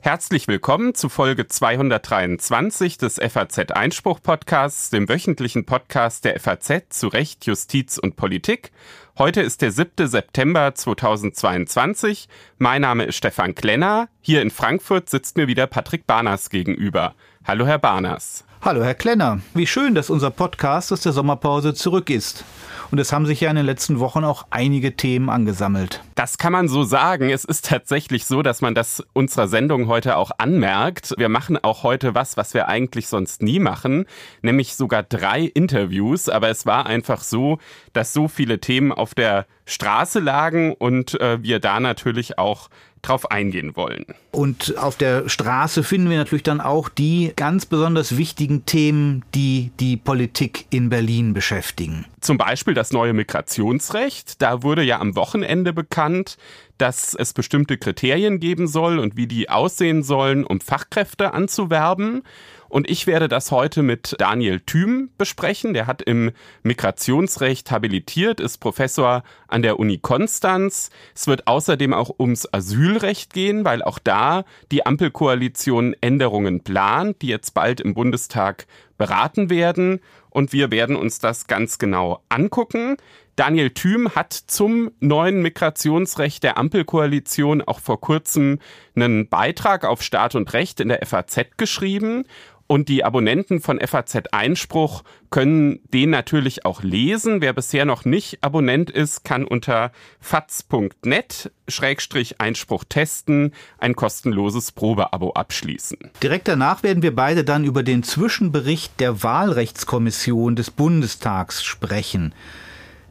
Herzlich 0.00 0.48
willkommen 0.48 0.94
zu 0.94 1.10
Folge 1.10 1.46
223 1.46 2.96
des 2.96 3.16
FAZ 3.16 3.72
Einspruch 3.72 4.22
Podcasts, 4.22 4.88
dem 4.88 5.08
wöchentlichen 5.08 5.66
Podcast 5.66 6.24
der 6.24 6.40
FAZ 6.40 6.84
zu 6.88 7.08
Recht, 7.08 7.44
Justiz 7.44 7.98
und 7.98 8.16
Politik. 8.16 8.72
Heute 9.18 9.42
ist 9.42 9.62
der 9.62 9.70
7. 9.70 10.08
September 10.08 10.74
2022. 10.74 12.28
Mein 12.56 12.80
Name 12.80 13.04
ist 13.04 13.16
Stefan 13.16 13.54
Klenner. 13.54 14.08
Hier 14.20 14.40
in 14.40 14.50
Frankfurt 14.50 15.10
sitzt 15.10 15.36
mir 15.36 15.46
wieder 15.46 15.66
Patrick 15.66 16.06
Barners 16.06 16.48
gegenüber. 16.48 17.14
Hallo, 17.48 17.66
Herr 17.66 17.78
Barners. 17.78 18.44
Hallo, 18.60 18.84
Herr 18.84 18.94
Klenner. 18.94 19.40
Wie 19.54 19.66
schön, 19.66 19.94
dass 19.94 20.10
unser 20.10 20.30
Podcast 20.30 20.92
aus 20.92 21.00
der 21.00 21.12
Sommerpause 21.12 21.72
zurück 21.72 22.10
ist. 22.10 22.44
Und 22.90 22.98
es 22.98 23.10
haben 23.10 23.24
sich 23.24 23.40
ja 23.40 23.48
in 23.48 23.56
den 23.56 23.64
letzten 23.64 24.00
Wochen 24.00 24.22
auch 24.22 24.46
einige 24.50 24.96
Themen 24.96 25.30
angesammelt. 25.30 26.02
Das 26.14 26.36
kann 26.36 26.52
man 26.52 26.68
so 26.68 26.82
sagen. 26.82 27.30
Es 27.30 27.46
ist 27.46 27.64
tatsächlich 27.64 28.26
so, 28.26 28.42
dass 28.42 28.60
man 28.60 28.74
das 28.74 29.02
unserer 29.14 29.48
Sendung 29.48 29.86
heute 29.86 30.18
auch 30.18 30.30
anmerkt. 30.36 31.14
Wir 31.16 31.30
machen 31.30 31.56
auch 31.56 31.84
heute 31.84 32.14
was, 32.14 32.36
was 32.36 32.52
wir 32.52 32.68
eigentlich 32.68 33.08
sonst 33.08 33.42
nie 33.42 33.60
machen, 33.60 34.04
nämlich 34.42 34.74
sogar 34.74 35.02
drei 35.02 35.40
Interviews. 35.40 36.28
Aber 36.28 36.50
es 36.50 36.66
war 36.66 36.84
einfach 36.84 37.22
so, 37.22 37.58
dass 37.94 38.12
so 38.12 38.28
viele 38.28 38.60
Themen 38.60 38.92
auf 38.92 39.14
der 39.14 39.46
Straße 39.64 40.20
lagen 40.20 40.74
und 40.74 41.18
äh, 41.20 41.42
wir 41.42 41.60
da 41.60 41.80
natürlich 41.80 42.38
auch 42.38 42.68
drauf 43.08 43.30
eingehen 43.30 43.76
wollen. 43.76 44.04
Und 44.30 44.76
auf 44.78 44.96
der 44.96 45.28
Straße 45.28 45.82
finden 45.82 46.10
wir 46.10 46.18
natürlich 46.18 46.42
dann 46.42 46.60
auch 46.60 46.88
die 46.88 47.32
ganz 47.36 47.66
besonders 47.66 48.16
wichtigen 48.16 48.66
Themen, 48.66 49.24
die 49.34 49.70
die 49.80 49.96
Politik 49.96 50.66
in 50.70 50.88
Berlin 50.90 51.34
beschäftigen. 51.34 52.06
Zum 52.20 52.36
Beispiel 52.36 52.74
das 52.74 52.92
neue 52.92 53.12
Migrationsrecht. 53.12 54.42
Da 54.42 54.62
wurde 54.62 54.82
ja 54.82 55.00
am 55.00 55.16
Wochenende 55.16 55.72
bekannt, 55.72 56.36
dass 56.76 57.14
es 57.14 57.32
bestimmte 57.32 57.76
Kriterien 57.76 58.40
geben 58.40 58.66
soll 58.66 58.98
und 58.98 59.16
wie 59.16 59.26
die 59.26 59.50
aussehen 59.50 60.02
sollen, 60.02 60.44
um 60.44 60.60
Fachkräfte 60.60 61.32
anzuwerben. 61.32 62.22
Und 62.68 62.90
ich 62.90 63.06
werde 63.06 63.28
das 63.28 63.50
heute 63.50 63.82
mit 63.82 64.16
Daniel 64.18 64.60
Thüm 64.60 65.10
besprechen. 65.16 65.74
Der 65.74 65.86
hat 65.86 66.02
im 66.02 66.32
Migrationsrecht 66.62 67.70
habilitiert, 67.70 68.40
ist 68.40 68.58
Professor 68.58 69.22
an 69.46 69.62
der 69.62 69.78
Uni 69.78 69.98
Konstanz. 69.98 70.90
Es 71.14 71.26
wird 71.26 71.46
außerdem 71.46 71.94
auch 71.94 72.18
ums 72.18 72.52
Asylrecht 72.52 73.32
gehen, 73.32 73.64
weil 73.64 73.82
auch 73.82 73.98
da 73.98 74.44
die 74.70 74.84
Ampelkoalition 74.84 75.96
Änderungen 76.00 76.62
plant, 76.62 77.22
die 77.22 77.28
jetzt 77.28 77.54
bald 77.54 77.80
im 77.80 77.94
Bundestag 77.94 78.66
beraten 78.98 79.48
werden. 79.48 80.00
Und 80.30 80.52
wir 80.52 80.70
werden 80.70 80.96
uns 80.96 81.20
das 81.20 81.46
ganz 81.46 81.78
genau 81.78 82.22
angucken. 82.28 82.96
Daniel 83.38 83.70
Thüm 83.70 84.16
hat 84.16 84.32
zum 84.32 84.90
neuen 84.98 85.42
Migrationsrecht 85.42 86.42
der 86.42 86.58
Ampelkoalition 86.58 87.62
auch 87.62 87.78
vor 87.78 88.00
kurzem 88.00 88.58
einen 88.96 89.28
Beitrag 89.28 89.84
auf 89.84 90.02
Staat 90.02 90.34
und 90.34 90.52
Recht 90.54 90.80
in 90.80 90.88
der 90.88 91.06
FAZ 91.06 91.56
geschrieben. 91.56 92.24
Und 92.68 92.90
die 92.90 93.02
Abonnenten 93.02 93.60
von 93.62 93.80
FAZ 93.80 94.14
Einspruch 94.30 95.02
können 95.30 95.80
den 95.94 96.10
natürlich 96.10 96.66
auch 96.66 96.82
lesen. 96.82 97.40
Wer 97.40 97.54
bisher 97.54 97.86
noch 97.86 98.04
nicht 98.04 98.44
Abonnent 98.44 98.90
ist, 98.90 99.24
kann 99.24 99.44
unter 99.44 99.90
faz.net 100.20 101.50
Schrägstrich 101.66 102.42
Einspruch 102.42 102.84
testen 102.86 103.54
ein 103.78 103.96
kostenloses 103.96 104.72
Probeabo 104.72 105.30
abschließen. 105.30 105.98
Direkt 106.22 106.46
danach 106.46 106.82
werden 106.82 107.02
wir 107.02 107.16
beide 107.16 107.42
dann 107.42 107.64
über 107.64 107.82
den 107.82 108.02
Zwischenbericht 108.02 109.00
der 109.00 109.22
Wahlrechtskommission 109.22 110.54
des 110.54 110.70
Bundestags 110.70 111.64
sprechen. 111.64 112.34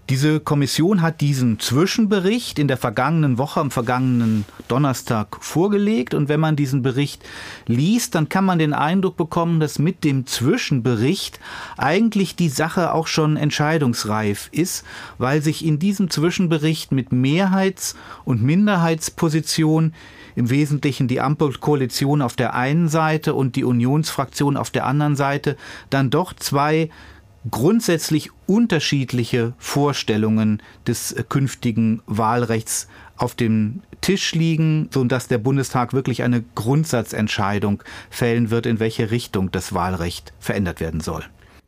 Diese 0.09 0.39
Kommission 0.39 1.01
hat 1.01 1.19
diesen 1.19 1.59
Zwischenbericht 1.59 2.59
in 2.59 2.69
der 2.69 2.77
vergangenen 2.77 3.37
Woche, 3.37 3.59
am 3.59 3.71
vergangenen 3.71 4.45
Donnerstag 4.69 5.35
vorgelegt. 5.41 6.13
Und 6.13 6.29
wenn 6.29 6.39
man 6.39 6.55
diesen 6.55 6.81
Bericht 6.81 7.25
liest, 7.65 8.15
dann 8.15 8.29
kann 8.29 8.45
man 8.45 8.57
den 8.57 8.73
Eindruck 8.73 9.17
bekommen, 9.17 9.59
dass 9.59 9.79
mit 9.79 10.05
dem 10.05 10.25
Zwischenbericht 10.25 11.41
eigentlich 11.75 12.37
die 12.37 12.47
Sache 12.47 12.93
auch 12.93 13.07
schon 13.07 13.35
entscheidungsreif 13.35 14.47
ist, 14.53 14.85
weil 15.17 15.41
sich 15.41 15.65
in 15.65 15.77
diesem 15.77 16.09
Zwischenbericht 16.09 16.93
mit 16.93 17.11
Mehrheits- 17.11 17.97
und 18.23 18.41
Minderheitsposition 18.41 19.93
im 20.37 20.49
Wesentlichen 20.49 21.09
die 21.09 21.19
Ampelkoalition 21.19 22.21
auf 22.21 22.37
der 22.37 22.53
einen 22.53 22.87
Seite 22.87 23.33
und 23.33 23.57
die 23.57 23.65
Unionsfraktion 23.65 24.55
auf 24.55 24.69
der 24.69 24.85
anderen 24.85 25.17
Seite 25.17 25.57
dann 25.89 26.11
doch 26.11 26.31
zwei 26.31 26.91
grundsätzlich 27.51 28.29
unterschiedliche 28.45 29.53
Vorstellungen 29.57 30.61
des 30.85 31.11
äh, 31.11 31.23
künftigen 31.27 32.01
Wahlrechts 32.05 32.87
auf 33.17 33.35
dem 33.35 33.81
Tisch 34.01 34.33
liegen, 34.33 34.89
so 34.93 35.03
dass 35.03 35.27
der 35.27 35.39
Bundestag 35.39 35.93
wirklich 35.93 36.23
eine 36.23 36.43
Grundsatzentscheidung 36.55 37.83
fällen 38.09 38.51
wird, 38.51 38.65
in 38.65 38.79
welche 38.79 39.11
Richtung 39.11 39.51
das 39.51 39.73
Wahlrecht 39.73 40.33
verändert 40.39 40.79
werden 40.79 40.99
soll. 41.01 41.23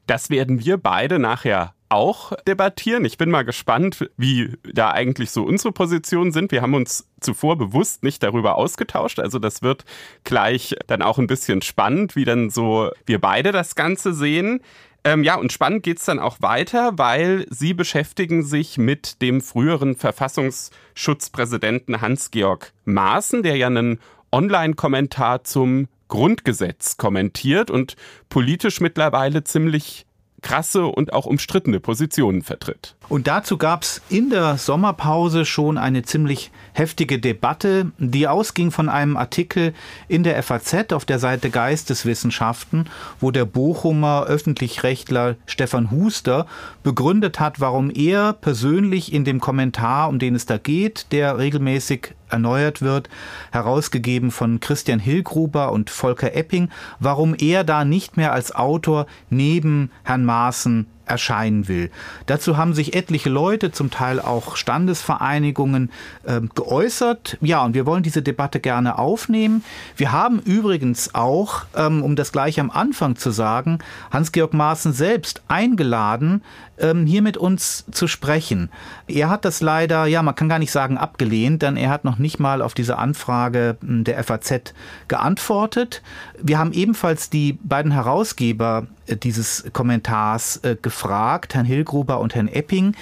Das 0.05 0.29
werden 0.29 0.63
wir 0.63 0.77
beide 0.77 1.19
nachher 1.19 1.73
auch 1.89 2.33
debattieren. 2.47 3.03
Ich 3.03 3.17
bin 3.17 3.31
mal 3.31 3.43
gespannt, 3.43 4.09
wie 4.15 4.53
da 4.73 4.91
eigentlich 4.91 5.31
so 5.31 5.43
unsere 5.43 5.71
Positionen 5.71 6.31
sind. 6.31 6.51
Wir 6.51 6.61
haben 6.61 6.75
uns 6.75 7.07
zuvor 7.19 7.57
bewusst 7.57 8.03
nicht 8.03 8.21
darüber 8.21 8.55
ausgetauscht. 8.55 9.19
Also 9.19 9.39
das 9.39 9.63
wird 9.63 9.85
gleich 10.23 10.75
dann 10.87 11.01
auch 11.01 11.17
ein 11.17 11.27
bisschen 11.27 11.63
spannend, 11.63 12.15
wie 12.15 12.25
dann 12.25 12.51
so 12.51 12.91
wir 13.07 13.19
beide 13.19 13.51
das 13.51 13.73
Ganze 13.75 14.13
sehen. 14.13 14.61
Ähm, 15.03 15.23
ja, 15.23 15.35
und 15.35 15.53
spannend 15.53 15.83
geht's 15.83 16.05
dann 16.05 16.19
auch 16.19 16.41
weiter, 16.41 16.97
weil 16.97 17.45
Sie 17.49 17.73
beschäftigen 17.73 18.43
sich 18.43 18.77
mit 18.77 19.21
dem 19.21 19.41
früheren 19.41 19.95
Verfassungsschutzpräsidenten 19.95 22.01
Hans-Georg 22.01 22.73
Maaßen, 22.85 23.43
der 23.43 23.55
ja 23.55 23.67
einen 23.67 23.99
Online-Kommentar 24.31 25.43
zum 25.43 25.87
Grundgesetz 26.09 26.97
kommentiert 26.97 27.71
und 27.71 27.95
politisch 28.29 28.81
mittlerweile 28.81 29.43
ziemlich 29.43 30.05
krasse 30.41 30.85
und 30.85 31.13
auch 31.13 31.25
umstrittene 31.25 31.79
Positionen 31.79 32.41
vertritt. 32.41 32.95
Und 33.09 33.27
dazu 33.27 33.57
gab 33.57 33.81
es 33.83 34.01
in 34.09 34.29
der 34.29 34.57
Sommerpause 34.57 35.45
schon 35.45 35.77
eine 35.77 36.03
ziemlich 36.03 36.51
heftige 36.73 37.19
Debatte, 37.19 37.91
die 37.97 38.27
ausging 38.27 38.71
von 38.71 38.87
einem 38.87 39.17
Artikel 39.17 39.73
in 40.07 40.23
der 40.23 40.41
FAZ 40.43 40.93
auf 40.93 41.05
der 41.05 41.17
Seite 41.17 41.49
Geisteswissenschaften, 41.49 42.85
wo 43.19 43.31
der 43.31 43.45
Bochumer 43.45 44.25
Öffentlichrechtler 44.25 45.35
Stefan 45.47 45.89
Huster 45.89 46.45
begründet 46.83 47.39
hat, 47.39 47.59
warum 47.59 47.89
er 47.89 48.33
persönlich 48.33 49.11
in 49.11 49.25
dem 49.25 49.39
Kommentar, 49.39 50.07
um 50.07 50.19
den 50.19 50.35
es 50.35 50.45
da 50.45 50.57
geht, 50.57 51.07
der 51.11 51.37
regelmäßig 51.39 52.13
erneuert 52.29 52.81
wird, 52.81 53.09
herausgegeben 53.51 54.31
von 54.31 54.59
Christian 54.59 54.99
Hillgruber 54.99 55.71
und 55.71 55.89
Volker 55.89 56.35
Epping, 56.35 56.69
warum 56.99 57.35
er 57.37 57.63
da 57.63 57.85
nicht 57.85 58.17
mehr 58.17 58.33
als 58.33 58.53
Autor 58.55 59.05
neben 59.29 59.91
Herrn 60.03 60.25
Maaßen 60.25 60.87
erscheinen 61.09 61.67
will. 61.67 61.91
Dazu 62.25 62.57
haben 62.57 62.73
sich 62.73 62.95
etliche 62.95 63.29
Leute, 63.29 63.71
zum 63.71 63.91
Teil 63.91 64.19
auch 64.19 64.55
Standesvereinigungen, 64.55 65.91
äh, 66.23 66.41
geäußert. 66.53 67.37
Ja, 67.41 67.63
und 67.63 67.73
wir 67.73 67.85
wollen 67.85 68.03
diese 68.03 68.21
Debatte 68.21 68.59
gerne 68.59 68.97
aufnehmen. 68.97 69.63
Wir 69.95 70.11
haben 70.11 70.39
übrigens 70.39 71.15
auch, 71.15 71.65
ähm, 71.75 72.03
um 72.03 72.15
das 72.15 72.31
gleich 72.31 72.59
am 72.59 72.69
Anfang 72.71 73.15
zu 73.15 73.31
sagen, 73.31 73.79
Hans-Georg 74.11 74.53
Maaßen 74.53 74.93
selbst 74.93 75.41
eingeladen, 75.47 76.41
ähm, 76.79 77.05
hier 77.05 77.21
mit 77.21 77.37
uns 77.37 77.85
zu 77.91 78.07
sprechen. 78.07 78.69
Er 79.07 79.29
hat 79.29 79.45
das 79.45 79.61
leider, 79.61 80.05
ja, 80.05 80.23
man 80.23 80.35
kann 80.35 80.49
gar 80.49 80.59
nicht 80.59 80.71
sagen 80.71 80.97
abgelehnt, 80.97 81.61
denn 81.61 81.77
er 81.77 81.89
hat 81.89 82.05
noch 82.05 82.17
nicht 82.17 82.39
mal 82.39 82.61
auf 82.61 82.73
diese 82.73 82.97
Anfrage 82.97 83.77
hm, 83.81 84.03
der 84.03 84.23
FAZ 84.23 84.73
geantwortet. 85.07 86.01
Wir 86.41 86.57
haben 86.57 86.73
ebenfalls 86.73 87.29
die 87.29 87.53
beiden 87.63 87.91
Herausgeber 87.91 88.87
äh, 89.07 89.15
dieses 89.15 89.65
Kommentars 89.73 90.57
äh, 90.57 90.75
gefragt, 90.81 91.53
Herrn 91.53 91.65
Hillgruber 91.65 92.19
und 92.19 92.35
Herrn 92.35 92.47
Epping. 92.47 92.95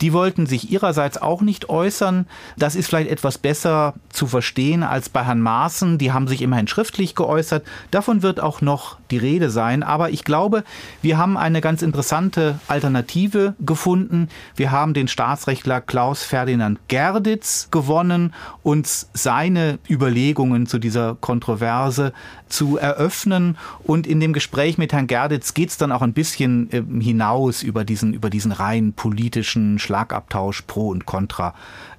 Die 0.00 0.12
wollten 0.12 0.46
sich 0.46 0.70
ihrerseits 0.70 1.18
auch 1.18 1.40
nicht 1.40 1.68
äußern. 1.68 2.26
Das 2.56 2.74
ist 2.74 2.88
vielleicht 2.88 3.10
etwas 3.10 3.38
besser 3.38 3.94
zu 4.10 4.26
verstehen 4.26 4.82
als 4.82 5.08
bei 5.08 5.24
Herrn 5.24 5.40
Maaßen. 5.40 5.98
Die 5.98 6.12
haben 6.12 6.28
sich 6.28 6.42
immerhin 6.42 6.66
schriftlich 6.66 7.14
geäußert. 7.14 7.64
Davon 7.90 8.22
wird 8.22 8.40
auch 8.40 8.60
noch 8.60 8.98
die 9.14 9.18
Rede 9.18 9.48
sein. 9.50 9.84
Aber 9.84 10.10
ich 10.10 10.24
glaube, 10.24 10.64
wir 11.00 11.18
haben 11.18 11.36
eine 11.36 11.60
ganz 11.60 11.82
interessante 11.82 12.58
Alternative 12.66 13.54
gefunden. 13.60 14.28
Wir 14.56 14.72
haben 14.72 14.92
den 14.92 15.06
Staatsrechtler 15.06 15.80
Klaus 15.80 16.24
Ferdinand 16.24 16.80
Gerditz 16.88 17.68
gewonnen, 17.70 18.34
uns 18.64 19.08
seine 19.14 19.78
Überlegungen 19.88 20.66
zu 20.66 20.78
dieser 20.78 21.14
Kontroverse 21.14 22.12
zu 22.48 22.76
eröffnen. 22.76 23.56
Und 23.84 24.06
in 24.06 24.18
dem 24.18 24.32
Gespräch 24.32 24.78
mit 24.78 24.92
Herrn 24.92 25.06
Gerditz 25.06 25.54
geht 25.54 25.70
es 25.70 25.76
dann 25.76 25.92
auch 25.92 26.02
ein 26.02 26.12
bisschen 26.12 26.70
äh, 26.72 26.82
hinaus 27.00 27.62
über 27.62 27.84
diesen, 27.84 28.14
über 28.14 28.30
diesen 28.30 28.50
rein 28.50 28.94
politischen 28.94 29.78
Schlagabtausch 29.78 30.62
pro 30.62 30.88
und 30.88 31.06
contra 31.06 31.54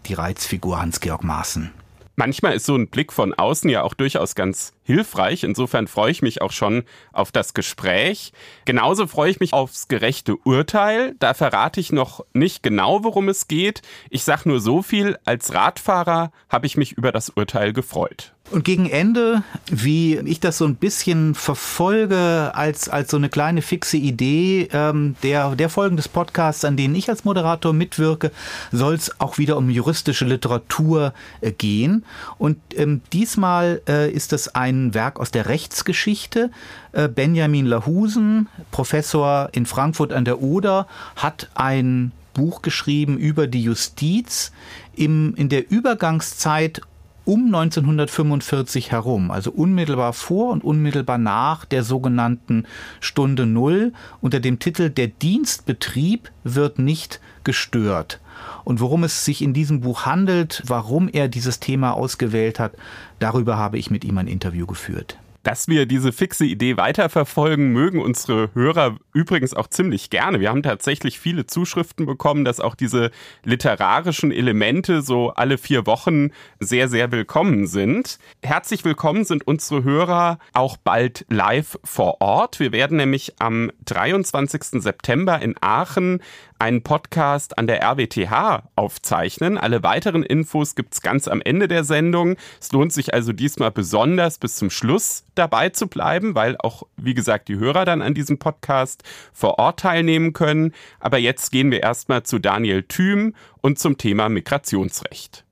die 0.05 0.13
Reizfigur 0.13 0.81
Hans-Georg 0.81 1.23
Maaßen. 1.23 1.71
Manchmal 2.17 2.53
ist 2.53 2.65
so 2.65 2.75
ein 2.75 2.87
Blick 2.87 3.11
von 3.11 3.33
außen 3.33 3.69
ja 3.69 3.83
auch 3.83 3.93
durchaus 3.93 4.35
ganz 4.35 4.73
hilfreich. 4.83 5.43
Insofern 5.43 5.87
freue 5.87 6.11
ich 6.11 6.21
mich 6.21 6.41
auch 6.41 6.51
schon 6.51 6.83
auf 7.11 7.31
das 7.31 7.53
Gespräch. 7.53 8.31
Genauso 8.63 9.07
freue 9.07 9.31
ich 9.31 9.39
mich 9.39 9.51
aufs 9.51 9.87
gerechte 9.87 10.37
Urteil. 10.37 11.15
Da 11.19 11.33
verrate 11.33 11.79
ich 11.79 11.91
noch 11.91 12.23
nicht 12.33 12.63
genau, 12.63 13.03
worum 13.03 13.27
es 13.27 13.47
geht. 13.47 13.81
Ich 14.09 14.23
sage 14.23 14.47
nur 14.47 14.61
so 14.61 14.81
viel, 14.81 15.17
als 15.25 15.53
Radfahrer 15.53 16.31
habe 16.49 16.67
ich 16.67 16.77
mich 16.77 16.93
über 16.93 17.11
das 17.11 17.29
Urteil 17.29 17.73
gefreut. 17.73 18.34
Und 18.51 18.63
gegen 18.63 18.87
Ende, 18.87 19.41
wie 19.71 20.17
ich 20.19 20.39
das 20.39 20.59
so 20.59 20.65
ein 20.65 20.75
bisschen 20.75 21.33
verfolge 21.33 22.51
als, 22.53 22.87
als 22.87 23.09
so 23.09 23.17
eine 23.17 23.27
kleine 23.27 23.63
fixe 23.63 23.97
Idee 23.97 24.69
ähm, 24.71 25.15
der, 25.23 25.55
der 25.55 25.67
Folgen 25.67 25.97
des 25.97 26.07
Podcasts, 26.07 26.63
an 26.63 26.77
denen 26.77 26.93
ich 26.93 27.09
als 27.09 27.25
Moderator 27.25 27.73
mitwirke, 27.73 28.31
soll 28.71 28.93
es 28.93 29.19
auch 29.19 29.39
wieder 29.39 29.57
um 29.57 29.71
juristische 29.71 30.25
Literatur 30.25 31.13
äh, 31.41 31.51
gehen. 31.51 32.05
Und 32.37 32.57
ähm, 32.75 33.01
diesmal 33.11 33.81
äh, 33.89 34.11
ist 34.11 34.31
es 34.31 34.53
ein 34.53 34.93
Werk 34.93 35.19
aus 35.19 35.31
der 35.31 35.47
Rechtsgeschichte. 35.47 36.51
Äh, 36.91 37.07
Benjamin 37.07 37.65
Lahusen, 37.65 38.47
Professor 38.69 39.49
in 39.53 39.65
Frankfurt 39.65 40.13
an 40.13 40.23
der 40.23 40.43
Oder, 40.43 40.85
hat 41.15 41.49
ein 41.55 42.11
Buch 42.35 42.61
geschrieben 42.61 43.17
über 43.17 43.47
die 43.47 43.63
Justiz 43.63 44.51
im, 44.93 45.33
in 45.35 45.49
der 45.49 45.71
Übergangszeit 45.71 46.81
um 47.25 47.45
1945 47.45 48.91
herum, 48.91 49.31
also 49.31 49.51
unmittelbar 49.51 50.13
vor 50.13 50.51
und 50.51 50.63
unmittelbar 50.63 51.17
nach 51.17 51.65
der 51.65 51.83
sogenannten 51.83 52.65
Stunde 52.99 53.45
Null 53.45 53.93
unter 54.21 54.39
dem 54.39 54.59
Titel 54.59 54.89
Der 54.89 55.07
Dienstbetrieb 55.07 56.31
wird 56.43 56.79
nicht 56.79 57.19
gestört. 57.43 58.19
Und 58.63 58.79
worum 58.79 59.03
es 59.03 59.25
sich 59.25 59.41
in 59.41 59.53
diesem 59.53 59.81
Buch 59.81 60.05
handelt, 60.05 60.61
warum 60.65 61.09
er 61.09 61.27
dieses 61.27 61.59
Thema 61.59 61.91
ausgewählt 61.91 62.59
hat, 62.59 62.73
darüber 63.19 63.57
habe 63.57 63.77
ich 63.77 63.89
mit 63.89 64.03
ihm 64.03 64.17
ein 64.17 64.27
Interview 64.27 64.65
geführt. 64.65 65.17
Dass 65.45 65.67
wir 65.67 65.85
diese 65.85 66.11
fixe 66.11 66.43
Idee 66.43 66.75
weiterverfolgen, 66.75 67.71
mögen 67.71 68.01
unsere 68.01 68.49
Hörer 68.55 68.97
übrigens 69.13 69.53
auch 69.53 69.67
ziemlich 69.67 70.09
gerne. 70.09 70.39
Wir 70.39 70.49
haben 70.49 70.63
tatsächlich 70.63 71.19
viele 71.19 71.45
Zuschriften 71.45 72.07
bekommen, 72.07 72.45
dass 72.45 72.59
auch 72.59 72.73
diese 72.73 73.11
literarischen 73.43 74.31
Elemente 74.31 75.03
so 75.03 75.29
alle 75.29 75.59
vier 75.59 75.85
Wochen 75.85 76.31
sehr, 76.59 76.89
sehr 76.89 77.11
willkommen 77.11 77.67
sind. 77.67 78.17
Herzlich 78.41 78.83
willkommen 78.85 79.23
sind 79.23 79.45
unsere 79.45 79.83
Hörer 79.83 80.39
auch 80.53 80.77
bald 80.77 81.27
live 81.29 81.77
vor 81.83 82.21
Ort. 82.21 82.59
Wir 82.59 82.71
werden 82.71 82.97
nämlich 82.97 83.35
am 83.37 83.69
23. 83.85 84.81
September 84.81 85.39
in 85.43 85.53
Aachen 85.61 86.23
einen 86.59 86.81
Podcast 86.81 87.57
an 87.57 87.67
der 87.67 87.81
RWTH 87.81 88.63
aufzeichnen. 88.75 89.57
Alle 89.57 89.83
weiteren 89.83 90.23
Infos 90.23 90.75
gibt's 90.75 91.01
ganz 91.01 91.27
am 91.27 91.41
Ende 91.41 91.67
der 91.67 91.83
Sendung. 91.83 92.35
Es 92.59 92.71
lohnt 92.71 92.93
sich 92.93 93.13
also 93.13 93.33
diesmal 93.33 93.71
besonders 93.71 94.37
bis 94.37 94.55
zum 94.55 94.69
Schluss 94.69 95.25
dabei 95.35 95.69
zu 95.69 95.87
bleiben, 95.87 96.35
weil 96.35 96.57
auch, 96.57 96.83
wie 96.97 97.13
gesagt, 97.13 97.47
die 97.47 97.57
Hörer 97.57 97.85
dann 97.85 98.01
an 98.01 98.13
diesem 98.13 98.39
Podcast 98.39 99.03
vor 99.33 99.59
Ort 99.59 99.81
teilnehmen 99.81 100.33
können. 100.33 100.73
Aber 100.99 101.17
jetzt 101.17 101.51
gehen 101.51 101.71
wir 101.71 101.83
erstmal 101.83 102.23
zu 102.23 102.39
Daniel 102.39 102.83
Thüm 102.83 103.33
und 103.61 103.79
zum 103.79 103.97
Thema 103.97 104.29
Migrationsrecht. 104.29 105.45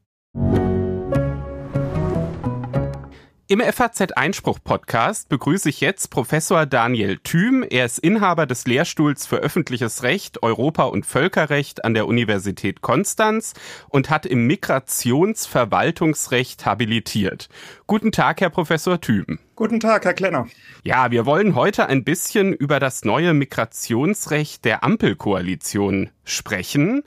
Im 3.53 3.61
FAZ 3.61 4.13
Einspruch 4.13 4.57
Podcast 4.63 5.29
begrüße 5.29 5.69
ich 5.69 5.79
jetzt 5.79 6.09
Professor 6.09 6.65
Daniel 6.65 7.19
Thüm. 7.19 7.61
Er 7.61 7.85
ist 7.85 7.99
Inhaber 7.99 8.47
des 8.47 8.65
Lehrstuhls 8.65 9.27
für 9.27 9.35
öffentliches 9.35 10.01
Recht, 10.01 10.41
Europa 10.41 10.85
und 10.85 11.05
Völkerrecht 11.05 11.85
an 11.85 11.93
der 11.93 12.07
Universität 12.07 12.81
Konstanz 12.81 13.53
und 13.89 14.09
hat 14.09 14.25
im 14.25 14.47
Migrationsverwaltungsrecht 14.47 16.65
habilitiert. 16.65 17.47
Guten 17.85 18.11
Tag, 18.11 18.41
Herr 18.41 18.49
Professor 18.49 18.99
Thüm. 18.99 19.37
Guten 19.55 19.79
Tag, 19.79 20.05
Herr 20.05 20.15
Klenner. 20.15 20.47
Ja, 20.81 21.11
wir 21.11 21.27
wollen 21.27 21.53
heute 21.53 21.85
ein 21.85 22.03
bisschen 22.03 22.53
über 22.53 22.79
das 22.79 23.05
neue 23.05 23.35
Migrationsrecht 23.35 24.65
der 24.65 24.83
Ampelkoalition 24.83 26.09
sprechen. 26.23 27.03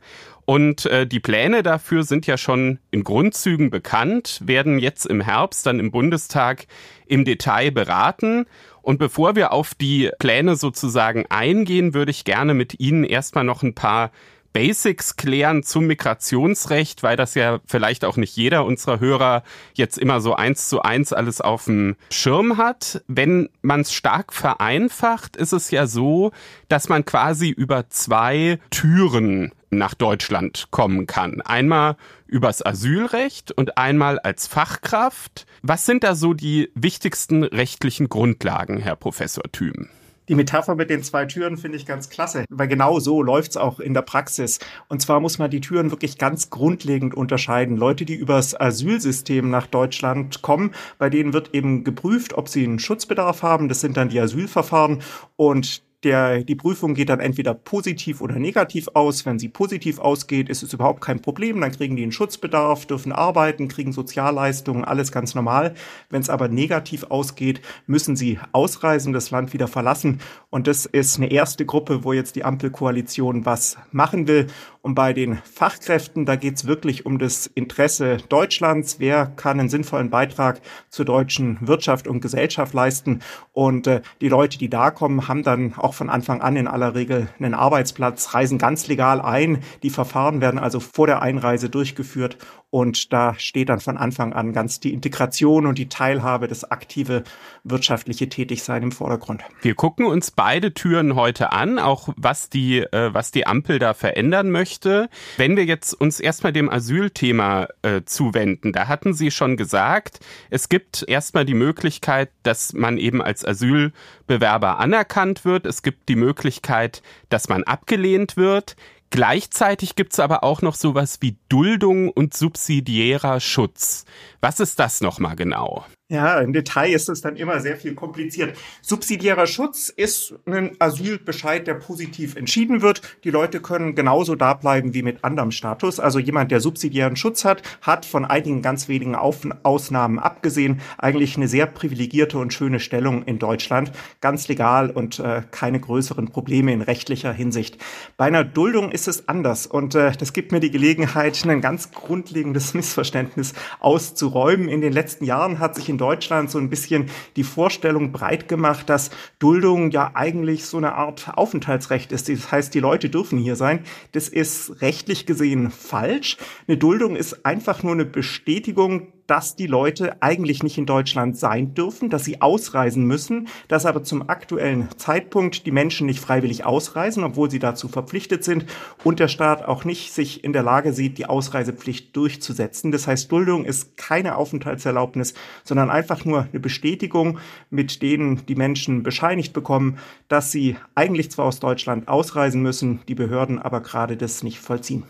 Und 0.47 0.87
äh, 0.87 1.07
die 1.09 1.21
Pläne 1.21 1.65
dafür 1.65 2.05
sind 2.05 2.27
ja 2.27 2.39
schon 2.39 2.79
in 2.93 3.03
Grundzügen 3.03 3.69
bekannt, 3.69 4.41
werden 4.45 4.79
jetzt 4.79 5.05
im 5.05 5.21
Herbst 5.21 5.67
dann 5.67 5.81
im 5.81 5.91
Bundestag 5.91 6.67
im 7.07 7.25
Detail 7.25 7.73
beraten. 7.73 8.47
Und 8.81 8.99
bevor 8.99 9.35
wir 9.35 9.53
auf 9.53 9.75
die 9.75 10.11
Pläne 10.21 10.55
sozusagen 10.55 11.27
eingehen, 11.29 11.95
würde 11.95 12.13
ich 12.13 12.25
gerne 12.25 12.55
mit 12.55 12.79
Ihnen 12.79 13.03
erstmal 13.03 13.43
noch 13.43 13.65
ein 13.65 13.75
paar 13.75 14.13
Basics 14.53 15.17
klären 15.17 15.65
zum 15.65 15.87
Migrationsrecht, 15.87 17.03
weil 17.03 17.17
das 17.17 17.35
ja 17.35 17.59
vielleicht 17.67 18.07
auch 18.07 18.17
nicht 18.17 18.37
jeder 18.37 18.65
unserer 18.65 19.01
Hörer 19.01 19.43
jetzt 19.75 19.99
immer 19.99 20.23
so 20.23 20.35
eins 20.35 20.71
zu 20.71 20.81
eins 20.81 21.13
alles 21.13 21.43
auf 21.43 21.65
dem 21.65 21.97
Schirm 22.11 22.57
hat. 22.57 23.03
Wenn 23.07 23.51
man 23.61 23.83
es 23.83 23.93
stark 23.93 24.33
vereinfacht, 24.33 25.37
ist 25.37 25.53
es 25.53 25.71
ja 25.73 25.87
so, 25.87 26.31
dass 26.69 26.89
man 26.89 27.05
quasi 27.05 27.51
über 27.51 27.91
zwei 27.91 28.59
Türen 28.71 29.53
nach 29.71 29.95
Deutschland 29.95 30.69
kommen 30.71 31.07
kann. 31.07 31.41
Einmal 31.41 31.97
übers 32.27 32.65
Asylrecht 32.65 33.53
und 33.53 33.79
einmal 33.79 34.19
als 34.19 34.47
Fachkraft. 34.47 35.47
Was 35.63 35.87
sind 35.87 36.05
da 36.05 36.15
so 36.15 36.35
die 36.35 36.71
wichtigsten 36.75 37.45
rechtlichen 37.45 38.09
Grundlagen, 38.09 38.79
Herr 38.79 38.97
Professor 38.97 39.45
Thüm? 39.51 39.89
Die 40.29 40.35
Metapher 40.35 40.75
mit 40.75 40.91
den 40.91 41.05
zwei 41.05 41.25
Türen 41.25 41.57
finde 41.57 41.77
ich 41.77 41.87
ganz 41.87 42.11
klasse, 42.11 42.47
weil 42.51 42.67
genau 42.67 42.99
so 42.99 43.23
läuft's 43.23 43.57
auch 43.57 43.79
in 43.79 43.95
der 43.95 44.03
Praxis. 44.03 44.59
Und 44.89 45.01
zwar 45.01 45.21
muss 45.21 45.39
man 45.39 45.51
die 45.51 45.61
Türen 45.61 45.93
wirklich 45.93 46.19
ganz 46.19 46.51
grundlegend 46.51 47.15
unterscheiden. 47.15 47.77
Leute, 47.77 48.05
die 48.05 48.17
übers 48.17 48.59
Asylsystem 48.59 49.51
nach 49.51 49.69
Deutschland 49.69 50.43
kommen, 50.43 50.73
bei 50.99 51.11
denen 51.11 51.33
wird 51.33 51.55
eben 51.55 51.85
geprüft, 51.85 52.35
ob 52.35 52.49
sie 52.49 52.65
einen 52.65 52.81
Schutzbedarf 52.81 53.45
haben. 53.45 53.69
Das 53.69 53.81
sind 53.81 53.97
dann 53.97 54.09
die 54.09 54.19
Asylverfahren. 54.19 55.01
Und 55.37 55.83
der, 56.05 56.45
die 56.45 56.55
Prüfung 56.55 56.95
geht 56.95 57.09
dann 57.09 57.21
entweder 57.21 57.55
positiv 57.55 58.21
oder 58.21 58.37
negativ 58.37 58.89
aus. 58.95 59.25
Wenn 59.25 59.39
sie 59.39 59.49
positiv 59.49 59.99
ausgeht, 59.99 60.49
ist 60.49 60.63
es 60.63 60.73
überhaupt 60.73 61.01
kein 61.01 61.21
Problem. 61.21 61.61
Dann 61.61 61.73
kriegen 61.73 61.97
die 61.97 62.03
einen 62.03 62.13
Schutzbedarf, 62.13 62.87
dürfen 62.87 63.13
arbeiten, 63.13 63.69
kriegen 63.69 63.93
Sozialleistungen, 63.93 64.85
alles 64.85 65.11
ganz 65.11 65.35
normal. 65.35 65.75
Wenn 66.11 66.21
es 66.21 66.31
aber 66.31 66.49
negativ 66.49 67.05
ausgeht, 67.05 67.61
müssen 67.87 68.15
sie 68.15 68.39
ausreisen, 68.53 69.13
das 69.13 69.31
Land 69.31 69.53
wieder 69.53 69.69
verlassen. 69.69 70.21
Und 70.51 70.67
das 70.67 70.87
ist 70.87 71.17
eine 71.17 71.31
erste 71.31 71.65
Gruppe, 71.65 72.05
wo 72.05 72.13
jetzt 72.13 72.37
die 72.37 72.45
Ampelkoalition 72.45 73.47
was 73.47 73.79
machen 73.91 74.29
will. 74.29 74.47
Und 74.83 74.95
bei 74.95 75.13
den 75.13 75.39
Fachkräften, 75.39 76.27
da 76.27 76.37
geht 76.37 76.55
es 76.55 76.67
wirklich 76.69 77.07
um 77.07 77.19
das 77.19 77.49
Interesse 77.49 78.19
Deutschlands. 78.29 79.01
Wer 79.01 79.27
kann 79.27 79.59
einen 79.59 79.69
sinnvollen 79.69 80.11
Beitrag 80.11 80.61
zur 80.91 81.05
deutschen 81.05 81.59
Wirtschaft 81.61 82.07
und 82.07 82.21
Gesellschaft 82.21 82.73
leisten? 82.73 83.21
Und 83.57 83.87
äh, 83.87 84.03
die 84.21 84.29
Leute, 84.29 84.59
die 84.59 84.69
da 84.69 84.91
kommen, 84.91 85.29
haben 85.29 85.43
dann 85.43 85.73
auch 85.79 85.95
von 85.95 86.11
Anfang 86.11 86.43
an 86.43 86.57
in 86.57 86.69
aller 86.69 86.95
Regel 86.95 87.29
einen 87.39 87.55
Arbeitsplatz, 87.55 88.35
reisen 88.35 88.59
ganz 88.59 88.87
legal 88.87 89.23
ein. 89.23 89.63
Die 89.83 89.89
Verfahren 89.89 90.43
werden 90.43 90.61
also 90.61 90.79
vor 90.79 91.07
der 91.07 91.23
Einreise 91.23 91.71
durchgeführt 91.71 92.37
und 92.71 93.13
da 93.13 93.35
steht 93.39 93.69
dann 93.69 93.81
von 93.81 93.97
Anfang 93.97 94.33
an 94.33 94.53
ganz 94.53 94.81
die 94.81 94.93
Integration 94.93 95.67
und 95.67 95.79
die 95.79 95.89
Teilhabe, 95.89 96.49
das 96.49 96.71
aktive 96.71 97.23
wirtschaftliche 97.63 98.29
Tätigsein 98.29 98.83
im 98.83 98.93
Vordergrund. 98.93 99.43
Wir 99.63 99.75
gucken 99.75 100.07
uns 100.07 100.31
beide 100.31 100.75
Türen 100.75 101.15
heute 101.15 101.53
an, 101.53 101.79
auch 101.79 102.09
was 102.17 102.51
die, 102.51 102.81
äh, 102.81 103.15
was 103.15 103.31
die 103.31 103.47
Ampel 103.47 103.79
da 103.79 103.95
verändern 103.95 104.51
möchte. 104.51 105.09
Wenn 105.37 105.57
wir 105.57 105.65
jetzt 105.65 105.95
uns 105.95 106.19
erstmal 106.19 106.53
dem 106.53 106.69
Asylthema 106.69 107.69
äh, 107.83 108.03
zuwenden, 108.05 108.73
da 108.73 108.89
hatten 108.89 109.15
Sie 109.15 109.31
schon 109.31 109.57
gesagt, 109.57 110.21
es 110.51 110.69
gibt 110.69 111.05
erstmal 111.07 111.45
die 111.45 111.55
Möglichkeit, 111.55 112.31
dass 112.43 112.73
man 112.73 112.99
eben 112.99 113.23
als 113.23 113.45
Asylbewerber 113.45 114.79
anerkannt 114.81 115.45
wird. 115.45 115.67
Es 115.67 115.83
gibt 115.83 116.09
die 116.09 116.17
Möglichkeit, 116.17 117.03
dass 117.29 117.49
man 117.49 117.63
abgelehnt 117.63 118.37
wird. 118.37 118.77
Gleichzeitig 119.11 119.95
gibt's 119.95 120.19
aber 120.19 120.43
auch 120.43 120.63
noch 120.63 120.75
sowas 120.75 121.19
wie 121.21 121.37
Duldung 121.49 122.11
und 122.11 122.35
subsidiärer 122.35 123.41
Schutz. 123.41 124.05
Was 124.41 124.61
ist 124.61 124.79
das 124.79 125.01
nochmal 125.01 125.37
genau? 125.37 125.85
Ja, 126.09 126.39
im 126.39 126.53
Detail 126.53 126.93
ist 126.93 127.09
es 127.09 127.21
dann 127.21 127.35
immer 127.35 127.59
sehr 127.59 127.77
viel 127.77 127.97
kompliziert. 127.97 128.57
Subsidiärer 128.81 129.49
Schutz 129.49 129.89
ist 129.89 130.35
ein 130.47 130.77
Asylbescheid, 130.79 131.67
der 131.67 131.75
positiv 131.75 132.37
entschieden 132.37 132.81
wird. 132.81 133.03
Die 133.25 133.31
Leute 133.31 133.61
können 133.61 133.97
genauso 133.97 134.37
da 134.37 134.55
bleiben 134.55 134.95
wie 134.95 135.03
mit 135.03 135.25
anderem 135.25 135.51
Status. 135.51 135.99
Also 135.99 136.21
jemand, 136.21 136.53
der 136.53 136.61
subsidiären 136.61 137.17
Schutz 137.17 137.45
hat, 137.45 137.65
hat 137.83 138.07
von 138.07 138.25
einigen 138.25 138.63
ganz 138.63 138.87
wenigen 138.87 139.17
Auf 139.17 139.39
Ausnahmen 139.65 140.21
abgesehen 140.21 140.81
eigentlich 140.97 141.37
eine 141.37 141.49
sehr 141.49 141.67
privilegierte 141.67 142.39
und 142.39 142.53
schöne 142.53 142.79
Stellung 142.79 143.25
in 143.25 143.41
Deutschland. 143.41 143.91
Ganz 144.21 144.47
legal 144.47 144.91
und 144.91 145.19
äh, 145.19 145.43
keine 145.51 145.81
größeren 145.81 146.29
Probleme 146.29 146.73
in 146.73 146.83
rechtlicher 146.83 147.33
Hinsicht. 147.33 147.79
Bei 148.17 148.27
einer 148.27 148.45
Duldung 148.45 148.93
ist 148.93 149.09
es 149.09 149.29
anders 149.29 149.67
und 149.67 149.97
äh, 149.97 150.13
das 150.17 150.33
gibt 150.33 150.53
mir 150.53 150.61
die 150.61 150.71
Gelegenheit, 150.71 151.45
ein 151.45 151.61
ganz 151.61 151.91
grundlegendes 151.91 152.75
Missverständnis 152.75 153.55
auszuräumen. 153.81 154.69
In 154.69 154.81
den 154.81 154.93
letzten 154.93 155.25
Jahren 155.25 155.59
hat 155.59 155.75
sich 155.75 155.89
in 155.89 155.96
in 155.97 155.99
Deutschland 155.99 156.51
so 156.51 156.59
ein 156.59 156.69
bisschen 156.69 157.09
die 157.37 157.43
Vorstellung 157.43 158.13
breit 158.13 158.49
gemacht, 158.49 158.91
dass 158.91 159.11
Duldung 159.39 159.91
ja 159.91 160.11
eigentlich 160.13 160.67
so 160.67 160.77
eine 160.77 160.95
Art 160.95 161.33
Aufenthaltsrecht 161.37 162.13
ist. 162.13 162.29
Das 162.29 162.53
heißt, 162.53 162.75
die 162.75 162.81
Leute 162.81 163.09
dürfen 163.09 163.39
hier 163.39 163.57
sein. 163.57 163.81
Das 164.13 164.29
ist 164.29 164.83
rechtlich 164.83 165.25
gesehen 165.25 165.71
falsch. 165.71 166.37
Eine 166.69 166.77
Duldung 166.77 167.17
ist 167.17 167.47
einfach 167.47 167.83
nur 167.83 167.95
eine 167.95 168.05
Bestätigung 168.05 169.09
dass 169.27 169.57
die 169.57 169.67
Leute 169.67 170.23
eigentlich 170.23 170.63
nicht 170.63 170.79
in 170.79 170.87
Deutschland 170.87 171.37
sein 171.37 171.75
dürfen, 171.75 172.11
dass 172.11 172.25
sie 172.25 172.41
ausreisen 172.41 173.05
müssen, 173.05 173.49
dass 173.69 173.87
aber 173.87 174.05
zum 174.05 174.29
aktuellen 174.29 174.89
Zeitpunkt 174.97 175.67
die 175.67 175.71
Menschen 175.71 176.07
nicht 176.07 176.21
freiwillig 176.21 176.65
ausreisen, 176.65 177.25
obwohl 177.25 177.51
sie 177.51 177.59
dazu 177.59 177.89
verpflichtet 177.89 178.45
sind 178.45 178.67
und 179.05 179.21
der 179.21 179.29
Staat 179.29 179.65
auch 179.65 179.85
nicht 179.85 180.13
sich 180.13 180.45
in 180.45 180.53
der 180.53 180.63
Lage 180.63 180.93
sieht, 180.93 181.19
die 181.19 181.27
Ausreisepflicht 181.27 182.17
durchzusetzen. 182.17 182.93
Das 182.93 183.07
heißt, 183.07 183.31
Duldung 183.31 183.65
ist 183.65 183.97
keine 183.97 184.37
Aufenthaltserlaubnis, 184.37 185.35
sondern 185.65 185.91
einfach 185.91 186.25
nur 186.25 186.47
eine 186.51 186.61
Bestätigung, 186.61 187.39
mit 187.71 188.03
denen 188.03 188.47
die 188.47 188.55
Menschen 188.55 189.03
bescheinigt 189.03 189.53
bekommen, 189.53 189.99
dass 190.29 190.53
sie 190.53 190.77
eigentlich 190.95 191.31
zwar 191.31 191.47
aus 191.47 191.61
Deutschland 191.61 192.09
ausreisen 192.09 192.63
müssen, 192.63 193.01
die 193.09 193.15
Behörden 193.15 193.59
aber 193.59 193.81
gerade 193.81 194.17
das 194.17 194.43
nicht 194.43 194.59
vollziehen. 194.59 195.05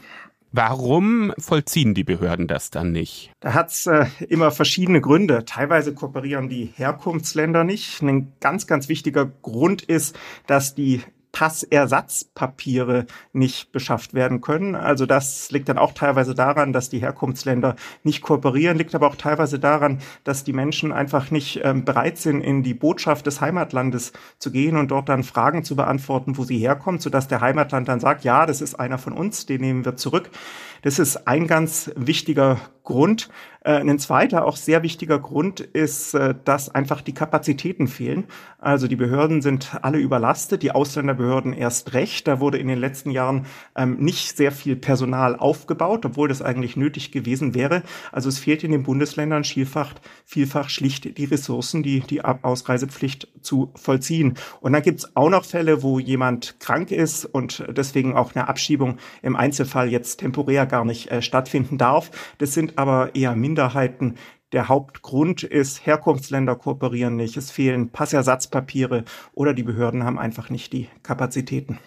Warum 0.56 1.34
vollziehen 1.36 1.92
die 1.92 2.02
Behörden 2.02 2.46
das 2.46 2.70
dann 2.70 2.90
nicht? 2.90 3.30
Da 3.40 3.52
hat's 3.52 3.86
äh, 3.86 4.06
immer 4.26 4.50
verschiedene 4.50 5.02
Gründe. 5.02 5.44
Teilweise 5.44 5.92
kooperieren 5.92 6.48
die 6.48 6.72
Herkunftsländer 6.74 7.62
nicht. 7.62 8.00
Ein 8.00 8.32
ganz, 8.40 8.66
ganz 8.66 8.88
wichtiger 8.88 9.26
Grund 9.26 9.82
ist, 9.82 10.18
dass 10.46 10.74
die 10.74 11.02
Passersatzpapiere 11.36 13.04
nicht 13.34 13.70
beschafft 13.70 14.14
werden 14.14 14.40
können. 14.40 14.74
Also 14.74 15.04
das 15.04 15.50
liegt 15.50 15.68
dann 15.68 15.76
auch 15.76 15.92
teilweise 15.92 16.34
daran, 16.34 16.72
dass 16.72 16.88
die 16.88 16.98
Herkunftsländer 16.98 17.76
nicht 18.04 18.22
kooperieren, 18.22 18.78
liegt 18.78 18.94
aber 18.94 19.08
auch 19.08 19.16
teilweise 19.16 19.58
daran, 19.58 19.98
dass 20.24 20.44
die 20.44 20.54
Menschen 20.54 20.92
einfach 20.92 21.30
nicht 21.30 21.60
ähm, 21.62 21.84
bereit 21.84 22.16
sind, 22.16 22.40
in 22.40 22.62
die 22.62 22.72
Botschaft 22.72 23.26
des 23.26 23.42
Heimatlandes 23.42 24.14
zu 24.38 24.50
gehen 24.50 24.78
und 24.78 24.90
dort 24.90 25.10
dann 25.10 25.24
Fragen 25.24 25.62
zu 25.62 25.76
beantworten, 25.76 26.38
wo 26.38 26.44
sie 26.44 26.56
herkommt, 26.56 27.02
sodass 27.02 27.28
der 27.28 27.42
Heimatland 27.42 27.86
dann 27.86 28.00
sagt, 28.00 28.24
ja, 28.24 28.46
das 28.46 28.62
ist 28.62 28.80
einer 28.80 28.96
von 28.96 29.12
uns, 29.12 29.44
den 29.44 29.60
nehmen 29.60 29.84
wir 29.84 29.96
zurück. 29.96 30.30
Das 30.86 31.00
ist 31.00 31.26
ein 31.26 31.48
ganz 31.48 31.90
wichtiger 31.96 32.60
Grund. 32.84 33.28
Äh, 33.64 33.80
ein 33.80 33.98
zweiter, 33.98 34.44
auch 34.44 34.56
sehr 34.56 34.84
wichtiger 34.84 35.18
Grund 35.18 35.58
ist, 35.58 36.14
äh, 36.14 36.36
dass 36.44 36.72
einfach 36.72 37.02
die 37.02 37.14
Kapazitäten 37.14 37.88
fehlen. 37.88 38.26
Also 38.58 38.86
die 38.86 38.94
Behörden 38.94 39.42
sind 39.42 39.76
alle 39.82 39.98
überlastet, 39.98 40.62
die 40.62 40.70
Ausländerbehörden 40.70 41.52
erst 41.52 41.92
recht. 41.92 42.28
Da 42.28 42.38
wurde 42.38 42.58
in 42.58 42.68
den 42.68 42.78
letzten 42.78 43.10
Jahren 43.10 43.46
ähm, 43.74 43.96
nicht 43.98 44.36
sehr 44.36 44.52
viel 44.52 44.76
Personal 44.76 45.34
aufgebaut, 45.34 46.06
obwohl 46.06 46.28
das 46.28 46.42
eigentlich 46.42 46.76
nötig 46.76 47.10
gewesen 47.10 47.56
wäre. 47.56 47.82
Also 48.12 48.28
es 48.28 48.38
fehlt 48.38 48.62
in 48.62 48.70
den 48.70 48.84
Bundesländern 48.84 49.42
vielfach, 49.42 49.94
vielfach 50.24 50.68
schlicht 50.68 51.18
die 51.18 51.24
Ressourcen, 51.24 51.82
die 51.82 52.00
die 52.00 52.24
Ausreisepflicht 52.24 53.26
zu 53.42 53.72
vollziehen. 53.74 54.34
Und 54.60 54.74
dann 54.74 54.82
gibt 54.82 55.00
es 55.00 55.16
auch 55.16 55.30
noch 55.30 55.44
Fälle, 55.44 55.82
wo 55.82 55.98
jemand 55.98 56.60
krank 56.60 56.92
ist 56.92 57.24
und 57.24 57.64
deswegen 57.68 58.14
auch 58.14 58.36
eine 58.36 58.46
Abschiebung 58.46 58.98
im 59.22 59.34
Einzelfall 59.34 59.90
jetzt 59.90 60.20
temporär 60.20 60.66
gar 60.76 60.84
nicht 60.84 61.10
äh, 61.10 61.22
stattfinden 61.22 61.78
darf. 61.78 62.10
Das 62.36 62.52
sind 62.52 62.76
aber 62.76 63.14
eher 63.14 63.34
Minderheiten. 63.34 64.16
Der 64.52 64.68
Hauptgrund 64.68 65.42
ist, 65.42 65.86
Herkunftsländer 65.86 66.54
kooperieren 66.54 67.16
nicht, 67.16 67.38
es 67.38 67.50
fehlen 67.50 67.88
Passersatzpapiere 67.88 69.04
oder 69.32 69.54
die 69.54 69.62
Behörden 69.62 70.04
haben 70.04 70.18
einfach 70.18 70.50
nicht 70.50 70.74
die 70.74 70.88
Kapazitäten. 71.02 71.78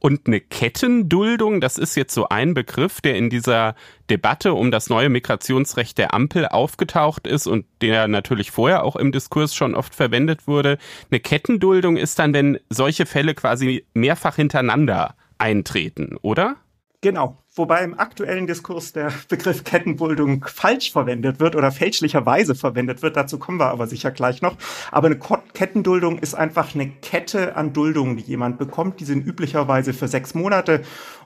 Und 0.00 0.26
eine 0.26 0.40
Kettenduldung, 0.40 1.60
das 1.60 1.78
ist 1.78 1.94
jetzt 1.94 2.12
so 2.12 2.28
ein 2.28 2.54
Begriff, 2.54 3.00
der 3.00 3.16
in 3.16 3.30
dieser 3.30 3.76
Debatte 4.10 4.54
um 4.54 4.72
das 4.72 4.90
neue 4.90 5.08
Migrationsrecht 5.08 5.96
der 5.96 6.12
Ampel 6.12 6.48
aufgetaucht 6.48 7.28
ist 7.28 7.46
und 7.46 7.64
der 7.80 8.08
natürlich 8.08 8.50
vorher 8.50 8.82
auch 8.82 8.96
im 8.96 9.12
Diskurs 9.12 9.54
schon 9.54 9.76
oft 9.76 9.94
verwendet 9.94 10.48
wurde. 10.48 10.78
Eine 11.12 11.20
Kettenduldung 11.20 11.96
ist 11.96 12.18
dann, 12.18 12.34
wenn 12.34 12.58
solche 12.68 13.06
Fälle 13.06 13.34
quasi 13.34 13.86
mehrfach 13.94 14.34
hintereinander 14.34 15.14
eintreten, 15.38 16.16
oder? 16.20 16.56
Genau. 17.00 17.41
Wobei 17.54 17.84
im 17.84 17.98
aktuellen 17.98 18.46
Diskurs 18.46 18.94
der 18.94 19.12
Begriff 19.28 19.62
Kettenbuldung 19.62 20.42
falsch 20.46 20.90
verwendet 20.90 21.38
wird 21.38 21.54
oder 21.54 21.70
fälschlicherweise 21.70 22.54
verwendet 22.54 23.02
wird. 23.02 23.14
Dazu 23.14 23.38
kommen 23.38 23.60
wir 23.60 23.66
aber 23.66 23.86
sicher 23.86 24.10
gleich 24.10 24.40
noch. 24.40 24.56
Aber 24.90 25.08
eine 25.08 25.18
Kettenduldung 25.52 26.18
ist 26.18 26.32
einfach 26.32 26.74
eine 26.74 26.88
Kette 26.88 27.54
an 27.54 27.74
Duldungen, 27.74 28.16
die 28.16 28.22
jemand 28.22 28.56
bekommt. 28.56 29.00
Die 29.00 29.04
sind 29.04 29.26
üblicherweise 29.26 29.92
für 29.92 30.08
sechs 30.08 30.32
Monate 30.32 30.80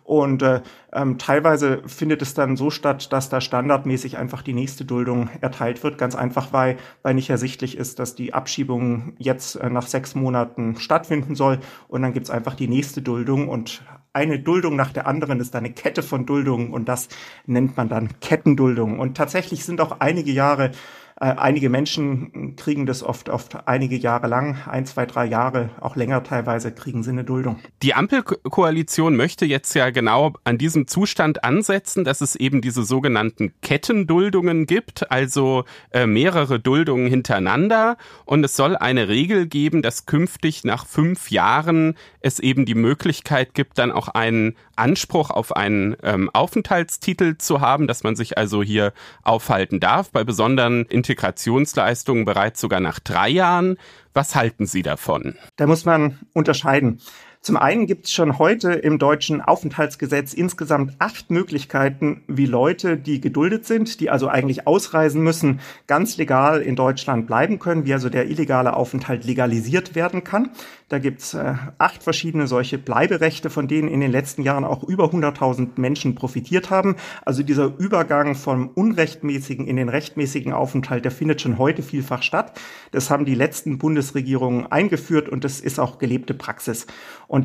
und 0.07 0.41
äh, 0.43 0.63
ähm, 0.93 1.19
teilweise 1.19 1.83
findet 1.87 2.23
es 2.23 2.33
dann 2.33 2.57
so 2.57 2.71
statt, 2.71 3.13
dass 3.13 3.29
da 3.29 3.41
standardmäßig 3.41 4.19
einfach 4.19 4.43
die 4.43 4.53
nächste 4.53 4.85
Duldung 4.85 5.29
erteilt 5.41 5.83
wird. 5.83 5.99
Ganz 5.99 6.15
einfach, 6.15 6.53
weil, 6.53 6.77
weil 7.03 7.15
nicht 7.15 7.29
ersichtlich 7.29 7.77
ist, 7.77 7.99
dass 7.99 8.15
die 8.15 8.33
Abschiebung 8.33 9.15
jetzt 9.19 9.57
äh, 9.57 9.69
nach 9.69 9.87
sechs 9.87 10.15
Monaten 10.15 10.77
stattfinden 10.79 11.35
soll. 11.35 11.59
Und 11.89 12.03
dann 12.03 12.13
gibt's 12.13 12.31
einfach 12.31 12.55
die 12.55 12.69
nächste 12.69 13.03
Duldung 13.03 13.49
und 13.49 13.83
eine 14.17 14.39
Duldung 14.39 14.77
nach 14.77 14.93
der 14.93 15.07
anderen 15.07 15.41
ist 15.41 15.55
eine 15.55 15.71
Kette 15.71 16.03
von 16.03 16.25
Duldungen 16.25 16.73
und 16.73 16.89
das 16.89 17.09
nennt 17.45 17.77
man 17.77 17.91
dann 17.91 18.19
Kettenduldung. 18.21 18.99
Und 18.99 19.15
tatsächlich 19.15 19.67
sind 19.67 19.79
auch 19.83 20.01
einige 20.01 20.33
Jahre 20.33 20.73
äh, 21.19 21.35
einige 21.35 21.71
Menschen 21.71 22.57
kriegen 22.57 22.85
das 22.85 23.03
oft, 23.03 23.31
oft 23.31 23.67
einige 23.67 23.97
Jahre 23.97 24.27
lang, 24.27 24.59
ein, 24.67 24.85
zwei, 24.85 25.07
drei 25.07 25.25
Jahre, 25.25 25.71
auch 25.81 25.97
länger 25.97 26.23
teilweise, 26.23 26.73
kriegen 26.73 27.03
sie 27.03 27.09
eine 27.09 27.25
Duldung. 27.25 27.59
Die 27.83 27.95
Ampelkoalition 27.95 29.17
möchte 29.17 29.47
jetzt 29.47 29.73
ja 29.75 29.89
genau 29.89 30.35
an 30.45 30.59
diesem 30.59 30.87
Zustand 30.87 31.43
ansetzen, 31.43 32.05
dass 32.05 32.21
es 32.21 32.37
eben 32.37 32.61
diese 32.61 32.83
sogenannten 32.83 33.55
Kettenduldungen 33.63 34.67
gibt, 34.67 35.11
also 35.11 35.65
äh, 35.91 36.05
mehrere 36.05 36.61
Duldungen 36.61 37.09
hintereinander. 37.09 37.97
Und 38.27 38.45
es 38.45 38.55
soll 38.55 38.77
eine 38.77 39.09
Regel 39.09 39.47
geben, 39.47 39.81
dass 39.81 40.05
künftig 40.05 40.65
nach 40.65 40.85
fünf 40.85 41.31
Jahren 41.31 41.95
es 42.27 42.41
eben 42.41 42.67
die 42.67 42.75
Möglichkeit 42.75 43.55
gibt, 43.55 43.79
dann 43.79 43.93
auch 43.93 44.09
einen 44.09 44.57
Anspruch 44.75 45.31
auf 45.31 45.55
einen 45.55 45.97
ähm, 46.03 46.29
Aufenthaltstitel 46.33 47.39
zu 47.39 47.61
haben, 47.61 47.87
dass 47.87 48.03
man 48.03 48.17
sich 48.17 48.37
also 48.37 48.63
hier 48.63 48.93
aufhalten 49.23 49.81
darf, 49.81 50.11
bei 50.11 50.25
besonderen 50.25 50.85
Integrationsleistungen 50.87 52.25
bereits 52.25 52.61
sogar 52.61 52.81
nach 52.81 52.99
drei 52.99 53.29
Jahren. 53.29 53.79
Was 54.13 54.35
halten 54.35 54.67
Sie 54.67 54.83
davon? 54.83 55.37
Da 55.57 55.67
muss 55.67 55.85
man 55.85 56.19
unterscheiden. 56.33 57.01
Zum 57.47 57.57
einen 57.57 57.87
gibt 57.87 58.07
es 58.07 58.13
schon 58.13 58.41
heute 58.41 58.73
im 58.73 58.99
deutschen 58.99 59.41
Aufenthaltsgesetz 59.41 60.35
insgesamt 60.35 60.95
acht 60.99 61.31
Möglichkeiten, 61.31 62.25
wie 62.27 62.45
Leute, 62.45 62.97
die 62.97 63.21
geduldet 63.21 63.67
sind, 63.67 64.01
die 64.01 64.11
also 64.11 64.27
eigentlich 64.27 64.67
ausreisen 64.67 65.23
müssen, 65.23 65.61
ganz 65.87 66.17
legal 66.17 66.61
in 66.61 66.75
Deutschland 66.75 67.29
bleiben 67.29 67.61
können, 67.61 67.87
wie 67.87 67.93
also 67.93 68.09
der 68.09 68.27
illegale 68.29 68.75
Aufenthalt 68.75 69.25
legalisiert 69.25 69.95
werden 69.95 70.25
kann. 70.25 70.51
Da 70.89 71.01
gibt's 71.01 71.35
äh, 71.35 71.55
acht 71.79 72.03
verschiedene 72.05 72.47
solche 72.47 72.79
Bleiberechte, 72.79 73.51
von 73.51 73.67
denen 73.67 73.89
in 73.89 74.01
den 74.01 74.13
letzten 74.13 74.43
Jahren 74.43 74.65
auch 74.65 74.85
über 74.85 75.07
100.000 75.07 75.81
Menschen 75.81 76.15
profitiert 76.15 76.71
haben. 76.71 76.95
Also 77.25 77.43
dieser 77.43 77.73
Übergang 77.79 78.37
vom 78.37 78.69
unrechtmäßigen 78.69 79.67
in 79.67 79.77
den 79.77 79.89
rechtmäßigen 79.89 80.53
Aufenthalt, 80.53 81.05
der 81.05 81.13
findet 81.13 81.41
schon 81.41 81.59
heute 81.59 81.83
vielfach 81.83 82.23
statt. 82.23 82.61
Das 82.93 83.11
haben 83.11 83.25
die 83.25 83.35
letzten 83.35 83.79
Bundesregierungen 83.79 84.71
eingeführt 84.71 85.29
und 85.29 85.43
das 85.43 85.61
ist 85.61 85.81
auch 85.81 85.99
gelebte 85.99 86.35
Praxis. 86.35 86.87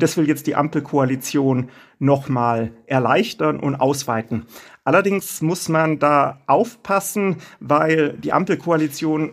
Das 0.00 0.16
will 0.16 0.28
jetzt 0.28 0.46
die 0.46 0.54
Ampelkoalition 0.54 1.68
nochmal 1.98 2.72
erleichtern 2.86 3.58
und 3.58 3.74
ausweiten. 3.74 4.46
Allerdings 4.84 5.42
muss 5.42 5.68
man 5.68 5.98
da 5.98 6.40
aufpassen, 6.46 7.36
weil 7.58 8.14
die 8.14 8.32
Ampelkoalition 8.32 9.32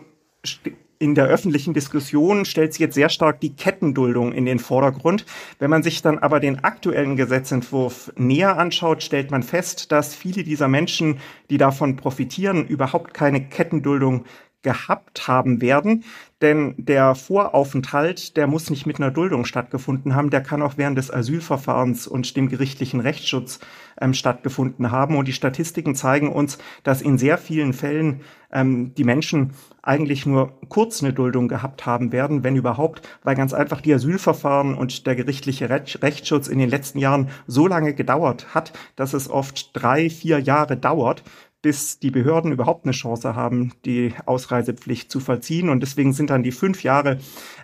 in 1.00 1.14
der 1.14 1.26
öffentlichen 1.28 1.72
Diskussion 1.72 2.44
stellt 2.44 2.74
sich 2.74 2.80
jetzt 2.80 2.94
sehr 2.94 3.08
stark 3.08 3.40
die 3.40 3.56
Kettenduldung 3.56 4.32
in 4.32 4.44
den 4.44 4.58
Vordergrund. 4.58 5.24
Wenn 5.58 5.70
man 5.70 5.82
sich 5.82 6.02
dann 6.02 6.18
aber 6.18 6.40
den 6.40 6.62
aktuellen 6.62 7.16
Gesetzentwurf 7.16 8.12
näher 8.16 8.58
anschaut, 8.58 9.02
stellt 9.02 9.30
man 9.30 9.42
fest, 9.42 9.92
dass 9.92 10.14
viele 10.14 10.44
dieser 10.44 10.68
Menschen, 10.68 11.18
die 11.48 11.56
davon 11.56 11.96
profitieren, 11.96 12.66
überhaupt 12.66 13.14
keine 13.14 13.40
Kettenduldung 13.40 14.24
gehabt 14.62 15.26
haben 15.26 15.60
werden. 15.60 16.04
Denn 16.42 16.74
der 16.78 17.14
Voraufenthalt, 17.14 18.36
der 18.36 18.46
muss 18.46 18.70
nicht 18.70 18.86
mit 18.86 18.96
einer 18.96 19.10
Duldung 19.10 19.44
stattgefunden 19.44 20.14
haben, 20.14 20.30
der 20.30 20.42
kann 20.42 20.62
auch 20.62 20.74
während 20.76 20.96
des 20.96 21.12
Asylverfahrens 21.12 22.06
und 22.06 22.36
dem 22.36 22.48
gerichtlichen 22.48 23.00
Rechtsschutz 23.00 23.60
ähm, 24.00 24.14
stattgefunden 24.14 24.90
haben. 24.90 25.16
Und 25.16 25.28
die 25.28 25.34
Statistiken 25.34 25.94
zeigen 25.94 26.32
uns, 26.32 26.58
dass 26.82 27.02
in 27.02 27.18
sehr 27.18 27.36
vielen 27.36 27.74
Fällen 27.74 28.22
ähm, 28.52 28.94
die 28.94 29.04
Menschen 29.04 29.52
eigentlich 29.82 30.26
nur 30.26 30.58
kurz 30.68 31.02
eine 31.02 31.12
Duldung 31.12 31.48
gehabt 31.48 31.86
haben 31.86 32.12
werden, 32.12 32.42
wenn 32.42 32.56
überhaupt, 32.56 33.06
weil 33.22 33.34
ganz 33.34 33.52
einfach 33.52 33.80
die 33.80 33.92
Asylverfahren 33.92 34.74
und 34.74 35.06
der 35.06 35.16
gerichtliche 35.16 35.70
Rechtsschutz 35.70 36.48
in 36.48 36.58
den 36.58 36.70
letzten 36.70 36.98
Jahren 36.98 37.28
so 37.46 37.66
lange 37.66 37.94
gedauert 37.94 38.54
hat, 38.54 38.72
dass 38.96 39.14
es 39.14 39.30
oft 39.30 39.70
drei, 39.74 40.10
vier 40.10 40.38
Jahre 40.38 40.76
dauert, 40.76 41.22
bis 41.62 41.98
die 41.98 42.10
Behörden 42.10 42.52
überhaupt 42.52 42.84
eine 42.84 42.92
Chance 42.92 43.34
haben, 43.34 43.72
die 43.84 44.14
Ausreisepflicht 44.26 45.10
zu 45.10 45.20
vollziehen. 45.20 45.68
Und 45.68 45.80
deswegen 45.80 46.12
sind 46.12 46.30
dann 46.30 46.42
die 46.42 46.52
fünf 46.52 46.82
Jahre 46.82 47.18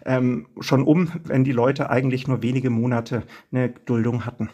ähm, 0.04 0.46
schon 0.60 0.84
um, 0.84 1.12
wenn 1.24 1.44
die 1.44 1.52
Leute 1.52 1.90
eigentlich 1.90 2.28
nur 2.28 2.42
wenige 2.42 2.70
Monate 2.70 3.22
eine 3.52 3.70
Duldung 3.70 4.26
hatten. 4.26 4.50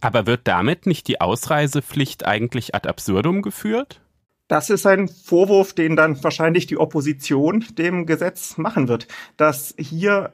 Aber 0.00 0.26
wird 0.26 0.42
damit 0.44 0.86
nicht 0.86 1.08
die 1.08 1.20
Ausreisepflicht 1.20 2.26
eigentlich 2.26 2.74
ad 2.74 2.88
absurdum 2.88 3.42
geführt? 3.42 4.00
Das 4.48 4.68
ist 4.68 4.86
ein 4.86 5.08
Vorwurf, 5.08 5.72
den 5.72 5.96
dann 5.96 6.22
wahrscheinlich 6.22 6.66
die 6.66 6.76
Opposition 6.76 7.64
dem 7.78 8.04
Gesetz 8.04 8.58
machen 8.58 8.88
wird, 8.88 9.08
dass 9.38 9.74
hier 9.78 10.32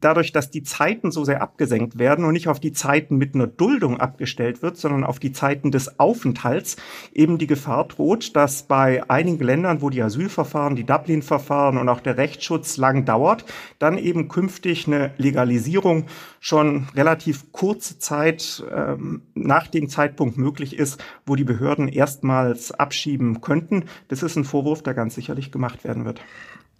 dadurch, 0.00 0.32
dass 0.32 0.50
die 0.50 0.62
Zeiten 0.62 1.10
so 1.10 1.24
sehr 1.24 1.42
abgesenkt 1.42 1.98
werden 1.98 2.24
und 2.24 2.32
nicht 2.32 2.48
auf 2.48 2.60
die 2.60 2.72
Zeiten 2.72 3.16
mit 3.16 3.34
einer 3.34 3.46
Duldung 3.46 4.00
abgestellt 4.00 4.62
wird, 4.62 4.76
sondern 4.76 5.04
auf 5.04 5.18
die 5.18 5.32
Zeiten 5.32 5.70
des 5.70 5.98
Aufenthalts, 5.98 6.76
eben 7.12 7.38
die 7.38 7.46
Gefahr 7.46 7.86
droht, 7.86 8.34
dass 8.36 8.64
bei 8.64 9.08
einigen 9.08 9.44
Ländern, 9.44 9.82
wo 9.82 9.90
die 9.90 10.02
Asylverfahren, 10.02 10.76
die 10.76 10.84
Dublin-Verfahren 10.84 11.78
und 11.78 11.88
auch 11.88 12.00
der 12.00 12.16
Rechtsschutz 12.16 12.76
lang 12.76 13.04
dauert, 13.04 13.44
dann 13.78 13.98
eben 13.98 14.28
künftig 14.28 14.86
eine 14.86 15.12
Legalisierung 15.18 16.06
schon 16.40 16.88
relativ 16.94 17.52
kurze 17.52 17.98
Zeit 17.98 18.64
ähm, 18.74 19.22
nach 19.34 19.66
dem 19.66 19.88
Zeitpunkt 19.88 20.38
möglich 20.38 20.76
ist, 20.76 21.02
wo 21.26 21.36
die 21.36 21.44
Behörden 21.44 21.88
erstmals 21.88 22.72
abschieben 22.72 23.40
könnten. 23.40 23.84
Das 24.08 24.22
ist 24.22 24.36
ein 24.36 24.44
Vorwurf, 24.44 24.82
der 24.82 24.94
ganz 24.94 25.14
sicherlich 25.14 25.52
gemacht 25.52 25.84
werden 25.84 26.04
wird. 26.04 26.20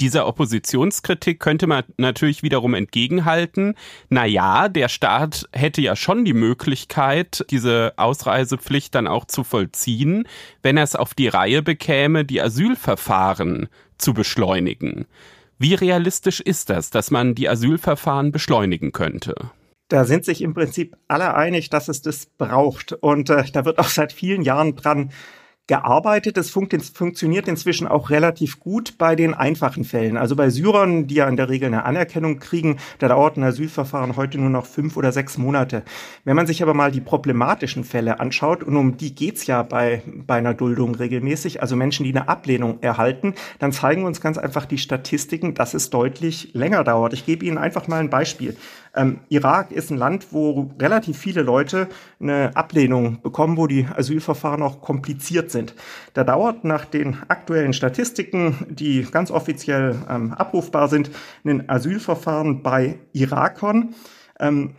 Dieser 0.01 0.27
Oppositionskritik 0.27 1.41
könnte 1.41 1.67
man 1.67 1.85
natürlich 1.99 2.43
wiederum 2.43 2.73
entgegenhalten. 2.73 3.75
Na 4.09 4.25
ja, 4.25 4.69
der 4.69 4.89
Staat 4.89 5.47
hätte 5.53 5.83
ja 5.83 5.95
schon 5.95 6.25
die 6.25 6.33
Möglichkeit, 6.33 7.45
diese 7.51 7.93
Ausreisepflicht 7.97 8.95
dann 8.95 9.07
auch 9.07 9.27
zu 9.27 9.45
vollziehen, 9.45 10.27
wenn 10.63 10.79
er 10.79 10.85
es 10.85 10.97
auf 10.97 11.13
die 11.13 11.29
Reihe 11.29 11.63
bekäme, 11.63 12.25
die 12.25 12.41
Asylverfahren 12.41 13.69
zu 13.99 14.15
beschleunigen. 14.15 15.07
Wie 15.59 15.75
realistisch 15.75 16.41
ist 16.41 16.71
das, 16.71 16.89
dass 16.89 17.11
man 17.11 17.35
die 17.35 17.49
Asylverfahren 17.49 18.33
beschleunigen 18.33 18.93
könnte? 18.93 19.35
Da 19.89 20.05
sind 20.05 20.25
sich 20.25 20.41
im 20.41 20.55
Prinzip 20.55 20.97
alle 21.09 21.35
einig, 21.35 21.69
dass 21.69 21.89
es 21.89 22.01
das 22.01 22.25
braucht. 22.25 22.95
Und 22.95 23.29
äh, 23.29 23.45
da 23.53 23.67
wird 23.67 23.79
auch 23.79 23.89
seit 23.89 24.15
vielen 24.15 24.43
Jahren 24.43 24.77
dran 24.77 25.11
gearbeitet. 25.71 26.37
Es 26.37 26.51
funktioniert 26.51 27.47
inzwischen 27.47 27.87
auch 27.87 28.11
relativ 28.11 28.59
gut 28.59 28.99
bei 28.99 29.15
den 29.15 29.35
einfachen 29.35 29.85
Fällen. 29.85 30.17
Also 30.17 30.35
bei 30.35 30.51
Syrern, 30.51 31.07
die 31.07 31.15
ja 31.15 31.29
in 31.29 31.37
der 31.37 31.49
Regel 31.49 31.69
eine 31.69 31.85
Anerkennung 31.85 32.41
kriegen, 32.41 32.79
da 32.99 33.07
dauert 33.07 33.37
ein 33.37 33.45
Asylverfahren 33.45 34.17
heute 34.17 34.39
nur 34.39 34.51
noch 34.51 34.67
fünf 34.67 34.97
oder 34.97 35.13
sechs 35.13 35.39
Monate. 35.39 35.85
Wenn 36.25 36.35
man 36.35 36.49
sich 36.49 36.61
aber 36.65 36.75
mal 36.75 36.91
die 36.91 37.01
problematischen 37.01 37.85
Fälle 37.85 38.19
anschaut, 38.19 38.65
und 38.65 38.77
um 38.77 38.97
die 38.97 39.15
geht's 39.15 39.47
ja 39.47 39.63
bei, 39.63 40.03
bei 40.27 40.35
einer 40.35 40.55
Duldung 40.55 40.97
regelmäßig, 40.97 41.63
also 41.63 41.77
Menschen, 41.77 42.03
die 42.03 42.11
eine 42.11 42.29
Ablehnung 42.29 42.79
erhalten, 42.81 43.35
dann 43.61 43.71
zeigen 43.71 44.05
uns 44.05 44.21
ganz 44.21 44.39
einfach 44.39 44.67
die 44.67 44.79
Statistiken, 44.79 45.55
dass 45.55 45.75
es 45.75 45.89
deutlich 45.91 46.51
länger 46.53 46.83
dauert. 46.83 47.13
Ich 47.13 47.25
gebe 47.25 47.47
Ihnen 47.47 47.59
einfach 47.59 47.87
mal 47.87 48.01
ein 48.01 48.11
Beispiel. 48.11 48.57
Ähm, 48.95 49.21
Irak 49.29 49.71
ist 49.71 49.91
ein 49.91 49.97
Land, 49.97 50.29
wo 50.33 50.71
relativ 50.79 51.19
viele 51.19 51.43
Leute 51.43 51.89
eine 52.21 52.57
Ablehnung 52.57 53.23
bekommen, 53.23 53.57
wo 53.57 53.67
die 53.67 53.87
Asylverfahren 53.87 54.63
auch 54.63 54.81
kompliziert 54.81 55.51
sind. 55.51 55.75
Da 56.15 56.25
dauert 56.25 56.65
nach 56.65 56.85
den 56.85 57.17
aktuellen 57.29 57.73
Statistiken, 57.73 58.67
die 58.69 59.07
ganz 59.11 59.31
offiziell 59.31 59.97
ähm, 60.09 60.33
abrufbar 60.33 60.89
sind, 60.89 61.11
ein 61.45 61.69
Asylverfahren 61.69 62.63
bei 62.63 62.99
Irakern 63.13 63.95
ähm, 64.41 64.75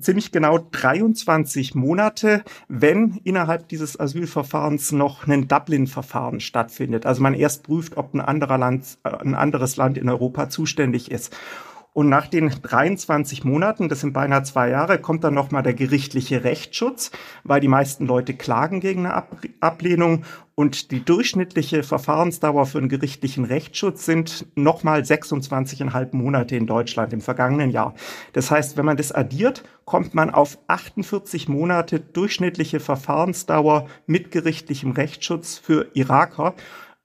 ziemlich 0.00 0.32
genau 0.32 0.58
23 0.58 1.74
Monate, 1.74 2.44
wenn 2.68 3.20
innerhalb 3.24 3.68
dieses 3.68 3.98
Asylverfahrens 3.98 4.92
noch 4.92 5.26
ein 5.26 5.48
Dublin-Verfahren 5.48 6.40
stattfindet. 6.40 7.06
Also 7.06 7.22
man 7.22 7.34
erst 7.34 7.64
prüft, 7.64 7.96
ob 7.96 8.14
ein, 8.14 8.20
anderer 8.20 8.58
Land, 8.58 8.98
äh, 9.04 9.08
ein 9.08 9.34
anderes 9.34 9.76
Land 9.76 9.98
in 9.98 10.08
Europa 10.08 10.48
zuständig 10.48 11.10
ist. 11.10 11.34
Und 11.96 12.10
nach 12.10 12.26
den 12.26 12.50
23 12.50 13.44
Monaten, 13.44 13.88
das 13.88 14.02
sind 14.02 14.12
beinahe 14.12 14.42
zwei 14.42 14.68
Jahre, 14.68 14.98
kommt 14.98 15.24
dann 15.24 15.32
nochmal 15.32 15.62
der 15.62 15.72
gerichtliche 15.72 16.44
Rechtsschutz, 16.44 17.10
weil 17.42 17.58
die 17.62 17.68
meisten 17.68 18.04
Leute 18.04 18.34
klagen 18.34 18.80
gegen 18.80 19.06
eine 19.06 19.24
Ablehnung. 19.60 20.24
Und 20.54 20.90
die 20.90 21.02
durchschnittliche 21.02 21.82
Verfahrensdauer 21.82 22.66
für 22.66 22.76
einen 22.76 22.90
gerichtlichen 22.90 23.46
Rechtsschutz 23.46 24.04
sind 24.04 24.46
nochmal 24.56 25.00
26,5 25.00 26.14
Monate 26.14 26.54
in 26.56 26.66
Deutschland 26.66 27.14
im 27.14 27.22
vergangenen 27.22 27.70
Jahr. 27.70 27.94
Das 28.34 28.50
heißt, 28.50 28.76
wenn 28.76 28.84
man 28.84 28.98
das 28.98 29.12
addiert, 29.12 29.64
kommt 29.86 30.14
man 30.14 30.28
auf 30.28 30.58
48 30.66 31.48
Monate 31.48 31.98
durchschnittliche 31.98 32.78
Verfahrensdauer 32.78 33.86
mit 34.06 34.30
gerichtlichem 34.32 34.90
Rechtsschutz 34.90 35.56
für 35.56 35.88
Iraker. 35.94 36.54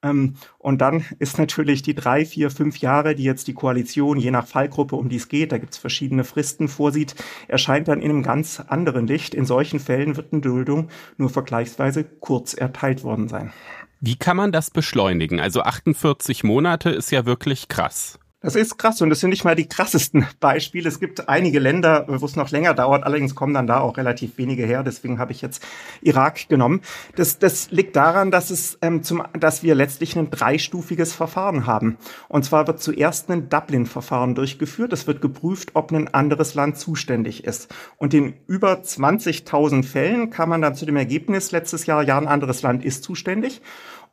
Ähm, 0.03 0.35
und 0.57 0.79
dann 0.79 1.05
ist 1.19 1.37
natürlich 1.37 1.81
die 1.81 1.95
drei, 1.95 2.25
vier, 2.25 2.51
fünf 2.51 2.77
Jahre, 2.77 3.15
die 3.15 3.23
jetzt 3.23 3.47
die 3.47 3.53
Koalition, 3.53 4.17
je 4.17 4.31
nach 4.31 4.47
Fallgruppe, 4.47 4.95
um 4.95 5.09
die 5.09 5.17
es 5.17 5.27
geht, 5.27 5.51
da 5.51 5.57
gibt 5.57 5.73
es 5.73 5.77
verschiedene 5.77 6.23
Fristen 6.23 6.67
vorsieht, 6.67 7.15
erscheint 7.47 7.87
dann 7.87 8.01
in 8.01 8.09
einem 8.09 8.23
ganz 8.23 8.59
anderen 8.59 9.07
Licht. 9.07 9.33
In 9.33 9.45
solchen 9.45 9.79
Fällen 9.79 10.15
wird 10.15 10.33
eine 10.33 10.41
Duldung 10.41 10.89
nur 11.17 11.29
vergleichsweise 11.29 12.03
kurz 12.03 12.53
erteilt 12.53 13.03
worden 13.03 13.27
sein. 13.27 13.51
Wie 13.99 14.15
kann 14.15 14.37
man 14.37 14.51
das 14.51 14.71
beschleunigen? 14.71 15.39
Also 15.39 15.61
48 15.61 16.43
Monate 16.43 16.89
ist 16.89 17.11
ja 17.11 17.25
wirklich 17.25 17.67
krass. 17.67 18.17
Das 18.43 18.55
ist 18.55 18.79
krass 18.79 18.99
und 19.01 19.11
das 19.11 19.19
sind 19.19 19.29
nicht 19.29 19.43
mal 19.43 19.53
die 19.53 19.69
krassesten 19.69 20.25
Beispiele. 20.39 20.89
Es 20.89 20.99
gibt 20.99 21.29
einige 21.29 21.59
Länder, 21.59 22.05
wo 22.07 22.25
es 22.25 22.35
noch 22.35 22.49
länger 22.49 22.73
dauert, 22.73 23.03
allerdings 23.03 23.35
kommen 23.35 23.53
dann 23.53 23.67
da 23.67 23.81
auch 23.81 23.97
relativ 23.97 24.39
wenige 24.39 24.65
her. 24.65 24.81
Deswegen 24.81 25.19
habe 25.19 25.31
ich 25.31 25.43
jetzt 25.43 25.63
Irak 26.01 26.49
genommen. 26.49 26.81
Das, 27.15 27.37
das 27.37 27.69
liegt 27.69 27.95
daran, 27.95 28.31
dass 28.31 28.49
es 28.49 28.79
ähm, 28.81 29.03
zum, 29.03 29.21
dass 29.39 29.61
wir 29.61 29.75
letztlich 29.75 30.17
ein 30.17 30.31
dreistufiges 30.31 31.13
Verfahren 31.13 31.67
haben. 31.67 31.97
Und 32.29 32.43
zwar 32.43 32.65
wird 32.65 32.81
zuerst 32.81 33.29
ein 33.29 33.47
Dublin-Verfahren 33.47 34.33
durchgeführt. 34.33 34.91
Es 34.91 35.05
wird 35.05 35.21
geprüft, 35.21 35.71
ob 35.75 35.91
ein 35.91 36.11
anderes 36.11 36.55
Land 36.55 36.77
zuständig 36.77 37.43
ist. 37.43 37.71
Und 37.97 38.15
in 38.15 38.33
über 38.47 38.73
20.000 38.73 39.83
Fällen 39.83 40.31
kam 40.31 40.49
man 40.49 40.63
dann 40.63 40.73
zu 40.73 40.87
dem 40.87 40.95
Ergebnis 40.95 41.51
letztes 41.51 41.85
Jahr, 41.85 42.01
ja, 42.01 42.17
ein 42.17 42.27
anderes 42.27 42.63
Land 42.63 42.83
ist 42.83 43.03
zuständig. 43.03 43.61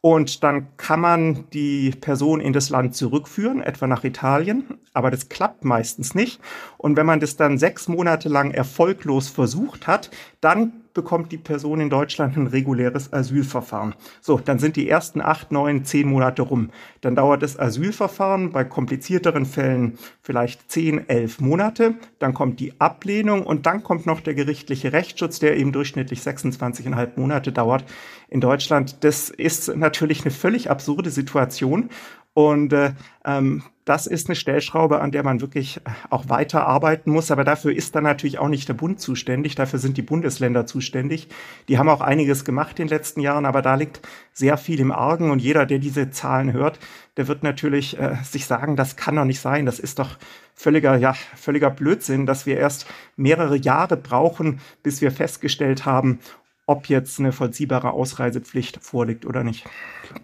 Und 0.00 0.44
dann 0.44 0.68
kann 0.76 1.00
man 1.00 1.50
die 1.52 1.90
Person 1.90 2.40
in 2.40 2.52
das 2.52 2.70
Land 2.70 2.94
zurückführen, 2.94 3.62
etwa 3.62 3.88
nach 3.88 4.04
Italien. 4.04 4.78
Aber 4.92 5.10
das 5.10 5.28
klappt 5.28 5.64
meistens 5.64 6.14
nicht. 6.14 6.40
Und 6.76 6.96
wenn 6.96 7.06
man 7.06 7.20
das 7.20 7.36
dann 7.36 7.58
sechs 7.58 7.88
Monate 7.88 8.28
lang 8.28 8.52
erfolglos 8.52 9.28
versucht 9.28 9.86
hat, 9.88 10.10
dann 10.40 10.72
bekommt 10.98 11.30
die 11.30 11.38
Person 11.38 11.78
in 11.78 11.90
Deutschland 11.90 12.36
ein 12.36 12.48
reguläres 12.48 13.12
Asylverfahren. 13.12 13.94
So, 14.20 14.40
dann 14.44 14.58
sind 14.58 14.74
die 14.74 14.88
ersten 14.88 15.20
acht, 15.20 15.52
neun, 15.52 15.84
zehn 15.84 16.08
Monate 16.08 16.42
rum. 16.42 16.70
Dann 17.02 17.14
dauert 17.14 17.44
das 17.44 17.56
Asylverfahren 17.56 18.50
bei 18.50 18.64
komplizierteren 18.64 19.46
Fällen 19.46 19.96
vielleicht 20.22 20.72
zehn, 20.72 21.08
elf 21.08 21.38
Monate. 21.38 21.94
Dann 22.18 22.34
kommt 22.34 22.58
die 22.58 22.80
Ablehnung 22.80 23.46
und 23.46 23.66
dann 23.66 23.84
kommt 23.84 24.06
noch 24.06 24.20
der 24.20 24.34
gerichtliche 24.34 24.92
Rechtsschutz, 24.92 25.38
der 25.38 25.56
eben 25.56 25.70
durchschnittlich 25.70 26.18
26,5 26.18 27.10
Monate 27.14 27.52
dauert 27.52 27.84
in 28.28 28.40
Deutschland. 28.40 29.04
Das 29.04 29.30
ist 29.30 29.76
natürlich 29.76 30.22
eine 30.22 30.32
völlig 30.32 30.68
absurde 30.68 31.10
Situation. 31.10 31.90
Und 32.34 32.72
äh, 32.72 32.90
ähm, 33.24 33.62
das 33.88 34.06
ist 34.06 34.28
eine 34.28 34.36
Stellschraube, 34.36 35.00
an 35.00 35.12
der 35.12 35.22
man 35.22 35.40
wirklich 35.40 35.78
äh, 35.78 35.90
auch 36.10 36.28
weiter 36.28 36.66
arbeiten 36.66 37.10
muss. 37.10 37.30
Aber 37.30 37.42
dafür 37.42 37.72
ist 37.72 37.94
dann 37.94 38.04
natürlich 38.04 38.38
auch 38.38 38.48
nicht 38.48 38.68
der 38.68 38.74
Bund 38.74 39.00
zuständig. 39.00 39.54
Dafür 39.54 39.78
sind 39.78 39.96
die 39.96 40.02
Bundesländer 40.02 40.66
zuständig. 40.66 41.28
Die 41.68 41.78
haben 41.78 41.88
auch 41.88 42.02
einiges 42.02 42.44
gemacht 42.44 42.78
in 42.78 42.86
den 42.86 42.96
letzten 42.96 43.20
Jahren, 43.20 43.46
aber 43.46 43.62
da 43.62 43.76
liegt 43.76 44.02
sehr 44.34 44.58
viel 44.58 44.80
im 44.80 44.92
Argen. 44.92 45.30
Und 45.30 45.40
jeder, 45.40 45.64
der 45.64 45.78
diese 45.78 46.10
Zahlen 46.10 46.52
hört, 46.52 46.78
der 47.16 47.28
wird 47.28 47.42
natürlich 47.42 47.98
äh, 47.98 48.16
sich 48.22 48.44
sagen, 48.44 48.76
das 48.76 48.96
kann 48.96 49.16
doch 49.16 49.24
nicht 49.24 49.40
sein. 49.40 49.64
Das 49.64 49.78
ist 49.78 49.98
doch 49.98 50.18
völliger, 50.54 50.96
ja, 50.96 51.14
völliger 51.34 51.70
Blödsinn, 51.70 52.26
dass 52.26 52.44
wir 52.44 52.58
erst 52.58 52.86
mehrere 53.16 53.56
Jahre 53.56 53.96
brauchen, 53.96 54.60
bis 54.82 55.00
wir 55.00 55.12
festgestellt 55.12 55.86
haben, 55.86 56.18
ob 56.68 56.88
jetzt 56.88 57.18
eine 57.18 57.32
vollziehbare 57.32 57.92
Ausreisepflicht 57.92 58.78
vorliegt 58.82 59.24
oder 59.24 59.42
nicht. 59.42 59.64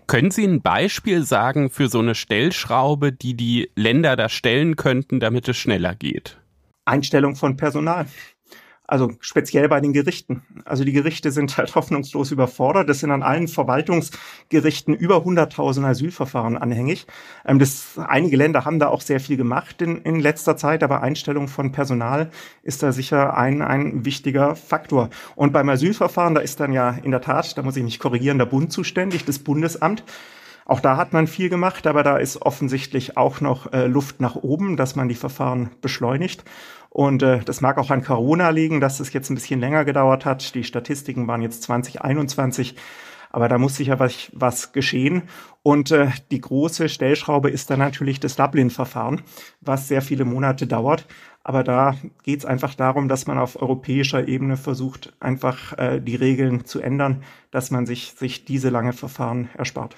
Können 0.06 0.30
Sie 0.30 0.44
ein 0.44 0.60
Beispiel 0.60 1.24
sagen 1.24 1.70
für 1.70 1.88
so 1.88 2.00
eine 2.00 2.14
Stellschraube, 2.14 3.12
die 3.12 3.34
die 3.34 3.70
Länder 3.76 4.14
da 4.14 4.28
stellen 4.28 4.76
könnten, 4.76 5.20
damit 5.20 5.48
es 5.48 5.56
schneller 5.56 5.94
geht? 5.94 6.38
Einstellung 6.84 7.34
von 7.34 7.56
Personal. 7.56 8.06
Also 8.86 9.12
speziell 9.20 9.68
bei 9.68 9.80
den 9.80 9.94
Gerichten. 9.94 10.42
Also 10.66 10.84
die 10.84 10.92
Gerichte 10.92 11.30
sind 11.30 11.56
halt 11.56 11.74
hoffnungslos 11.74 12.30
überfordert. 12.30 12.88
Das 12.88 13.00
sind 13.00 13.10
an 13.10 13.22
allen 13.22 13.48
Verwaltungsgerichten 13.48 14.94
über 14.94 15.18
100.000 15.18 15.86
Asylverfahren 15.86 16.58
anhängig. 16.58 17.06
Ähm, 17.46 17.58
das, 17.58 17.98
einige 17.98 18.36
Länder 18.36 18.64
haben 18.66 18.78
da 18.78 18.88
auch 18.88 19.00
sehr 19.00 19.20
viel 19.20 19.38
gemacht 19.38 19.80
in, 19.80 20.02
in 20.02 20.20
letzter 20.20 20.56
Zeit, 20.56 20.82
aber 20.82 21.02
Einstellung 21.02 21.48
von 21.48 21.72
Personal 21.72 22.30
ist 22.62 22.82
da 22.82 22.92
sicher 22.92 23.36
ein, 23.36 23.62
ein 23.62 24.04
wichtiger 24.04 24.54
Faktor. 24.54 25.08
Und 25.34 25.52
beim 25.52 25.68
Asylverfahren, 25.70 26.34
da 26.34 26.42
ist 26.42 26.60
dann 26.60 26.72
ja 26.72 26.90
in 26.90 27.10
der 27.10 27.22
Tat, 27.22 27.56
da 27.56 27.62
muss 27.62 27.76
ich 27.76 27.82
mich 27.82 27.98
korrigieren, 27.98 28.38
der 28.38 28.46
Bund 28.46 28.70
zuständig, 28.70 29.24
das 29.24 29.38
Bundesamt. 29.38 30.04
Auch 30.66 30.80
da 30.80 30.96
hat 30.96 31.12
man 31.12 31.26
viel 31.26 31.50
gemacht, 31.50 31.86
aber 31.86 32.02
da 32.02 32.16
ist 32.16 32.40
offensichtlich 32.40 33.18
auch 33.18 33.40
noch 33.40 33.72
äh, 33.72 33.86
Luft 33.86 34.20
nach 34.20 34.34
oben, 34.36 34.76
dass 34.76 34.96
man 34.96 35.08
die 35.08 35.14
Verfahren 35.14 35.70
beschleunigt. 35.82 36.42
Und 36.94 37.24
äh, 37.24 37.40
das 37.40 37.60
mag 37.60 37.76
auch 37.78 37.90
an 37.90 38.04
Corona 38.04 38.50
liegen, 38.50 38.80
dass 38.80 39.00
es 39.00 39.12
jetzt 39.12 39.28
ein 39.28 39.34
bisschen 39.34 39.58
länger 39.58 39.84
gedauert 39.84 40.24
hat. 40.24 40.54
Die 40.54 40.62
Statistiken 40.62 41.26
waren 41.26 41.42
jetzt 41.42 41.64
2021. 41.64 42.76
Aber 43.30 43.48
da 43.48 43.58
muss 43.58 43.74
sicher 43.74 43.98
was, 43.98 44.30
was 44.32 44.70
geschehen. 44.70 45.24
Und 45.64 45.90
äh, 45.90 46.10
die 46.30 46.40
große 46.40 46.88
Stellschraube 46.88 47.50
ist 47.50 47.68
dann 47.68 47.80
natürlich 47.80 48.20
das 48.20 48.36
Dublin-Verfahren, 48.36 49.22
was 49.60 49.88
sehr 49.88 50.02
viele 50.02 50.24
Monate 50.24 50.68
dauert. 50.68 51.04
Aber 51.42 51.64
da 51.64 51.96
geht 52.22 52.38
es 52.38 52.46
einfach 52.46 52.76
darum, 52.76 53.08
dass 53.08 53.26
man 53.26 53.38
auf 53.38 53.60
europäischer 53.60 54.28
Ebene 54.28 54.56
versucht, 54.56 55.14
einfach 55.18 55.76
äh, 55.76 55.98
die 55.98 56.14
Regeln 56.14 56.64
zu 56.64 56.78
ändern, 56.78 57.24
dass 57.50 57.72
man 57.72 57.86
sich, 57.86 58.12
sich 58.12 58.44
diese 58.44 58.68
lange 58.68 58.92
Verfahren 58.92 59.48
erspart. 59.54 59.96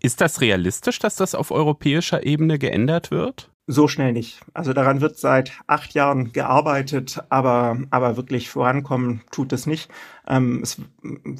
Ist 0.00 0.22
das 0.22 0.40
realistisch, 0.40 0.98
dass 0.98 1.14
das 1.14 1.34
auf 1.34 1.50
europäischer 1.50 2.24
Ebene 2.24 2.58
geändert 2.58 3.10
wird? 3.10 3.50
So 3.70 3.86
schnell 3.86 4.14
nicht. 4.14 4.40
Also 4.54 4.72
daran 4.72 5.02
wird 5.02 5.18
seit 5.18 5.52
acht 5.66 5.92
Jahren 5.92 6.32
gearbeitet, 6.32 7.20
aber, 7.28 7.76
aber 7.90 8.16
wirklich 8.16 8.48
vorankommen 8.48 9.20
tut 9.30 9.52
es 9.52 9.66
nicht. 9.66 9.90
Ähm, 10.26 10.60
es 10.62 10.80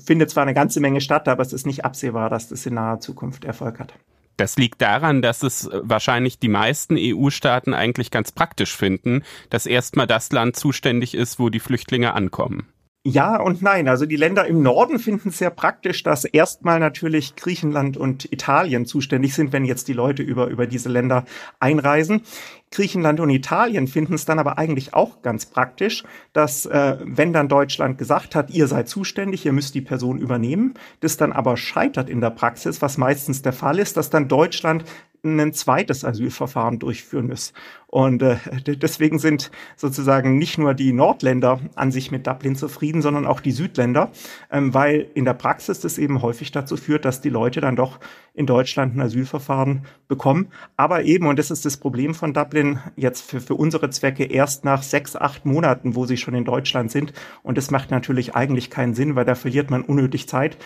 findet 0.04 0.28
zwar 0.28 0.42
eine 0.42 0.52
ganze 0.52 0.80
Menge 0.80 1.00
statt, 1.00 1.26
aber 1.26 1.40
es 1.40 1.54
ist 1.54 1.64
nicht 1.64 1.86
absehbar, 1.86 2.28
dass 2.28 2.50
das 2.50 2.66
in 2.66 2.74
naher 2.74 3.00
Zukunft 3.00 3.46
Erfolg 3.46 3.80
hat. 3.80 3.94
Das 4.36 4.58
liegt 4.58 4.82
daran, 4.82 5.22
dass 5.22 5.42
es 5.42 5.70
wahrscheinlich 5.72 6.38
die 6.38 6.50
meisten 6.50 6.96
EU-Staaten 6.98 7.72
eigentlich 7.72 8.10
ganz 8.10 8.30
praktisch 8.30 8.76
finden, 8.76 9.22
dass 9.48 9.64
erstmal 9.64 10.06
das 10.06 10.30
Land 10.30 10.54
zuständig 10.54 11.14
ist, 11.14 11.38
wo 11.38 11.48
die 11.48 11.60
Flüchtlinge 11.60 12.12
ankommen. 12.12 12.68
Ja 13.08 13.40
und 13.40 13.62
nein. 13.62 13.88
Also 13.88 14.04
die 14.04 14.16
Länder 14.16 14.46
im 14.46 14.62
Norden 14.62 14.98
finden 14.98 15.30
es 15.30 15.38
sehr 15.38 15.48
praktisch, 15.48 16.02
dass 16.02 16.26
erstmal 16.26 16.78
natürlich 16.78 17.36
Griechenland 17.36 17.96
und 17.96 18.30
Italien 18.30 18.84
zuständig 18.84 19.34
sind, 19.34 19.50
wenn 19.54 19.64
jetzt 19.64 19.88
die 19.88 19.94
Leute 19.94 20.22
über, 20.22 20.48
über 20.48 20.66
diese 20.66 20.90
Länder 20.90 21.24
einreisen. 21.58 22.20
Griechenland 22.70 23.20
und 23.20 23.30
Italien 23.30 23.86
finden 23.86 24.14
es 24.14 24.24
dann 24.24 24.38
aber 24.38 24.58
eigentlich 24.58 24.94
auch 24.94 25.22
ganz 25.22 25.46
praktisch, 25.46 26.04
dass 26.32 26.66
äh, 26.66 26.98
wenn 27.02 27.32
dann 27.32 27.48
Deutschland 27.48 27.98
gesagt 27.98 28.34
hat, 28.34 28.50
ihr 28.50 28.66
seid 28.66 28.88
zuständig, 28.88 29.46
ihr 29.46 29.52
müsst 29.52 29.74
die 29.74 29.80
Person 29.80 30.18
übernehmen, 30.18 30.74
das 31.00 31.16
dann 31.16 31.32
aber 31.32 31.56
scheitert 31.56 32.10
in 32.10 32.20
der 32.20 32.30
Praxis, 32.30 32.82
was 32.82 32.98
meistens 32.98 33.42
der 33.42 33.52
Fall 33.52 33.78
ist, 33.78 33.96
dass 33.96 34.10
dann 34.10 34.28
Deutschland 34.28 34.84
ein 35.24 35.52
zweites 35.52 36.04
Asylverfahren 36.04 36.78
durchführen 36.78 37.28
muss. 37.28 37.52
Und 37.86 38.22
äh, 38.22 38.36
deswegen 38.66 39.18
sind 39.18 39.50
sozusagen 39.76 40.36
nicht 40.36 40.58
nur 40.58 40.74
die 40.74 40.92
Nordländer 40.92 41.60
an 41.74 41.90
sich 41.90 42.10
mit 42.10 42.26
Dublin 42.26 42.54
zufrieden, 42.54 43.00
sondern 43.00 43.26
auch 43.26 43.40
die 43.40 43.52
Südländer, 43.52 44.10
ähm, 44.50 44.74
weil 44.74 45.10
in 45.14 45.24
der 45.24 45.34
Praxis 45.34 45.80
das 45.80 45.96
eben 45.96 46.20
häufig 46.20 46.52
dazu 46.52 46.76
führt, 46.76 47.04
dass 47.04 47.22
die 47.22 47.30
Leute 47.30 47.60
dann 47.60 47.76
doch 47.76 47.98
in 48.34 48.46
Deutschland 48.46 48.94
ein 48.94 49.00
Asylverfahren 49.00 49.86
bekommen. 50.06 50.48
Aber 50.76 51.04
eben, 51.04 51.26
und 51.26 51.38
das 51.38 51.50
ist 51.50 51.64
das 51.64 51.78
Problem 51.78 52.14
von 52.14 52.34
Dublin, 52.34 52.57
jetzt 52.96 53.22
für, 53.22 53.40
für 53.40 53.54
unsere 53.54 53.90
Zwecke 53.90 54.24
erst 54.24 54.64
nach 54.64 54.82
sechs, 54.82 55.16
acht 55.16 55.44
Monaten, 55.44 55.94
wo 55.94 56.06
sie 56.06 56.16
schon 56.16 56.34
in 56.34 56.44
Deutschland 56.44 56.90
sind. 56.90 57.12
Und 57.42 57.58
das 57.58 57.70
macht 57.70 57.90
natürlich 57.90 58.34
eigentlich 58.34 58.70
keinen 58.70 58.94
Sinn, 58.94 59.16
weil 59.16 59.24
da 59.24 59.34
verliert 59.34 59.70
man 59.70 59.82
unnötig 59.82 60.28
Zeit. 60.28 60.58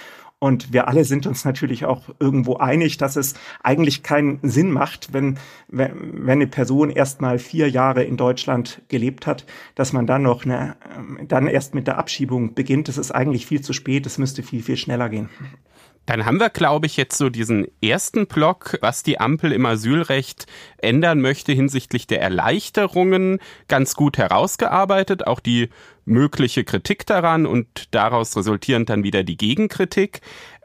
Und 0.42 0.72
wir 0.72 0.88
alle 0.88 1.04
sind 1.04 1.28
uns 1.28 1.44
natürlich 1.44 1.84
auch 1.84 2.02
irgendwo 2.18 2.56
einig, 2.56 2.96
dass 2.96 3.14
es 3.14 3.34
eigentlich 3.62 4.02
keinen 4.02 4.40
Sinn 4.42 4.72
macht, 4.72 5.12
wenn, 5.12 5.38
wenn, 5.68 6.28
eine 6.28 6.48
Person 6.48 6.90
erst 6.90 7.20
mal 7.20 7.38
vier 7.38 7.70
Jahre 7.70 8.02
in 8.02 8.16
Deutschland 8.16 8.82
gelebt 8.88 9.28
hat, 9.28 9.46
dass 9.76 9.92
man 9.92 10.08
dann 10.08 10.22
noch 10.22 10.44
eine, 10.44 10.74
dann 11.28 11.46
erst 11.46 11.76
mit 11.76 11.86
der 11.86 11.96
Abschiebung 11.96 12.54
beginnt. 12.54 12.88
Das 12.88 12.98
ist 12.98 13.12
eigentlich 13.12 13.46
viel 13.46 13.60
zu 13.60 13.72
spät. 13.72 14.04
Es 14.04 14.18
müsste 14.18 14.42
viel, 14.42 14.64
viel 14.64 14.76
schneller 14.76 15.08
gehen. 15.08 15.28
Dann 16.06 16.26
haben 16.26 16.40
wir, 16.40 16.50
glaube 16.50 16.86
ich, 16.86 16.96
jetzt 16.96 17.16
so 17.16 17.28
diesen 17.28 17.66
ersten 17.80 18.26
Block, 18.26 18.76
was 18.80 19.04
die 19.04 19.20
Ampel 19.20 19.52
im 19.52 19.64
Asylrecht 19.64 20.46
ändern 20.78 21.20
möchte 21.20 21.52
hinsichtlich 21.52 22.08
der 22.08 22.20
Erleichterungen, 22.20 23.38
ganz 23.68 23.94
gut 23.94 24.18
herausgearbeitet. 24.18 25.26
Auch 25.26 25.38
die 25.38 25.68
mögliche 26.04 26.64
Kritik 26.64 27.06
daran 27.06 27.46
und 27.46 27.94
daraus 27.94 28.36
resultierend 28.36 28.90
dann 28.90 29.04
wieder 29.04 29.22
die 29.22 29.36
Gegenkritik. 29.36 30.20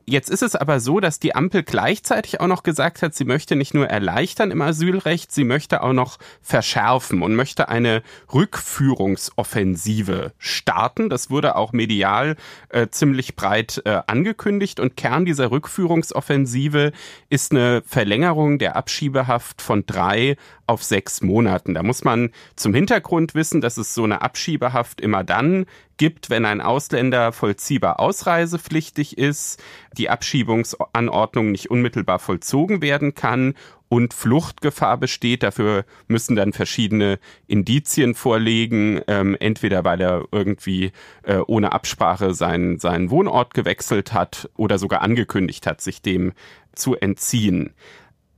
Jetzt 0.10 0.30
ist 0.30 0.42
es 0.42 0.56
aber 0.56 0.80
so, 0.80 1.02
dass 1.02 1.20
die 1.20 1.36
Ampel 1.36 1.64
gleichzeitig 1.64 2.40
auch 2.40 2.48
noch 2.48 2.64
gesagt 2.64 3.02
hat, 3.02 3.14
sie 3.14 3.26
möchte 3.26 3.58
nicht 3.58 3.74
nur 3.74 3.88
erleichtern 3.88 4.52
im 4.52 4.62
Asylrecht, 4.62 5.34
sie 5.34 5.44
möchte 5.44 5.84
auch 5.84 5.92
noch 5.92 6.18
verschärfen 6.42 7.22
und 7.22 7.36
möchte 7.36 7.68
eine 7.68 8.04
Rückführungsoffensive 8.34 10.32
starten. 10.38 11.10
Das 11.10 11.30
wurde 11.30 11.58
auch 11.58 11.74
medial 11.74 12.38
äh, 12.70 12.88
ziemlich 12.88 13.36
breit 13.36 13.82
äh, 13.84 14.00
angekündigt 14.08 14.80
und 14.80 14.96
Kern 14.96 15.26
dieser 15.26 15.52
Rückführungsoffensive 15.52 16.94
ist 17.30 17.52
eine 17.52 17.84
Verlängerung 17.86 18.60
der 18.60 18.78
Abschiebehaft 18.78 19.62
von 19.62 19.86
drei 19.86 20.38
auf 20.68 20.84
sechs 20.84 21.22
Monaten. 21.22 21.74
Da 21.74 21.84
muss 21.84 22.06
man 22.06 22.32
zum 22.56 22.74
Hintergrund 22.74 23.36
wissen, 23.36 23.60
dass 23.60 23.76
es 23.76 23.94
so 23.94 24.06
eine 24.06 24.22
Abschiebehaft 24.22 25.02
immer 25.02 25.26
dann 25.26 25.66
gibt, 25.98 26.30
wenn 26.30 26.46
ein 26.46 26.62
Ausländer 26.62 27.32
vollziehbar 27.32 28.00
ausreisepflichtig 28.00 29.18
ist, 29.18 29.62
die 29.98 30.10
Abschiebungsanordnung 30.10 31.52
nicht 31.52 31.70
unmittelbar 31.70 32.20
vollzogen 32.20 32.82
werden 32.82 33.16
kann 33.16 33.56
und 33.90 34.14
Fluchtgefahr 34.14 34.98
besteht. 34.98 35.44
Dafür 35.44 35.86
müssen 36.08 36.36
dann 36.36 36.54
verschiedene 36.54 37.20
Indizien 37.48 38.16
vorlegen, 38.16 39.02
ähm, 39.08 39.36
entweder 39.40 39.84
weil 39.84 40.02
er 40.02 40.26
irgendwie 40.32 40.92
äh, 41.24 41.38
ohne 41.38 41.72
Absprache 41.72 42.34
seinen, 42.34 42.80
seinen 42.80 43.10
Wohnort 43.10 43.54
gewechselt 43.54 44.14
hat 44.14 44.50
oder 44.56 44.78
sogar 44.78 45.02
angekündigt 45.02 45.68
hat, 45.68 45.82
sich 45.82 46.02
dem 46.02 46.34
zu 46.74 46.96
entziehen. 46.96 47.74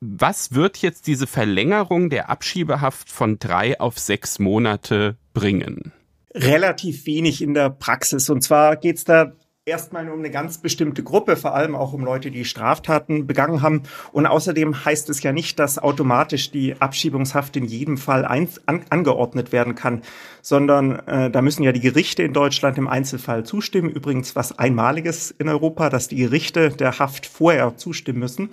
Was 0.02 0.54
wird 0.54 0.78
jetzt 0.78 1.08
diese 1.08 1.28
Verlängerung 1.28 2.10
der 2.10 2.30
Abschiebehaft 2.30 3.12
von 3.12 3.38
drei 3.38 3.80
auf 3.80 4.00
sechs 4.00 4.40
Monate 4.40 5.18
bringen? 5.34 5.92
Relativ 6.34 7.06
wenig 7.06 7.42
in 7.42 7.54
der 7.54 7.70
Praxis. 7.70 8.30
Und 8.30 8.42
zwar 8.42 8.76
geht 8.76 8.98
es 8.98 9.04
da 9.04 9.34
erstmal 9.70 10.04
nur 10.04 10.16
um 10.16 10.20
eine 10.20 10.32
ganz 10.32 10.58
bestimmte 10.58 11.04
Gruppe, 11.04 11.38
vor 11.38 11.54
allem 11.54 11.76
auch 11.76 11.94
um 11.94 12.04
Leute, 12.04 12.32
die 12.32 12.44
Straftaten 12.44 13.28
begangen 13.28 13.62
haben. 13.62 13.84
Und 14.12 14.26
außerdem 14.26 14.84
heißt 14.84 15.10
es 15.10 15.24
ja 15.24 15.32
nicht, 15.32 15.60
dass 15.60 15.78
automatisch 15.78 16.52
die 16.52 16.76
Abschiebungshaft 16.82 17.56
in 17.56 17.66
jedem 17.66 17.98
Fall 17.98 18.26
ein, 18.26 18.50
an, 18.66 18.82
angeordnet 18.90 19.52
werden 19.52 19.76
kann, 19.76 20.02
sondern 20.42 21.00
äh, 21.08 21.30
da 21.30 21.42
müssen 21.42 21.64
ja 21.64 21.72
die 21.72 21.80
Gerichte 21.80 22.24
in 22.24 22.34
Deutschland 22.34 22.78
im 22.78 22.88
Einzelfall 22.88 23.46
zustimmen. 23.46 23.90
Übrigens 23.90 24.36
was 24.36 24.58
Einmaliges 24.58 25.32
in 25.32 25.48
Europa, 25.48 25.90
dass 25.90 26.08
die 26.08 26.18
Gerichte 26.18 26.70
der 26.70 27.00
Haft 27.00 27.26
vorher 27.26 27.78
zustimmen 27.78 28.20
müssen. 28.20 28.50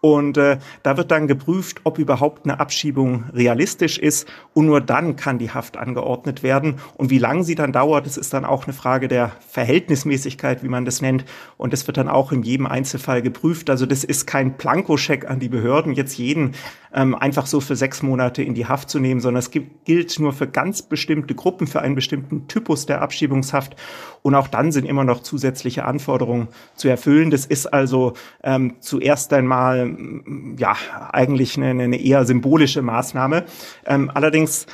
Und 0.00 0.36
äh, 0.36 0.58
da 0.82 0.96
wird 0.96 1.10
dann 1.10 1.26
geprüft, 1.26 1.80
ob 1.84 1.98
überhaupt 1.98 2.44
eine 2.44 2.60
Abschiebung 2.60 3.24
realistisch 3.32 3.98
ist. 3.98 4.28
Und 4.54 4.66
nur 4.66 4.80
dann 4.80 5.16
kann 5.16 5.38
die 5.38 5.50
Haft 5.50 5.76
angeordnet 5.76 6.42
werden. 6.42 6.76
Und 6.96 7.10
wie 7.10 7.18
lange 7.18 7.44
sie 7.44 7.54
dann 7.54 7.72
dauert, 7.72 8.06
das 8.06 8.16
ist 8.16 8.32
dann 8.32 8.44
auch 8.44 8.64
eine 8.64 8.72
Frage 8.72 9.08
der 9.08 9.32
Verhältnismäßigkeit, 9.48 10.62
wie 10.62 10.68
man 10.68 10.84
das 10.84 11.00
nennt. 11.00 11.24
Und 11.56 11.72
das 11.72 11.86
wird 11.86 11.96
dann 11.96 12.08
auch 12.08 12.32
in 12.32 12.42
jedem 12.42 12.66
Einzelfall 12.66 13.22
geprüft. 13.22 13.70
Also 13.70 13.86
das 13.86 14.04
ist 14.04 14.26
kein 14.26 14.56
Plankoscheck 14.56 15.28
an 15.28 15.40
die 15.40 15.48
Behörden, 15.48 15.92
jetzt 15.92 16.18
jeden 16.18 16.52
ähm, 16.96 17.14
einfach 17.14 17.46
so 17.46 17.60
für 17.60 17.76
sechs 17.76 18.02
Monate 18.02 18.42
in 18.42 18.54
die 18.54 18.66
Haft 18.66 18.88
zu 18.88 18.98
nehmen, 18.98 19.20
sondern 19.20 19.40
es 19.40 19.50
gibt, 19.50 19.84
gilt 19.84 20.18
nur 20.18 20.32
für 20.32 20.46
ganz 20.48 20.82
bestimmte 20.82 21.34
Gruppen, 21.34 21.66
für 21.66 21.82
einen 21.82 21.94
bestimmten 21.94 22.48
Typus 22.48 22.86
der 22.86 23.02
Abschiebungshaft. 23.02 23.76
Und 24.22 24.34
auch 24.34 24.48
dann 24.48 24.72
sind 24.72 24.86
immer 24.86 25.04
noch 25.04 25.20
zusätzliche 25.20 25.84
Anforderungen 25.84 26.48
zu 26.74 26.88
erfüllen. 26.88 27.30
Das 27.30 27.46
ist 27.46 27.66
also 27.66 28.14
ähm, 28.42 28.76
zuerst 28.80 29.32
einmal 29.32 29.95
ja 30.58 30.76
eigentlich 31.12 31.56
eine, 31.56 31.82
eine 31.82 32.00
eher 32.00 32.24
symbolische 32.24 32.82
Maßnahme. 32.82 33.44
Ähm, 33.84 34.10
allerdings 34.12 34.66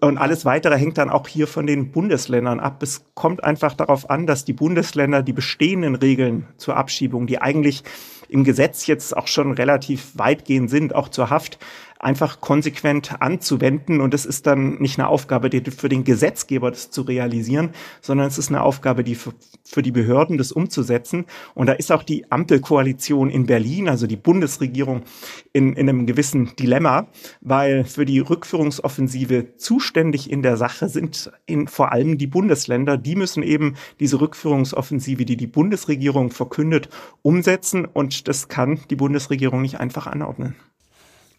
und 0.00 0.18
alles 0.18 0.44
weitere 0.44 0.76
hängt 0.76 0.98
dann 0.98 1.08
auch 1.08 1.26
hier 1.28 1.46
von 1.46 1.66
den 1.66 1.90
Bundesländern 1.90 2.60
ab. 2.60 2.82
Es 2.82 3.06
kommt 3.14 3.42
einfach 3.42 3.74
darauf 3.74 4.10
an, 4.10 4.26
dass 4.26 4.44
die 4.44 4.52
Bundesländer 4.52 5.22
die 5.22 5.32
bestehenden 5.32 5.94
Regeln 5.94 6.46
zur 6.58 6.76
Abschiebung, 6.76 7.26
die 7.26 7.40
eigentlich 7.40 7.82
im 8.28 8.44
Gesetz 8.44 8.86
jetzt 8.86 9.16
auch 9.16 9.28
schon 9.28 9.52
relativ 9.52 10.12
weitgehend 10.14 10.68
sind, 10.68 10.94
auch 10.94 11.08
zur 11.08 11.30
Haft, 11.30 11.58
einfach 11.98 12.40
konsequent 12.40 13.20
anzuwenden. 13.20 14.00
Und 14.00 14.14
es 14.14 14.26
ist 14.26 14.46
dann 14.46 14.78
nicht 14.78 14.98
eine 14.98 15.08
Aufgabe 15.08 15.50
für 15.70 15.88
den 15.88 16.04
Gesetzgeber, 16.04 16.70
das 16.70 16.90
zu 16.90 17.02
realisieren, 17.02 17.70
sondern 18.00 18.26
es 18.26 18.38
ist 18.38 18.48
eine 18.48 18.62
Aufgabe, 18.62 19.04
die 19.04 19.14
für, 19.14 19.32
für 19.64 19.82
die 19.82 19.92
Behörden, 19.92 20.38
das 20.38 20.52
umzusetzen. 20.52 21.26
Und 21.54 21.66
da 21.66 21.72
ist 21.72 21.92
auch 21.92 22.02
die 22.02 22.30
Ampelkoalition 22.30 23.30
in 23.30 23.46
Berlin, 23.46 23.88
also 23.88 24.06
die 24.06 24.16
Bundesregierung, 24.16 25.02
in, 25.52 25.74
in 25.74 25.88
einem 25.88 26.06
gewissen 26.06 26.54
Dilemma, 26.56 27.08
weil 27.40 27.84
für 27.84 28.04
die 28.04 28.20
Rückführungsoffensive 28.20 29.56
zuständig 29.56 30.30
in 30.30 30.42
der 30.42 30.56
Sache 30.56 30.88
sind 30.88 31.30
in, 31.46 31.68
vor 31.68 31.92
allem 31.92 32.18
die 32.18 32.26
Bundesländer. 32.26 32.96
Die 32.96 33.16
müssen 33.16 33.42
eben 33.42 33.74
diese 34.00 34.20
Rückführungsoffensive, 34.20 35.24
die 35.24 35.36
die 35.36 35.46
Bundesregierung 35.46 36.30
verkündet, 36.30 36.88
umsetzen. 37.22 37.84
Und 37.84 38.28
das 38.28 38.48
kann 38.48 38.80
die 38.90 38.96
Bundesregierung 38.96 39.62
nicht 39.62 39.80
einfach 39.80 40.06
anordnen 40.06 40.56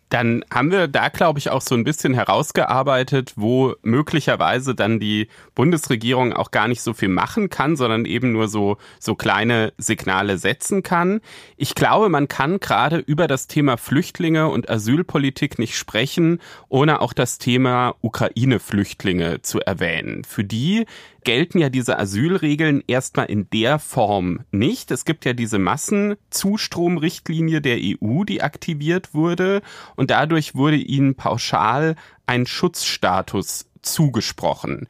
dann 0.10 0.43
haben 0.52 0.72
wir 0.72 0.88
da, 0.88 1.10
glaube 1.10 1.39
ich, 1.39 1.50
auch 1.50 1.62
so 1.62 1.76
ein 1.76 1.84
bisschen 1.84 2.13
herausgearbeitet, 2.13 3.34
wo 3.36 3.76
möglicherweise 3.82 4.74
dann 4.74 5.00
die 5.00 5.28
Bundesregierung 5.54 6.34
auch 6.34 6.52
gar 6.52 6.67
nicht 6.67 6.82
so 6.82 6.93
viel 6.93 7.10
machen 7.10 7.50
kann, 7.50 7.76
sondern 7.76 8.06
eben 8.06 8.32
nur 8.32 8.48
so, 8.48 8.78
so 9.00 9.15
kleine 9.15 9.74
Signale 9.78 10.38
setzen 10.38 10.82
kann. 10.82 11.20
Ich 11.58 11.76
glaube, 11.76 12.08
man 12.08 12.28
kann 12.28 12.60
gerade 12.60 12.98
über 12.98 13.28
das 13.28 13.48
Thema 13.48 13.78
Flüchtlinge 13.78 14.48
und 14.48 14.70
Asylpolitik 14.70 15.60
nicht 15.60 15.76
sprechen, 15.78 16.39
ohne 16.70 17.02
auch 17.02 17.12
das 17.12 17.38
Thema 17.38 17.96
Ukraine-Flüchtlinge 18.02 19.41
zu 19.41 19.60
erwähnen. 19.60 20.24
Für 20.24 20.46
die 20.46 20.86
gelten 21.28 21.60
ja 21.60 21.68
diese 21.68 22.00
Asylregeln 22.00 22.82
erstmal 22.88 23.26
in 23.26 23.50
der 23.50 23.80
Form 23.80 24.46
nicht. 24.52 24.92
Es 24.92 25.04
gibt 25.04 25.26
ja 25.26 25.34
diese 25.34 25.60
Massenzustromrichtlinie 25.60 27.60
der 27.60 27.80
EU, 27.82 28.24
die 28.24 28.42
aktiviert 28.42 29.13
wurde 29.13 29.62
und 29.98 30.10
dadurch 30.10 30.56
wurde 30.56 30.78
ihnen 30.78 31.16
pauschal 31.16 31.98
ein 32.28 32.46
Schutzstatus 32.46 33.70
zugesprochen. 33.82 34.88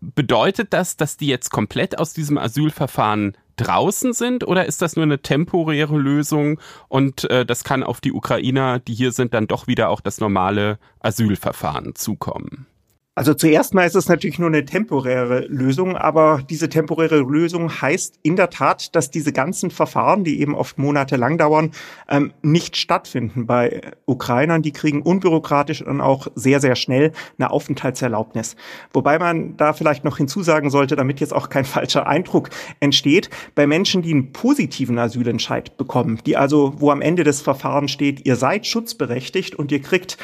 Bedeutet 0.00 0.72
das, 0.72 0.96
dass 0.96 1.16
die 1.16 1.26
jetzt 1.26 1.50
komplett 1.50 1.98
aus 1.98 2.12
diesem 2.12 2.38
Asylverfahren 2.38 3.36
draußen 3.56 4.12
sind 4.12 4.46
oder 4.46 4.66
ist 4.66 4.80
das 4.80 4.94
nur 4.94 5.02
eine 5.02 5.22
temporäre 5.22 5.98
Lösung 5.98 6.60
und 6.86 7.28
äh, 7.30 7.44
das 7.44 7.64
kann 7.64 7.82
auf 7.82 8.00
die 8.00 8.12
Ukrainer, 8.12 8.78
die 8.78 8.94
hier 8.94 9.10
sind, 9.10 9.34
dann 9.34 9.48
doch 9.48 9.66
wieder 9.66 9.88
auch 9.88 10.00
das 10.00 10.20
normale 10.20 10.78
Asylverfahren 11.00 11.96
zukommen? 11.96 12.68
Also 13.16 13.32
zuerst 13.32 13.74
mal 13.74 13.86
ist 13.86 13.94
es 13.94 14.08
natürlich 14.08 14.40
nur 14.40 14.48
eine 14.48 14.64
temporäre 14.64 15.46
Lösung, 15.46 15.96
aber 15.96 16.42
diese 16.50 16.68
temporäre 16.68 17.18
Lösung 17.20 17.70
heißt 17.70 18.18
in 18.24 18.34
der 18.34 18.50
Tat, 18.50 18.96
dass 18.96 19.08
diese 19.08 19.32
ganzen 19.32 19.70
Verfahren, 19.70 20.24
die 20.24 20.40
eben 20.40 20.56
oft 20.56 20.78
monatelang 20.78 21.38
dauern, 21.38 21.70
ähm, 22.08 22.32
nicht 22.42 22.76
stattfinden 22.76 23.46
bei 23.46 23.92
Ukrainern. 24.06 24.62
Die 24.62 24.72
kriegen 24.72 25.00
unbürokratisch 25.00 25.80
und 25.80 26.00
auch 26.00 26.26
sehr, 26.34 26.58
sehr 26.60 26.74
schnell 26.74 27.12
eine 27.38 27.52
Aufenthaltserlaubnis. 27.52 28.56
Wobei 28.92 29.20
man 29.20 29.56
da 29.56 29.74
vielleicht 29.74 30.02
noch 30.02 30.16
hinzusagen 30.16 30.70
sollte, 30.70 30.96
damit 30.96 31.20
jetzt 31.20 31.34
auch 31.34 31.50
kein 31.50 31.64
falscher 31.64 32.08
Eindruck 32.08 32.50
entsteht, 32.80 33.30
bei 33.54 33.68
Menschen, 33.68 34.02
die 34.02 34.10
einen 34.10 34.32
positiven 34.32 34.98
Asylentscheid 34.98 35.76
bekommen, 35.76 36.18
die 36.26 36.36
also, 36.36 36.74
wo 36.78 36.90
am 36.90 37.00
Ende 37.00 37.22
des 37.22 37.42
Verfahrens 37.42 37.92
steht, 37.92 38.26
ihr 38.26 38.34
seid 38.34 38.66
schutzberechtigt 38.66 39.54
und 39.54 39.70
ihr 39.70 39.80
kriegt 39.80 40.18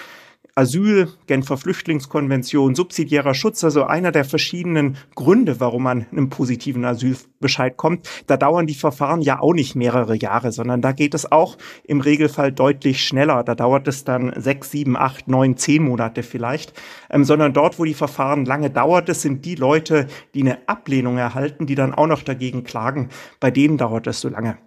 Asyl, 0.55 1.09
Genfer 1.27 1.57
Flüchtlingskonvention, 1.57 2.75
subsidiärer 2.75 3.35
Schutz, 3.35 3.63
also 3.65 3.85
einer 3.85 4.13
der 4.13 4.25
verschiedenen 4.25 4.97
Gründe, 5.15 5.61
warum 5.61 5.85
man 5.85 6.07
einem 6.11 6.29
positiven 6.29 6.85
Asylbescheid 6.85 7.77
kommt. 7.77 8.09
Da 8.27 8.37
dauern 8.37 8.67
die 8.67 8.75
Verfahren 8.75 9.23
ja 9.23 9.41
auch 9.41 9.55
nicht 9.55 9.75
mehrere 9.75 10.17
Jahre, 10.17 10.53
sondern 10.53 10.83
da 10.83 10.93
geht 10.93 11.15
es 11.15 11.31
auch 11.31 11.57
im 11.85 12.01
Regelfall 12.01 12.53
deutlich 12.53 13.05
schneller. 13.05 13.43
Da 13.45 13.55
dauert 13.55 13.89
es 13.89 14.05
dann 14.05 14.33
sechs, 14.37 14.71
sieben, 14.71 14.97
acht, 14.97 15.29
neun, 15.29 15.57
zehn 15.57 15.83
Monate 15.83 16.23
vielleicht. 16.23 16.73
Ähm, 17.11 17.25
sondern 17.25 17.53
dort, 17.53 17.79
wo 17.79 17.85
die 17.85 17.95
Verfahren 17.95 18.45
lange 18.45 18.71
dauert, 18.71 19.09
das 19.09 19.23
sind 19.23 19.45
die 19.45 19.55
Leute, 19.55 20.07
die 20.35 20.43
eine 20.43 20.59
Ablehnung 20.69 21.19
erhalten, 21.19 21.67
die 21.67 21.75
dann 21.75 21.95
auch 21.95 22.07
noch 22.07 22.23
dagegen 22.23 22.65
klagen. 22.65 23.09
Bei 23.39 23.51
denen 23.51 23.79
dauert 23.79 24.07
es 24.07 24.21
so 24.21 24.29
lange. 24.29 24.59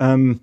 Ähm, 0.00 0.40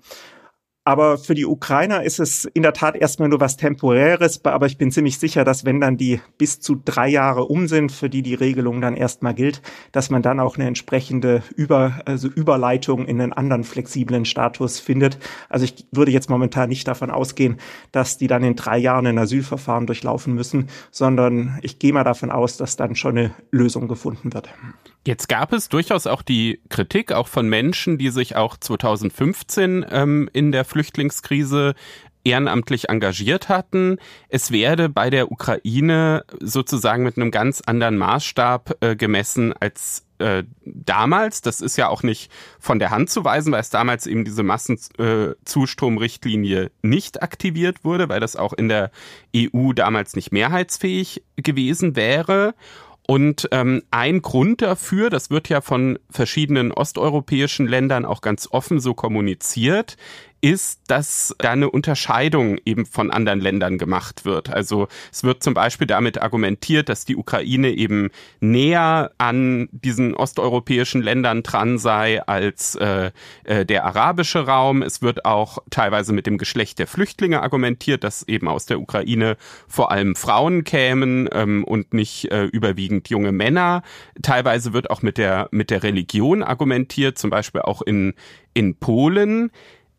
aber 0.86 1.18
für 1.18 1.34
die 1.34 1.46
Ukrainer 1.46 2.04
ist 2.04 2.20
es 2.20 2.44
in 2.44 2.62
der 2.62 2.72
Tat 2.72 2.94
erstmal 2.94 3.28
nur 3.28 3.40
was 3.40 3.56
Temporäres. 3.56 4.44
Aber 4.44 4.66
ich 4.66 4.78
bin 4.78 4.92
ziemlich 4.92 5.18
sicher, 5.18 5.42
dass 5.42 5.64
wenn 5.64 5.80
dann 5.80 5.96
die 5.96 6.20
bis 6.38 6.60
zu 6.60 6.80
drei 6.82 7.08
Jahre 7.08 7.46
um 7.46 7.66
sind, 7.66 7.90
für 7.90 8.08
die 8.08 8.22
die 8.22 8.34
Regelung 8.34 8.80
dann 8.80 8.96
erstmal 8.96 9.34
gilt, 9.34 9.62
dass 9.90 10.10
man 10.10 10.22
dann 10.22 10.38
auch 10.38 10.54
eine 10.56 10.68
entsprechende 10.68 11.42
Über, 11.56 12.00
also 12.04 12.28
Überleitung 12.28 13.04
in 13.06 13.20
einen 13.20 13.32
anderen 13.32 13.64
flexiblen 13.64 14.24
Status 14.24 14.78
findet. 14.78 15.18
Also 15.48 15.64
ich 15.64 15.86
würde 15.90 16.12
jetzt 16.12 16.30
momentan 16.30 16.68
nicht 16.68 16.86
davon 16.86 17.10
ausgehen, 17.10 17.56
dass 17.90 18.16
die 18.16 18.28
dann 18.28 18.44
in 18.44 18.54
drei 18.54 18.78
Jahren 18.78 19.08
ein 19.08 19.18
Asylverfahren 19.18 19.88
durchlaufen 19.88 20.34
müssen, 20.34 20.68
sondern 20.92 21.58
ich 21.62 21.80
gehe 21.80 21.92
mal 21.92 22.04
davon 22.04 22.30
aus, 22.30 22.58
dass 22.58 22.76
dann 22.76 22.94
schon 22.94 23.18
eine 23.18 23.34
Lösung 23.50 23.88
gefunden 23.88 24.32
wird. 24.32 24.50
Jetzt 25.04 25.28
gab 25.28 25.52
es 25.52 25.68
durchaus 25.68 26.06
auch 26.06 26.22
die 26.22 26.60
Kritik, 26.68 27.12
auch 27.12 27.28
von 27.28 27.48
Menschen, 27.48 27.96
die 27.96 28.10
sich 28.10 28.34
auch 28.34 28.56
2015 28.56 29.86
ähm, 29.88 30.28
in 30.32 30.50
der 30.50 30.64
Flüchtlingskrise 30.64 31.74
ehrenamtlich 32.26 32.88
engagiert 32.88 33.48
hatten. 33.48 33.98
Es 34.28 34.50
werde 34.50 34.88
bei 34.88 35.10
der 35.10 35.30
Ukraine 35.30 36.24
sozusagen 36.40 37.04
mit 37.04 37.16
einem 37.16 37.30
ganz 37.30 37.62
anderen 37.64 37.96
Maßstab 37.98 38.78
äh, 38.80 38.96
gemessen 38.96 39.52
als 39.52 40.04
äh, 40.18 40.42
damals. 40.64 41.42
Das 41.42 41.60
ist 41.60 41.76
ja 41.76 41.86
auch 41.88 42.02
nicht 42.02 42.32
von 42.58 42.80
der 42.80 42.90
Hand 42.90 43.10
zu 43.10 43.24
weisen, 43.24 43.52
weil 43.52 43.60
es 43.60 43.70
damals 43.70 44.08
eben 44.08 44.24
diese 44.24 44.42
Massenzustromrichtlinie 44.42 46.64
äh, 46.64 46.70
nicht 46.82 47.22
aktiviert 47.22 47.84
wurde, 47.84 48.08
weil 48.08 48.18
das 48.20 48.34
auch 48.34 48.54
in 48.54 48.68
der 48.68 48.90
EU 49.36 49.72
damals 49.72 50.16
nicht 50.16 50.32
mehrheitsfähig 50.32 51.22
gewesen 51.36 51.94
wäre. 51.96 52.54
Und 53.06 53.48
ähm, 53.52 53.82
ein 53.92 54.20
Grund 54.20 54.62
dafür, 54.62 55.10
das 55.10 55.30
wird 55.30 55.48
ja 55.48 55.60
von 55.60 55.98
verschiedenen 56.10 56.72
osteuropäischen 56.72 57.68
Ländern 57.68 58.04
auch 58.04 58.20
ganz 58.20 58.48
offen 58.50 58.80
so 58.80 58.94
kommuniziert, 58.94 59.96
ist, 60.40 60.82
dass 60.88 61.34
da 61.38 61.52
eine 61.52 61.70
Unterscheidung 61.70 62.58
eben 62.64 62.86
von 62.86 63.10
anderen 63.10 63.40
Ländern 63.40 63.78
gemacht 63.78 64.24
wird. 64.24 64.50
Also 64.50 64.88
es 65.10 65.24
wird 65.24 65.42
zum 65.42 65.54
Beispiel 65.54 65.86
damit 65.86 66.20
argumentiert, 66.20 66.88
dass 66.88 67.04
die 67.04 67.16
Ukraine 67.16 67.70
eben 67.70 68.10
näher 68.40 69.12
an 69.18 69.68
diesen 69.72 70.14
osteuropäischen 70.14 71.02
Ländern 71.02 71.42
dran 71.42 71.78
sei 71.78 72.22
als 72.22 72.74
äh, 72.76 73.10
äh, 73.44 73.64
der 73.64 73.84
arabische 73.84 74.46
Raum. 74.46 74.82
Es 74.82 75.02
wird 75.02 75.24
auch 75.24 75.58
teilweise 75.70 76.12
mit 76.12 76.26
dem 76.26 76.38
Geschlecht 76.38 76.78
der 76.78 76.86
Flüchtlinge 76.86 77.42
argumentiert, 77.42 78.04
dass 78.04 78.28
eben 78.28 78.48
aus 78.48 78.66
der 78.66 78.80
Ukraine 78.80 79.36
vor 79.66 79.90
allem 79.90 80.14
Frauen 80.14 80.64
kämen 80.64 81.28
ähm, 81.32 81.64
und 81.64 81.94
nicht 81.94 82.30
äh, 82.30 82.44
überwiegend 82.44 83.08
junge 83.08 83.32
Männer. 83.32 83.82
Teilweise 84.22 84.72
wird 84.72 84.90
auch 84.90 85.02
mit 85.02 85.18
der 85.18 85.48
mit 85.50 85.70
der 85.70 85.82
Religion 85.82 86.42
argumentiert, 86.42 87.18
zum 87.18 87.30
Beispiel 87.30 87.62
auch 87.62 87.82
in 87.82 88.14
in 88.56 88.74
Polen 88.76 89.50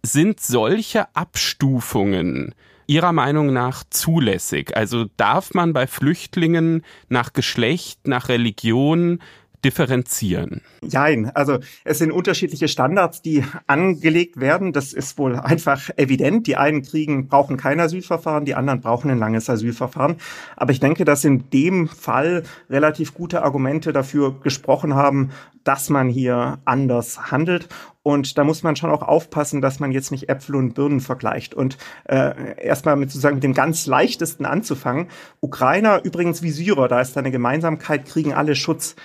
sind 0.03 0.39
solche 0.39 1.15
Abstufungen 1.15 2.53
Ihrer 2.87 3.11
Meinung 3.11 3.51
nach 3.51 3.83
zulässig? 3.89 4.75
Also 4.75 5.05
darf 5.17 5.53
man 5.53 5.73
bei 5.73 5.87
Flüchtlingen 5.87 6.83
nach 7.09 7.33
Geschlecht, 7.33 8.07
nach 8.07 8.29
Religion 8.29 9.19
differenzieren? 9.63 10.61
Nein, 10.81 11.31
also 11.33 11.59
es 11.83 11.97
sind 11.97 12.11
unterschiedliche 12.11 12.67
Standards, 12.67 13.21
die 13.21 13.43
angelegt 13.65 14.39
werden. 14.39 14.73
Das 14.73 14.93
ist 14.93 15.17
wohl 15.17 15.35
einfach 15.35 15.89
evident. 15.97 16.47
Die 16.47 16.55
einen 16.55 16.83
kriegen, 16.83 17.27
brauchen 17.27 17.57
kein 17.57 17.79
Asylverfahren, 17.79 18.45
die 18.45 18.55
anderen 18.55 18.81
brauchen 18.81 19.09
ein 19.09 19.17
langes 19.19 19.49
Asylverfahren. 19.49 20.17
Aber 20.55 20.71
ich 20.71 20.79
denke, 20.79 21.05
dass 21.05 21.25
in 21.25 21.49
dem 21.49 21.87
Fall 21.87 22.43
relativ 22.69 23.13
gute 23.13 23.43
Argumente 23.43 23.93
dafür 23.93 24.39
gesprochen 24.41 24.95
haben, 24.95 25.31
dass 25.63 25.89
man 25.89 26.07
hier 26.07 26.59
anders 26.65 27.31
handelt. 27.31 27.67
Und 28.03 28.37
da 28.37 28.45
muss 28.45 28.63
man 28.63 28.77
schon 28.77 28.89
auch 28.89 29.01
aufpassen, 29.01 29.59
dass 29.59 29.81
man 29.81 29.91
jetzt 29.91 30.11
nicht 30.11 30.29
Äpfel 30.29 30.55
und 30.55 30.75
Birnen 30.75 31.01
vergleicht. 31.01 31.53
Und 31.53 31.77
äh, 32.05 32.55
erstmal 32.65 32.95
mit 32.95 33.11
sozusagen 33.11 33.35
mit 33.35 33.43
dem 33.43 33.53
ganz 33.53 33.85
leichtesten 33.85 34.45
anzufangen. 34.45 35.07
Ukrainer 35.41 36.05
übrigens 36.05 36.41
wie 36.41 36.51
Syrer, 36.51 36.87
da 36.87 37.01
ist 37.01 37.17
eine 37.17 37.31
Gemeinsamkeit, 37.31 38.05
kriegen 38.05 38.33
alle 38.33 38.55
Schutz. 38.55 38.95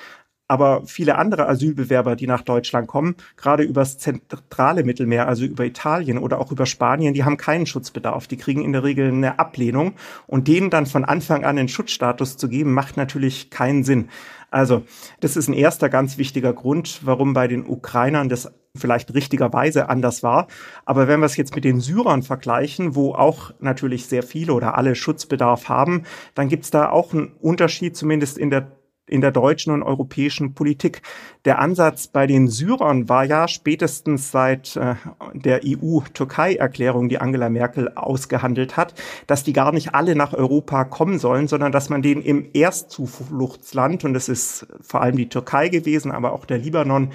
Aber 0.53 0.83
viele 0.85 1.17
andere 1.17 1.49
Asylbewerber, 1.49 2.15
die 2.15 2.27
nach 2.27 2.43
Deutschland 2.43 2.87
kommen, 2.87 3.17
gerade 3.39 3.63
übers 3.63 3.97
zentrale 3.97 4.85
Mittelmeer, 4.85 5.27
also 5.27 5.47
über 5.47 5.65
Italien 5.65 6.19
oder 6.19 6.39
auch 6.39 6.53
über 6.53 6.67
Spanien, 6.67 7.15
die 7.15 7.25
haben 7.25 7.39
keinen 7.39 7.65
Schutzbedarf. 7.65 8.27
Die 8.27 8.37
kriegen 8.37 8.63
in 8.63 8.75
der 8.75 8.85
Regel 8.85 9.09
eine 9.09 9.39
Ablehnung. 9.39 9.95
Und 10.27 10.49
denen 10.49 10.69
dann 10.69 10.85
von 10.85 11.07
Anfang 11.07 11.47
an 11.47 11.57
einen 11.57 11.69
Schutzstatus 11.69 12.37
zu 12.37 12.51
geben, 12.51 12.75
macht 12.75 12.99
natürlich 12.99 13.49
keinen 13.49 13.83
Sinn. 13.83 14.11
Also, 14.51 14.83
das 15.21 15.39
ist 15.39 15.49
ein 15.49 15.55
erster 15.55 15.89
ganz 15.89 16.19
wichtiger 16.19 16.53
Grund, 16.53 17.01
warum 17.07 17.33
bei 17.33 17.49
den 17.49 17.67
Ukrainern 17.67 18.29
das 18.29 18.53
vielleicht 18.77 19.15
richtigerweise 19.15 19.89
anders 19.89 20.23
war. 20.23 20.49
Aber 20.85 21.09
wenn 21.09 21.21
wir 21.21 21.27
es 21.27 21.39
jetzt 21.39 21.55
mit 21.55 21.65
den 21.65 21.81
Syrern 21.81 22.23
vergleichen, 22.23 22.95
wo 22.95 23.15
auch 23.15 23.55
natürlich 23.61 24.05
sehr 24.05 24.23
viele 24.23 24.53
oder 24.53 24.77
alle 24.77 24.97
Schutzbedarf 24.97 25.71
haben, 25.71 26.03
dann 26.35 26.51
gibt 26.51 26.65
es 26.65 26.71
da 26.71 26.91
auch 26.91 27.15
einen 27.15 27.33
Unterschied, 27.41 27.97
zumindest 27.97 28.37
in 28.37 28.51
der 28.51 28.82
in 29.07 29.21
der 29.21 29.33
deutschen 29.33 29.73
und 29.73 29.83
europäischen 29.83 30.55
Politik. 30.55 31.03
Der 31.45 31.59
Ansatz 31.59 32.07
bei 32.07 32.29
den 32.29 32.47
Syrern 32.47 33.09
war 33.09 33.25
ja 33.25 33.49
spätestens 33.49 34.31
seit 34.31 34.77
äh, 34.77 34.95
der 35.35 35.63
EU-Türkei-Erklärung, 35.65 37.09
die 37.09 37.19
Angela 37.19 37.49
Merkel 37.49 37.89
ausgehandelt 37.97 38.77
hat, 38.77 38.95
dass 39.27 39.43
die 39.43 39.53
gar 39.53 39.73
nicht 39.73 39.93
alle 39.93 40.15
nach 40.15 40.35
Europa 40.35 40.85
kommen 40.85 41.19
sollen, 41.19 41.49
sondern 41.49 41.73
dass 41.73 41.89
man 41.89 42.01
denen 42.01 42.23
im 42.23 42.47
Erstzufluchtsland, 42.53 44.05
und 44.05 44.15
das 44.15 44.29
ist 44.29 44.69
vor 44.81 45.01
allem 45.03 45.17
die 45.17 45.29
Türkei 45.29 45.69
gewesen, 45.69 46.13
aber 46.13 46.33
auch 46.33 46.45
der 46.45 46.59
Libanon, 46.59 47.11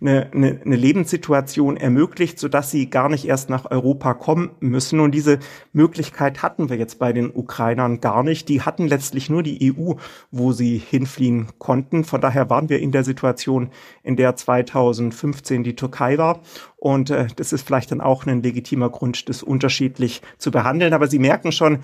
eine, 0.00 0.30
eine, 0.32 0.60
eine 0.64 0.76
Lebenssituation 0.76 1.76
ermöglicht, 1.76 2.38
sodass 2.38 2.70
sie 2.70 2.88
gar 2.88 3.08
nicht 3.08 3.26
erst 3.26 3.50
nach 3.50 3.70
Europa 3.70 4.14
kommen 4.14 4.50
müssen. 4.60 5.00
Und 5.00 5.12
diese 5.12 5.38
Möglichkeit 5.72 6.42
hatten 6.42 6.68
wir 6.68 6.76
jetzt 6.76 6.98
bei 6.98 7.12
den 7.12 7.30
Ukrainern 7.34 8.00
gar 8.00 8.22
nicht. 8.22 8.48
Die 8.48 8.62
hatten 8.62 8.86
letztlich 8.86 9.28
nur 9.28 9.42
die 9.42 9.72
EU, 9.72 9.94
wo 10.30 10.52
sie 10.52 10.78
hinfliehen 10.78 11.48
konnten. 11.58 12.04
Von 12.04 12.20
daher 12.20 12.48
waren 12.50 12.68
wir 12.68 12.78
in 12.78 12.92
der 12.92 13.04
Situation, 13.04 13.67
in 14.02 14.16
der 14.16 14.36
2015 14.36 15.64
die 15.64 15.76
Türkei 15.76 16.18
war. 16.18 16.40
Und 16.76 17.10
äh, 17.10 17.26
das 17.34 17.52
ist 17.52 17.66
vielleicht 17.66 17.90
dann 17.90 18.00
auch 18.00 18.24
ein 18.26 18.42
legitimer 18.42 18.88
Grund, 18.88 19.28
das 19.28 19.42
unterschiedlich 19.42 20.22
zu 20.38 20.50
behandeln. 20.50 20.92
Aber 20.92 21.08
Sie 21.08 21.18
merken 21.18 21.50
schon, 21.50 21.80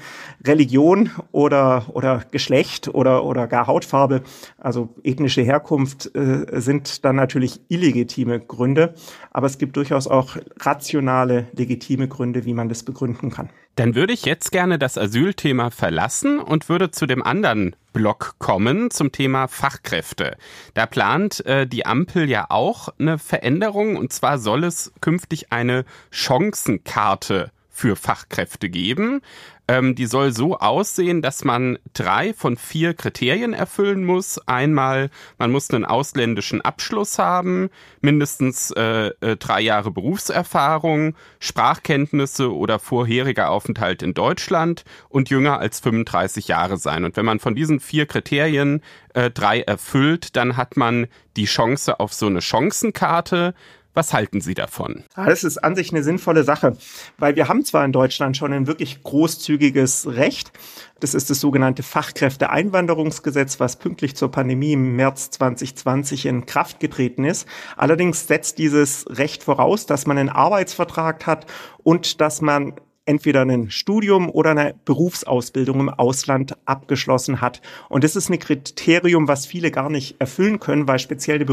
Religion 0.47 1.11
oder, 1.33 1.87
oder 1.93 2.23
Geschlecht 2.31 2.89
oder, 2.89 3.25
oder 3.25 3.47
gar 3.49 3.67
Hautfarbe, 3.67 4.23
also 4.59 4.91
ethnische 5.03 5.43
Herkunft, 5.43 6.15
äh, 6.15 6.61
sind 6.61 7.05
dann 7.05 7.17
natürlich 7.17 7.61
illegitime 7.69 8.39
Gründe. 8.41 8.95
Aber 9.31 9.47
es 9.47 9.59
gibt 9.59 9.77
durchaus 9.77 10.07
auch 10.07 10.37
rationale, 10.61 11.49
legitime 11.53 12.07
Gründe, 12.07 12.45
wie 12.45 12.55
man 12.55 12.69
das 12.69 12.85
begründen 12.85 13.31
kann. 13.31 13.49
Dann 13.77 13.95
würde 13.95 14.13
ich 14.13 14.25
jetzt 14.25 14.53
gerne 14.53 14.79
das 14.79 14.97
Asylthema 14.97 15.71
verlassen 15.71 16.39
und 16.39 16.69
würde 16.69 16.91
zu 16.91 17.07
dem 17.07 17.23
anderen 17.23 17.75
Block 17.93 18.35
kommen, 18.39 18.91
zum 18.91 19.11
Thema 19.11 19.49
Fachkräfte. 19.49 20.37
Da 20.75 20.87
plant 20.87 21.45
äh, 21.47 21.67
die 21.67 21.87
Ampel 21.87 22.29
ja 22.29 22.47
auch 22.51 22.89
eine 22.99 23.19
Veränderung 23.19 23.97
und 23.97 24.13
zwar 24.13 24.39
soll 24.39 24.65
es 24.65 24.93
künftig 25.01 25.53
eine 25.53 25.85
Chancenkarte 26.11 27.51
für 27.69 27.97
Fachkräfte 27.97 28.69
geben. 28.69 29.21
Ähm, 29.67 29.95
die 29.95 30.05
soll 30.05 30.33
so 30.33 30.59
aussehen, 30.59 31.23
dass 31.23 31.43
man 31.45 31.79
drei 31.95 32.35
von 32.35 32.59
vier 32.59 32.93
Kriterien 32.93 33.55
erfüllen 33.55 34.05
muss. 34.05 34.39
Einmal, 34.47 35.11
man 35.39 35.51
muss 35.51 35.71
einen 35.71 35.87
ausländischen 35.87 36.61
Abschluss 36.61 37.19
haben, 37.19 37.71
mindestens 38.03 38.71
äh, 38.73 39.13
äh, 39.21 39.37
drei 39.37 39.63
Jahre 39.63 39.91
Berufserfahrung, 39.91 41.17
Sprachkenntnisse 41.39 42.55
oder 42.55 42.79
vorheriger 42.79 43.51
Aufenthalt 43.51 44.03
in 44.03 44.13
Deutschland 44.13 44.85
und 45.09 45.31
jünger 45.31 45.61
als 45.61 45.81
35 45.81 46.49
Jahre 46.49 46.77
sein. 46.77 47.05
Und 47.05 47.17
wenn 47.17 47.25
man 47.25 47.41
von 47.41 47.55
diesen 47.55 47.81
vier 47.81 48.05
Kriterien 48.05 48.83
äh, 49.15 49.31
drei 49.31 49.63
erfüllt, 49.63 50.37
dann 50.37 50.59
hat 50.59 50.77
man 50.77 51.07
die 51.37 51.47
Chance 51.47 52.01
auf 52.01 52.13
so 52.13 52.27
eine 52.27 52.43
Chancenkarte. 52.43 53.55
Was 53.95 54.13
halten 54.13 54.41
Sie 54.41 54.55
davon? 54.55 55.05
Das 55.15 55.45
ist 55.45 55.59
an 55.59 55.77
sich 55.77 55.93
eine 55.93 56.03
sinnvolle 56.03 56.43
Sache, 56.43 56.77
weil 57.17 57.37
wir 57.37 57.49
haben 57.49 57.65
zwar 57.65 57.85
in 57.85 57.93
Deutschland 57.93 58.37
schon 58.37 58.53
ein 58.53 58.67
wirklich 58.67 59.05
großzügiges 59.05 60.09
Recht. 60.09 60.53
Das 60.99 61.15
ist 61.15 61.31
das 61.31 61.41
sogenannte 61.41 61.85
Fachkräfteeinwanderungsgesetz, 61.85 63.61
was 63.61 63.77
pünktlich 63.77 64.17
zur 64.17 64.33
Pandemie 64.33 64.73
im 64.73 64.97
März 64.97 65.31
2020 65.31 66.27
in 66.27 66.45
Kraft 66.45 66.81
getreten 66.81 67.25
ist. 67.25 67.47
Allerdings 67.77 68.27
setzt 68.27 68.59
dieses 68.59 69.07
Recht 69.09 69.45
voraus, 69.45 69.87
dass 69.87 70.07
man 70.07 70.19
einen 70.19 70.29
Arbeitsvertrag 70.29 71.25
hat 71.27 71.47
und 71.85 72.21
dass 72.21 72.41
man 72.41 72.75
entweder 73.07 73.43
ein 73.43 73.71
Studium 73.71 74.31
oder 74.31 74.53
eine 74.53 74.75
Berufsausbildung 74.85 75.81
im 75.81 75.89
Ausland 75.89 76.57
abgeschlossen 76.65 77.41
hat. 77.41 77.61
Und 77.89 78.05
das 78.05 78.17
ist 78.17 78.31
ein 78.31 78.39
Kriterium, 78.39 79.29
was 79.29 79.47
viele 79.47 79.71
gar 79.71 79.91
nicht 79.91 80.21
erfüllen 80.21 80.59
können, 80.59 80.89
weil 80.89 80.99
speziell 80.99 81.39
die 81.39 81.45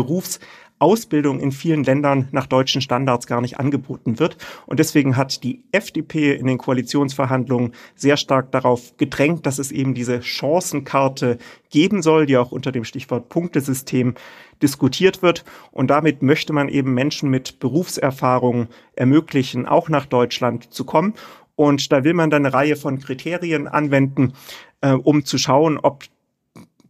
Berufsausbildung 0.82 1.40
in 1.40 1.52
vielen 1.52 1.84
Ländern 1.84 2.28
nach 2.32 2.48
deutschen 2.48 2.82
Standards 2.82 3.28
gar 3.28 3.40
nicht 3.40 3.60
angeboten 3.60 4.18
wird. 4.18 4.38
Und 4.66 4.80
deswegen 4.80 5.16
hat 5.16 5.44
die 5.44 5.64
FDP 5.72 6.34
in 6.34 6.48
den 6.48 6.58
Koalitionsverhandlungen 6.58 7.74
sehr 7.96 8.18
stark 8.18 8.52
darauf 8.52 8.98
gedrängt, 8.98 9.46
dass 9.46 9.60
es 9.60 9.72
eben 9.72 9.94
diese 9.94 10.22
Chancenkarte 10.24 11.38
geben 11.70 12.02
soll, 12.02 12.26
die 12.26 12.38
auch 12.38 12.52
unter 12.52 12.72
dem 12.72 12.84
Stichwort 12.84 13.30
Punktesystem 13.30 14.16
diskutiert 14.64 15.22
wird. 15.22 15.46
Und 15.72 15.92
damit 15.92 16.24
möchte 16.24 16.52
man 16.52 16.68
eben 16.68 16.96
Menschen 16.96 17.30
mit 17.30 17.60
Berufserfahrung 17.60 18.68
ermöglichen, 18.96 19.68
auch 19.68 19.88
nach 19.88 20.08
Deutschland 20.08 20.74
zu 20.74 20.84
kommen. 20.84 21.14
Und 21.56 21.92
da 21.92 22.04
will 22.04 22.16
man 22.16 22.32
dann 22.32 22.44
eine 22.44 22.56
Reihe 22.56 22.76
von 22.76 23.00
Kriterien 23.00 23.68
anwenden, 23.68 24.34
äh, 24.82 24.94
um 24.94 25.26
zu 25.26 25.38
schauen, 25.38 25.78
ob 25.78 26.06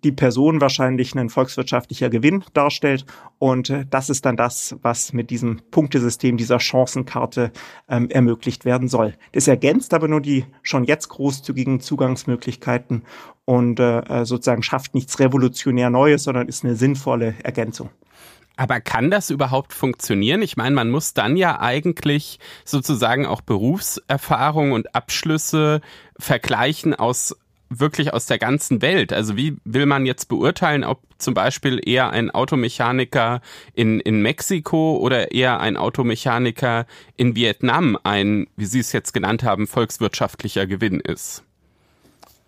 die 0.04 0.12
Person 0.12 0.62
wahrscheinlich 0.62 1.16
ein 1.16 1.30
volkswirtschaftlicher 1.30 2.10
Gewinn 2.10 2.44
darstellt. 2.54 3.06
Und 3.40 3.70
äh, 3.70 3.86
das 3.90 4.10
ist 4.10 4.26
dann 4.26 4.38
das, 4.38 4.76
was 4.82 5.14
mit 5.14 5.30
diesem 5.30 5.62
Punktesystem, 5.72 6.38
dieser 6.38 6.60
Chancenkarte 6.60 7.52
ähm, 7.90 8.10
ermöglicht 8.10 8.66
werden 8.66 8.88
soll. 8.88 9.16
Das 9.32 9.48
ergänzt 9.48 9.94
aber 9.94 10.08
nur 10.08 10.22
die 10.22 10.46
schon 10.64 10.84
jetzt 10.84 11.10
großzügigen 11.10 11.80
Zugangsmöglichkeiten 11.80 13.04
und 13.46 13.80
äh, 13.80 14.00
äh 14.00 14.26
sozusagen 14.26 14.64
schafft 14.64 14.94
nichts 14.94 15.20
revolutionär 15.20 15.90
Neues, 15.90 16.24
sondern 16.24 16.48
ist 16.48 16.64
eine 16.64 16.76
sinnvolle 16.76 17.36
Ergänzung. 17.44 17.90
Aber 18.58 18.80
kann 18.80 19.10
das 19.10 19.30
überhaupt 19.30 19.74
funktionieren? 19.74 20.42
Ich 20.42 20.58
meine, 20.58 20.76
man 20.76 20.92
muss 20.92 21.14
dann 21.14 21.36
ja 21.36 21.60
eigentlich 21.60 22.40
sozusagen 22.66 23.26
auch 23.26 23.42
Berufserfahrung 23.42 24.74
und 24.74 24.94
Abschlüsse 24.94 25.82
vergleichen 26.20 26.94
aus 26.94 27.36
wirklich 27.72 28.14
aus 28.14 28.26
der 28.26 28.38
ganzen 28.38 28.82
Welt. 28.82 29.14
Also 29.14 29.38
wie 29.38 29.58
will 29.64 29.86
man 29.86 30.06
jetzt 30.06 30.28
beurteilen, 30.28 30.84
ob 30.84 31.02
zum 31.18 31.34
Beispiel 31.34 31.80
eher 31.84 32.12
ein 32.12 32.30
Automechaniker 32.30 33.42
in, 33.74 34.00
in 34.00 34.22
Mexiko 34.22 34.98
oder 34.98 35.32
eher 35.32 35.60
ein 35.60 35.78
Automechaniker 35.78 36.86
in 37.16 37.36
Vietnam 37.36 37.98
ein, 38.04 38.48
wie 38.58 38.66
Sie 38.66 38.80
es 38.80 38.92
jetzt 38.92 39.14
genannt 39.14 39.44
haben, 39.44 39.68
volkswirtschaftlicher 39.68 40.68
Gewinn 40.68 41.00
ist? 41.00 41.44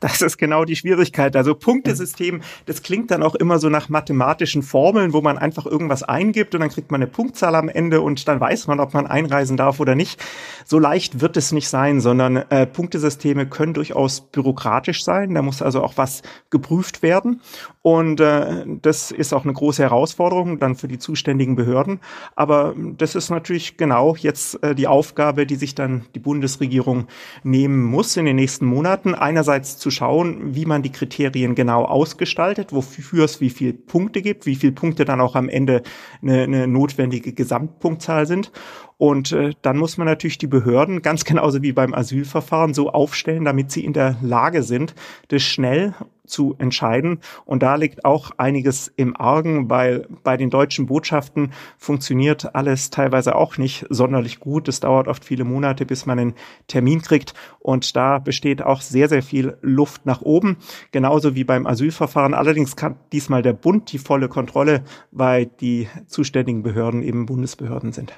Das 0.03 0.21
ist 0.21 0.37
genau 0.37 0.65
die 0.65 0.75
Schwierigkeit. 0.75 1.33
Also 1.37 1.55
Punktesystem, 1.55 2.41
das 2.65 2.83
klingt 2.83 3.09
dann 3.09 3.23
auch 3.23 3.35
immer 3.35 3.57
so 3.57 3.69
nach 3.69 3.87
mathematischen 3.87 4.61
Formeln, 4.61 5.13
wo 5.13 5.21
man 5.21 5.37
einfach 5.37 5.65
irgendwas 5.65 6.03
eingibt 6.03 6.53
und 6.53 6.59
dann 6.59 6.69
kriegt 6.69 6.91
man 6.91 7.01
eine 7.01 7.09
Punktzahl 7.09 7.55
am 7.55 7.69
Ende 7.69 8.01
und 8.01 8.27
dann 8.27 8.37
weiß 8.37 8.67
man, 8.67 8.81
ob 8.81 8.93
man 8.93 9.07
einreisen 9.07 9.55
darf 9.55 9.79
oder 9.79 9.95
nicht. 9.95 10.21
So 10.65 10.77
leicht 10.77 11.21
wird 11.21 11.37
es 11.37 11.53
nicht 11.53 11.69
sein, 11.69 12.01
sondern 12.01 12.35
äh, 12.35 12.65
Punktesysteme 12.65 13.45
können 13.45 13.73
durchaus 13.73 14.19
bürokratisch 14.19 15.05
sein. 15.05 15.35
Da 15.35 15.41
muss 15.41 15.61
also 15.61 15.81
auch 15.81 15.93
was 15.95 16.21
geprüft 16.49 17.01
werden. 17.01 17.39
Und 17.81 18.19
äh, 18.19 18.65
das 18.81 19.11
ist 19.11 19.33
auch 19.33 19.45
eine 19.45 19.53
große 19.53 19.83
Herausforderung 19.83 20.59
dann 20.59 20.75
für 20.75 20.89
die 20.89 20.99
zuständigen 20.99 21.55
Behörden. 21.55 22.01
Aber 22.35 22.75
das 22.97 23.15
ist 23.15 23.29
natürlich 23.29 23.77
genau 23.77 24.17
jetzt 24.17 24.61
äh, 24.63 24.75
die 24.75 24.87
Aufgabe, 24.87 25.45
die 25.45 25.55
sich 25.55 25.75
dann 25.75 26.05
die 26.13 26.19
Bundesregierung 26.19 27.07
nehmen 27.43 27.83
muss 27.83 28.17
in 28.17 28.25
den 28.25 28.35
nächsten 28.35 28.65
Monaten. 28.65 29.15
Einerseits 29.15 29.77
zu 29.77 29.92
schauen, 29.93 30.55
wie 30.55 30.65
man 30.65 30.81
die 30.81 30.91
Kriterien 30.91 31.55
genau 31.55 31.85
ausgestaltet, 31.85 32.73
wofür 32.73 33.25
es 33.25 33.39
wie 33.41 33.49
viel 33.49 33.73
Punkte 33.73 34.21
gibt, 34.21 34.45
wie 34.45 34.55
viele 34.55 34.73
Punkte 34.73 35.05
dann 35.05 35.21
auch 35.21 35.35
am 35.35 35.49
Ende 35.49 35.83
eine, 36.21 36.43
eine 36.43 36.67
notwendige 36.67 37.33
Gesamtpunktzahl 37.33 38.25
sind. 38.25 38.51
Und 38.97 39.31
äh, 39.31 39.51
dann 39.61 39.77
muss 39.77 39.97
man 39.97 40.07
natürlich 40.07 40.37
die 40.37 40.47
Behörden 40.47 41.01
ganz 41.01 41.25
genauso 41.25 41.61
wie 41.61 41.71
beim 41.71 41.93
Asylverfahren 41.93 42.73
so 42.73 42.89
aufstellen, 42.91 43.45
damit 43.45 43.71
sie 43.71 43.85
in 43.85 43.93
der 43.93 44.17
Lage 44.21 44.63
sind, 44.63 44.95
das 45.29 45.41
schnell 45.43 45.93
zu 46.25 46.55
entscheiden. 46.57 47.19
Und 47.45 47.63
da 47.63 47.75
liegt 47.75 48.05
auch 48.05 48.31
einiges 48.37 48.91
im 48.95 49.15
Argen, 49.15 49.69
weil 49.69 50.07
bei 50.23 50.37
den 50.37 50.49
deutschen 50.49 50.85
Botschaften 50.85 51.51
funktioniert 51.77 52.55
alles 52.55 52.89
teilweise 52.89 53.35
auch 53.35 53.57
nicht 53.57 53.85
sonderlich 53.89 54.39
gut. 54.39 54.67
Es 54.67 54.79
dauert 54.79 55.07
oft 55.07 55.25
viele 55.25 55.43
Monate, 55.43 55.85
bis 55.85 56.05
man 56.05 56.19
einen 56.19 56.33
Termin 56.67 57.01
kriegt. 57.01 57.33
Und 57.59 57.95
da 57.95 58.19
besteht 58.19 58.61
auch 58.61 58.81
sehr, 58.81 59.09
sehr 59.09 59.23
viel 59.23 59.57
Luft 59.61 60.05
nach 60.05 60.21
oben. 60.21 60.57
Genauso 60.91 61.35
wie 61.35 61.43
beim 61.43 61.67
Asylverfahren. 61.67 62.33
Allerdings 62.33 62.75
kann 62.75 62.95
diesmal 63.11 63.41
der 63.41 63.53
Bund 63.53 63.91
die 63.91 63.99
volle 63.99 64.29
Kontrolle, 64.29 64.83
weil 65.11 65.45
die 65.45 65.87
zuständigen 66.07 66.63
Behörden 66.63 67.03
eben 67.03 67.25
Bundesbehörden 67.25 67.91
sind. 67.91 68.13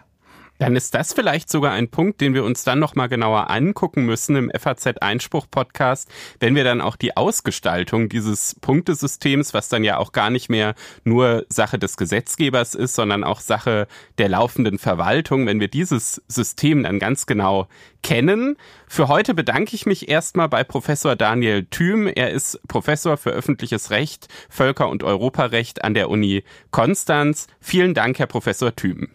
Dann 0.57 0.75
ist 0.75 0.93
das 0.93 1.13
vielleicht 1.13 1.49
sogar 1.49 1.73
ein 1.73 1.89
Punkt, 1.89 2.21
den 2.21 2.33
wir 2.33 2.45
uns 2.45 2.63
dann 2.63 2.79
nochmal 2.79 3.09
genauer 3.09 3.49
angucken 3.49 4.05
müssen 4.05 4.37
im 4.37 4.51
FAZ-Einspruch-Podcast, 4.57 6.09
wenn 6.39 6.55
wir 6.55 6.63
dann 6.63 6.79
auch 6.79 6.95
die 6.95 7.17
Ausgestaltung 7.17 8.07
dieses 8.07 8.55
Punktesystems, 8.61 9.53
was 9.53 9.67
dann 9.67 9.83
ja 9.83 9.97
auch 9.97 10.13
gar 10.13 10.29
nicht 10.29 10.49
mehr 10.49 10.75
nur 11.03 11.45
Sache 11.49 11.77
des 11.77 11.97
Gesetzgebers 11.97 12.73
ist, 12.73 12.95
sondern 12.95 13.25
auch 13.25 13.41
Sache 13.41 13.87
der 14.17 14.29
laufenden 14.29 14.79
Verwaltung, 14.79 15.45
wenn 15.45 15.59
wir 15.59 15.67
dieses 15.67 16.21
System 16.29 16.83
dann 16.83 16.99
ganz 16.99 17.25
genau 17.25 17.67
kennen. 18.01 18.55
Für 18.87 19.09
heute 19.09 19.33
bedanke 19.33 19.75
ich 19.75 19.85
mich 19.85 20.07
erstmal 20.07 20.47
bei 20.47 20.63
Professor 20.63 21.17
Daniel 21.17 21.65
Thüm. 21.65 22.07
Er 22.07 22.31
ist 22.31 22.65
Professor 22.69 23.17
für 23.17 23.31
öffentliches 23.31 23.89
Recht, 23.89 24.29
Völker- 24.49 24.89
und 24.89 25.03
Europarecht 25.03 25.83
an 25.83 25.93
der 25.93 26.09
Uni 26.09 26.43
Konstanz. 26.71 27.47
Vielen 27.59 27.93
Dank, 27.93 28.19
Herr 28.19 28.27
Professor 28.27 28.73
Thüm. 28.73 29.09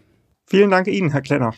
Vielen 0.51 0.71
Dank 0.71 0.89
Ihnen, 0.89 1.13
Herr 1.13 1.23
Klenner. 1.23 1.55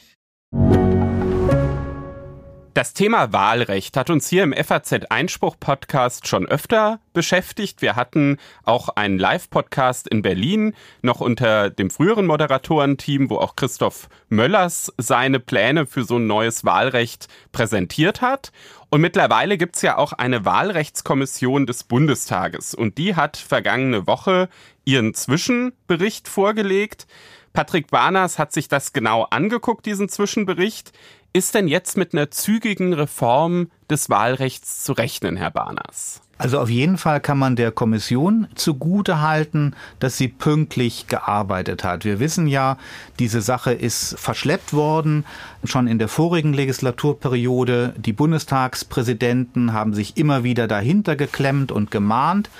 Das 2.74 2.92
Thema 2.92 3.32
Wahlrecht 3.32 3.96
hat 3.96 4.10
uns 4.10 4.28
hier 4.28 4.42
im 4.42 4.52
FAZ 4.52 4.92
Einspruch 5.08 5.56
Podcast 5.58 6.28
schon 6.28 6.46
öfter 6.46 7.00
beschäftigt. 7.14 7.80
Wir 7.80 7.96
hatten 7.96 8.36
auch 8.64 8.90
einen 8.90 9.18
Live-Podcast 9.18 10.08
in 10.08 10.20
Berlin, 10.20 10.74
noch 11.00 11.22
unter 11.22 11.70
dem 11.70 11.88
früheren 11.88 12.26
Moderatorenteam, 12.26 13.30
wo 13.30 13.36
auch 13.38 13.56
Christoph 13.56 14.10
Möllers 14.28 14.92
seine 14.98 15.40
Pläne 15.40 15.86
für 15.86 16.04
so 16.04 16.18
ein 16.18 16.26
neues 16.26 16.66
Wahlrecht 16.66 17.28
präsentiert 17.50 18.20
hat. 18.20 18.52
Und 18.90 19.00
mittlerweile 19.00 19.56
gibt's 19.56 19.80
ja 19.80 19.96
auch 19.96 20.12
eine 20.12 20.44
Wahlrechtskommission 20.44 21.64
des 21.64 21.84
Bundestages. 21.84 22.74
Und 22.74 22.98
die 22.98 23.16
hat 23.16 23.38
vergangene 23.38 24.06
Woche 24.06 24.50
ihren 24.84 25.14
Zwischenbericht 25.14 26.28
vorgelegt. 26.28 27.06
Patrick 27.52 27.90
Barners 27.90 28.38
hat 28.38 28.52
sich 28.52 28.68
das 28.68 28.92
genau 28.92 29.24
angeguckt, 29.24 29.84
diesen 29.86 30.08
Zwischenbericht. 30.08 30.92
Ist 31.34 31.54
denn 31.54 31.68
jetzt 31.68 31.96
mit 31.96 32.12
einer 32.12 32.30
zügigen 32.30 32.92
Reform 32.92 33.70
des 33.88 34.10
Wahlrechts 34.10 34.84
zu 34.84 34.92
rechnen, 34.92 35.36
Herr 35.36 35.50
Barners? 35.50 36.20
Also 36.42 36.58
auf 36.58 36.68
jeden 36.68 36.98
Fall 36.98 37.20
kann 37.20 37.38
man 37.38 37.54
der 37.54 37.70
Kommission 37.70 38.48
zugute 38.56 39.20
halten, 39.20 39.76
dass 40.00 40.18
sie 40.18 40.26
pünktlich 40.26 41.06
gearbeitet 41.06 41.84
hat. 41.84 42.04
Wir 42.04 42.18
wissen 42.18 42.48
ja, 42.48 42.78
diese 43.20 43.40
Sache 43.40 43.72
ist 43.72 44.18
verschleppt 44.18 44.72
worden. 44.72 45.24
Schon 45.62 45.86
in 45.86 46.00
der 46.00 46.08
vorigen 46.08 46.52
Legislaturperiode, 46.52 47.94
die 47.96 48.12
Bundestagspräsidenten 48.12 49.72
haben 49.72 49.94
sich 49.94 50.16
immer 50.16 50.42
wieder 50.42 50.66
dahinter 50.66 51.14
geklemmt 51.14 51.70
und 51.70 51.92
gemahnt. 51.92 52.50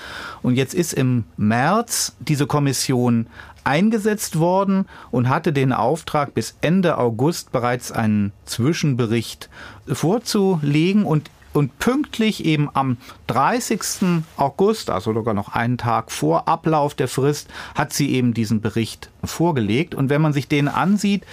Und 0.41 0.55
jetzt 0.55 0.73
ist 0.73 0.93
im 0.93 1.25
März 1.35 2.15
diese 2.19 2.47
Kommission 2.47 3.27
eingesetzt 3.63 4.39
worden 4.39 4.87
und 5.11 5.29
hatte 5.29 5.53
den 5.53 5.73
Auftrag, 5.73 6.33
bis 6.33 6.57
Ende 6.61 6.97
August 6.97 7.51
bereits 7.51 7.91
einen 7.91 8.31
Zwischenbericht 8.45 9.49
vorzulegen 9.87 11.05
und 11.05 11.29
und 11.53 11.77
pünktlich 11.79 12.45
eben 12.45 12.69
am 12.73 12.97
30. 13.27 14.23
August, 14.37 14.89
also 14.89 15.13
sogar 15.13 15.33
noch 15.33 15.53
einen 15.53 15.77
Tag 15.77 16.11
vor 16.11 16.47
Ablauf 16.47 16.95
der 16.95 17.07
Frist, 17.07 17.47
hat 17.75 17.93
sie 17.93 18.11
eben 18.11 18.33
diesen 18.33 18.59
Bericht 18.59 19.09
vorgelegt. 19.23 19.95
Und 19.95 20.09
wenn 20.09 20.21
man 20.21 20.33
sich 20.33 20.47
den 20.47 20.67
ansieht, 20.67 21.23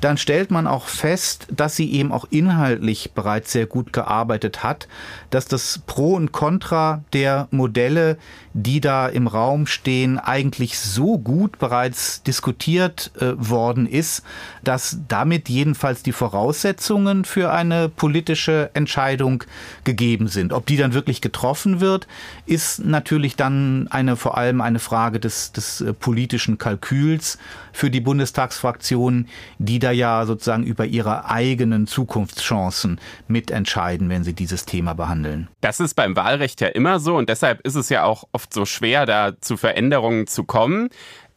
dann 0.00 0.18
stellt 0.18 0.50
man 0.50 0.66
auch 0.66 0.88
fest, 0.88 1.46
dass 1.50 1.76
sie 1.76 1.90
eben 1.92 2.12
auch 2.12 2.26
inhaltlich 2.30 3.12
bereits 3.12 3.52
sehr 3.52 3.66
gut 3.66 3.92
gearbeitet 3.92 4.62
hat, 4.62 4.88
dass 5.30 5.46
das 5.46 5.80
Pro 5.86 6.14
und 6.14 6.32
Contra 6.32 7.02
der 7.12 7.48
Modelle, 7.50 8.18
die 8.54 8.80
da 8.80 9.08
im 9.08 9.26
Raum 9.26 9.66
stehen, 9.66 10.18
eigentlich 10.18 10.78
so 10.78 11.18
gut 11.18 11.58
bereits 11.58 12.22
diskutiert 12.22 13.10
äh, 13.18 13.32
worden 13.36 13.86
ist, 13.86 14.22
dass 14.62 14.98
damit 15.08 15.48
jedenfalls 15.48 16.02
die 16.02 16.12
Voraussetzungen 16.12 17.24
für 17.24 17.52
eine 17.52 17.88
politische 17.88 18.70
Entscheidung 18.74 19.44
gegeben 19.84 20.28
sind. 20.28 20.52
Ob 20.52 20.66
die 20.66 20.76
dann 20.76 20.92
wirklich 20.92 21.20
getroffen 21.20 21.80
wird, 21.80 22.06
ist 22.46 22.84
natürlich 22.84 23.36
dann 23.36 23.88
eine 23.90 24.16
vor 24.16 24.36
allem 24.36 24.60
eine 24.60 24.78
Frage 24.78 25.18
des, 25.20 25.52
des 25.52 25.80
äh, 25.80 25.92
politischen 25.92 26.58
Kalküls 26.58 27.38
für 27.72 27.90
die 27.90 28.00
Bundestagsfraktionen, 28.00 29.28
die 29.58 29.78
da 29.78 29.90
ja 29.90 30.26
sozusagen 30.26 30.64
über 30.64 30.84
ihre 30.84 31.30
eigenen 31.30 31.86
Zukunftschancen 31.86 33.00
mitentscheiden, 33.28 34.08
wenn 34.08 34.24
sie 34.24 34.34
dieses 34.34 34.66
Thema 34.66 34.94
behandeln. 34.94 35.48
Das 35.60 35.80
ist 35.80 35.94
beim 35.94 36.16
Wahlrecht 36.16 36.60
ja 36.60 36.68
immer 36.68 37.00
so 37.00 37.16
und 37.16 37.28
deshalb 37.28 37.60
ist 37.62 37.74
es 37.74 37.88
ja 37.88 38.04
auch 38.04 38.24
oft 38.32 38.41
so 38.50 38.64
schwer, 38.64 39.06
da 39.06 39.40
zu 39.40 39.56
Veränderungen 39.56 40.26
zu 40.26 40.44
kommen. 40.44 40.90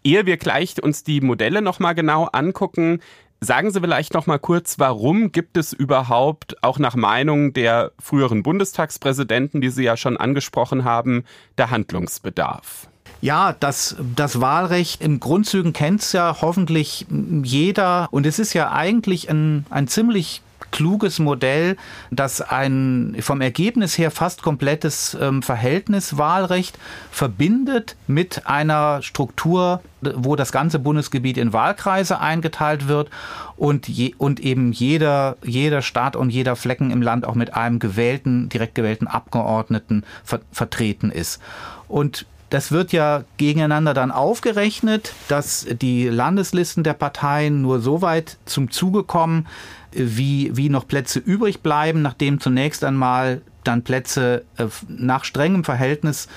Ehe 0.03 0.25
wir 0.25 0.37
gleich 0.37 0.81
uns 0.81 1.03
die 1.03 1.21
Modelle 1.21 1.61
nochmal 1.61 1.95
genau 1.95 2.25
angucken, 2.25 2.99
Sagen 3.41 3.69
Sie 3.69 3.81
vielleicht 3.81 4.13
noch 4.13 4.25
mal 4.25 4.39
kurz, 4.39 4.79
warum 4.79 5.31
gibt 5.31 5.57
es 5.57 5.71
überhaupt 5.73 6.63
auch 6.63 6.79
nach 6.79 6.95
Meinung 6.95 7.53
der 7.53 7.91
früheren 7.99 8.41
Bundestagspräsidenten, 8.43 9.61
die 9.61 9.69
Sie 9.69 9.83
ja 9.83 9.97
schon 9.97 10.17
angesprochen 10.17 10.83
haben, 10.83 11.25
der 11.57 11.69
Handlungsbedarf? 11.69 12.87
Ja, 13.21 13.53
das, 13.59 13.97
das 14.15 14.41
Wahlrecht 14.41 15.01
im 15.01 15.19
Grundzügen 15.19 15.73
kennt 15.73 16.01
es 16.01 16.13
ja 16.13 16.37
hoffentlich 16.41 17.05
jeder. 17.43 18.07
Und 18.11 18.25
es 18.25 18.39
ist 18.39 18.53
ja 18.53 18.71
eigentlich 18.71 19.29
ein, 19.29 19.65
ein 19.69 19.87
ziemlich 19.87 20.41
kluges 20.75 21.19
Modell, 21.19 21.77
das 22.11 22.41
ein 22.41 23.15
vom 23.21 23.39
Ergebnis 23.39 23.97
her 23.97 24.11
fast 24.11 24.41
komplettes 24.41 25.17
ähm, 25.19 25.41
Verhältniswahlrecht 25.41 26.77
verbindet 27.11 27.95
mit 28.07 28.45
einer 28.45 29.01
Struktur, 29.01 29.79
wo 30.01 30.35
das 30.35 30.51
ganze 30.51 30.77
Bundesgebiet 30.77 31.37
in 31.37 31.53
Wahlkreise 31.53 32.19
eingeteilt 32.19 32.89
wird 32.89 33.09
und, 33.55 33.87
je, 33.87 34.15
und 34.17 34.41
eben 34.41 34.73
jeder, 34.73 35.37
jeder 35.45 35.81
Staat 35.81 36.17
und 36.17 36.29
jeder 36.29 36.57
Flecken 36.57 36.91
im 36.91 37.01
Land 37.01 37.23
auch 37.23 37.35
mit 37.35 37.53
einem 37.53 37.79
gewählten, 37.79 38.49
direkt 38.49 38.75
gewählten 38.75 39.07
Abgeordneten 39.07 40.03
ver 40.25 40.41
vertreten 40.51 41.09
ist. 41.09 41.41
Und 41.87 42.25
das 42.49 42.71
wird 42.71 42.91
ja 42.91 43.23
gegeneinander 43.37 43.93
dann 43.93 44.11
aufgerechnet, 44.11 45.13
dass 45.29 45.65
die 45.69 46.07
Landeslisten 46.07 46.83
der 46.83 46.93
Parteien 46.93 47.61
nur 47.61 47.79
so 47.79 48.01
weit 48.01 48.37
zum 48.45 48.71
Zuge 48.71 49.03
kommen, 49.03 49.47
wie, 49.95 50.55
wie 50.55 50.69
noch 50.69 50.87
Plätze 50.87 51.19
übrig 51.19 51.61
bleiben, 51.61 52.01
nachdem 52.01 52.39
zunächst 52.39 52.83
einmal 52.83 53.41
dann 53.63 53.83
Plätze 53.83 54.45
äh, 54.57 54.67
nach 54.87 55.23
strengem 55.23 55.63
Verhältnis 55.63 56.27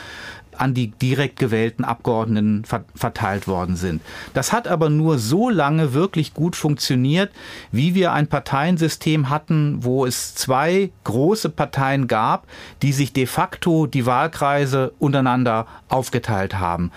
an 0.58 0.74
die 0.74 0.88
direkt 0.88 1.38
gewählten 1.38 1.84
Abgeordneten 1.84 2.64
verteilt 2.94 3.46
worden 3.48 3.76
sind. 3.76 4.02
Das 4.34 4.52
hat 4.52 4.68
aber 4.68 4.90
nur 4.90 5.18
so 5.18 5.48
lange 5.48 5.94
wirklich 5.94 6.34
gut 6.34 6.56
funktioniert, 6.56 7.30
wie 7.70 7.94
wir 7.94 8.12
ein 8.12 8.26
Parteiensystem 8.26 9.30
hatten, 9.30 9.84
wo 9.84 10.04
es 10.04 10.34
zwei 10.34 10.90
große 11.04 11.50
Parteien 11.50 12.08
gab, 12.08 12.46
die 12.82 12.92
sich 12.92 13.12
de 13.12 13.26
facto 13.26 13.86
die 13.86 14.06
Wahlkreise 14.06 14.92
untereinander 14.98 15.66
aufgeteilt 15.88 16.58
haben. 16.58 16.90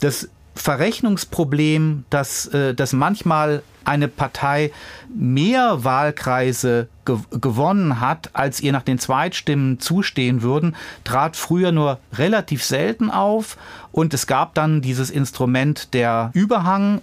Das 0.00 0.28
Verrechnungsproblem, 0.54 2.04
dass, 2.10 2.46
äh, 2.46 2.74
dass 2.74 2.92
manchmal 2.92 3.62
eine 3.84 4.08
Partei 4.08 4.72
mehr 5.14 5.84
Wahlkreise 5.84 6.88
ge 7.04 7.18
gewonnen 7.30 8.00
hat, 8.00 8.30
als 8.32 8.60
ihr 8.60 8.72
nach 8.72 8.82
den 8.82 8.98
Zweitstimmen 8.98 9.78
zustehen 9.78 10.42
würden, 10.42 10.74
trat 11.04 11.36
früher 11.36 11.70
nur 11.70 11.98
relativ 12.14 12.64
selten 12.64 13.10
auf. 13.10 13.56
Und 13.92 14.14
es 14.14 14.26
gab 14.26 14.54
dann 14.54 14.80
dieses 14.80 15.10
Instrument 15.10 15.92
der 15.92 16.30
Überhang 16.32 17.02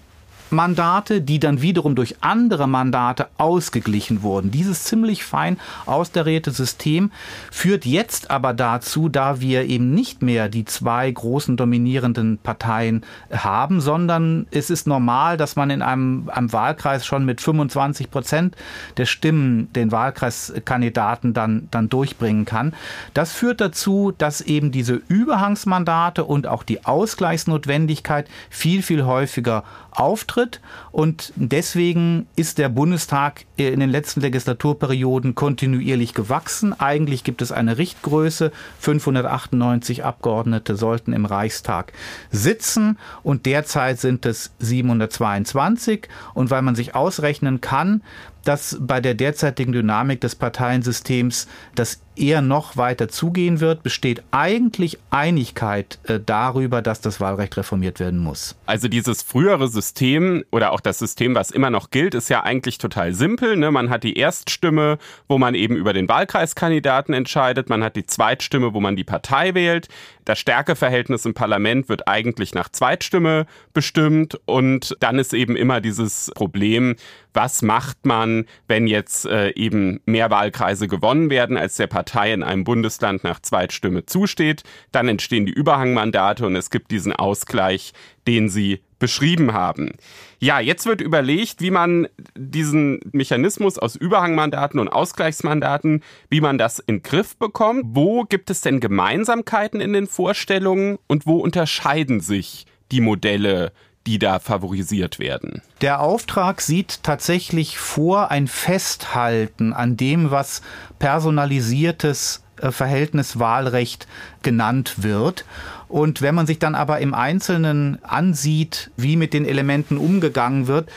Mandate, 0.52 1.22
die 1.22 1.40
dann 1.40 1.62
wiederum 1.62 1.96
durch 1.96 2.16
andere 2.22 2.68
Mandate 2.68 3.28
ausgeglichen 3.38 4.22
wurden. 4.22 4.52
Dieses 4.52 4.84
ziemlich 4.84 5.24
fein 5.24 5.58
austarierte 5.86 6.52
System 6.52 7.12
führt 7.52 7.86
jetzt 7.86 8.32
aber 8.32 8.54
dazu, 8.54 9.10
da 9.10 9.42
wir 9.42 9.66
eben 9.66 9.94
nicht 9.94 10.22
mehr 10.22 10.50
die 10.50 10.66
zwei 10.66 11.10
großen 11.10 11.58
dominierenden 11.58 12.38
Parteien 12.38 13.04
haben, 13.32 13.82
sondern 13.82 14.48
es 14.52 14.70
ist 14.70 14.88
normal, 14.88 15.38
dass 15.38 15.56
man 15.56 15.70
in 15.70 15.82
einem, 15.82 16.30
einem 16.34 16.52
Wahlkreis 16.54 17.06
schon 17.06 17.26
mit 17.26 17.42
25 17.42 18.12
Prozent 18.12 18.56
der 18.98 19.06
Stimmen 19.06 19.72
den 19.74 19.92
Wahlkreiskandidaten 19.92 21.34
dann, 21.34 21.68
dann 21.72 21.90
durchbringen 21.90 22.46
kann. 22.46 22.74
Das 23.14 23.32
führt 23.32 23.62
dazu, 23.62 24.14
dass 24.18 24.42
eben 24.42 24.72
diese 24.72 25.02
Überhangsmandate 25.08 26.24
und 26.24 26.48
auch 26.48 26.64
die 26.64 26.86
Ausgleichsnotwendigkeit 26.86 28.28
viel, 28.50 28.82
viel 28.82 29.06
häufiger 29.06 29.64
auftritt. 29.92 30.62
Und 30.92 31.34
deswegen 31.36 32.28
ist 32.36 32.58
der 32.58 32.70
Bundestag 32.70 33.46
in 33.58 33.80
den 33.80 33.90
letzten 33.90 34.22
Legislaturperioden 34.22 35.36
kontinuierlich 35.36 36.14
gewachsen. 36.14 36.80
Eigentlich 36.80 37.24
gibt 37.24 37.42
es 37.42 37.52
eine 37.52 37.78
Richtgröße. 37.78 38.52
598 38.80 40.04
Abgeordnete 40.04 40.76
sollten 40.76 41.14
im 41.14 41.26
Reichstag 41.26 41.94
sitzen 42.32 42.98
und 43.24 43.46
derzeit 43.46 44.00
sind 44.00 44.26
es 44.26 44.52
722. 44.60 46.08
Und 46.34 46.50
weil 46.50 46.62
man 46.62 46.76
sich 46.76 46.96
ausrechnen 46.96 47.62
kann, 47.62 48.02
dass 48.44 48.78
bei 48.80 49.00
der 49.00 49.14
derzeitigen 49.14 49.72
Dynamik 49.72 50.22
des 50.22 50.36
Parteiensystems 50.36 51.48
das 51.76 52.02
eher 52.16 52.42
noch 52.42 52.78
weiter 52.78 53.08
zugehen 53.08 53.60
wird, 53.60 53.84
besteht 53.84 54.22
eigentlich 54.32 54.98
Einigkeit 55.10 56.00
äh, 56.04 56.20
darüber, 56.24 56.82
dass 56.82 57.02
das 57.02 57.20
Wahlrecht 57.20 57.56
reformiert 57.58 58.00
werden 58.00 58.20
muss. 58.20 58.56
Also 58.66 58.88
dieses 58.88 59.24
frühere 59.24 59.68
System 59.68 60.44
oder 60.52 60.72
auch 60.72 60.82
das 60.82 61.00
System, 61.00 61.36
was 61.36 61.52
immer 61.52 61.70
noch 61.70 61.90
gilt, 61.90 62.14
ist 62.14 62.30
ja 62.30 62.44
eigentlich 62.44 62.78
total 62.78 63.14
simpel. 63.14 63.56
Ne? 63.56 63.72
Man 63.72 63.90
hat 63.90 64.04
die 64.04 64.18
Erststimme, 64.18 64.98
wo 65.28 65.38
man 65.38 65.56
eben 65.56 65.76
über 65.76 65.94
den 65.94 66.10
Wahlkreiskandidaten 66.10 67.14
entscheidet. 67.14 67.70
Man 67.70 67.84
hat 67.84 67.96
die 67.96 68.06
Zweitstimme, 68.06 68.74
wo 68.74 68.82
man 68.82 68.96
die 68.96 69.04
Partei 69.04 69.54
wählt. 69.54 69.88
Das 70.26 70.40
Stärkeverhältnis 70.40 71.26
im 71.26 71.34
Parlament 71.34 71.90
wird 71.90 72.08
eigentlich 72.08 72.54
nach 72.54 72.70
Zweitstimme 72.70 73.46
bestimmt. 73.74 74.40
Und 74.46 74.96
dann 75.00 75.20
ist 75.20 75.34
eben 75.34 75.56
immer 75.56 75.82
dieses 75.82 76.32
Problem, 76.36 76.96
was 77.34 77.62
macht 77.62 78.06
man, 78.06 78.46
wenn 78.68 78.88
jetzt 78.88 79.26
äh, 79.26 79.52
eben 79.52 80.02
mehr 80.06 80.30
Wahlkreise 80.30 80.88
gewonnen 80.88 81.30
werden, 81.30 81.58
als 81.58 81.78
der 81.78 81.88
Partei 81.88 82.34
in 82.34 82.44
einem 82.44 82.64
Bundesland 82.64 83.24
nach 83.24 83.40
Zweitstimme 83.40 84.06
zusteht. 84.06 84.64
Dann 84.92 85.08
entstehen 85.08 85.46
die 85.46 85.54
Überhangmandate 85.54 86.46
und 86.46 86.56
es 86.56 86.70
gibt 86.70 86.92
diesen 86.92 87.14
Ausgleich, 87.14 87.94
den 88.28 88.50
Sie 88.50 88.82
beschrieben 89.02 89.52
haben. 89.52 89.92
Ja, 90.40 90.62
jetzt 90.62 90.86
wird 90.86 91.02
überlegt, 91.02 91.60
wie 91.60 91.72
man 91.72 92.08
diesen 92.38 93.02
Mechanismus 93.12 93.78
aus 93.78 93.98
Überhangmandaten 93.98 94.80
und 94.80 94.88
Ausgleichsmandaten, 94.88 96.04
wie 96.30 96.40
man 96.40 96.58
das 96.58 96.80
in 96.80 97.04
Griff 97.04 97.36
bekommt. 97.36 97.84
Wo 97.88 98.24
gibt 98.24 98.50
es 98.50 98.62
denn 98.62 98.80
Gemeinsamkeiten 98.80 99.82
in 99.82 99.92
den 99.92 100.08
Vorstellungen 100.08 101.00
und 101.08 101.26
wo 101.26 101.38
unterscheiden 101.38 102.22
sich 102.22 102.66
die 102.92 103.02
Modelle 103.02 103.74
die 104.08 104.18
da 104.18 104.40
favorisiert 104.40 105.20
werden. 105.20 105.62
Der 105.82 106.00
Auftrag 106.00 106.62
sieht 106.62 107.04
tatsächlich 107.04 107.78
vor 107.78 108.32
ein 108.32 108.48
Festhalten 108.48 109.74
an 109.74 109.96
dem, 109.96 110.32
was 110.32 110.64
personalisiertes 110.98 112.44
äh, 112.62 112.72
Verhältniswahlrecht 112.72 114.08
genannt 114.42 115.04
wird. 115.04 115.46
Und 115.92 116.22
wenn 116.22 116.36
man 116.36 116.48
sich 116.48 116.58
dann 116.58 116.74
aber 116.74 117.00
im 117.00 117.14
Einzelnen 117.14 118.04
ansieht, 118.04 118.92
wie 118.96 119.18
mit 119.18 119.34
den 119.34 119.46
Elementen 119.46 119.98
umgegangen 119.98 120.68
wird, 120.68 120.90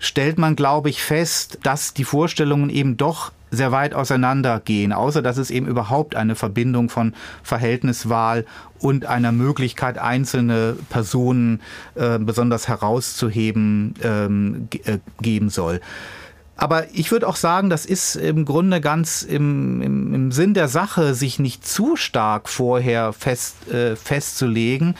stellt 0.00 0.38
man, 0.38 0.56
glaube 0.56 0.90
ich, 0.90 1.02
fest, 1.02 1.58
dass 1.62 1.94
die 1.94 2.04
Vorstellungen 2.04 2.68
eben 2.68 2.96
doch 2.96 3.30
sehr 3.52 3.70
weit 3.70 3.94
auseinandergehen, 3.94 4.92
außer 4.92 5.22
dass 5.22 5.36
es 5.36 5.50
eben 5.50 5.66
überhaupt 5.66 6.16
eine 6.16 6.34
Verbindung 6.34 6.88
von 6.88 7.14
Verhältniswahl 7.42 8.44
und 8.80 9.06
einer 9.06 9.32
Möglichkeit, 9.32 9.98
einzelne 9.98 10.76
Personen 10.88 11.60
äh, 11.94 12.18
besonders 12.18 12.66
herauszuheben, 12.66 13.94
ähm, 14.02 14.68
äh, 14.84 14.98
geben 15.20 15.50
soll. 15.50 15.80
Aber 16.60 16.88
ich 16.92 17.10
würde 17.10 17.26
auch 17.26 17.36
sagen, 17.36 17.70
das 17.70 17.86
ist 17.86 18.16
im 18.16 18.44
Grunde 18.44 18.82
ganz 18.82 19.22
im, 19.22 19.80
im, 19.80 20.14
im 20.14 20.30
Sinn 20.30 20.52
der 20.52 20.68
Sache, 20.68 21.14
sich 21.14 21.38
nicht 21.38 21.66
zu 21.66 21.96
stark 21.96 22.50
vorher 22.50 23.14
fest, 23.14 23.70
äh, 23.72 23.96
festzulegen, 23.96 24.94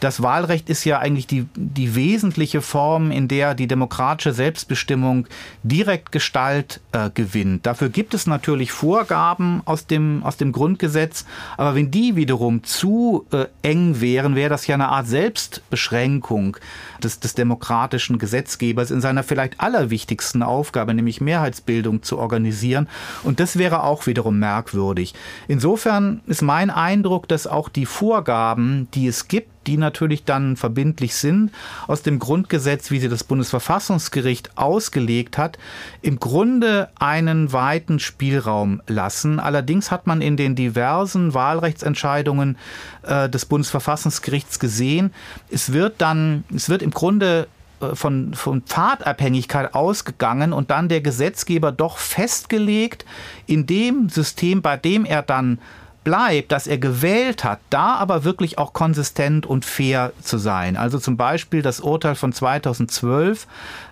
das 0.00 0.22
Wahlrecht 0.22 0.68
ist 0.68 0.84
ja 0.84 0.98
eigentlich 0.98 1.26
die, 1.26 1.46
die 1.54 1.94
wesentliche 1.94 2.60
Form, 2.60 3.10
in 3.10 3.28
der 3.28 3.54
die 3.54 3.66
demokratische 3.66 4.32
Selbstbestimmung 4.32 5.26
direkt 5.62 6.12
Gestalt 6.12 6.80
äh, 6.92 7.10
gewinnt. 7.10 7.66
Dafür 7.66 7.88
gibt 7.88 8.14
es 8.14 8.26
natürlich 8.26 8.72
Vorgaben 8.72 9.62
aus 9.64 9.86
dem, 9.86 10.22
aus 10.22 10.36
dem 10.36 10.52
Grundgesetz, 10.52 11.24
aber 11.56 11.74
wenn 11.74 11.90
die 11.90 12.16
wiederum 12.16 12.64
zu 12.64 13.26
äh, 13.32 13.46
eng 13.62 14.00
wären, 14.00 14.34
wäre 14.34 14.50
das 14.50 14.66
ja 14.66 14.74
eine 14.74 14.88
Art 14.88 15.06
Selbstbeschränkung 15.06 16.56
des, 17.02 17.20
des 17.20 17.34
demokratischen 17.34 18.18
Gesetzgebers 18.18 18.90
in 18.90 19.00
seiner 19.00 19.22
vielleicht 19.22 19.60
allerwichtigsten 19.60 20.42
Aufgabe, 20.42 20.94
nämlich 20.94 21.20
Mehrheitsbildung 21.20 22.02
zu 22.02 22.18
organisieren. 22.18 22.88
Und 23.22 23.40
das 23.40 23.58
wäre 23.58 23.82
auch 23.82 24.06
wiederum 24.06 24.38
merkwürdig. 24.38 25.14
Insofern 25.46 26.20
ist 26.26 26.42
mein 26.42 26.70
Eindruck, 26.70 27.28
dass 27.28 27.46
auch 27.46 27.68
die 27.68 27.86
Vorgaben, 27.86 28.88
die 28.94 29.06
es 29.06 29.28
gibt, 29.28 29.57
die 29.68 29.76
natürlich 29.76 30.24
dann 30.24 30.56
verbindlich 30.56 31.14
sind, 31.14 31.52
aus 31.86 32.02
dem 32.02 32.18
Grundgesetz, 32.18 32.90
wie 32.90 33.00
sie 33.00 33.10
das 33.10 33.22
Bundesverfassungsgericht 33.22 34.56
ausgelegt 34.56 35.36
hat, 35.36 35.58
im 36.00 36.18
Grunde 36.18 36.88
einen 36.98 37.52
weiten 37.52 37.98
Spielraum 37.98 38.80
lassen. 38.86 39.38
Allerdings 39.38 39.90
hat 39.90 40.06
man 40.06 40.22
in 40.22 40.38
den 40.38 40.54
diversen 40.54 41.34
Wahlrechtsentscheidungen 41.34 42.56
äh, 43.02 43.28
des 43.28 43.44
Bundesverfassungsgerichts 43.44 44.58
gesehen, 44.58 45.12
es 45.50 45.74
wird 45.74 45.96
dann, 45.98 46.44
es 46.54 46.70
wird 46.70 46.80
im 46.80 46.90
Grunde 46.90 47.46
äh, 47.80 47.94
von, 47.94 48.32
von 48.32 48.62
Pfadabhängigkeit 48.62 49.74
ausgegangen 49.74 50.54
und 50.54 50.70
dann 50.70 50.88
der 50.88 51.02
Gesetzgeber 51.02 51.72
doch 51.72 51.98
festgelegt, 51.98 53.04
in 53.46 53.66
dem 53.66 54.08
System, 54.08 54.62
bei 54.62 54.78
dem 54.78 55.04
er 55.04 55.20
dann 55.20 55.58
bleibt, 56.04 56.52
das 56.52 56.66
er 56.66 56.78
gewählt 56.78 57.44
hat, 57.44 57.60
da 57.70 57.96
aber 57.96 58.24
wirklich 58.24 58.58
auch 58.58 58.72
konsistent 58.72 59.46
und 59.46 59.64
fair 59.64 60.12
zu 60.22 60.38
sein. 60.38 60.76
Also 60.76 60.98
zum 60.98 61.16
Beispiel 61.16 61.62
das 61.62 61.80
Urteil 61.80 62.14
von 62.14 62.32
2012 62.32 63.46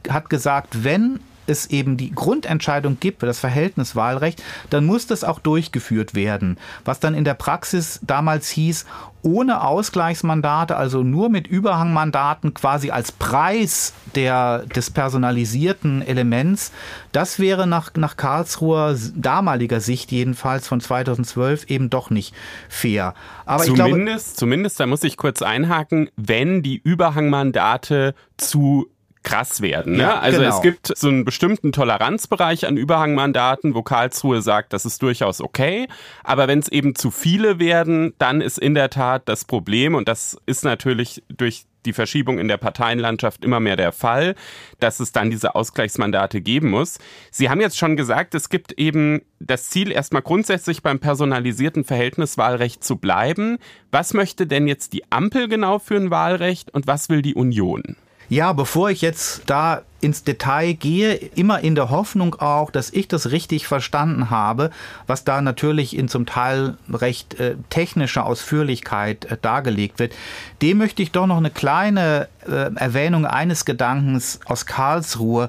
hat 0.09 0.31
gesagt, 0.31 0.85
wenn 0.85 1.21
es 1.47 1.67
eben 1.67 1.97
die 1.97 2.13
Grundentscheidung 2.13 2.99
gibt 3.01 3.21
für 3.21 3.27
das 3.27 3.39
Verhältniswahlrecht, 3.39 4.43
dann 4.71 4.85
muss 4.85 5.07
das 5.07 5.25
auch 5.25 5.39
durchgeführt 5.39 6.15
werden. 6.15 6.59
Was 6.85 7.01
dann 7.01 7.15
in 7.15 7.25
der 7.25 7.35
Praxis 7.35 8.01
damals 8.03 8.49
hieß, 8.51 8.87
ohne 9.27 9.63
Ausgleichsmandate, 9.63 10.77
also 10.77 11.03
nur 11.03 11.29
mit 11.29 11.49
Überhangmandaten 11.49 12.55
quasi 12.55 12.91
als 12.91 13.11
Preis 13.11 13.93
der, 14.15 14.65
des 14.67 14.91
personalisierten 14.91 16.01
Elements, 16.03 16.71
das 17.11 17.41
wäre 17.41 17.67
nach, 17.67 17.91
nach 17.97 18.17
Karlsruher 18.17 18.97
damaliger 19.17 19.81
Sicht 19.81 20.13
jedenfalls 20.13 20.69
von 20.69 20.81
2012 20.81 21.69
eben 21.69 21.91
doch 21.91 22.11
nicht 22.11 22.35
fair. 22.69 23.15
Aber 23.47 23.65
zumindest, 23.65 23.79
ich 23.79 24.05
glaube, 24.05 24.37
zumindest, 24.37 24.81
da 24.81 24.87
muss 24.87 25.03
ich 25.03 25.17
kurz 25.17 25.43
einhaken, 25.43 26.09
wenn 26.17 26.63
die 26.63 26.77
Überhangmandate 26.77 28.15
zu 28.37 28.89
krass 29.27 29.61
werden. 29.61 29.95
Ne? 29.95 30.05
Ja, 30.05 30.21
also 30.21 30.39
genau. 30.39 30.55
es 30.55 30.63
gibt 30.63 30.97
so 30.97 31.09
einen 31.09 31.25
bestimmten 31.25 31.73
Toleranzbereich 31.73 32.65
an 32.65 32.77
Überhangmandaten, 32.77 33.75
wo 33.75 33.83
Karlsruhe 33.83 34.41
sagt, 34.41 34.73
das 34.73 34.87
ist 34.87 35.03
durchaus 35.03 35.41
okay. 35.41 35.89
Aber 36.23 36.47
wenn 36.47 36.61
es 36.61 36.69
eben 36.69 36.95
zu 36.95 37.11
viele 37.11 37.59
werden, 37.59 38.15
dann 38.19 38.41
ist 38.41 38.57
in 38.57 38.75
der 38.75 38.89
Tat 38.89 39.29
das 39.29 39.45
Problem, 39.45 39.97
und 39.97 40.07
das 40.07 40.39
ist 40.47 40.65
natürlich 40.65 41.25
durch 41.29 41.65
die 41.87 41.93
Verschiebung 41.93 42.39
in 42.39 42.47
der 42.47 42.57
Parteienlandschaft 42.57 43.45
immer 43.45 43.59
mehr 43.59 43.77
der 43.77 43.91
Fall, 43.91 44.37
dass 44.79 45.01
es 45.01 45.11
dann 45.11 45.31
diese 45.31 45.57
Ausgleichsmandate 45.57 46.41
geben 46.41 46.71
muss. 46.71 46.99
Sie 47.33 47.51
haben 47.51 47.61
jetzt 47.61 47.79
schon 47.79 47.97
gesagt, 47.97 48.35
es 48.37 48.49
gibt 48.49 48.73
eben 48.79 49.23
das 49.41 49.71
Ziel, 49.71 49.91
erstmal 49.91 50.23
grundsätzlich 50.23 50.83
beim 50.83 51.01
personalisierten 51.01 51.83
Verhältniswahlrecht 51.85 52.85
zu 52.85 52.97
bleiben. 52.97 53.59
Was 53.91 54.15
möchte 54.15 54.47
denn 54.47 54.69
jetzt 54.69 54.93
die 54.93 55.11
Ampel 55.11 55.49
genau 55.49 55.81
für 55.81 55.97
ein 55.97 56.11
Wahlrecht 56.11 56.73
und 56.73 56.87
was 56.87 57.09
will 57.09 57.23
die 57.23 57.35
Union? 57.35 57.97
Ja, 58.29 58.53
bevor 58.53 58.91
ich 58.91 59.03
jetzt 59.03 59.43
da 59.47 59.83
ins 60.01 60.25
Detail 60.25 60.73
gehe, 60.75 61.15
immer 61.15 61.61
in 61.61 61.75
der 61.75 61.91
Hoffnung 61.91 62.35
auch, 62.35 62.71
dass 62.71 62.91
ich 62.91 63.07
das 63.07 63.31
richtig 63.31 63.67
verstanden 63.67 64.31
habe, 64.31 64.71
was 65.07 65.25
da 65.25 65.41
natürlich 65.41 65.97
in 65.97 66.09
zum 66.09 66.27
Teil 66.27 66.77
recht 66.93 67.39
äh, 67.39 67.57
technischer 67.71 68.27
Ausführlichkeit 68.27 69.27
äh, 69.27 69.37
dargelegt 69.41 69.99
wird, 70.01 70.13
dem 70.61 70.79
möchte 70.79 71.03
ich 71.03 71.13
doch 71.13 71.27
noch 71.27 71.39
eine 71.39 71.51
kleine 71.51 72.29
äh, 72.47 72.75
Erwähnung 72.75 73.27
eines 73.27 73.65
Gedankens 73.65 74.41
aus 74.45 74.67
Karlsruhe, 74.67 75.49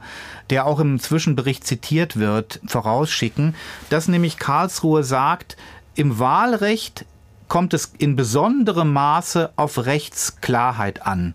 der 0.51 0.65
auch 0.65 0.79
im 0.79 0.99
Zwischenbericht 0.99 1.65
zitiert 1.65 2.17
wird, 2.17 2.61
vorausschicken, 2.67 3.55
dass 3.89 4.07
nämlich 4.07 4.37
Karlsruhe 4.37 5.03
sagt, 5.03 5.57
im 5.95 6.19
Wahlrecht 6.19 7.05
kommt 7.47 7.73
es 7.73 7.93
in 7.97 8.15
besonderem 8.15 8.93
Maße 8.93 9.51
auf 9.55 9.85
Rechtsklarheit 9.85 11.05
an. 11.05 11.33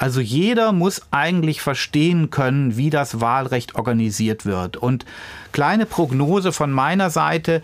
Also 0.00 0.22
jeder 0.22 0.72
muss 0.72 1.02
eigentlich 1.10 1.60
verstehen 1.60 2.30
können, 2.30 2.78
wie 2.78 2.88
das 2.88 3.20
Wahlrecht 3.20 3.74
organisiert 3.74 4.46
wird. 4.46 4.78
Und 4.78 5.04
kleine 5.52 5.84
Prognose 5.84 6.52
von 6.52 6.72
meiner 6.72 7.10
Seite, 7.10 7.60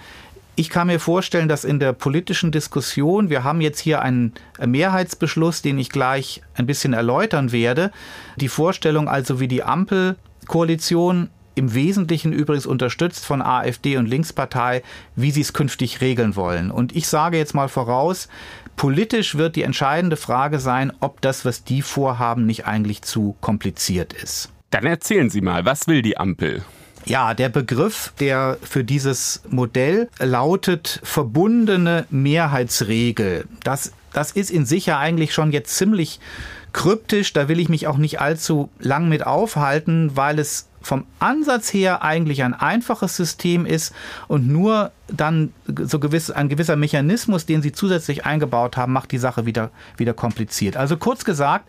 ich 0.54 0.68
kann 0.68 0.88
mir 0.88 1.00
vorstellen, 1.00 1.48
dass 1.48 1.64
in 1.64 1.80
der 1.80 1.94
politischen 1.94 2.52
Diskussion, 2.52 3.30
wir 3.30 3.42
haben 3.42 3.62
jetzt 3.62 3.80
hier 3.80 4.02
einen 4.02 4.34
Mehrheitsbeschluss, 4.62 5.62
den 5.62 5.78
ich 5.78 5.88
gleich 5.88 6.42
ein 6.54 6.66
bisschen 6.66 6.92
erläutern 6.92 7.52
werde, 7.52 7.90
die 8.36 8.48
Vorstellung 8.48 9.08
also, 9.08 9.40
wie 9.40 9.48
die 9.48 9.62
Ampelkoalition 9.62 11.30
im 11.54 11.72
Wesentlichen 11.72 12.34
übrigens 12.34 12.66
unterstützt 12.66 13.24
von 13.24 13.40
AfD 13.40 13.96
und 13.96 14.04
Linkspartei, 14.04 14.82
wie 15.14 15.30
sie 15.30 15.40
es 15.40 15.54
künftig 15.54 16.02
regeln 16.02 16.36
wollen. 16.36 16.70
Und 16.70 16.94
ich 16.94 17.08
sage 17.08 17.38
jetzt 17.38 17.54
mal 17.54 17.68
voraus, 17.68 18.28
Politisch 18.76 19.36
wird 19.36 19.56
die 19.56 19.62
entscheidende 19.62 20.16
Frage 20.16 20.60
sein, 20.60 20.92
ob 21.00 21.20
das, 21.22 21.44
was 21.44 21.64
die 21.64 21.82
vorhaben, 21.82 22.46
nicht 22.46 22.66
eigentlich 22.66 23.02
zu 23.02 23.36
kompliziert 23.40 24.12
ist. 24.12 24.50
Dann 24.70 24.84
erzählen 24.84 25.30
Sie 25.30 25.40
mal, 25.40 25.64
was 25.64 25.86
will 25.88 26.02
die 26.02 26.18
Ampel? 26.18 26.62
Ja, 27.06 27.34
der 27.34 27.48
Begriff, 27.48 28.12
der 28.18 28.58
für 28.62 28.82
dieses 28.82 29.42
Modell 29.48 30.08
lautet 30.18 31.00
verbundene 31.04 32.04
Mehrheitsregel. 32.10 33.46
Das, 33.62 33.92
das 34.12 34.32
ist 34.32 34.50
in 34.50 34.66
sich 34.66 34.86
ja 34.86 34.98
eigentlich 34.98 35.32
schon 35.32 35.52
jetzt 35.52 35.76
ziemlich 35.76 36.18
kryptisch. 36.72 37.32
Da 37.32 37.48
will 37.48 37.60
ich 37.60 37.68
mich 37.68 37.86
auch 37.86 37.96
nicht 37.96 38.20
allzu 38.20 38.70
lang 38.80 39.08
mit 39.08 39.24
aufhalten, 39.24 40.16
weil 40.16 40.40
es 40.40 40.68
vom 40.86 41.04
Ansatz 41.18 41.72
her 41.72 42.02
eigentlich 42.02 42.42
ein 42.42 42.54
einfaches 42.54 43.16
System 43.16 43.66
ist 43.66 43.92
und 44.28 44.48
nur 44.48 44.92
dann 45.08 45.52
so 45.82 45.98
gewiss, 45.98 46.30
ein 46.30 46.48
gewisser 46.48 46.76
Mechanismus, 46.76 47.44
den 47.44 47.60
sie 47.62 47.72
zusätzlich 47.72 48.24
eingebaut 48.24 48.76
haben, 48.76 48.92
macht 48.92 49.12
die 49.12 49.18
Sache 49.18 49.46
wieder, 49.46 49.70
wieder 49.96 50.14
kompliziert. 50.14 50.76
Also 50.76 50.96
kurz 50.96 51.24
gesagt, 51.24 51.68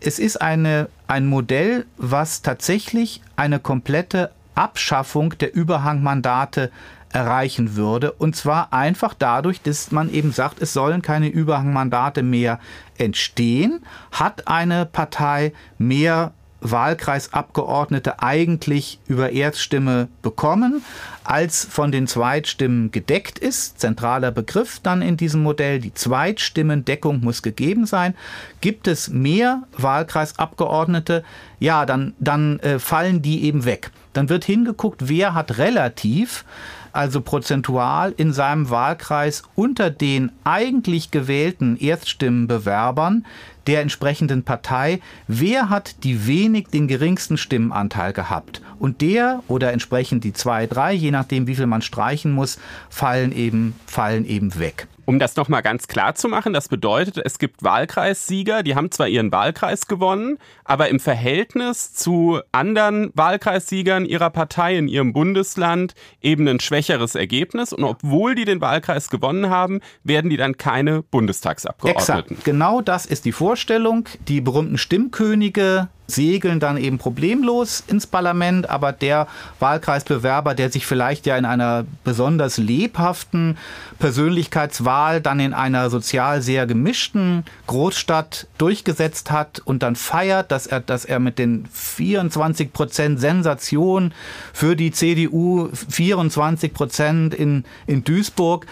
es 0.00 0.18
ist 0.18 0.40
eine, 0.42 0.88
ein 1.06 1.26
Modell, 1.26 1.86
was 1.96 2.42
tatsächlich 2.42 3.22
eine 3.36 3.58
komplette 3.60 4.30
Abschaffung 4.54 5.38
der 5.38 5.54
Überhangmandate 5.54 6.70
erreichen 7.10 7.76
würde. 7.76 8.12
Und 8.12 8.36
zwar 8.36 8.72
einfach 8.72 9.14
dadurch, 9.14 9.62
dass 9.62 9.92
man 9.92 10.12
eben 10.12 10.32
sagt, 10.32 10.60
es 10.60 10.72
sollen 10.72 11.00
keine 11.00 11.28
Überhangmandate 11.28 12.22
mehr 12.22 12.58
entstehen, 12.98 13.80
hat 14.10 14.48
eine 14.48 14.84
Partei 14.84 15.52
mehr 15.78 16.32
Wahlkreisabgeordnete 16.60 18.22
eigentlich 18.22 18.98
über 19.06 19.30
Erststimme 19.30 20.08
bekommen, 20.22 20.82
als 21.24 21.64
von 21.64 21.92
den 21.92 22.06
Zweitstimmen 22.06 22.90
gedeckt 22.90 23.38
ist. 23.38 23.80
Zentraler 23.80 24.30
Begriff 24.30 24.80
dann 24.82 25.02
in 25.02 25.16
diesem 25.16 25.42
Modell. 25.42 25.78
Die 25.78 25.94
Zweitstimmendeckung 25.94 27.20
muss 27.20 27.42
gegeben 27.42 27.86
sein. 27.86 28.14
Gibt 28.60 28.88
es 28.88 29.08
mehr 29.08 29.62
Wahlkreisabgeordnete? 29.76 31.24
Ja, 31.60 31.86
dann, 31.86 32.14
dann 32.18 32.58
äh, 32.60 32.78
fallen 32.78 33.22
die 33.22 33.44
eben 33.44 33.64
weg. 33.64 33.90
Dann 34.18 34.30
wird 34.30 34.44
hingeguckt, 34.44 35.08
wer 35.08 35.32
hat 35.34 35.58
relativ 35.58 36.44
also 36.90 37.20
prozentual 37.20 38.12
in 38.16 38.32
seinem 38.32 38.68
Wahlkreis 38.68 39.44
unter 39.54 39.90
den 39.90 40.32
eigentlich 40.42 41.12
gewählten 41.12 41.76
Erststimmenbewerbern 41.76 43.24
der 43.68 43.80
entsprechenden 43.80 44.42
Partei, 44.42 44.98
wer 45.28 45.70
hat 45.70 46.02
die 46.02 46.26
wenig 46.26 46.66
den 46.66 46.88
geringsten 46.88 47.36
Stimmenanteil 47.36 48.12
gehabt. 48.12 48.60
Und 48.80 49.02
der 49.02 49.44
oder 49.46 49.72
entsprechend 49.72 50.24
die 50.24 50.32
zwei, 50.32 50.66
drei, 50.66 50.92
je 50.94 51.12
nachdem 51.12 51.46
wie 51.46 51.54
viel 51.54 51.66
man 51.66 51.82
streichen 51.82 52.32
muss, 52.32 52.58
fallen 52.90 53.30
eben, 53.30 53.76
fallen 53.86 54.24
eben 54.24 54.58
weg. 54.58 54.88
Um 55.08 55.18
das 55.18 55.36
nochmal 55.36 55.62
ganz 55.62 55.88
klar 55.88 56.14
zu 56.16 56.28
machen, 56.28 56.52
das 56.52 56.68
bedeutet, 56.68 57.16
es 57.24 57.38
gibt 57.38 57.62
Wahlkreissieger, 57.62 58.62
die 58.62 58.74
haben 58.74 58.90
zwar 58.90 59.08
ihren 59.08 59.32
Wahlkreis 59.32 59.86
gewonnen, 59.86 60.36
aber 60.64 60.90
im 60.90 61.00
Verhältnis 61.00 61.94
zu 61.94 62.40
anderen 62.52 63.10
Wahlkreissiegern 63.14 64.04
ihrer 64.04 64.28
Partei 64.28 64.76
in 64.76 64.86
ihrem 64.86 65.14
Bundesland 65.14 65.94
eben 66.20 66.46
ein 66.46 66.60
schwächeres 66.60 67.14
Ergebnis. 67.14 67.72
Und 67.72 67.84
obwohl 67.84 68.34
die 68.34 68.44
den 68.44 68.60
Wahlkreis 68.60 69.08
gewonnen 69.08 69.48
haben, 69.48 69.80
werden 70.04 70.28
die 70.28 70.36
dann 70.36 70.58
keine 70.58 71.00
Bundestagsabgeordneten. 71.04 72.32
Exakt. 72.32 72.44
Genau 72.44 72.82
das 72.82 73.06
ist 73.06 73.24
die 73.24 73.32
Vorstellung. 73.32 74.06
Die 74.28 74.42
berühmten 74.42 74.76
Stimmkönige 74.76 75.88
segeln 76.10 76.58
dann 76.58 76.78
eben 76.78 76.96
problemlos 76.96 77.84
ins 77.86 78.06
Parlament, 78.06 78.68
aber 78.70 78.92
der 78.92 79.28
Wahlkreisbewerber, 79.60 80.54
der 80.54 80.70
sich 80.70 80.86
vielleicht 80.86 81.26
ja 81.26 81.36
in 81.36 81.44
einer 81.44 81.84
besonders 82.02 82.56
lebhaften 82.56 83.58
Persönlichkeitswahl 83.98 85.20
dann 85.20 85.38
in 85.38 85.52
einer 85.52 85.90
sozial 85.90 86.40
sehr 86.40 86.66
gemischten 86.66 87.44
Großstadt 87.66 88.46
durchgesetzt 88.56 89.30
hat 89.30 89.60
und 89.64 89.82
dann 89.82 89.96
feiert, 89.96 90.50
dass 90.50 90.66
er, 90.66 90.80
dass 90.80 91.04
er 91.04 91.18
mit 91.18 91.38
den 91.38 91.66
24 91.72 92.72
Prozent 92.72 93.20
Sensation 93.20 94.12
für 94.54 94.76
die 94.76 94.92
CDU, 94.92 95.68
24 95.90 96.72
Prozent 96.72 97.34
in, 97.34 97.64
in 97.86 98.02
Duisburg, 98.02 98.66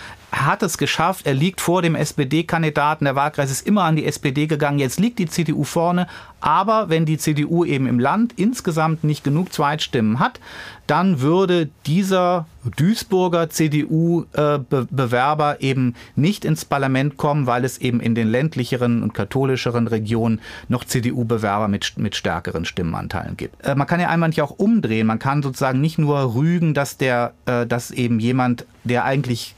hat 0.44 0.62
es 0.62 0.76
geschafft, 0.76 1.26
er 1.26 1.34
liegt 1.34 1.60
vor 1.60 1.82
dem 1.82 1.94
SPD-Kandidaten, 1.94 3.04
der 3.04 3.16
Wahlkreis 3.16 3.50
ist 3.50 3.66
immer 3.66 3.84
an 3.84 3.96
die 3.96 4.04
SPD 4.04 4.46
gegangen, 4.46 4.78
jetzt 4.78 5.00
liegt 5.00 5.18
die 5.18 5.26
CDU 5.26 5.64
vorne, 5.64 6.06
aber 6.40 6.90
wenn 6.90 7.06
die 7.06 7.18
CDU 7.18 7.64
eben 7.64 7.86
im 7.86 7.98
Land 7.98 8.34
insgesamt 8.36 9.02
nicht 9.02 9.24
genug 9.24 9.52
Zweitstimmen 9.52 10.20
hat, 10.20 10.38
dann 10.86 11.20
würde 11.20 11.68
dieser 11.86 12.46
Duisburger 12.76 13.50
CDU-Bewerber 13.50 15.60
eben 15.60 15.94
nicht 16.14 16.44
ins 16.44 16.64
Parlament 16.64 17.16
kommen, 17.16 17.46
weil 17.46 17.64
es 17.64 17.78
eben 17.78 18.00
in 18.00 18.14
den 18.14 18.28
ländlicheren 18.28 19.02
und 19.02 19.14
katholischeren 19.14 19.88
Regionen 19.88 20.40
noch 20.68 20.84
CDU-Bewerber 20.84 21.68
mit, 21.68 21.94
mit 21.96 22.14
stärkeren 22.14 22.64
Stimmenanteilen 22.64 23.36
gibt. 23.36 23.64
Äh, 23.64 23.74
man 23.74 23.86
kann 23.86 24.00
ja 24.00 24.08
einmal 24.08 24.28
nicht 24.28 24.42
auch 24.42 24.52
umdrehen. 24.52 25.06
Man 25.06 25.18
kann 25.18 25.42
sozusagen 25.42 25.80
nicht 25.80 25.98
nur 25.98 26.34
rügen, 26.34 26.74
dass 26.74 26.98
der, 26.98 27.32
äh, 27.46 27.66
dass 27.66 27.90
eben 27.90 28.20
jemand, 28.20 28.66
der 28.84 29.04
eigentlich 29.04 29.54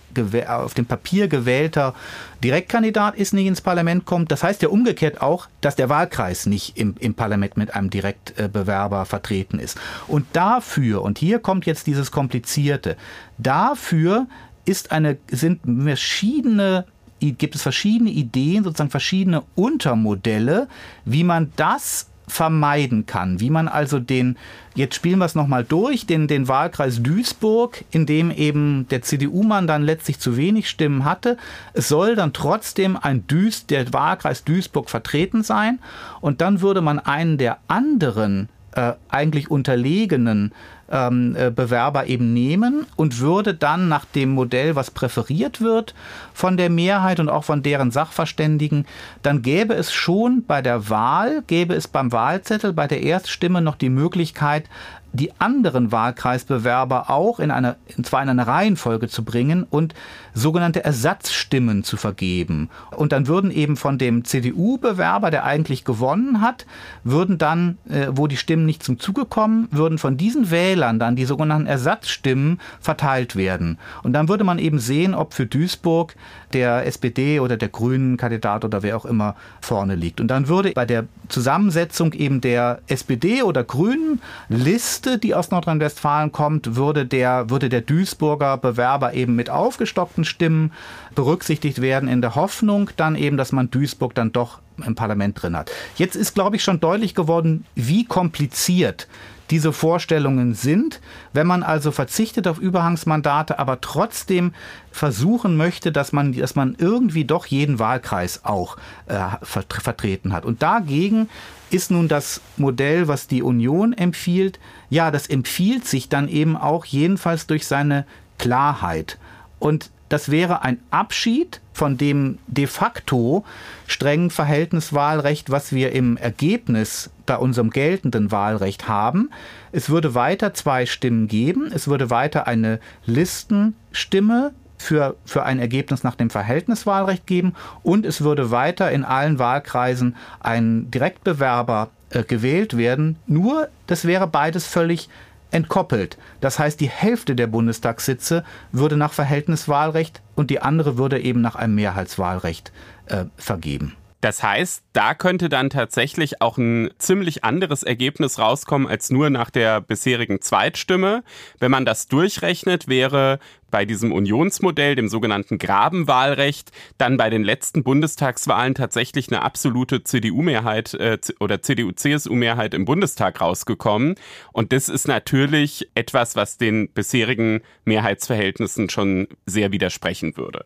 auf 0.48 0.74
dem 0.74 0.86
Papier 0.86 1.28
gewählter 1.28 1.94
Direktkandidat 2.42 3.16
ist, 3.16 3.34
nicht 3.34 3.46
ins 3.46 3.60
Parlament 3.60 4.04
kommt. 4.04 4.30
Das 4.30 4.42
heißt 4.42 4.62
ja 4.62 4.68
umgekehrt 4.68 5.20
auch, 5.20 5.48
dass 5.60 5.76
der 5.76 5.88
Wahlkreis 5.88 6.46
nicht 6.46 6.76
im, 6.76 6.94
im 6.98 7.14
Parlament 7.14 7.56
mit 7.56 7.74
einem 7.74 7.90
Direktbewerber 7.90 9.04
vertreten 9.04 9.58
ist. 9.58 9.78
Und 10.06 10.26
dafür, 10.32 11.02
und 11.02 11.18
hier 11.18 11.38
kommt 11.38 11.66
jetzt 11.66 11.86
dieses 11.86 12.10
Komplizierte, 12.10 12.96
dafür 13.38 14.26
ist 14.64 14.92
eine, 14.92 15.18
sind 15.30 15.60
verschiedene 15.64 16.84
gibt 17.20 17.54
es 17.54 17.62
verschiedene 17.62 18.10
Ideen, 18.10 18.64
sozusagen 18.64 18.90
verschiedene 18.90 19.42
Untermodelle, 19.54 20.68
wie 21.04 21.24
man 21.24 21.52
das 21.56 22.07
vermeiden 22.28 23.06
kann. 23.06 23.40
Wie 23.40 23.50
man 23.50 23.68
also 23.68 23.98
den, 23.98 24.36
jetzt 24.74 24.94
spielen 24.94 25.18
wir 25.18 25.24
es 25.24 25.34
nochmal 25.34 25.64
durch, 25.64 26.06
den, 26.06 26.28
den 26.28 26.48
Wahlkreis 26.48 27.02
Duisburg, 27.02 27.84
in 27.90 28.06
dem 28.06 28.30
eben 28.30 28.86
der 28.90 29.02
CDU-Mann 29.02 29.66
dann 29.66 29.82
letztlich 29.82 30.18
zu 30.18 30.36
wenig 30.36 30.68
Stimmen 30.68 31.04
hatte. 31.04 31.36
Es 31.72 31.88
soll 31.88 32.14
dann 32.14 32.32
trotzdem 32.32 32.96
ein 32.96 33.26
Duis, 33.26 33.66
der 33.66 33.92
Wahlkreis 33.92 34.44
Duisburg 34.44 34.90
vertreten 34.90 35.42
sein. 35.42 35.78
Und 36.20 36.40
dann 36.40 36.60
würde 36.60 36.80
man 36.80 36.98
einen 36.98 37.38
der 37.38 37.58
anderen 37.66 38.48
äh, 38.72 38.92
eigentlich 39.08 39.50
unterlegenen 39.50 40.52
ähm, 40.90 41.36
äh, 41.36 41.50
Bewerber 41.50 42.06
eben 42.06 42.32
nehmen 42.32 42.86
und 42.96 43.20
würde 43.20 43.54
dann 43.54 43.88
nach 43.88 44.04
dem 44.04 44.30
Modell, 44.30 44.76
was 44.76 44.90
präferiert 44.90 45.60
wird 45.60 45.94
von 46.32 46.56
der 46.56 46.70
Mehrheit 46.70 47.20
und 47.20 47.28
auch 47.28 47.44
von 47.44 47.62
deren 47.62 47.90
Sachverständigen, 47.90 48.86
dann 49.22 49.42
gäbe 49.42 49.74
es 49.74 49.92
schon 49.92 50.44
bei 50.46 50.62
der 50.62 50.88
Wahl, 50.88 51.42
gäbe 51.46 51.74
es 51.74 51.88
beim 51.88 52.12
Wahlzettel, 52.12 52.72
bei 52.72 52.86
der 52.86 53.02
Erststimme 53.02 53.60
noch 53.60 53.76
die 53.76 53.90
Möglichkeit, 53.90 54.64
die 55.12 55.32
anderen 55.40 55.90
Wahlkreisbewerber 55.90 57.10
auch 57.10 57.40
in 57.40 57.50
einer, 57.50 57.76
zwar 58.02 58.22
in 58.22 58.28
einer 58.28 58.46
Reihenfolge 58.46 59.08
zu 59.08 59.24
bringen 59.24 59.66
und 59.68 59.94
sogenannte 60.34 60.84
Ersatzstimmen 60.84 61.82
zu 61.82 61.96
vergeben. 61.96 62.68
Und 62.96 63.12
dann 63.12 63.26
würden 63.26 63.50
eben 63.50 63.76
von 63.76 63.98
dem 63.98 64.24
CDU-Bewerber, 64.24 65.30
der 65.30 65.44
eigentlich 65.44 65.84
gewonnen 65.84 66.40
hat, 66.40 66.66
würden 67.04 67.38
dann, 67.38 67.78
äh, 67.88 68.08
wo 68.10 68.26
die 68.26 68.36
Stimmen 68.36 68.66
nicht 68.66 68.82
zum 68.82 68.98
Zuge 68.98 69.24
kommen, 69.24 69.68
würden 69.70 69.98
von 69.98 70.16
diesen 70.16 70.50
Wählern 70.50 70.98
dann 70.98 71.16
die 71.16 71.24
sogenannten 71.24 71.66
Ersatzstimmen 71.66 72.60
verteilt 72.80 73.34
werden. 73.34 73.78
Und 74.02 74.12
dann 74.12 74.28
würde 74.28 74.44
man 74.44 74.58
eben 74.58 74.78
sehen, 74.78 75.14
ob 75.14 75.34
für 75.34 75.46
Duisburg 75.46 76.14
der 76.52 76.86
SPD 76.86 77.40
oder 77.40 77.56
der 77.56 77.68
Grünen 77.68 78.16
Kandidat 78.16 78.64
oder 78.64 78.82
wer 78.82 78.96
auch 78.96 79.04
immer 79.04 79.34
vorne 79.60 79.94
liegt. 79.94 80.20
Und 80.20 80.28
dann 80.28 80.48
würde 80.48 80.72
bei 80.72 80.86
der 80.86 81.06
Zusammensetzung 81.28 82.12
eben 82.12 82.40
der 82.40 82.80
SPD 82.86 83.42
oder 83.42 83.64
Grünen 83.64 84.20
Liste, 84.48 84.97
die 85.00 85.34
aus 85.34 85.50
Nordrhein-Westfalen 85.50 86.32
kommt, 86.32 86.76
würde 86.76 87.06
der, 87.06 87.50
würde 87.50 87.68
der 87.68 87.80
Duisburger 87.80 88.56
Bewerber 88.56 89.14
eben 89.14 89.34
mit 89.36 89.50
aufgestockten 89.50 90.24
Stimmen 90.24 90.72
berücksichtigt 91.14 91.80
werden 91.80 92.08
in 92.08 92.20
der 92.20 92.34
Hoffnung 92.34 92.90
dann 92.96 93.16
eben, 93.16 93.36
dass 93.36 93.52
man 93.52 93.70
Duisburg 93.70 94.14
dann 94.14 94.32
doch 94.32 94.58
im 94.84 94.94
Parlament 94.94 95.40
drin 95.40 95.56
hat. 95.56 95.70
Jetzt 95.96 96.16
ist, 96.16 96.34
glaube 96.34 96.56
ich, 96.56 96.62
schon 96.62 96.80
deutlich 96.80 97.14
geworden, 97.14 97.64
wie 97.74 98.04
kompliziert 98.04 99.08
diese 99.50 99.72
Vorstellungen 99.72 100.54
sind. 100.54 101.00
Wenn 101.32 101.46
man 101.46 101.62
also 101.62 101.90
verzichtet 101.90 102.46
auf 102.46 102.58
Überhangsmandate, 102.58 103.58
aber 103.58 103.80
trotzdem 103.80 104.52
versuchen 104.92 105.56
möchte, 105.56 105.92
dass 105.92 106.12
man, 106.12 106.32
dass 106.32 106.54
man 106.54 106.76
irgendwie 106.78 107.24
doch 107.24 107.46
jeden 107.46 107.78
Wahlkreis 107.78 108.44
auch 108.44 108.76
äh, 109.06 109.18
vertreten 109.42 110.32
hat. 110.32 110.44
Und 110.44 110.62
dagegen 110.62 111.28
ist 111.70 111.90
nun 111.90 112.08
das 112.08 112.40
Modell, 112.56 113.08
was 113.08 113.26
die 113.26 113.42
Union 113.42 113.92
empfiehlt, 113.92 114.58
ja, 114.90 115.10
das 115.10 115.26
empfiehlt 115.26 115.86
sich 115.86 116.08
dann 116.08 116.28
eben 116.28 116.56
auch 116.56 116.84
jedenfalls 116.84 117.46
durch 117.46 117.66
seine 117.66 118.06
Klarheit. 118.38 119.18
Und 119.58 119.90
das 120.08 120.30
wäre 120.30 120.62
ein 120.62 120.78
Abschied 120.90 121.60
von 121.72 121.96
dem 121.96 122.38
de 122.46 122.66
facto 122.66 123.44
strengen 123.86 124.30
Verhältniswahlrecht, 124.30 125.50
was 125.50 125.72
wir 125.72 125.92
im 125.92 126.16
Ergebnis 126.16 127.10
bei 127.26 127.36
unserem 127.36 127.70
geltenden 127.70 128.32
Wahlrecht 128.32 128.88
haben. 128.88 129.30
Es 129.70 129.90
würde 129.90 130.14
weiter 130.14 130.54
zwei 130.54 130.86
Stimmen 130.86 131.28
geben. 131.28 131.70
Es 131.72 131.88
würde 131.88 132.10
weiter 132.10 132.46
eine 132.46 132.80
Listenstimme 133.04 134.52
für, 134.78 135.16
für 135.24 135.44
ein 135.44 135.58
Ergebnis 135.58 136.04
nach 136.04 136.14
dem 136.14 136.30
Verhältniswahlrecht 136.30 137.26
geben 137.26 137.54
und 137.82 138.06
es 138.06 138.22
würde 138.22 138.50
weiter 138.50 138.90
in 138.90 139.04
allen 139.04 139.38
Wahlkreisen 139.38 140.16
ein 140.40 140.90
Direktbewerber 140.90 141.90
äh, 142.10 142.22
gewählt 142.22 142.76
werden. 142.76 143.16
Nur, 143.26 143.68
das 143.86 144.06
wäre 144.06 144.26
beides 144.26 144.66
völlig 144.66 145.08
entkoppelt. 145.50 146.18
Das 146.40 146.58
heißt, 146.58 146.80
die 146.80 146.88
Hälfte 146.88 147.34
der 147.34 147.46
Bundestagssitze 147.46 148.44
würde 148.72 148.96
nach 148.96 149.12
Verhältniswahlrecht 149.12 150.22
und 150.34 150.50
die 150.50 150.60
andere 150.60 150.98
würde 150.98 151.20
eben 151.20 151.40
nach 151.40 151.56
einem 151.56 151.74
Mehrheitswahlrecht 151.74 152.72
äh, 153.06 153.24
vergeben. 153.36 153.96
Das 154.20 154.42
heißt, 154.42 154.82
da 154.94 155.14
könnte 155.14 155.48
dann 155.48 155.70
tatsächlich 155.70 156.42
auch 156.42 156.58
ein 156.58 156.90
ziemlich 156.98 157.44
anderes 157.44 157.84
Ergebnis 157.84 158.40
rauskommen 158.40 158.88
als 158.88 159.10
nur 159.10 159.30
nach 159.30 159.48
der 159.48 159.80
bisherigen 159.80 160.40
Zweitstimme. 160.40 161.22
Wenn 161.60 161.70
man 161.70 161.84
das 161.84 162.08
durchrechnet, 162.08 162.88
wäre 162.88 163.38
bei 163.70 163.84
diesem 163.84 164.12
Unionsmodell, 164.12 164.94
dem 164.94 165.08
sogenannten 165.08 165.58
Grabenwahlrecht, 165.58 166.72
dann 166.98 167.16
bei 167.16 167.30
den 167.30 167.44
letzten 167.44 167.82
Bundestagswahlen 167.82 168.74
tatsächlich 168.74 169.28
eine 169.28 169.42
absolute 169.42 170.04
CDU-Mehrheit 170.04 170.94
äh, 170.94 171.18
oder 171.40 171.62
CDU-CSU-Mehrheit 171.62 172.74
im 172.74 172.84
Bundestag 172.84 173.40
rausgekommen. 173.40 174.14
Und 174.52 174.72
das 174.72 174.88
ist 174.88 175.08
natürlich 175.08 175.88
etwas, 175.94 176.36
was 176.36 176.58
den 176.58 176.88
bisherigen 176.90 177.62
Mehrheitsverhältnissen 177.84 178.90
schon 178.90 179.28
sehr 179.46 179.72
widersprechen 179.72 180.36
würde. 180.36 180.64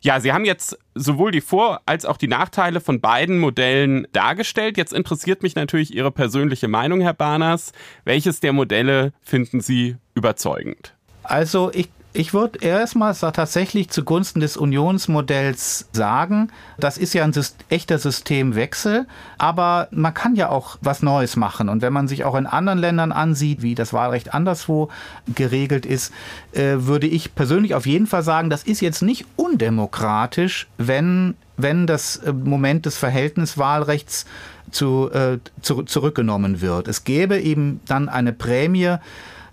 Ja, 0.00 0.20
Sie 0.20 0.32
haben 0.32 0.44
jetzt 0.44 0.78
sowohl 0.94 1.30
die 1.30 1.40
Vor- 1.40 1.80
als 1.86 2.04
auch 2.04 2.16
die 2.16 2.28
Nachteile 2.28 2.80
von 2.80 3.00
beiden 3.00 3.38
Modellen 3.38 4.06
dargestellt. 4.12 4.76
Jetzt 4.76 4.92
interessiert 4.92 5.42
mich 5.42 5.54
natürlich 5.54 5.94
Ihre 5.94 6.10
persönliche 6.10 6.68
Meinung, 6.68 7.00
Herr 7.00 7.14
Barners. 7.14 7.72
Welches 8.04 8.40
der 8.40 8.52
Modelle 8.52 9.12
finden 9.22 9.60
Sie 9.60 9.96
überzeugend? 10.14 10.94
Also 11.22 11.70
ich 11.72 11.88
ich 12.14 12.34
würde 12.34 12.58
erstmal 12.60 13.14
tatsächlich 13.14 13.88
zugunsten 13.88 14.40
des 14.40 14.56
Unionsmodells 14.56 15.88
sagen, 15.92 16.48
das 16.78 16.98
ist 16.98 17.14
ja 17.14 17.24
ein 17.24 17.32
echter 17.70 17.98
Systemwechsel, 17.98 19.06
aber 19.38 19.88
man 19.90 20.12
kann 20.12 20.34
ja 20.34 20.50
auch 20.50 20.76
was 20.82 21.02
Neues 21.02 21.36
machen. 21.36 21.70
Und 21.70 21.80
wenn 21.80 21.92
man 21.92 22.08
sich 22.08 22.24
auch 22.24 22.34
in 22.34 22.46
anderen 22.46 22.78
Ländern 22.78 23.12
ansieht, 23.12 23.62
wie 23.62 23.74
das 23.74 23.92
Wahlrecht 23.92 24.34
anderswo 24.34 24.90
geregelt 25.34 25.86
ist, 25.86 26.12
äh, 26.52 26.74
würde 26.78 27.06
ich 27.06 27.34
persönlich 27.34 27.74
auf 27.74 27.86
jeden 27.86 28.06
Fall 28.06 28.22
sagen, 28.22 28.50
das 28.50 28.62
ist 28.64 28.80
jetzt 28.80 29.02
nicht 29.02 29.24
undemokratisch, 29.36 30.68
wenn, 30.76 31.34
wenn 31.56 31.86
das 31.86 32.16
äh, 32.16 32.32
Moment 32.32 32.84
des 32.84 32.98
Verhältniswahlrechts 32.98 34.26
zu, 34.70 35.10
äh, 35.12 35.38
zu, 35.62 35.82
zurückgenommen 35.84 36.60
wird. 36.60 36.88
Es 36.88 37.04
gäbe 37.04 37.40
eben 37.40 37.80
dann 37.86 38.08
eine 38.08 38.32
Prämie, 38.32 38.96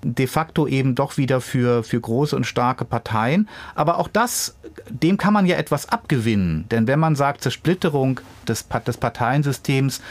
de 0.04 0.28
facto 0.28 0.68
eben 0.68 0.95
doch 0.95 1.18
wieder 1.18 1.41
für, 1.41 1.84
für 1.84 2.00
große 2.00 2.36
und 2.36 2.45
starke 2.45 2.86
Parteien. 2.86 3.50
Aber 3.76 3.97
auch 3.97 4.08
das, 4.08 4.56
dem 4.89 5.18
kann 5.18 5.34
man 5.34 5.45
ja 5.45 5.58
etwas 5.58 5.89
abgewinnen. 5.89 6.66
Denn 6.70 6.88
wenn 6.88 7.00
man 7.00 7.16
sagt, 7.16 7.41
Zersplitterung 7.41 8.20
des, 8.47 8.68
des 8.86 8.97
Parteiensystems 8.97 10.02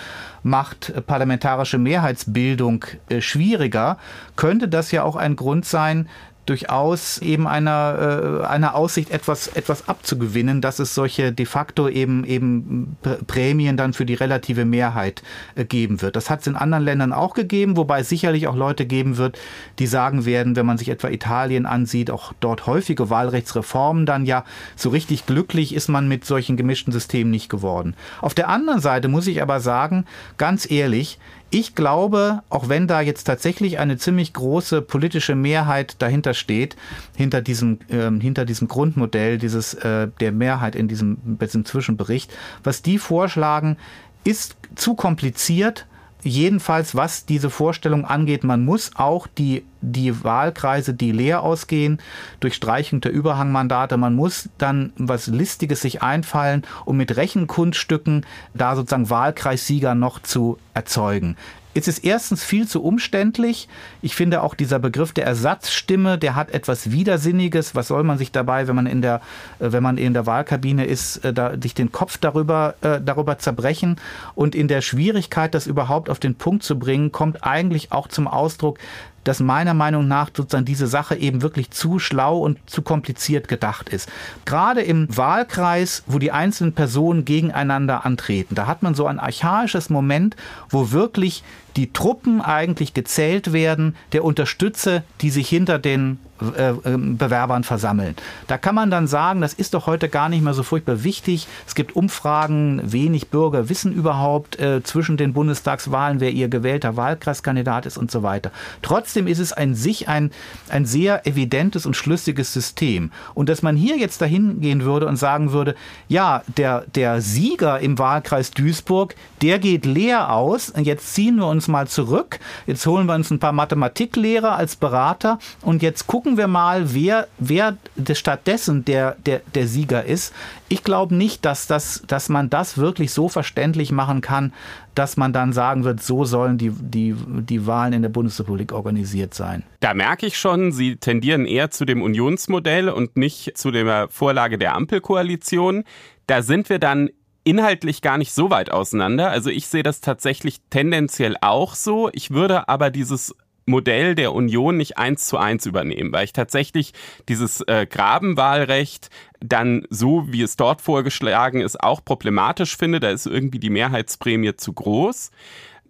macht 0.42 0.92
parlamentarische 1.06 1.78
Mehrheitsbildung 1.78 2.84
äh, 3.08 3.20
schwieriger, 3.20 3.98
könnte 4.36 4.68
das 4.68 4.92
ja 4.92 5.02
auch 5.02 5.16
ein 5.16 5.36
Grund 5.36 5.64
sein, 5.64 6.08
durchaus 6.48 7.18
eben 7.18 7.46
einer, 7.46 8.42
äh, 8.42 8.46
einer 8.46 8.74
Aussicht 8.74 9.10
etwas, 9.10 9.48
etwas 9.48 9.88
abzugewinnen, 9.88 10.60
dass 10.60 10.78
es 10.78 10.94
solche 10.94 11.32
de 11.32 11.46
facto 11.46 11.88
eben, 11.88 12.24
eben 12.24 12.96
Prämien 13.26 13.76
dann 13.76 13.92
für 13.92 14.06
die 14.06 14.14
relative 14.14 14.64
Mehrheit 14.64 15.22
äh, 15.54 15.64
geben 15.64 16.00
wird. 16.00 16.16
Das 16.16 16.30
hat 16.30 16.40
es 16.40 16.46
in 16.46 16.56
anderen 16.56 16.84
Ländern 16.84 17.12
auch 17.12 17.34
gegeben, 17.34 17.76
wobei 17.76 18.00
es 18.00 18.08
sicherlich 18.08 18.46
auch 18.48 18.56
Leute 18.56 18.86
geben 18.86 19.16
wird, 19.16 19.38
die 19.78 19.86
sagen 19.86 20.24
werden, 20.24 20.56
wenn 20.56 20.66
man 20.66 20.78
sich 20.78 20.88
etwa 20.88 21.08
Italien 21.08 21.66
ansieht, 21.66 22.10
auch 22.10 22.32
dort 22.40 22.66
häufige 22.66 23.10
Wahlrechtsreformen, 23.10 24.06
dann 24.06 24.24
ja, 24.24 24.44
so 24.76 24.88
richtig 24.88 25.26
glücklich 25.26 25.74
ist 25.74 25.88
man 25.88 26.08
mit 26.08 26.24
solchen 26.24 26.56
gemischten 26.56 26.92
Systemen 26.92 27.30
nicht 27.30 27.48
geworden. 27.48 27.94
Auf 28.20 28.34
der 28.34 28.48
anderen 28.48 28.80
Seite 28.80 29.08
muss 29.08 29.26
ich 29.26 29.42
aber 29.42 29.60
sagen, 29.60 30.06
ganz 30.38 30.70
ehrlich, 30.70 31.18
ich 31.50 31.74
glaube, 31.74 32.42
auch 32.50 32.68
wenn 32.68 32.86
da 32.86 33.00
jetzt 33.00 33.24
tatsächlich 33.24 33.78
eine 33.78 33.96
ziemlich 33.96 34.34
große 34.34 34.82
politische 34.82 35.34
Mehrheit 35.34 35.96
dahinter 36.00 36.34
steht, 36.34 36.76
hinter 37.16 37.40
diesem, 37.40 37.78
äh, 37.88 38.10
hinter 38.20 38.44
diesem 38.44 38.68
Grundmodell 38.68 39.38
dieses, 39.38 39.74
äh, 39.74 40.08
der 40.20 40.32
Mehrheit 40.32 40.76
in 40.76 40.88
diesem, 40.88 41.38
diesem 41.40 41.64
Zwischenbericht, 41.64 42.32
was 42.64 42.82
die 42.82 42.98
vorschlagen, 42.98 43.78
ist 44.24 44.56
zu 44.74 44.94
kompliziert 44.94 45.86
jedenfalls, 46.28 46.94
was 46.94 47.26
diese 47.26 47.50
Vorstellung 47.50 48.04
angeht, 48.04 48.44
man 48.44 48.64
muss 48.64 48.92
auch 48.94 49.26
die, 49.26 49.64
die 49.80 50.24
Wahlkreise, 50.24 50.94
die 50.94 51.12
leer 51.12 51.42
ausgehen, 51.42 51.98
durch 52.40 52.54
Streichung 52.54 53.00
der 53.00 53.12
Überhangmandate, 53.12 53.96
man 53.96 54.14
muss 54.14 54.48
dann 54.58 54.92
was 54.96 55.26
Listiges 55.26 55.80
sich 55.80 56.02
einfallen, 56.02 56.64
um 56.84 56.96
mit 56.96 57.16
Rechenkunststücken 57.16 58.24
da 58.54 58.76
sozusagen 58.76 59.10
Wahlkreissieger 59.10 59.94
noch 59.94 60.22
zu 60.22 60.58
erzeugen. 60.74 61.36
Es 61.74 61.86
ist 61.86 62.04
erstens 62.04 62.42
viel 62.42 62.66
zu 62.66 62.82
umständlich. 62.82 63.68
Ich 64.02 64.14
finde 64.14 64.42
auch 64.42 64.54
dieser 64.54 64.78
Begriff 64.78 65.12
der 65.12 65.26
Ersatzstimme, 65.26 66.18
der 66.18 66.34
hat 66.34 66.50
etwas 66.50 66.90
Widersinniges. 66.90 67.74
Was 67.74 67.88
soll 67.88 68.02
man 68.04 68.18
sich 68.18 68.32
dabei, 68.32 68.66
wenn 68.66 68.74
man 68.74 68.86
in 68.86 69.02
der, 69.02 69.20
äh, 69.58 69.70
wenn 69.72 69.82
man 69.82 69.98
in 69.98 70.14
der 70.14 70.26
Wahlkabine 70.26 70.86
ist, 70.86 71.24
äh, 71.24 71.32
da, 71.32 71.52
sich 71.60 71.74
den 71.74 71.92
Kopf 71.92 72.18
darüber, 72.18 72.74
äh, 72.80 73.00
darüber 73.00 73.38
zerbrechen? 73.38 73.96
Und 74.34 74.54
in 74.54 74.68
der 74.68 74.80
Schwierigkeit, 74.80 75.54
das 75.54 75.66
überhaupt 75.66 76.10
auf 76.10 76.18
den 76.18 76.34
Punkt 76.34 76.62
zu 76.62 76.78
bringen, 76.78 77.12
kommt 77.12 77.44
eigentlich 77.44 77.92
auch 77.92 78.08
zum 78.08 78.26
Ausdruck, 78.26 78.78
dass 79.24 79.40
meiner 79.40 79.74
Meinung 79.74 80.08
nach 80.08 80.30
sozusagen 80.34 80.64
diese 80.64 80.86
Sache 80.86 81.16
eben 81.16 81.42
wirklich 81.42 81.70
zu 81.70 81.98
schlau 81.98 82.38
und 82.38 82.58
zu 82.66 82.82
kompliziert 82.82 83.48
gedacht 83.48 83.88
ist. 83.88 84.08
Gerade 84.44 84.82
im 84.82 85.06
Wahlkreis, 85.14 86.02
wo 86.06 86.18
die 86.18 86.32
einzelnen 86.32 86.72
Personen 86.72 87.24
gegeneinander 87.24 88.06
antreten, 88.06 88.54
da 88.54 88.66
hat 88.66 88.82
man 88.82 88.94
so 88.94 89.06
ein 89.06 89.18
archaisches 89.18 89.90
Moment, 89.90 90.36
wo 90.70 90.92
wirklich 90.92 91.42
die 91.78 91.92
Truppen 91.92 92.40
eigentlich 92.40 92.92
gezählt 92.92 93.52
werden, 93.52 93.94
der 94.12 94.24
Unterstützer, 94.24 95.04
die 95.20 95.30
sich 95.30 95.48
hinter 95.48 95.78
den 95.78 96.18
äh, 96.40 96.70
ähm, 96.84 97.16
Bewerbern 97.16 97.64
versammeln. 97.64 98.14
Da 98.46 98.58
kann 98.58 98.74
man 98.74 98.90
dann 98.90 99.08
sagen, 99.08 99.40
das 99.40 99.54
ist 99.54 99.74
doch 99.74 99.86
heute 99.86 100.08
gar 100.08 100.28
nicht 100.28 100.42
mehr 100.42 100.54
so 100.54 100.62
furchtbar 100.62 101.02
wichtig. 101.02 101.48
Es 101.66 101.74
gibt 101.74 101.96
Umfragen, 101.96 102.80
wenig 102.84 103.28
Bürger 103.28 103.68
wissen 103.68 103.92
überhaupt 103.92 104.58
äh, 104.60 104.82
zwischen 104.82 105.16
den 105.16 105.32
Bundestagswahlen, 105.32 106.20
wer 106.20 106.30
ihr 106.30 106.48
gewählter 106.48 106.96
Wahlkreiskandidat 106.96 107.86
ist 107.86 107.98
und 107.98 108.10
so 108.10 108.22
weiter. 108.22 108.52
Trotzdem 108.82 109.26
ist 109.26 109.40
es 109.40 109.52
ein 109.52 109.74
sich 109.74 110.08
ein, 110.08 110.30
ein 110.68 110.86
sehr 110.86 111.26
evidentes 111.26 111.86
und 111.86 111.96
schlüssiges 111.96 112.52
System. 112.52 113.10
Und 113.34 113.48
dass 113.48 113.62
man 113.62 113.76
hier 113.76 113.96
jetzt 113.96 114.20
dahin 114.20 114.60
gehen 114.60 114.82
würde 114.82 115.06
und 115.06 115.16
sagen 115.16 115.52
würde, 115.52 115.74
ja, 116.08 116.42
der, 116.56 116.84
der 116.94 117.20
Sieger 117.20 117.80
im 117.80 117.98
Wahlkreis 117.98 118.52
Duisburg, 118.52 119.14
der 119.42 119.58
geht 119.58 119.86
leer 119.86 120.32
aus. 120.32 120.70
Und 120.70 120.86
jetzt 120.86 121.14
ziehen 121.14 121.36
wir 121.36 121.46
uns 121.46 121.67
mal 121.68 121.88
zurück. 121.88 122.38
Jetzt 122.66 122.86
holen 122.86 123.06
wir 123.06 123.14
uns 123.14 123.30
ein 123.30 123.38
paar 123.38 123.52
Mathematiklehrer 123.52 124.56
als 124.56 124.76
Berater 124.76 125.38
und 125.62 125.82
jetzt 125.82 126.06
gucken 126.06 126.18
gucken 126.18 126.36
wir 126.36 126.48
mal, 126.48 126.94
wer, 126.94 127.28
wer 127.38 127.78
stattdessen 128.12 128.84
der, 128.84 129.16
der, 129.24 129.40
der 129.54 129.66
Sieger 129.66 130.04
ist. 130.04 130.34
Ich 130.68 130.82
glaube 130.82 131.14
nicht, 131.14 131.44
dass, 131.44 131.66
das, 131.66 132.02
dass 132.06 132.28
man 132.28 132.50
das 132.50 132.76
wirklich 132.76 133.12
so 133.12 133.28
verständlich 133.28 133.92
machen 133.92 134.20
kann, 134.20 134.52
dass 134.94 135.16
man 135.16 135.32
dann 135.32 135.52
sagen 135.52 135.84
wird, 135.84 136.02
so 136.02 136.24
sollen 136.24 136.58
die, 136.58 136.70
die, 136.70 137.14
die 137.16 137.66
Wahlen 137.66 137.92
in 137.92 138.02
der 138.02 138.08
Bundesrepublik 138.08 138.72
organisiert 138.72 139.32
sein. 139.32 139.62
Da 139.80 139.94
merke 139.94 140.26
ich 140.26 140.36
schon, 140.36 140.72
Sie 140.72 140.96
tendieren 140.96 141.46
eher 141.46 141.70
zu 141.70 141.84
dem 141.84 142.02
Unionsmodell 142.02 142.88
und 142.88 143.16
nicht 143.16 143.56
zu 143.56 143.70
der 143.70 144.08
Vorlage 144.10 144.58
der 144.58 144.74
Ampelkoalition. 144.74 145.84
Da 146.26 146.42
sind 146.42 146.68
wir 146.68 146.78
dann 146.78 147.08
inhaltlich 147.48 148.02
gar 148.02 148.18
nicht 148.18 148.32
so 148.32 148.50
weit 148.50 148.70
auseinander. 148.70 149.30
Also 149.30 149.48
ich 149.48 149.68
sehe 149.68 149.82
das 149.82 150.02
tatsächlich 150.02 150.60
tendenziell 150.68 151.34
auch 151.40 151.74
so. 151.74 152.10
Ich 152.12 152.30
würde 152.30 152.68
aber 152.68 152.90
dieses 152.90 153.34
Modell 153.64 154.14
der 154.14 154.34
Union 154.34 154.76
nicht 154.76 154.98
eins 154.98 155.26
zu 155.26 155.38
eins 155.38 155.64
übernehmen, 155.64 156.12
weil 156.12 156.24
ich 156.24 156.34
tatsächlich 156.34 156.92
dieses 157.28 157.62
äh, 157.62 157.86
Grabenwahlrecht 157.88 159.08
dann 159.40 159.86
so, 159.88 160.26
wie 160.28 160.42
es 160.42 160.56
dort 160.56 160.82
vorgeschlagen 160.82 161.62
ist, 161.62 161.82
auch 161.82 162.04
problematisch 162.04 162.76
finde. 162.76 163.00
Da 163.00 163.10
ist 163.10 163.26
irgendwie 163.26 163.58
die 163.58 163.70
Mehrheitsprämie 163.70 164.56
zu 164.56 164.74
groß. 164.74 165.30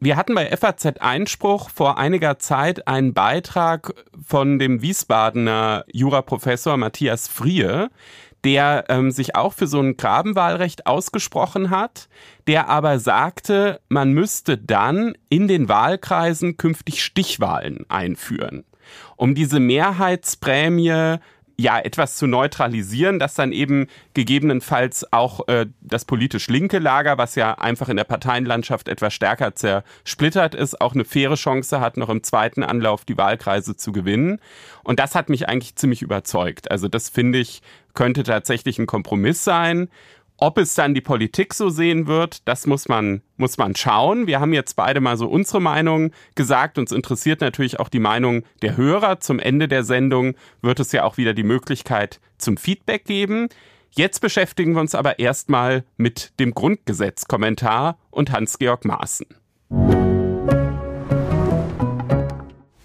Wir 0.00 0.16
hatten 0.16 0.36
bei 0.36 0.56
FAZ 0.56 0.98
Einspruch 1.00 1.70
vor 1.70 1.98
einiger 1.98 2.38
Zeit 2.38 2.86
einen 2.86 3.14
Beitrag 3.14 3.94
von 4.24 4.60
dem 4.60 4.80
Wiesbadener 4.80 5.84
Juraprofessor 5.92 6.76
Matthias 6.76 7.26
Frie, 7.26 7.88
der 8.48 8.86
ähm, 8.88 9.10
sich 9.10 9.36
auch 9.36 9.52
für 9.52 9.66
so 9.66 9.78
ein 9.78 9.98
Grabenwahlrecht 9.98 10.86
ausgesprochen 10.86 11.68
hat, 11.68 12.08
der 12.46 12.70
aber 12.70 12.98
sagte, 12.98 13.78
man 13.90 14.12
müsste 14.12 14.56
dann 14.56 15.12
in 15.28 15.48
den 15.48 15.68
Wahlkreisen 15.68 16.56
künftig 16.56 17.04
Stichwahlen 17.04 17.84
einführen, 17.90 18.64
um 19.16 19.34
diese 19.34 19.60
Mehrheitsprämie 19.60 21.18
ja 21.60 21.78
etwas 21.78 22.16
zu 22.16 22.26
neutralisieren, 22.26 23.18
dass 23.18 23.34
dann 23.34 23.50
eben 23.50 23.88
gegebenenfalls 24.14 25.12
auch 25.12 25.46
äh, 25.48 25.66
das 25.80 26.04
politisch 26.04 26.46
linke 26.48 26.78
Lager, 26.78 27.18
was 27.18 27.34
ja 27.34 27.52
einfach 27.54 27.88
in 27.88 27.96
der 27.96 28.04
Parteienlandschaft 28.04 28.88
etwas 28.88 29.12
stärker 29.12 29.56
zersplittert 29.56 30.54
ist, 30.54 30.80
auch 30.80 30.94
eine 30.94 31.04
faire 31.04 31.34
Chance 31.34 31.80
hat, 31.80 31.96
noch 31.96 32.08
im 32.08 32.22
zweiten 32.22 32.62
Anlauf 32.62 33.04
die 33.04 33.18
Wahlkreise 33.18 33.76
zu 33.76 33.90
gewinnen. 33.90 34.40
Und 34.84 35.00
das 35.00 35.16
hat 35.16 35.28
mich 35.28 35.48
eigentlich 35.48 35.74
ziemlich 35.74 36.00
überzeugt. 36.00 36.70
Also 36.70 36.86
das 36.86 37.08
finde 37.08 37.40
ich 37.40 37.60
könnte 37.98 38.22
tatsächlich 38.22 38.78
ein 38.78 38.86
Kompromiss 38.86 39.42
sein. 39.42 39.88
Ob 40.36 40.56
es 40.58 40.76
dann 40.76 40.94
die 40.94 41.00
Politik 41.00 41.52
so 41.52 41.68
sehen 41.68 42.06
wird, 42.06 42.46
das 42.46 42.64
muss 42.64 42.86
man, 42.86 43.22
muss 43.36 43.58
man 43.58 43.74
schauen. 43.74 44.28
Wir 44.28 44.38
haben 44.38 44.52
jetzt 44.52 44.76
beide 44.76 45.00
mal 45.00 45.16
so 45.16 45.26
unsere 45.26 45.60
Meinung 45.60 46.12
gesagt. 46.36 46.78
Uns 46.78 46.92
interessiert 46.92 47.40
natürlich 47.40 47.80
auch 47.80 47.88
die 47.88 47.98
Meinung 47.98 48.44
der 48.62 48.76
Hörer. 48.76 49.18
Zum 49.18 49.40
Ende 49.40 49.66
der 49.66 49.82
Sendung 49.82 50.36
wird 50.62 50.78
es 50.78 50.92
ja 50.92 51.02
auch 51.02 51.16
wieder 51.16 51.34
die 51.34 51.42
Möglichkeit 51.42 52.20
zum 52.38 52.56
Feedback 52.56 53.04
geben. 53.04 53.48
Jetzt 53.90 54.20
beschäftigen 54.20 54.74
wir 54.74 54.80
uns 54.80 54.94
aber 54.94 55.18
erstmal 55.18 55.82
mit 55.96 56.38
dem 56.38 56.54
Grundgesetzkommentar 56.54 57.98
und 58.12 58.30
Hans-Georg 58.30 58.84
Maaßen. 58.84 59.26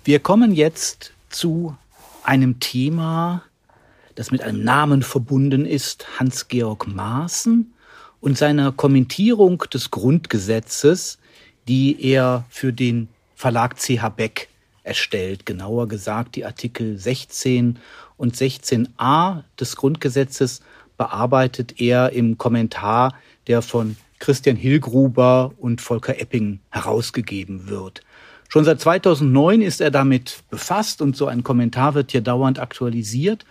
Wir 0.05 0.19
kommen 0.21 0.53
jetzt 0.53 1.13
zu 1.29 1.77
einem 2.23 2.59
Thema, 2.59 3.43
das 4.15 4.31
mit 4.31 4.41
einem 4.41 4.63
Namen 4.63 5.01
verbunden 5.01 5.65
ist, 5.65 6.05
Hans-Georg 6.19 6.87
Maaßen, 6.87 7.73
und 8.19 8.37
seiner 8.37 8.71
Kommentierung 8.71 9.59
des 9.73 9.91
Grundgesetzes, 9.91 11.17
die 11.67 12.01
er 12.01 12.45
für 12.49 12.71
den 12.71 13.09
Verlag 13.35 13.77
CH 13.77 14.09
Beck 14.15 14.47
erstellt. 14.83 15.45
Genauer 15.45 15.87
gesagt, 15.87 16.35
die 16.35 16.45
Artikel 16.45 16.97
16 16.97 17.79
und 18.17 18.35
16a 18.35 19.43
des 19.59 19.75
Grundgesetzes 19.75 20.61
bearbeitet 20.97 21.81
er 21.81 22.11
im 22.11 22.37
Kommentar, 22.37 23.15
der 23.47 23.61
von 23.61 23.97
Christian 24.19 24.55
Hillgruber 24.55 25.51
und 25.57 25.81
Volker 25.81 26.17
Epping 26.19 26.59
herausgegeben 26.69 27.67
wird. 27.67 28.01
Schon 28.47 28.63
seit 28.63 28.79
2009 28.79 29.61
ist 29.61 29.81
er 29.81 29.91
damit 29.91 30.43
befasst 30.49 31.01
und 31.01 31.17
so 31.17 31.25
ein 31.25 31.43
Kommentar 31.43 31.95
wird 31.95 32.11
hier 32.11 32.21
dauernd 32.21 32.59
aktualisiert. 32.59 33.45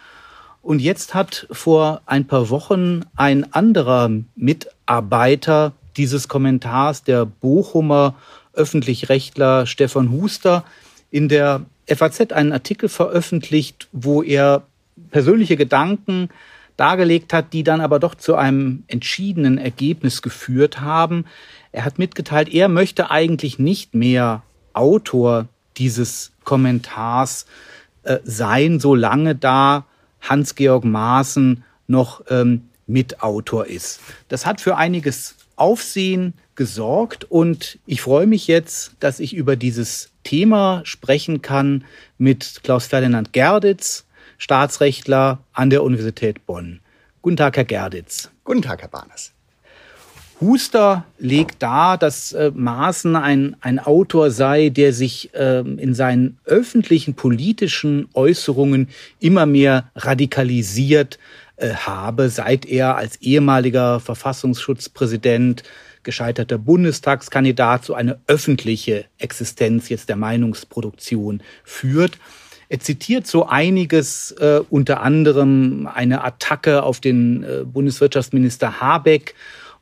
Und 0.63 0.81
jetzt 0.81 1.13
hat 1.13 1.49
vor 1.51 2.03
ein 2.07 2.27
paar 2.27 2.49
Wochen 2.49 3.03
ein 3.17 3.53
anderer 3.53 4.11
Mitarbeiter 4.37 5.73
dieses 5.97 6.29
Kommentars, 6.29 7.03
der 7.03 7.27
Bochumer 7.27 8.15
Öffentlichrechtler 8.55 9.67
Stefan 9.67 10.13
Huster, 10.13 10.65
in 11.11 11.29
der 11.29 11.67
FAZ 11.87 12.33
einen 12.33 12.53
Artikel 12.53 12.89
veröffentlicht, 12.89 13.89
wo 13.93 14.23
er 14.23 14.63
persönliche 15.11 15.57
Gedanken 15.57 16.29
dargelegt 16.77 17.33
hat, 17.33 17.53
die 17.53 17.65
dann 17.65 17.81
aber 17.81 17.99
doch 17.99 18.15
zu 18.15 18.37
einem 18.37 18.85
entschiedenen 18.87 19.59
Ergebnis 19.59 20.23
geführt 20.23 20.81
haben. 20.81 21.27
Er 21.73 21.85
hat 21.85 21.99
mitgeteilt, 21.99 22.49
er 22.49 22.69
möchte 22.69 23.11
eigentlich 23.11 23.59
nicht 23.59 23.95
mehr 23.95 24.43
Autor 24.73 25.49
dieses 25.77 26.33
Kommentars 26.45 27.47
äh, 28.05 28.19
sein, 28.25 28.81
solange 28.81 29.35
da 29.35 29.87
Hans-Georg 30.23 30.85
Maaßen 30.85 31.65
noch 31.87 32.23
ähm, 32.31 32.69
Mitautor 32.87 33.67
ist. 33.67 34.01
Das 34.29 34.47
hat 34.47 34.61
für 34.61 34.77
einiges 34.77 35.37
Aufsehen 35.57 36.35
gesorgt 36.55 37.25
und 37.25 37.79
ich 37.87 38.01
freue 38.01 38.27
mich 38.27 38.47
jetzt, 38.47 38.93
dass 39.01 39.21
ich 39.21 39.35
über 39.35 39.57
dieses 39.57 40.11
Thema 40.25 40.83
sprechen 40.85 41.43
kann 41.43 41.85
mit 42.19 42.61
Klaus 42.63 42.87
Ferdinand 42.87 43.33
Gerditz, 43.33 44.05
Staatsrechtler 44.39 45.41
an 45.53 45.71
der 45.71 45.83
Universität 45.83 46.47
Bonn. 46.47 46.81
Guten 47.21 47.37
Tag, 47.37 47.57
Herr 47.57 47.65
Gerditz. 47.65 48.31
Guten 48.45 48.63
Tag, 48.63 48.83
Herr 48.83 48.89
Barnes. 48.89 49.33
Huster 50.43 51.07
legt 51.19 51.63
dar, 51.63 51.97
dass 51.97 52.33
äh, 52.33 52.51
Maaßen 52.55 53.17
ein, 53.17 53.57
ein 53.61 53.79
Autor 53.79 54.31
sei, 54.31 54.69
der 54.69 54.93
sich 54.93 55.31
ähm, 55.35 55.79
in 55.79 55.95
seinen 55.95 56.39
öffentlichen 56.45 57.15
politischen 57.15 58.09
Äußerungen 58.13 58.89
immer 59.21 59.47
mehr 59.47 59.91
radikalisiert 59.97 61.19
äh, 61.57 61.71
habe, 61.75 62.29
seit 62.29 62.67
er 62.67 62.97
als 62.97 63.17
ehemaliger 63.23 64.01
Verfassungsschutzpräsident 64.01 65.63
gescheiterter 66.03 66.59
Bundestagskandidat 66.59 67.85
so 67.85 67.95
eine 67.95 68.19
öffentliche 68.27 69.05
Existenz 69.19 69.89
jetzt 69.89 70.09
der 70.09 70.17
Meinungsproduktion 70.17 71.43
führt. 71.65 72.19
Er 72.69 72.81
zitiert 72.81 73.27
so 73.27 73.47
einiges, 73.47 74.33
äh, 74.33 74.61
unter 74.71 75.03
anderem 75.03 75.87
eine 75.93 76.25
Attacke 76.25 76.83
auf 76.83 77.01
den 77.01 77.45
äh, 77.45 77.65
Bundeswirtschaftsminister 77.65 78.81
Habeck, 78.81 79.35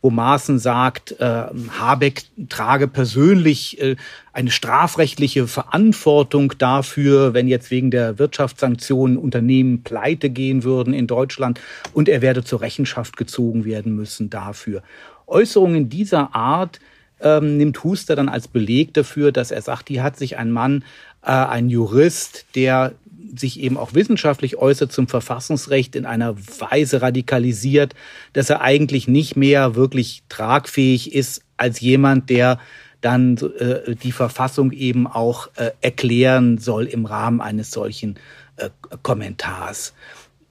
wo 0.03 0.11
Maaßen 0.11 0.59
sagt, 0.59 1.21
äh, 1.21 1.45
Habeck 1.79 2.23
trage 2.49 2.89
persönlich 2.89 3.81
äh, 3.81 3.97
eine 4.33 4.51
strafrechtliche 4.51 5.47
Verantwortung 5.47 6.55
dafür, 6.57 7.35
wenn 7.35 7.49
jetzt 7.49 7.71
wegen 7.71 7.91
der 7.91 8.19
Wirtschaftssanktionen 8.19 9.19
Unternehmen 9.19 9.83
pleite 9.83 10.31
gehen 10.31 10.65
würden 10.65 10.95
in 10.95 11.07
Deutschland 11.07 11.61
und 11.93 12.09
er 12.09 12.23
werde 12.23 12.45
zur 12.45 12.63
Rechenschaft 12.63 13.17
gezogen 13.17 13.65
werden 13.65 13.95
müssen 13.95 14.31
dafür. 14.31 14.83
Äußerungen 15.27 15.89
dieser 15.89 16.35
Art 16.35 16.81
ähm, 17.21 17.59
nimmt 17.59 17.85
Huster 17.85 18.17
dann 18.17 18.29
als 18.29 18.49
Beleg 18.49 18.95
dafür, 18.95 19.33
dass 19.33 19.51
er 19.51 19.63
sagt, 19.63 19.89
die 19.91 20.01
hat 20.01 20.17
sich 20.17 20.39
ein 20.39 20.51
Mann, 20.51 20.85
äh, 21.23 21.31
ein 21.31 21.69
Jurist, 21.69 22.47
der 22.55 22.93
sich 23.37 23.61
eben 23.61 23.77
auch 23.77 23.95
wissenschaftlich 23.95 24.57
äußert 24.57 24.93
zum 24.93 25.09
Verfassungsrecht 25.09 25.97
in 25.97 26.07
einer 26.07 26.37
Weise 26.37 27.03
radikalisiert, 27.03 27.95
dass 28.33 28.51
er 28.51 28.61
eigentlich 28.61 29.09
nicht 29.09 29.37
mehr 29.37 29.75
wirklich 29.75 30.23
tragfähig 30.29 31.14
ist 31.14 31.43
als 31.57 31.81
jemand, 31.81 32.31
der 32.31 32.59
dann 33.01 33.37
äh, 33.59 33.95
die 33.95 34.12
Verfassung 34.12 34.73
eben 34.73 35.07
auch 35.07 35.49
äh, 35.57 35.71
erklären 35.81 36.59
soll 36.59 36.87
im 36.87 37.07
Rahmen 37.07 37.41
eines 37.41 37.71
solchen 37.71 38.18
äh, 38.57 38.71
Kommentars. 39.03 39.95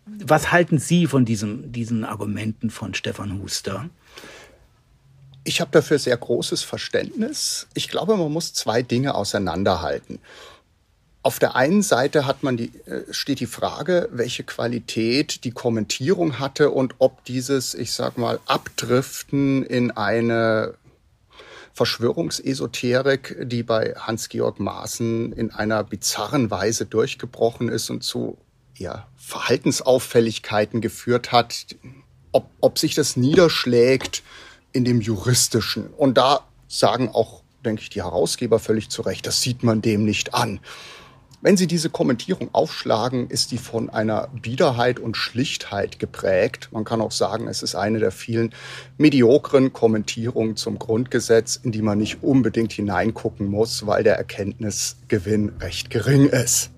Was 0.05 0.51
halten 0.51 0.79
Sie 0.79 1.05
von 1.05 1.25
diesem, 1.25 1.71
diesen 1.71 2.03
Argumenten 2.03 2.69
von 2.71 2.93
Stefan 2.93 3.41
Huster? 3.41 3.89
Ich 5.43 5.61
habe 5.61 5.71
dafür 5.71 5.99
sehr 5.99 6.17
großes 6.17 6.63
Verständnis. 6.63 7.67
Ich 7.73 7.87
glaube, 7.87 8.17
man 8.17 8.31
muss 8.31 8.53
zwei 8.53 8.81
Dinge 8.81 9.15
auseinanderhalten. 9.15 10.19
Auf 11.21 11.37
der 11.37 11.55
einen 11.55 11.81
Seite 11.81 12.25
hat 12.25 12.43
man 12.43 12.55
die, 12.55 12.71
äh, 12.85 13.03
steht 13.11 13.41
die 13.41 13.45
Frage, 13.45 14.07
welche 14.11 14.43
Qualität 14.43 15.43
die 15.43 15.51
Kommentierung 15.51 16.39
hatte 16.39 16.71
und 16.71 16.95
ob 16.99 17.25
dieses, 17.25 17.73
ich 17.73 17.91
sag 17.91 18.17
mal, 18.17 18.39
Abdriften 18.45 19.63
in 19.63 19.91
eine 19.91 20.75
Verschwörungsesoterik, 21.73 23.37
die 23.43 23.63
bei 23.63 23.95
Hans-Georg 23.97 24.59
Maaßen 24.59 25.33
in 25.33 25.51
einer 25.51 25.83
bizarren 25.83 26.51
Weise 26.51 26.85
durchgebrochen 26.85 27.69
ist 27.69 27.89
und 27.89 28.03
zu 28.03 28.37
ja, 28.75 29.07
Verhaltensauffälligkeiten 29.17 30.79
geführt 30.81 31.31
hat, 31.31 31.75
ob, 32.31 32.49
ob 32.61 32.79
sich 32.79 32.95
das 32.95 33.17
niederschlägt 33.17 34.23
in 34.71 34.85
dem 34.85 35.01
Juristischen. 35.01 35.87
Und 35.87 36.17
da 36.17 36.45
sagen 36.67 37.09
auch, 37.09 37.43
denke 37.65 37.81
ich, 37.81 37.89
die 37.89 38.03
Herausgeber 38.03 38.59
völlig 38.59 38.89
zu 38.89 39.01
Recht, 39.01 39.27
das 39.27 39.41
sieht 39.41 39.63
man 39.63 39.81
dem 39.81 40.05
nicht 40.05 40.33
an. 40.33 40.59
Wenn 41.41 41.55
Sie 41.55 41.67
diese 41.67 41.89
Kommentierung 41.89 42.49
aufschlagen, 42.51 43.29
ist 43.29 43.51
die 43.51 43.57
von 43.57 43.89
einer 43.89 44.27
Biederheit 44.41 44.99
und 44.99 45.15
Schlichtheit 45.15 45.97
geprägt. 45.97 46.67
Man 46.73 46.83
kann 46.83 46.99
auch 46.99 47.13
sagen, 47.13 47.47
es 47.47 47.63
ist 47.63 47.75
eine 47.75 47.99
der 47.99 48.11
vielen 48.11 48.53
mediokren 48.97 49.71
Kommentierungen 49.71 50.57
zum 50.57 50.77
Grundgesetz, 50.79 51.55
in 51.55 51.71
die 51.71 51.81
man 51.81 51.97
nicht 51.97 52.23
unbedingt 52.23 52.73
hineingucken 52.73 53.47
muss, 53.47 53.87
weil 53.87 54.03
der 54.03 54.17
Erkenntnisgewinn 54.17 55.53
recht 55.61 55.89
gering 55.89 56.27
ist. 56.27 56.71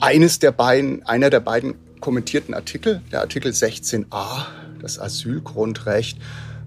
Eines 0.00 0.38
der 0.38 0.52
beiden, 0.52 1.02
einer 1.04 1.30
der 1.30 1.40
beiden 1.40 1.74
kommentierten 2.00 2.52
Artikel, 2.52 3.00
der 3.10 3.20
Artikel 3.20 3.52
16a, 3.52 4.44
das 4.82 4.98
Asylgrundrecht, 4.98 6.18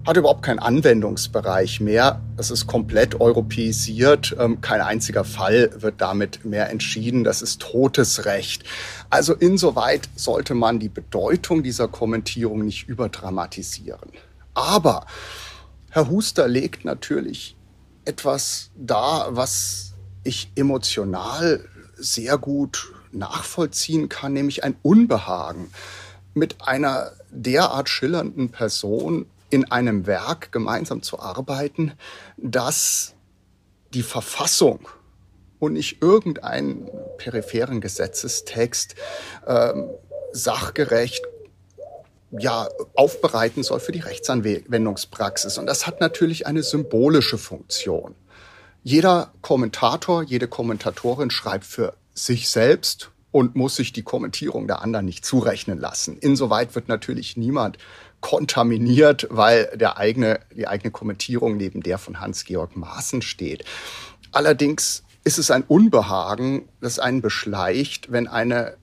hat 0.04 0.16
überhaupt 0.16 0.42
keinen 0.42 0.58
Anwendungsbereich 0.58 1.80
mehr. 1.80 2.20
Es 2.36 2.50
ist 2.50 2.66
komplett 2.66 3.20
europäisiert. 3.20 4.34
Ähm, 4.38 4.60
kein 4.60 4.80
einziger 4.80 5.24
Fall 5.24 5.70
wird 5.76 6.00
damit 6.00 6.44
mehr 6.44 6.70
entschieden. 6.70 7.22
Das 7.22 7.40
ist 7.40 7.60
totes 7.60 8.24
Recht. 8.24 8.64
Also 9.10 9.34
insoweit 9.34 10.08
sollte 10.16 10.54
man 10.54 10.80
die 10.80 10.88
Bedeutung 10.88 11.62
dieser 11.62 11.86
Kommentierung 11.86 12.64
nicht 12.64 12.88
überdramatisieren. 12.88 14.10
Aber 14.54 15.06
Herr 15.90 16.08
Huster 16.08 16.48
legt 16.48 16.84
natürlich 16.84 17.56
etwas 18.04 18.70
dar, 18.76 19.36
was 19.36 19.94
ich 20.24 20.50
emotional 20.56 21.64
sehr 21.96 22.38
gut 22.38 22.92
nachvollziehen 23.12 24.08
kann, 24.08 24.32
nämlich 24.32 24.64
ein 24.64 24.74
Unbehagen 24.82 25.70
mit 26.34 26.56
einer 26.62 27.12
derart 27.30 27.88
schillernden 27.88 28.50
Person 28.50 29.26
in 29.52 29.70
einem 29.70 30.06
Werk 30.06 30.50
gemeinsam 30.50 31.02
zu 31.02 31.20
arbeiten, 31.20 31.92
das 32.36 33.14
die 33.92 34.02
Verfassung 34.02 34.88
und 35.58 35.74
nicht 35.74 36.00
irgendeinen 36.00 36.90
peripheren 37.18 37.80
Gesetzestext 37.80 38.94
ähm, 39.46 39.90
sachgerecht 40.32 41.22
ja, 42.38 42.68
aufbereiten 42.94 43.62
soll 43.62 43.78
für 43.80 43.92
die 43.92 44.00
Rechtsanwendungspraxis. 44.00 45.58
Und 45.58 45.66
das 45.66 45.86
hat 45.86 46.00
natürlich 46.00 46.46
eine 46.46 46.62
symbolische 46.62 47.36
Funktion. 47.36 48.14
Jeder 48.82 49.32
Kommentator, 49.42 50.22
jede 50.22 50.48
Kommentatorin 50.48 51.30
schreibt 51.30 51.66
für 51.66 51.92
sich 52.14 52.48
selbst 52.48 53.10
und 53.30 53.54
muss 53.54 53.76
sich 53.76 53.92
die 53.92 54.02
Kommentierung 54.02 54.66
der 54.66 54.82
anderen 54.82 55.04
nicht 55.04 55.24
zurechnen 55.26 55.78
lassen. 55.78 56.16
Insoweit 56.18 56.74
wird 56.74 56.88
natürlich 56.88 57.36
niemand 57.36 57.76
kontaminiert, 58.22 59.26
weil 59.28 59.70
der 59.74 59.98
eigene, 59.98 60.40
die 60.56 60.66
eigene 60.66 60.90
Kommentierung 60.90 61.58
neben 61.58 61.82
der 61.82 61.98
von 61.98 62.20
Hans-Georg 62.20 62.74
Maaßen 62.76 63.20
steht. 63.20 63.64
Allerdings 64.30 65.02
ist 65.24 65.38
es 65.38 65.50
ein 65.50 65.64
Unbehagen, 65.64 66.68
das 66.80 66.98
einen 66.98 67.20
beschleicht, 67.20 68.10
wenn 68.10 68.28
eine 68.28 68.78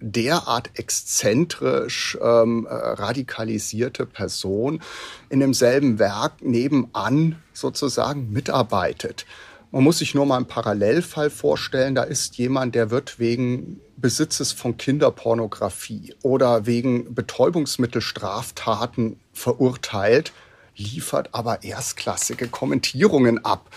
derart 0.00 0.70
exzentrisch 0.74 2.18
ähm, 2.22 2.66
äh, 2.66 2.74
radikalisierte 2.74 4.06
Person 4.06 4.82
in 5.30 5.40
demselben 5.40 5.98
Werk 5.98 6.42
nebenan 6.42 7.36
sozusagen 7.54 8.30
mitarbeitet. 8.30 9.26
Man 9.72 9.82
muss 9.82 9.98
sich 9.98 10.14
nur 10.14 10.26
mal 10.26 10.36
einen 10.36 10.46
Parallelfall 10.46 11.30
vorstellen. 11.30 11.94
Da 11.94 12.02
ist 12.02 12.36
jemand, 12.36 12.74
der 12.74 12.90
wird 12.90 13.18
wegen 13.18 13.80
Besitzes 13.96 14.52
von 14.52 14.76
Kinderpornografie 14.76 16.14
oder 16.22 16.66
wegen 16.66 17.14
Betäubungsmittelstraftaten 17.14 19.18
verurteilt, 19.32 20.32
liefert 20.76 21.30
aber 21.32 21.62
erstklassige 21.62 22.48
Kommentierungen 22.48 23.44
ab. 23.44 23.70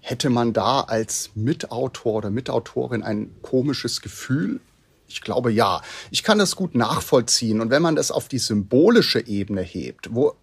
Hätte 0.00 0.30
man 0.30 0.52
da 0.52 0.82
als 0.82 1.30
Mitautor 1.34 2.14
oder 2.14 2.30
Mitautorin 2.30 3.02
ein 3.02 3.34
komisches 3.42 4.00
Gefühl? 4.00 4.60
Ich 5.06 5.22
glaube 5.22 5.50
ja. 5.50 5.82
Ich 6.10 6.22
kann 6.22 6.38
das 6.38 6.54
gut 6.54 6.74
nachvollziehen. 6.74 7.60
Und 7.60 7.70
wenn 7.70 7.82
man 7.82 7.96
das 7.96 8.10
auf 8.10 8.28
die 8.28 8.38
symbolische 8.38 9.26
Ebene 9.26 9.62
hebt, 9.62 10.14
wo 10.14 10.34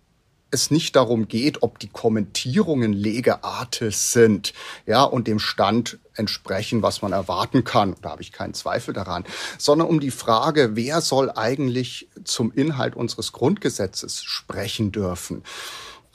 es 0.56 0.72
nicht 0.72 0.96
darum 0.96 1.28
geht, 1.28 1.62
ob 1.62 1.78
die 1.78 1.90
Kommentierungen 1.90 2.94
lege 2.94 3.44
artis 3.44 4.12
sind, 4.12 4.54
ja, 4.88 5.04
und 5.04 5.28
dem 5.28 5.38
Stand 5.38 6.00
entsprechen, 6.16 6.82
was 6.82 7.02
man 7.02 7.12
erwarten 7.12 7.64
kann. 7.64 7.96
Da 8.02 8.12
habe 8.12 8.22
ich 8.22 8.32
keinen 8.32 8.54
Zweifel 8.54 8.94
daran, 8.94 9.26
sondern 9.58 9.88
um 9.88 10.00
die 10.00 10.12
Frage, 10.12 10.72
wer 10.76 11.02
soll 11.02 11.30
eigentlich 11.30 12.10
zum 12.24 12.52
Inhalt 12.52 12.96
unseres 12.96 13.32
Grundgesetzes 13.34 14.24
sprechen 14.24 14.92
dürfen? 14.92 15.44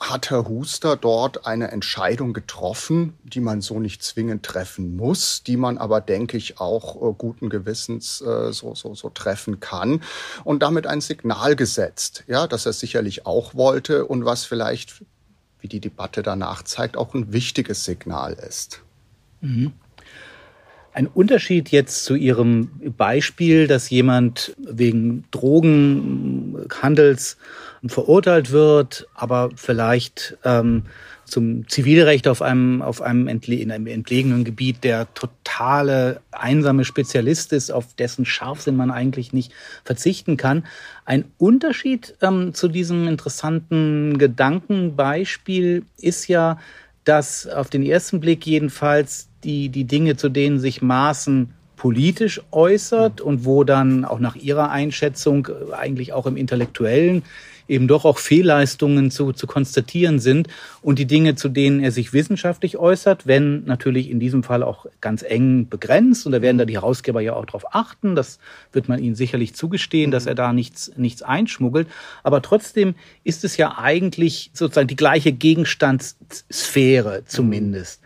Hat 0.01 0.31
Herr 0.31 0.47
Huster 0.47 0.97
dort 0.97 1.45
eine 1.45 1.69
Entscheidung 1.69 2.33
getroffen, 2.33 3.13
die 3.23 3.39
man 3.39 3.61
so 3.61 3.79
nicht 3.79 4.03
zwingend 4.03 4.43
treffen 4.43 4.95
muss, 4.95 5.43
die 5.43 5.57
man 5.57 5.77
aber, 5.77 6.01
denke 6.01 6.37
ich, 6.37 6.59
auch 6.59 6.95
äh, 6.95 7.13
guten 7.15 7.49
Gewissens 7.49 8.19
äh, 8.21 8.51
so, 8.51 8.73
so, 8.73 8.95
so 8.95 9.09
treffen 9.09 9.59
kann 9.59 10.01
und 10.43 10.63
damit 10.63 10.87
ein 10.87 11.01
Signal 11.01 11.55
gesetzt, 11.55 12.23
ja, 12.27 12.47
dass 12.47 12.65
er 12.65 12.73
sicherlich 12.73 13.27
auch 13.27 13.53
wollte 13.53 14.05
und 14.05 14.25
was 14.25 14.43
vielleicht, 14.43 15.05
wie 15.59 15.67
die 15.67 15.79
Debatte 15.79 16.23
danach 16.23 16.63
zeigt, 16.63 16.97
auch 16.97 17.13
ein 17.13 17.31
wichtiges 17.31 17.85
Signal 17.85 18.33
ist. 18.33 18.81
Mhm. 19.41 19.73
Ein 20.93 21.07
Unterschied 21.07 21.69
jetzt 21.69 22.03
zu 22.03 22.15
Ihrem 22.15 22.69
Beispiel, 22.97 23.67
dass 23.67 23.89
jemand 23.89 24.53
wegen 24.57 25.23
Drogenhandels 25.31 27.37
verurteilt 27.87 28.51
wird, 28.51 29.07
aber 29.15 29.49
vielleicht 29.55 30.37
ähm, 30.43 30.83
zum 31.25 31.67
Zivilrecht 31.67 32.27
auf 32.27 32.41
einem, 32.41 32.81
auf 32.81 33.01
einem, 33.01 33.27
entle 33.27 33.55
in 33.55 33.71
einem 33.71 33.87
entlegenen 33.87 34.43
Gebiet 34.43 34.83
der 34.83 35.11
totale 35.13 36.21
einsame 36.31 36.85
Spezialist 36.85 37.53
ist, 37.53 37.71
auf 37.71 37.93
dessen 37.95 38.25
Scharfsinn 38.25 38.75
man 38.75 38.91
eigentlich 38.91 39.33
nicht 39.33 39.51
verzichten 39.83 40.37
kann. 40.37 40.65
Ein 41.05 41.25
Unterschied 41.37 42.15
ähm, 42.21 42.53
zu 42.53 42.67
diesem 42.67 43.07
interessanten 43.07 44.17
Gedankenbeispiel 44.17 45.85
ist 45.97 46.27
ja, 46.27 46.59
dass 47.03 47.47
auf 47.47 47.69
den 47.69 47.83
ersten 47.83 48.19
Blick 48.19 48.45
jedenfalls 48.45 49.29
die, 49.43 49.69
die 49.69 49.85
Dinge, 49.85 50.17
zu 50.17 50.29
denen 50.29 50.59
sich 50.59 50.81
Maßen 50.81 51.53
politisch 51.77 52.41
äußert 52.51 53.21
und 53.21 53.43
wo 53.43 53.63
dann 53.63 54.05
auch 54.05 54.19
nach 54.19 54.35
ihrer 54.35 54.69
Einschätzung 54.69 55.47
eigentlich 55.71 56.13
auch 56.13 56.27
im 56.27 56.37
intellektuellen 56.37 57.23
eben 57.67 57.87
doch 57.87 58.05
auch 58.05 58.17
Fehlleistungen 58.17 59.11
zu, 59.11 59.33
zu 59.33 59.47
konstatieren 59.47 60.19
sind 60.19 60.47
und 60.81 60.99
die 60.99 61.05
Dinge, 61.05 61.35
zu 61.35 61.49
denen 61.49 61.79
er 61.79 61.91
sich 61.91 62.13
wissenschaftlich 62.13 62.77
äußert, 62.77 63.27
wenn 63.27 63.63
natürlich 63.65 64.09
in 64.09 64.19
diesem 64.19 64.43
Fall 64.43 64.63
auch 64.63 64.85
ganz 64.99 65.23
eng 65.23 65.67
begrenzt. 65.69 66.25
Und 66.25 66.31
da 66.31 66.41
werden 66.41 66.57
da 66.57 66.65
die 66.65 66.75
Herausgeber 66.75 67.21
ja 67.21 67.33
auch 67.33 67.45
darauf 67.45 67.73
achten, 67.73 68.15
das 68.15 68.39
wird 68.73 68.89
man 68.89 68.99
ihnen 68.99 69.15
sicherlich 69.15 69.55
zugestehen, 69.55 70.11
dass 70.11 70.25
er 70.25 70.35
da 70.35 70.53
nichts, 70.53 70.91
nichts 70.97 71.21
einschmuggelt, 71.21 71.87
aber 72.23 72.41
trotzdem 72.41 72.95
ist 73.23 73.43
es 73.43 73.57
ja 73.57 73.77
eigentlich 73.77 74.51
sozusagen 74.53 74.87
die 74.87 74.95
gleiche 74.95 75.31
Gegenstandssphäre 75.31 77.23
zumindest. 77.25 78.00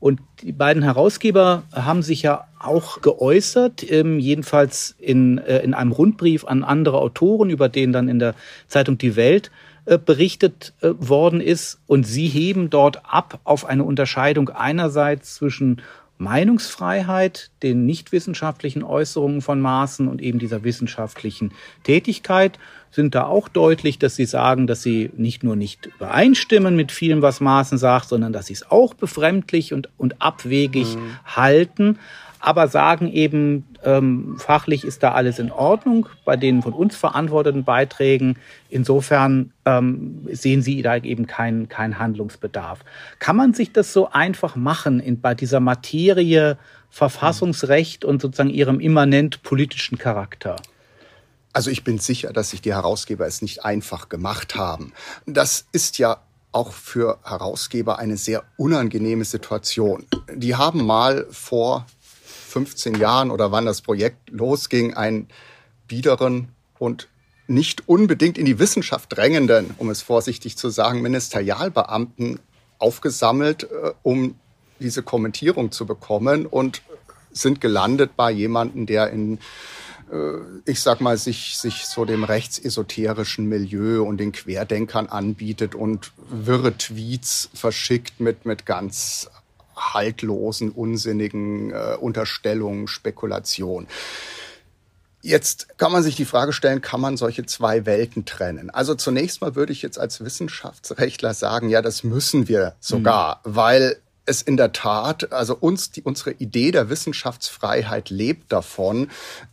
Und 0.00 0.20
die 0.42 0.52
beiden 0.52 0.82
Herausgeber 0.82 1.64
haben 1.72 2.02
sich 2.02 2.22
ja 2.22 2.46
auch 2.58 3.02
geäußert, 3.02 3.88
ähm, 3.90 4.18
jedenfalls 4.18 4.96
in, 4.98 5.38
äh, 5.38 5.58
in 5.58 5.74
einem 5.74 5.92
Rundbrief 5.92 6.46
an 6.46 6.64
andere 6.64 6.98
Autoren, 6.98 7.50
über 7.50 7.68
den 7.68 7.92
dann 7.92 8.08
in 8.08 8.18
der 8.18 8.34
Zeitung 8.66 8.96
Die 8.96 9.14
Welt 9.14 9.50
äh, 9.84 9.98
berichtet 9.98 10.72
äh, 10.80 10.90
worden 10.98 11.42
ist. 11.42 11.80
Und 11.86 12.06
sie 12.06 12.28
heben 12.28 12.70
dort 12.70 13.02
ab 13.04 13.40
auf 13.44 13.66
eine 13.66 13.84
Unterscheidung 13.84 14.48
einerseits 14.48 15.34
zwischen 15.34 15.82
Meinungsfreiheit, 16.16 17.50
den 17.62 17.86
nichtwissenschaftlichen 17.86 18.82
Äußerungen 18.82 19.40
von 19.40 19.60
Maßen 19.60 20.06
und 20.08 20.20
eben 20.20 20.38
dieser 20.38 20.64
wissenschaftlichen 20.64 21.52
Tätigkeit 21.82 22.58
sind 22.90 23.14
da 23.14 23.24
auch 23.24 23.48
deutlich, 23.48 23.98
dass 23.98 24.16
sie 24.16 24.24
sagen, 24.24 24.66
dass 24.66 24.82
sie 24.82 25.10
nicht 25.16 25.44
nur 25.44 25.56
nicht 25.56 25.86
übereinstimmen 25.86 26.76
mit 26.76 26.92
vielem, 26.92 27.22
was 27.22 27.40
Maaßen 27.40 27.78
sagt, 27.78 28.08
sondern 28.08 28.32
dass 28.32 28.46
sie 28.46 28.54
es 28.54 28.70
auch 28.70 28.94
befremdlich 28.94 29.72
und, 29.72 29.88
und 29.96 30.20
abwegig 30.20 30.96
mhm. 30.96 31.16
halten 31.24 31.98
aber 32.40 32.68
sagen 32.68 33.12
eben, 33.12 33.66
ähm, 33.84 34.36
fachlich 34.38 34.84
ist 34.84 35.02
da 35.02 35.12
alles 35.12 35.38
in 35.38 35.52
Ordnung 35.52 36.08
bei 36.24 36.36
den 36.36 36.62
von 36.62 36.72
uns 36.72 36.96
verantworteten 36.96 37.64
Beiträgen. 37.64 38.36
Insofern 38.70 39.52
ähm, 39.66 40.26
sehen 40.32 40.62
Sie 40.62 40.80
da 40.80 40.96
eben 40.96 41.26
keinen 41.26 41.68
keinen 41.68 41.98
Handlungsbedarf. 41.98 42.80
Kann 43.18 43.36
man 43.36 43.52
sich 43.52 43.72
das 43.72 43.92
so 43.92 44.10
einfach 44.10 44.56
machen 44.56 45.00
in, 45.00 45.20
bei 45.20 45.34
dieser 45.34 45.60
Materie 45.60 46.56
Verfassungsrecht 46.88 48.04
und 48.04 48.22
sozusagen 48.22 48.50
ihrem 48.50 48.80
immanent 48.80 49.42
politischen 49.42 49.98
Charakter? 49.98 50.56
Also 51.52 51.70
ich 51.70 51.82
bin 51.82 51.98
sicher, 51.98 52.32
dass 52.32 52.50
sich 52.50 52.62
die 52.62 52.72
Herausgeber 52.72 53.26
es 53.26 53.42
nicht 53.42 53.64
einfach 53.64 54.08
gemacht 54.08 54.54
haben. 54.54 54.92
Das 55.26 55.66
ist 55.72 55.98
ja 55.98 56.22
auch 56.52 56.72
für 56.72 57.18
Herausgeber 57.24 57.98
eine 57.98 58.16
sehr 58.16 58.44
unangenehme 58.56 59.24
Situation. 59.24 60.06
Die 60.34 60.56
haben 60.56 60.84
mal 60.84 61.26
vor 61.30 61.86
15 62.48 62.96
Jahren 62.96 63.30
oder 63.30 63.52
wann 63.52 63.66
das 63.66 63.82
Projekt 63.82 64.30
losging, 64.30 64.94
einen 64.94 65.28
biederen 65.86 66.48
und 66.78 67.08
nicht 67.46 67.88
unbedingt 67.88 68.38
in 68.38 68.44
die 68.44 68.58
Wissenschaft 68.58 69.16
drängenden, 69.16 69.74
um 69.78 69.90
es 69.90 70.02
vorsichtig 70.02 70.56
zu 70.56 70.70
sagen, 70.70 71.02
Ministerialbeamten 71.02 72.38
aufgesammelt, 72.78 73.64
äh, 73.64 73.92
um 74.02 74.36
diese 74.78 75.02
Kommentierung 75.02 75.72
zu 75.72 75.84
bekommen 75.84 76.46
und 76.46 76.82
sind 77.32 77.60
gelandet 77.60 78.12
bei 78.16 78.30
jemandem, 78.30 78.86
der 78.86 79.10
in 79.10 79.38
ich 80.64 80.80
sag 80.80 81.00
mal, 81.00 81.16
sich, 81.16 81.56
sich 81.56 81.86
so 81.86 82.04
dem 82.04 82.24
rechtsesoterischen 82.24 83.46
Milieu 83.46 84.02
und 84.02 84.18
den 84.18 84.32
Querdenkern 84.32 85.06
anbietet 85.06 85.74
und 85.74 86.12
wirre 86.28 86.76
Tweets 86.76 87.48
verschickt 87.54 88.18
mit, 88.18 88.44
mit 88.44 88.66
ganz 88.66 89.30
haltlosen, 89.76 90.70
unsinnigen 90.70 91.70
äh, 91.70 91.96
Unterstellungen, 91.98 92.88
Spekulationen. 92.88 93.88
Jetzt 95.22 95.78
kann 95.78 95.92
man 95.92 96.02
sich 96.02 96.16
die 96.16 96.24
Frage 96.24 96.52
stellen, 96.52 96.80
kann 96.80 97.00
man 97.00 97.16
solche 97.16 97.44
zwei 97.44 97.84
Welten 97.84 98.24
trennen? 98.24 98.70
Also 98.70 98.94
zunächst 98.94 99.42
mal 99.42 99.54
würde 99.54 99.72
ich 99.72 99.82
jetzt 99.82 99.98
als 99.98 100.24
Wissenschaftsrechtler 100.24 101.34
sagen, 101.34 101.68
ja, 101.68 101.82
das 101.82 102.04
müssen 102.04 102.48
wir 102.48 102.74
sogar, 102.80 103.42
mhm. 103.44 103.54
weil 103.56 103.96
es 104.30 104.40
in 104.40 104.56
der 104.56 104.72
Tat, 104.72 105.32
also 105.32 105.56
uns, 105.56 105.90
die, 105.90 106.02
unsere 106.02 106.32
Idee 106.32 106.70
der 106.70 106.88
Wissenschaftsfreiheit 106.88 108.08
lebt 108.08 108.52
davon, 108.52 109.10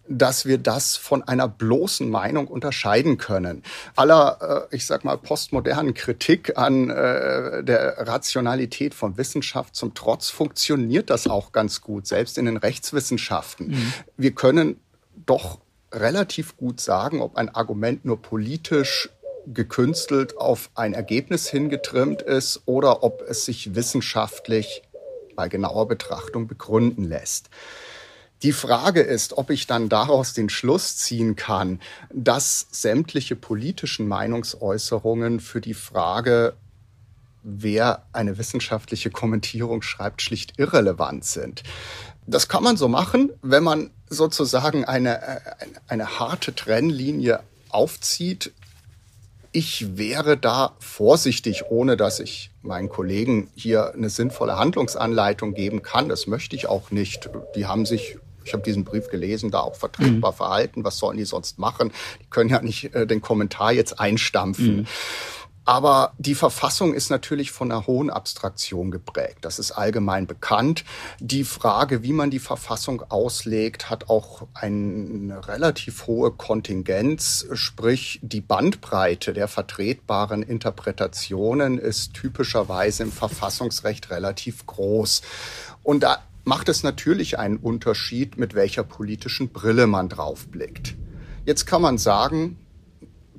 dass 0.08 0.46
wir 0.46 0.58
das 0.58 0.96
von 0.96 1.24
einer 1.24 1.48
bloßen 1.48 2.10
Meinung 2.10 2.48
unterscheiden 2.48 3.18
können. 3.18 3.64
Aller, 3.96 4.68
äh, 4.72 4.76
ich 4.76 4.86
sag 4.86 5.04
mal, 5.04 5.18
postmodernen 5.18 5.94
Kritik 5.94 6.58
an 6.58 6.90
äh, 6.90 7.64
der 7.64 8.08
Rationalität 8.08 8.94
von 8.94 9.18
Wissenschaft 9.18 9.76
zum 9.76 9.94
Trotz 9.94 10.30
funktioniert 10.30 11.10
das 11.10 11.28
auch 11.28 11.52
ganz 11.52 11.82
gut, 11.82 12.08
selbst 12.08 12.38
in 12.38 12.46
den 12.46 12.58
Rechtswissenschaften. 12.58 13.70
Mhm. 13.70 13.94
Wir 14.16 14.32
können 14.32 14.80
doch 15.26 15.60
relativ 15.92 16.58
gut 16.58 16.80
sagen, 16.80 17.22
ob 17.22 17.36
ein 17.38 17.50
Argument 17.50 18.06
nur 18.06 18.22
politisch 18.22 19.10
gekünstelt 19.54 20.38
auf 20.38 20.70
ein 20.76 20.93
Ergebnis 20.93 21.48
hingetrimmt 21.48 22.22
ist 22.22 22.62
oder 22.66 23.04
ob 23.04 23.22
es 23.22 23.45
sich 23.45 23.76
wissenschaftlich 23.76 24.84
bei 25.36 25.48
genauer 25.48 25.88
Betrachtung 25.88 26.48
begründen 26.48 27.04
lässt. 27.04 27.50
Die 28.43 28.52
Frage 28.52 29.02
ist, 29.02 29.38
ob 29.38 29.50
ich 29.50 29.66
dann 29.66 29.89
daraus 29.89 30.34
den 30.34 30.50
Schluss 30.50 30.98
ziehen 30.98 31.36
kann, 31.36 31.80
dass 32.14 32.68
sämtliche 32.72 33.36
politischen 33.36 34.08
Meinungsäußerungen 34.08 35.39
für 35.39 35.60
die 35.60 35.74
Frage, 35.74 36.54
wer 37.41 38.04
eine 38.14 38.38
wissenschaftliche 38.38 39.10
Kommentierung 39.10 39.82
schreibt, 39.82 40.22
schlicht 40.22 40.60
irrelevant 40.60 41.26
sind. 41.26 41.64
Das 42.28 42.48
kann 42.48 42.64
man 42.64 42.78
so 42.78 42.88
machen, 42.88 43.32
wenn 43.41 43.64
man 43.64 43.89
sozusagen 44.10 44.86
eine, 44.86 45.24
eine, 45.24 45.41
eine 45.88 46.20
harte 46.20 46.54
Trennlinie 46.54 47.39
aufzieht 47.70 48.52
ich 49.58 49.97
wäre 49.97 50.38
da 50.38 50.76
vorsichtig, 50.78 51.64
ohne 51.72 51.97
dass 51.97 52.20
ich 52.20 52.51
meinen 52.62 52.89
Kollegen 52.89 53.49
hier 53.55 53.91
eine 53.91 54.12
sinnvolle 54.12 54.55
Handlungsanleitung 54.60 55.55
geben 55.55 55.82
kann. 55.82 56.10
Das 56.10 56.28
möchte 56.28 56.55
ich 56.55 56.68
auch 56.68 56.91
nicht. 56.91 57.32
Die 57.55 57.66
haben 57.66 57.88
sich 57.88 58.20
ich 58.43 58.53
habe 58.53 58.64
diesen 58.64 58.86
Brief 58.86 59.10
gelesen, 59.10 59.51
da 59.51 59.60
auch 59.60 59.76
vertretbar 59.76 60.32
mhm. 60.32 60.36
verhalten. 60.38 60.84
Was 60.86 60.99
sollen 60.99 61.18
die 61.18 61.26
sonst 61.26 61.60
machen? 61.60 61.91
Die 62.22 62.30
können 62.30 62.49
ja 62.49 62.62
nicht 62.62 62.95
äh, 62.95 63.05
den 63.05 63.20
Kommentar 63.20 63.74
jetzt 63.74 63.99
einstampfen. 63.99 64.78
Mhm. 64.78 64.88
Aber 65.68 66.13
die 66.18 66.34
Verfassung 66.34 66.93
ist 66.93 67.09
natürlich 67.09 67.51
von 67.51 67.70
einer 67.70 67.88
hohen 67.88 68.09
Abstraktion 68.09 68.89
geprägt. 68.89 69.39
Das 69.41 69.59
ist 69.59 69.74
allgemein 69.74 70.26
bekannt. 70.26 70.86
Die 71.20 71.43
Frage, 71.43 72.03
wie 72.03 72.13
man 72.13 72.32
die 72.32 72.39
Verfassung 72.39 73.03
auslegt, 73.09 73.89
hat 73.89 74.09
auch 74.09 74.47
eine 74.53 75.45
relativ 75.45 76.07
hohe 76.07 76.32
Kontingenz. 76.32 77.47
Sprich, 77.51 78.22
die 78.24 78.39
Bandbreite 78.39 79.34
der 79.34 79.49
vertretbaren 79.49 80.41
Interpretationen 80.41 81.80
ist 81.80 82.13
typischerweise 82.13 83.03
im 83.03 83.11
Verfassungsrecht 83.11 84.09
relativ 84.09 84.65
groß. 84.68 85.22
Und 85.84 86.03
da 86.03 86.20
macht 86.45 86.70
es 86.70 86.84
natürlich 86.84 87.39
einen 87.39 87.57
Unterschied, 87.57 88.38
mit 88.38 88.55
welcher 88.55 88.84
politischen 88.84 89.49
Brille 89.49 89.86
man 89.86 90.07
draufblickt. 90.07 90.95
Jetzt 91.45 91.65
kann 91.65 91.82
man 91.82 91.97
sagen, 91.97 92.57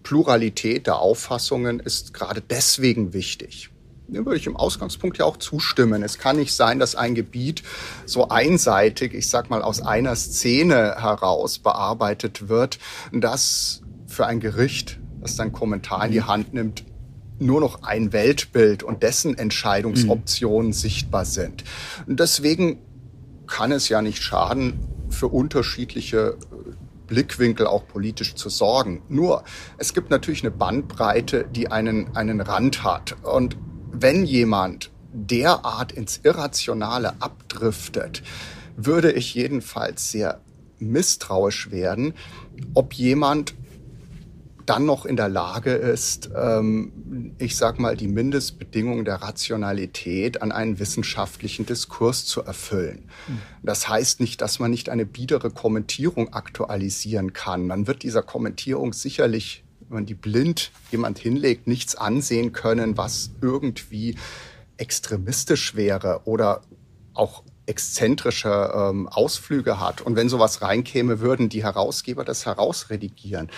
Pluralität 0.09 0.87
der 0.87 1.01
Auffassungen 1.01 1.81
ist 1.81 2.15
gerade 2.15 2.41
deswegen 2.41 3.13
wichtig. 3.13 3.69
Dem 4.07 4.25
würde 4.25 4.39
ich 4.39 4.47
im 4.47 4.57
Ausgangspunkt 4.57 5.19
ja 5.19 5.27
auch 5.27 5.37
zustimmen. 5.37 6.03
Es 6.03 6.17
kann 6.17 6.37
nicht 6.37 6.55
sein, 6.55 6.79
dass 6.79 6.95
ein 6.95 7.15
Gebiet 7.15 7.63
so 8.07 8.31
einseitig, 8.31 9.13
ich 9.13 9.29
sag 9.29 9.51
mal, 9.51 9.61
aus 9.61 9.83
einer 9.83 10.17
Szene 10.17 10.95
heraus 10.99 11.59
bearbeitet 11.59 12.49
wird, 12.49 12.79
dass 13.13 13.83
für 14.07 14.25
ein 14.25 14.41
Gericht, 14.41 14.99
das 15.21 15.37
dann 15.37 15.53
Kommentar 15.53 16.07
in 16.07 16.13
die 16.13 16.23
Hand 16.23 16.55
nimmt, 16.55 16.85
nur 17.39 17.61
noch 17.61 17.83
ein 17.83 18.15
Weltbild 18.15 18.83
und 18.83 19.03
dessen 19.03 19.37
Entscheidungsoptionen 19.37 20.69
mhm. 20.69 20.73
sichtbar 20.73 21.27
sind. 21.27 21.65
Und 22.07 22.19
deswegen 22.19 22.79
kann 23.47 23.73
es 23.73 23.91
ja 23.91 24.01
nicht 24.01 24.23
schaden, 24.23 24.81
für 25.11 25.29
unterschiedliche 25.29 26.39
Blickwinkel 27.09 27.67
auch 27.67 27.89
politisch 27.89 28.37
zu 28.37 28.49
sorgen. 28.49 29.03
Nur, 29.09 29.43
es 29.79 29.93
gibt 29.95 30.11
natürlich 30.11 30.43
eine 30.43 30.53
Bandbreite, 30.53 31.45
die 31.51 31.73
einen, 31.73 32.15
einen 32.17 32.41
Rand 32.41 32.85
hat. 32.85 33.17
Und 33.25 33.57
wenn 33.91 34.25
jemand 34.25 34.93
derart 35.13 35.91
ins 35.91 36.21
Irrationale 36.23 37.21
abdriftet, 37.21 38.23
würde 38.77 39.11
ich 39.11 39.35
jedenfalls 39.35 40.13
sehr 40.13 40.41
misstrauisch 40.79 41.73
werden, 41.73 42.15
ob 42.75 42.93
jemand 42.95 43.55
dann 44.69 44.85
noch 44.85 45.07
in 45.07 45.17
der 45.17 45.29
Lage 45.29 45.73
ist, 45.73 46.31
ähm, 46.37 47.35
ich 47.39 47.57
sag 47.57 47.79
mal, 47.79 47.97
die 47.97 48.09
Mindestbedingungen 48.09 49.05
der 49.05 49.17
Rationalität 49.17 50.43
an 50.43 50.53
einen 50.53 50.79
wissenschaftlichen 50.79 51.65
Diskurs 51.65 52.27
zu 52.27 52.43
erfüllen. 52.43 53.09
Mhm. 53.29 53.41
Das 53.63 53.89
heißt 53.89 54.21
nicht, 54.21 54.43
dass 54.43 54.59
man 54.59 54.71
nicht 54.71 54.91
eine 54.91 55.07
biedere 55.07 55.51
Kommentierung 55.51 56.35
aktualisieren 56.35 57.33
kann. 57.33 57.67
Man 57.67 57.87
wird 57.87 58.03
dieser 58.03 58.23
Kommentierung 58.23 58.93
sicherlich, 58.93 59.65
wenn 59.81 59.97
man 59.97 60.07
die 60.07 60.15
blind 60.15 60.71
jemand 60.91 61.19
hinlegt, 61.19 61.67
nichts 61.67 61.95
ansehen 61.95 62.53
können, 62.53 62.99
was 62.99 63.31
irgendwie 63.41 64.17
extremistisch 64.77 65.77
wäre 65.77 66.21
oder 66.25 66.61
auch 67.15 67.43
exzentrische 67.65 68.73
ähm, 68.75 69.09
Ausflüge 69.09 69.81
hat. 69.81 70.01
Und 70.01 70.17
wenn 70.17 70.29
sowas 70.29 70.63
reinkäme, 70.63 71.21
würden 71.21 71.49
die 71.49 71.63
Herausgeber 71.63 72.25
das 72.25 72.47
herausredigieren. 72.47 73.51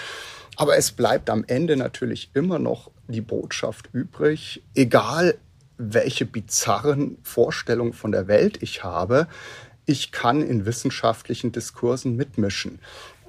Aber 0.61 0.76
es 0.76 0.92
bleibt 0.92 1.30
am 1.30 1.42
Ende 1.46 1.74
natürlich 1.74 2.32
immer 2.34 2.58
noch 2.58 2.90
die 3.08 3.22
Botschaft 3.22 3.88
übrig, 3.94 4.62
egal 4.74 5.38
welche 5.78 6.26
bizarren 6.26 7.16
Vorstellungen 7.22 7.94
von 7.94 8.12
der 8.12 8.28
Welt 8.28 8.62
ich 8.62 8.84
habe, 8.84 9.26
ich 9.86 10.12
kann 10.12 10.42
in 10.42 10.66
wissenschaftlichen 10.66 11.50
Diskursen 11.50 12.14
mitmischen. 12.14 12.78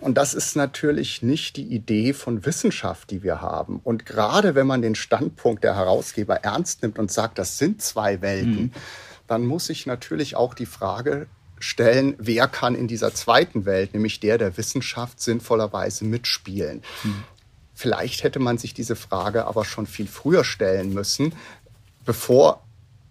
Und 0.02 0.18
das 0.18 0.34
ist 0.34 0.58
natürlich 0.58 1.22
nicht 1.22 1.56
die 1.56 1.74
Idee 1.74 2.12
von 2.12 2.46
Wissenschaft, 2.46 3.12
die 3.12 3.24
wir 3.24 3.40
haben. 3.40 3.80
Und 3.82 4.06
gerade 4.06 4.54
wenn 4.54 4.68
man 4.68 4.82
den 4.82 4.96
Standpunkt 4.96 5.64
der 5.64 5.78
Herausgeber 5.78 6.44
ernst 6.44 6.82
nimmt 6.82 7.00
und 7.00 7.14
sagt, 7.14 7.38
das 7.38 7.58
sind 7.58 7.82
zwei 7.82 8.22
Welten, 8.22 8.64
mhm. 8.64 8.72
dann 9.28 9.46
muss 9.46 9.70
ich 9.70 9.86
natürlich 9.86 10.36
auch 10.36 10.54
die 10.54 10.66
Frage 10.66 11.28
stellen, 11.62 12.16
wer 12.18 12.48
kann 12.48 12.76
in 12.76 12.88
dieser 12.88 13.14
zweiten 13.14 13.66
Welt, 13.66 13.94
nämlich 13.94 14.20
der 14.20 14.38
der 14.38 14.58
Wissenschaft, 14.58 15.22
sinnvollerweise 15.22 16.06
mitspielen. 16.06 16.84
Hm. 17.04 17.24
Vielleicht 17.74 18.24
hätte 18.24 18.40
man 18.40 18.58
sich 18.58 18.74
diese 18.74 18.96
Frage 18.96 19.46
aber 19.46 19.66
schon 19.66 19.88
viel 19.88 20.08
früher 20.08 20.44
stellen 20.44 20.94
müssen, 20.94 21.34
bevor 22.06 22.62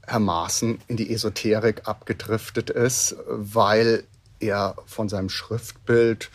Herr 0.07 0.21
Maaßen 0.21 0.79
in 0.87 0.97
die 0.97 1.13
Esoterik 1.13 1.89
abgedriftet 1.89 2.71
ist, 2.71 3.17
weil 3.27 4.05
er 4.41 4.77
von 4.87 5.09
seinem 5.09 5.29
Schriftbild 5.29 6.31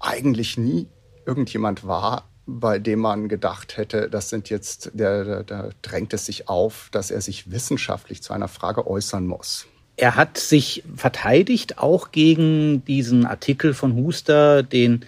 eigentlich 0.00 0.56
nie 0.56 0.88
irgendjemand 1.26 1.86
war, 1.86 2.28
bei 2.46 2.78
dem 2.78 3.00
man 3.00 3.28
gedacht 3.28 3.76
hätte, 3.76 4.10
das 4.10 4.28
sind 4.28 4.50
jetzt, 4.50 4.90
da 4.94 5.70
drängt 5.82 6.12
es 6.12 6.26
sich 6.26 6.48
auf, 6.48 6.88
dass 6.92 7.10
er 7.10 7.20
sich 7.20 7.50
wissenschaftlich 7.50 8.22
zu 8.22 8.32
einer 8.32 8.48
Frage 8.48 8.86
äußern 8.86 9.26
muss. 9.26 9.66
Er 9.96 10.16
hat 10.16 10.38
sich 10.38 10.82
verteidigt 10.96 11.78
auch 11.78 12.10
gegen 12.10 12.84
diesen 12.84 13.26
Artikel 13.26 13.74
von 13.74 13.94
Huster, 13.94 14.62
den, 14.62 15.04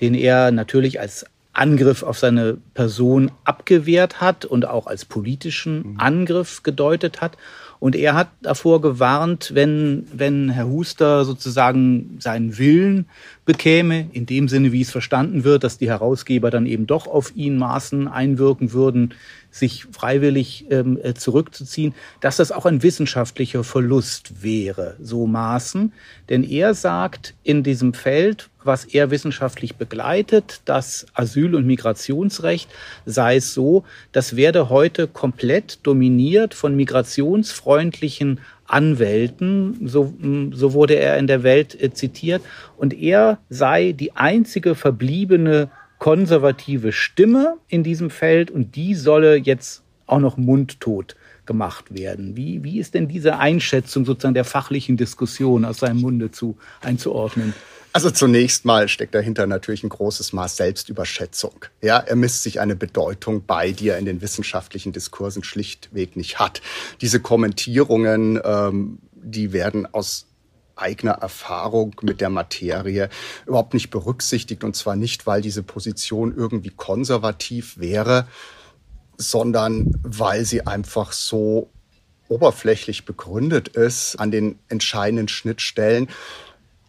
den 0.00 0.14
er 0.14 0.50
natürlich 0.50 1.00
als 1.00 1.26
Angriff 1.52 2.02
auf 2.02 2.18
seine 2.18 2.58
Person 2.74 3.30
abgewehrt 3.44 4.20
hat 4.20 4.44
und 4.44 4.66
auch 4.66 4.86
als 4.86 5.04
politischen 5.04 5.92
mhm. 5.92 5.94
Angriff 6.00 6.62
gedeutet 6.62 7.20
hat. 7.20 7.36
Und 7.80 7.96
er 7.96 8.14
hat 8.14 8.28
davor 8.42 8.80
gewarnt, 8.80 9.52
wenn, 9.54 10.06
wenn 10.12 10.50
Herr 10.50 10.68
Huster 10.68 11.24
sozusagen 11.24 12.18
seinen 12.20 12.58
Willen 12.58 13.06
bekäme, 13.46 14.08
in 14.12 14.26
dem 14.26 14.48
Sinne, 14.48 14.70
wie 14.70 14.82
es 14.82 14.90
verstanden 14.90 15.44
wird, 15.44 15.64
dass 15.64 15.78
die 15.78 15.88
Herausgeber 15.88 16.50
dann 16.50 16.66
eben 16.66 16.86
doch 16.86 17.06
auf 17.06 17.34
ihn 17.34 17.56
Maßen 17.56 18.06
einwirken 18.06 18.72
würden, 18.72 19.14
sich 19.50 19.86
freiwillig 19.92 20.66
ähm, 20.70 20.98
äh, 21.02 21.14
zurückzuziehen, 21.14 21.94
dass 22.20 22.36
das 22.36 22.52
auch 22.52 22.66
ein 22.66 22.82
wissenschaftlicher 22.82 23.64
Verlust 23.64 24.42
wäre, 24.42 24.96
so 25.02 25.26
Maßen. 25.26 25.92
Denn 26.28 26.44
er 26.44 26.74
sagt, 26.74 27.34
in 27.42 27.62
diesem 27.62 27.94
Feld, 27.94 28.48
was 28.62 28.84
er 28.84 29.10
wissenschaftlich 29.10 29.76
begleitet, 29.76 30.60
das 30.64 31.06
Asyl- 31.14 31.54
und 31.54 31.66
Migrationsrecht, 31.66 32.70
sei 33.06 33.36
es 33.36 33.54
so, 33.54 33.84
das 34.12 34.36
werde 34.36 34.68
heute 34.68 35.06
komplett 35.06 35.78
dominiert 35.82 36.54
von 36.54 36.76
migrationsfreundlichen 36.76 38.40
Anwälten, 38.66 39.88
so, 39.88 40.14
so 40.52 40.72
wurde 40.74 40.94
er 40.94 41.18
in 41.18 41.26
der 41.26 41.42
Welt 41.42 41.80
äh, 41.80 41.92
zitiert, 41.92 42.42
und 42.76 42.94
er 42.94 43.38
sei 43.48 43.92
die 43.92 44.12
einzige 44.12 44.74
verbliebene 44.74 45.70
konservative 46.00 46.90
Stimme 46.92 47.58
in 47.68 47.84
diesem 47.84 48.10
Feld 48.10 48.50
und 48.50 48.74
die 48.74 48.96
solle 48.96 49.36
jetzt 49.36 49.82
auch 50.06 50.18
noch 50.18 50.36
mundtot 50.36 51.14
gemacht 51.46 51.94
werden. 51.94 52.36
Wie, 52.36 52.64
wie 52.64 52.80
ist 52.80 52.94
denn 52.94 53.06
diese 53.06 53.38
Einschätzung 53.38 54.04
sozusagen 54.04 54.34
der 54.34 54.44
fachlichen 54.44 54.96
Diskussion 54.96 55.64
aus 55.64 55.78
seinem 55.78 56.00
Munde 56.00 56.32
zu 56.32 56.56
einzuordnen? 56.80 57.54
Also 57.92 58.10
zunächst 58.10 58.64
mal 58.64 58.88
steckt 58.88 59.14
dahinter 59.14 59.46
natürlich 59.46 59.82
ein 59.82 59.88
großes 59.88 60.32
Maß 60.32 60.56
Selbstüberschätzung. 60.56 61.66
Ja, 61.82 61.98
er 61.98 62.16
misst 62.16 62.44
sich 62.44 62.60
eine 62.60 62.76
Bedeutung 62.76 63.44
bei, 63.44 63.72
die 63.72 63.88
er 63.88 63.98
in 63.98 64.04
den 64.04 64.22
wissenschaftlichen 64.22 64.92
Diskursen 64.92 65.44
schlichtweg 65.44 66.16
nicht 66.16 66.38
hat. 66.38 66.62
Diese 67.00 67.20
Kommentierungen, 67.20 68.40
ähm, 68.42 68.98
die 69.12 69.52
werden 69.52 69.92
aus 69.92 70.29
eigener 70.80 71.12
Erfahrung 71.12 71.94
mit 72.02 72.20
der 72.20 72.30
Materie 72.30 73.08
überhaupt 73.46 73.74
nicht 73.74 73.90
berücksichtigt. 73.90 74.64
Und 74.64 74.76
zwar 74.76 74.96
nicht, 74.96 75.26
weil 75.26 75.42
diese 75.42 75.62
Position 75.62 76.34
irgendwie 76.36 76.70
konservativ 76.70 77.78
wäre, 77.78 78.26
sondern 79.16 79.92
weil 80.02 80.44
sie 80.44 80.66
einfach 80.66 81.12
so 81.12 81.68
oberflächlich 82.28 83.04
begründet 83.04 83.68
ist 83.68 84.16
an 84.16 84.30
den 84.30 84.58
entscheidenden 84.68 85.28
Schnittstellen. 85.28 86.08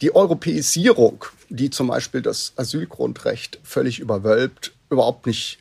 Die 0.02 0.16
Europäisierung, 0.16 1.26
die 1.50 1.70
zum 1.70 1.88
Beispiel 1.88 2.22
das 2.22 2.54
Asylgrundrecht 2.56 3.60
völlig 3.64 4.00
überwölbt, 4.00 4.74
überhaupt 4.90 5.26
nicht 5.26 5.60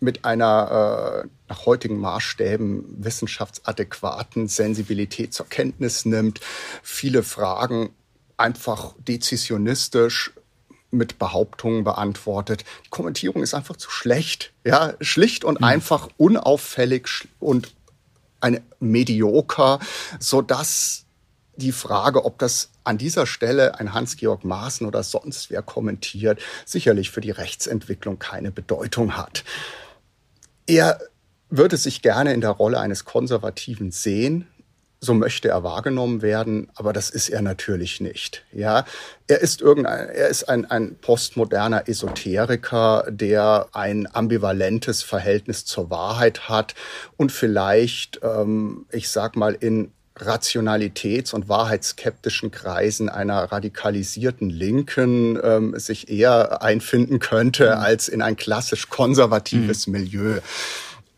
mit 0.00 0.24
einer 0.24 1.24
äh, 1.24 1.28
nach 1.52 1.66
heutigen 1.66 1.98
Maßstäben 1.98 3.04
wissenschaftsadäquaten 3.04 4.48
Sensibilität 4.48 5.34
zur 5.34 5.46
Kenntnis 5.50 6.06
nimmt, 6.06 6.40
viele 6.82 7.22
Fragen 7.22 7.90
einfach 8.38 8.94
dezisionistisch 9.06 10.32
mit 10.90 11.18
Behauptungen 11.18 11.84
beantwortet. 11.84 12.64
Die 12.86 12.88
Kommentierung 12.88 13.42
ist 13.42 13.52
einfach 13.52 13.76
zu 13.76 13.90
schlecht. 13.90 14.52
Ja, 14.64 14.94
schlicht 15.02 15.44
und 15.44 15.60
mhm. 15.60 15.66
einfach 15.66 16.08
unauffällig 16.16 17.28
und 17.38 17.74
eine 18.40 18.62
medioker, 18.80 19.78
so 20.18 20.40
dass 20.40 21.04
die 21.56 21.72
Frage, 21.72 22.24
ob 22.24 22.38
das 22.38 22.70
an 22.82 22.96
dieser 22.96 23.26
Stelle 23.26 23.78
ein 23.78 23.92
Hans-Georg 23.92 24.42
Maaßen 24.42 24.86
oder 24.86 25.02
sonst 25.02 25.50
wer 25.50 25.60
kommentiert, 25.60 26.40
sicherlich 26.64 27.10
für 27.10 27.20
die 27.20 27.30
Rechtsentwicklung 27.30 28.18
keine 28.18 28.50
Bedeutung 28.50 29.18
hat. 29.18 29.44
Er 30.66 30.98
würde 31.52 31.76
sich 31.76 32.02
gerne 32.02 32.32
in 32.32 32.40
der 32.40 32.50
Rolle 32.50 32.80
eines 32.80 33.04
Konservativen 33.04 33.92
sehen. 33.92 34.48
So 35.00 35.14
möchte 35.14 35.48
er 35.48 35.64
wahrgenommen 35.64 36.22
werden, 36.22 36.70
aber 36.76 36.92
das 36.92 37.10
ist 37.10 37.28
er 37.28 37.42
natürlich 37.42 38.00
nicht. 38.00 38.44
Ja, 38.52 38.84
er 39.26 39.40
ist 39.40 39.60
irgendein, 39.60 40.08
er 40.08 40.28
ist 40.28 40.48
ein, 40.48 40.64
ein 40.64 40.96
postmoderner 41.00 41.88
Esoteriker, 41.88 43.06
der 43.10 43.66
ein 43.72 44.08
ambivalentes 44.12 45.02
Verhältnis 45.02 45.64
zur 45.64 45.90
Wahrheit 45.90 46.48
hat 46.48 46.74
und 47.16 47.32
vielleicht, 47.32 48.20
ähm, 48.22 48.86
ich 48.92 49.10
sag 49.10 49.34
mal, 49.34 49.54
in 49.58 49.90
rationalitäts- 50.16 51.34
und 51.34 51.48
wahrheitsskeptischen 51.48 52.50
Kreisen 52.50 53.08
einer 53.08 53.50
radikalisierten 53.50 54.50
Linken 54.50 55.38
ähm, 55.42 55.78
sich 55.78 56.10
eher 56.10 56.62
einfinden 56.62 57.18
könnte 57.18 57.74
mhm. 57.74 57.82
als 57.82 58.08
in 58.08 58.22
ein 58.22 58.36
klassisch 58.36 58.88
konservatives 58.88 59.88
mhm. 59.88 59.92
Milieu 59.94 60.40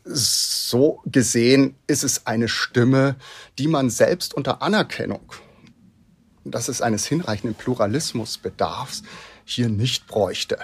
so 0.05 1.01
gesehen 1.07 1.77
ist 1.87 2.05
es 2.05 2.27
eine 2.27 2.49
Stimme, 2.49 3.17
die 3.59 3.69
man 3.69 3.91
selbst 3.91 4.35
unter 4.35 4.63
Anerkennung, 4.63 5.33
dass 6.45 6.69
es 6.69 6.83
eines 6.83 7.07
hinreichenden 7.07 7.55
Pluralismus 7.55 8.39
bedarf, 8.39 9.01
hier 9.45 9.69
nicht 9.69 10.07
bräuchte. 10.07 10.59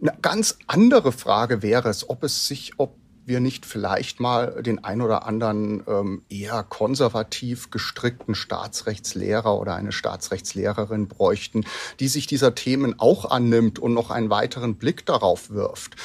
Eine 0.00 0.16
ganz 0.20 0.58
andere 0.66 1.12
Frage 1.12 1.62
wäre 1.62 1.88
es, 1.88 2.08
ob 2.08 2.22
es 2.22 2.46
sich, 2.46 2.72
ob 2.76 2.96
wir 3.24 3.40
nicht 3.40 3.66
vielleicht 3.66 4.20
mal 4.20 4.62
den 4.62 4.84
ein 4.84 5.00
oder 5.00 5.26
anderen 5.26 5.82
ähm, 5.88 6.22
eher 6.28 6.62
konservativ 6.62 7.70
gestrickten 7.70 8.36
Staatsrechtslehrer 8.36 9.58
oder 9.58 9.74
eine 9.74 9.90
Staatsrechtslehrerin 9.90 11.08
bräuchten, 11.08 11.64
die 11.98 12.06
sich 12.06 12.28
dieser 12.28 12.54
Themen 12.54 13.00
auch 13.00 13.28
annimmt 13.28 13.80
und 13.80 13.94
noch 13.94 14.10
einen 14.10 14.30
weiteren 14.30 14.76
Blick 14.76 15.06
darauf 15.06 15.50
wirft. 15.50 15.96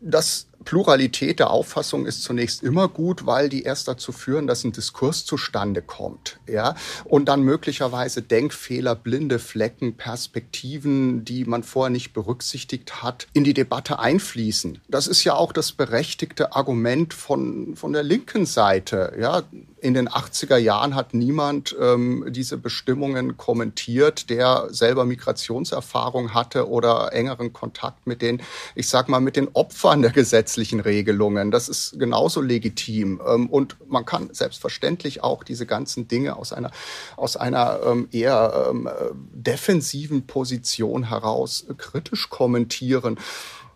Das 0.00 0.47
Pluralität 0.64 1.38
der 1.38 1.50
Auffassung 1.50 2.06
ist 2.06 2.22
zunächst 2.22 2.62
immer 2.62 2.88
gut, 2.88 3.26
weil 3.26 3.48
die 3.48 3.62
erst 3.62 3.88
dazu 3.88 4.12
führen, 4.12 4.46
dass 4.46 4.64
ein 4.64 4.72
Diskurs 4.72 5.24
zustande 5.24 5.82
kommt, 5.82 6.38
ja, 6.46 6.74
und 7.04 7.26
dann 7.28 7.42
möglicherweise 7.42 8.22
Denkfehler, 8.22 8.94
blinde 8.94 9.38
Flecken, 9.38 9.96
Perspektiven, 9.96 11.24
die 11.24 11.44
man 11.44 11.62
vorher 11.62 11.90
nicht 11.90 12.12
berücksichtigt 12.12 13.02
hat, 13.02 13.28
in 13.32 13.44
die 13.44 13.54
Debatte 13.54 13.98
einfließen. 13.98 14.80
Das 14.88 15.06
ist 15.06 15.24
ja 15.24 15.34
auch 15.34 15.52
das 15.52 15.72
berechtigte 15.72 16.54
Argument 16.54 17.14
von 17.14 17.76
von 17.76 17.92
der 17.92 18.02
linken 18.02 18.46
Seite, 18.46 19.14
ja 19.18 19.42
in 19.80 19.94
den 19.94 20.08
80er 20.08 20.56
Jahren 20.56 20.94
hat 20.94 21.14
niemand 21.14 21.76
ähm, 21.80 22.26
diese 22.30 22.56
Bestimmungen 22.56 23.36
kommentiert, 23.36 24.30
der 24.30 24.68
selber 24.70 25.04
Migrationserfahrung 25.04 26.34
hatte 26.34 26.68
oder 26.68 27.12
engeren 27.12 27.52
Kontakt 27.52 28.06
mit 28.06 28.22
den, 28.22 28.42
ich 28.74 28.88
sag 28.88 29.08
mal, 29.08 29.20
mit 29.20 29.36
den 29.36 29.48
Opfern 29.52 30.02
der 30.02 30.16
gesetzlichen 30.48 30.80
Regelungen. 30.80 31.50
Das 31.50 31.68
ist 31.68 31.98
genauso 31.98 32.40
legitim. 32.40 33.20
Ähm, 33.26 33.48
und 33.50 33.76
man 33.88 34.06
kann 34.06 34.32
selbstverständlich 34.32 35.22
auch 35.22 35.44
diese 35.44 35.66
ganzen 35.66 36.08
Dinge 36.08 36.36
aus 36.36 36.52
einer, 36.54 36.70
aus 37.16 37.36
einer 37.36 37.80
ähm, 37.84 38.08
eher 38.10 38.68
ähm, 38.70 38.88
defensiven 39.32 40.26
Position 40.26 41.08
heraus 41.10 41.66
kritisch 41.76 42.30
kommentieren. 42.30 43.18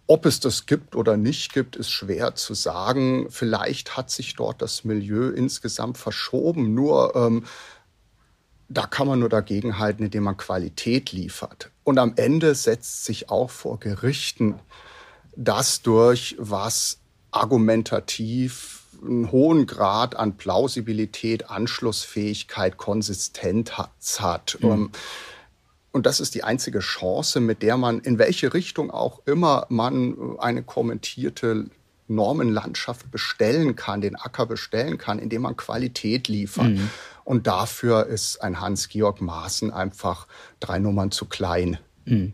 Ob 0.06 0.24
es 0.24 0.40
das 0.40 0.66
gibt 0.66 0.96
oder 0.96 1.16
nicht 1.16 1.52
gibt, 1.52 1.76
ist 1.76 1.90
schwer 1.90 2.34
zu 2.34 2.54
sagen. 2.54 3.26
Vielleicht 3.28 3.96
hat 3.96 4.10
sich 4.10 4.34
dort 4.34 4.62
das 4.62 4.84
Milieu 4.84 5.28
insgesamt 5.28 5.98
verschoben. 5.98 6.74
Nur 6.74 7.14
ähm, 7.14 7.44
da 8.70 8.86
kann 8.86 9.06
man 9.06 9.18
nur 9.18 9.28
dagegenhalten, 9.28 10.06
indem 10.06 10.24
man 10.24 10.38
Qualität 10.38 11.12
liefert. 11.12 11.70
Und 11.84 11.98
am 11.98 12.14
Ende 12.16 12.54
setzt 12.54 13.04
sich 13.04 13.28
auch 13.28 13.50
vor 13.50 13.78
Gerichten 13.78 14.54
das 15.36 15.82
durch, 15.82 16.36
was 16.38 16.98
argumentativ 17.30 18.82
einen 19.02 19.32
hohen 19.32 19.66
Grad 19.66 20.14
an 20.16 20.36
Plausibilität, 20.36 21.50
Anschlussfähigkeit, 21.50 22.76
Konsistenz 22.76 23.72
hat. 24.20 24.58
Mhm. 24.60 24.90
Und 25.92 26.06
das 26.06 26.20
ist 26.20 26.34
die 26.34 26.42
einzige 26.42 26.80
Chance, 26.80 27.40
mit 27.40 27.62
der 27.62 27.76
man, 27.76 28.00
in 28.00 28.18
welche 28.18 28.54
Richtung 28.54 28.90
auch 28.90 29.20
immer 29.26 29.66
man 29.68 30.12
äh, 30.12 30.40
eine 30.40 30.62
kommentierte 30.62 31.66
Normenlandschaft 32.08 33.10
bestellen 33.10 33.76
kann, 33.76 34.00
den 34.00 34.16
Acker 34.16 34.46
bestellen 34.46 34.98
kann, 34.98 35.18
indem 35.18 35.42
man 35.42 35.56
Qualität 35.56 36.28
liefert. 36.28 36.70
Mhm. 36.70 36.90
Und 37.24 37.46
dafür 37.46 38.06
ist 38.06 38.42
ein 38.42 38.60
Hans-Georg 38.60 39.20
Maaßen 39.20 39.70
einfach 39.70 40.26
drei 40.60 40.78
Nummern 40.78 41.10
zu 41.10 41.26
klein. 41.26 41.78
Mhm. 42.04 42.32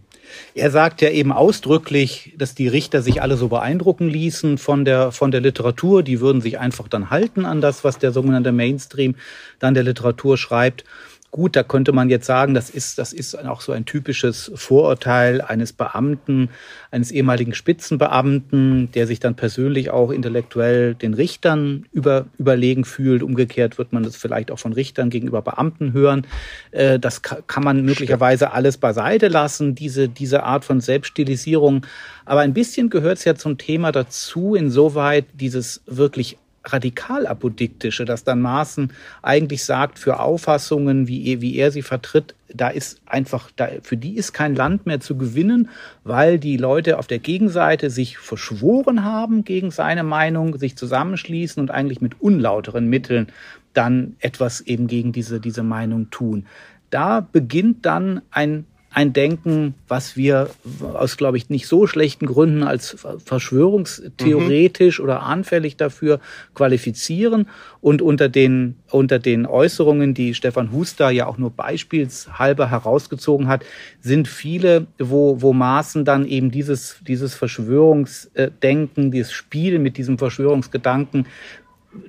Er 0.54 0.70
sagt 0.70 1.02
ja 1.02 1.10
eben 1.10 1.32
ausdrücklich, 1.32 2.34
dass 2.36 2.54
die 2.54 2.68
Richter 2.68 3.02
sich 3.02 3.22
alle 3.22 3.36
so 3.36 3.48
beeindrucken 3.48 4.08
ließen 4.08 4.58
von 4.58 4.84
der, 4.84 5.12
von 5.12 5.30
der 5.30 5.40
Literatur. 5.40 6.02
Die 6.02 6.20
würden 6.20 6.40
sich 6.40 6.58
einfach 6.58 6.88
dann 6.88 7.10
halten 7.10 7.44
an 7.44 7.60
das, 7.60 7.84
was 7.84 7.98
der 7.98 8.12
sogenannte 8.12 8.52
Mainstream 8.52 9.14
dann 9.58 9.74
der 9.74 9.84
Literatur 9.84 10.36
schreibt. 10.36 10.84
Gut, 11.30 11.56
da 11.56 11.62
könnte 11.62 11.92
man 11.92 12.08
jetzt 12.08 12.24
sagen, 12.24 12.54
das 12.54 12.70
ist, 12.70 12.96
das 12.96 13.12
ist 13.12 13.34
auch 13.46 13.60
so 13.60 13.72
ein 13.72 13.84
typisches 13.84 14.50
Vorurteil 14.54 15.42
eines 15.42 15.74
Beamten, 15.74 16.48
eines 16.90 17.10
ehemaligen 17.10 17.52
Spitzenbeamten, 17.52 18.90
der 18.92 19.06
sich 19.06 19.20
dann 19.20 19.34
persönlich 19.34 19.90
auch 19.90 20.10
intellektuell 20.10 20.94
den 20.94 21.12
Richtern 21.12 21.84
über, 21.92 22.24
überlegen 22.38 22.86
fühlt. 22.86 23.22
Umgekehrt 23.22 23.76
wird 23.76 23.92
man 23.92 24.04
das 24.04 24.16
vielleicht 24.16 24.50
auch 24.50 24.58
von 24.58 24.72
Richtern 24.72 25.10
gegenüber 25.10 25.42
Beamten 25.42 25.92
hören. 25.92 26.26
Äh, 26.70 26.98
das 26.98 27.20
kann 27.20 27.62
man 27.62 27.84
möglicherweise 27.84 28.52
alles 28.52 28.78
beiseite 28.78 29.28
lassen, 29.28 29.74
diese, 29.74 30.08
diese 30.08 30.44
Art 30.44 30.64
von 30.64 30.80
Selbststilisierung. 30.80 31.84
Aber 32.24 32.40
ein 32.40 32.54
bisschen 32.54 32.88
gehört 32.88 33.18
es 33.18 33.24
ja 33.26 33.34
zum 33.34 33.58
Thema 33.58 33.92
dazu, 33.92 34.54
insoweit 34.54 35.26
dieses 35.34 35.82
wirklich 35.86 36.38
radikal-apodiktische, 36.72 38.04
das 38.04 38.24
dann 38.24 38.40
Maaßen 38.40 38.92
eigentlich 39.22 39.64
sagt, 39.64 39.98
für 39.98 40.20
Auffassungen, 40.20 41.08
wie, 41.08 41.40
wie 41.40 41.56
er 41.56 41.70
sie 41.70 41.82
vertritt, 41.82 42.34
da 42.52 42.68
ist 42.68 43.00
einfach, 43.06 43.50
da, 43.56 43.68
für 43.82 43.96
die 43.96 44.16
ist 44.16 44.32
kein 44.32 44.54
Land 44.54 44.86
mehr 44.86 45.00
zu 45.00 45.16
gewinnen, 45.16 45.68
weil 46.04 46.38
die 46.38 46.56
Leute 46.56 46.98
auf 46.98 47.06
der 47.06 47.18
Gegenseite 47.18 47.90
sich 47.90 48.18
verschworen 48.18 49.04
haben 49.04 49.44
gegen 49.44 49.70
seine 49.70 50.02
Meinung, 50.02 50.58
sich 50.58 50.76
zusammenschließen 50.76 51.60
und 51.60 51.70
eigentlich 51.70 52.00
mit 52.00 52.20
unlauteren 52.20 52.88
Mitteln 52.88 53.28
dann 53.74 54.16
etwas 54.20 54.60
eben 54.60 54.86
gegen 54.86 55.12
diese, 55.12 55.40
diese 55.40 55.62
Meinung 55.62 56.10
tun. 56.10 56.46
Da 56.90 57.20
beginnt 57.20 57.84
dann 57.84 58.22
ein 58.30 58.64
ein 58.90 59.12
Denken, 59.12 59.74
was 59.86 60.16
wir 60.16 60.48
aus, 60.94 61.18
glaube 61.18 61.36
ich, 61.36 61.50
nicht 61.50 61.66
so 61.66 61.86
schlechten 61.86 62.26
Gründen 62.26 62.62
als 62.62 62.96
verschwörungstheoretisch 63.24 64.98
mhm. 64.98 65.04
oder 65.04 65.22
anfällig 65.22 65.76
dafür 65.76 66.20
qualifizieren. 66.54 67.48
Und 67.80 68.02
unter 68.02 68.28
den, 68.28 68.76
unter 68.90 69.18
den 69.18 69.46
Äußerungen, 69.46 70.14
die 70.14 70.34
Stefan 70.34 70.72
Huster 70.72 71.10
ja 71.10 71.26
auch 71.26 71.38
nur 71.38 71.50
beispielshalber 71.50 72.70
herausgezogen 72.70 73.46
hat, 73.46 73.64
sind 74.00 74.26
viele, 74.26 74.86
wo, 74.98 75.40
wo 75.42 75.52
Maßen 75.52 76.04
dann 76.04 76.26
eben 76.26 76.50
dieses, 76.50 76.96
dieses 77.06 77.34
Verschwörungsdenken, 77.34 79.10
dieses 79.10 79.32
Spiel 79.32 79.78
mit 79.78 79.96
diesem 79.98 80.18
Verschwörungsgedanken 80.18 81.26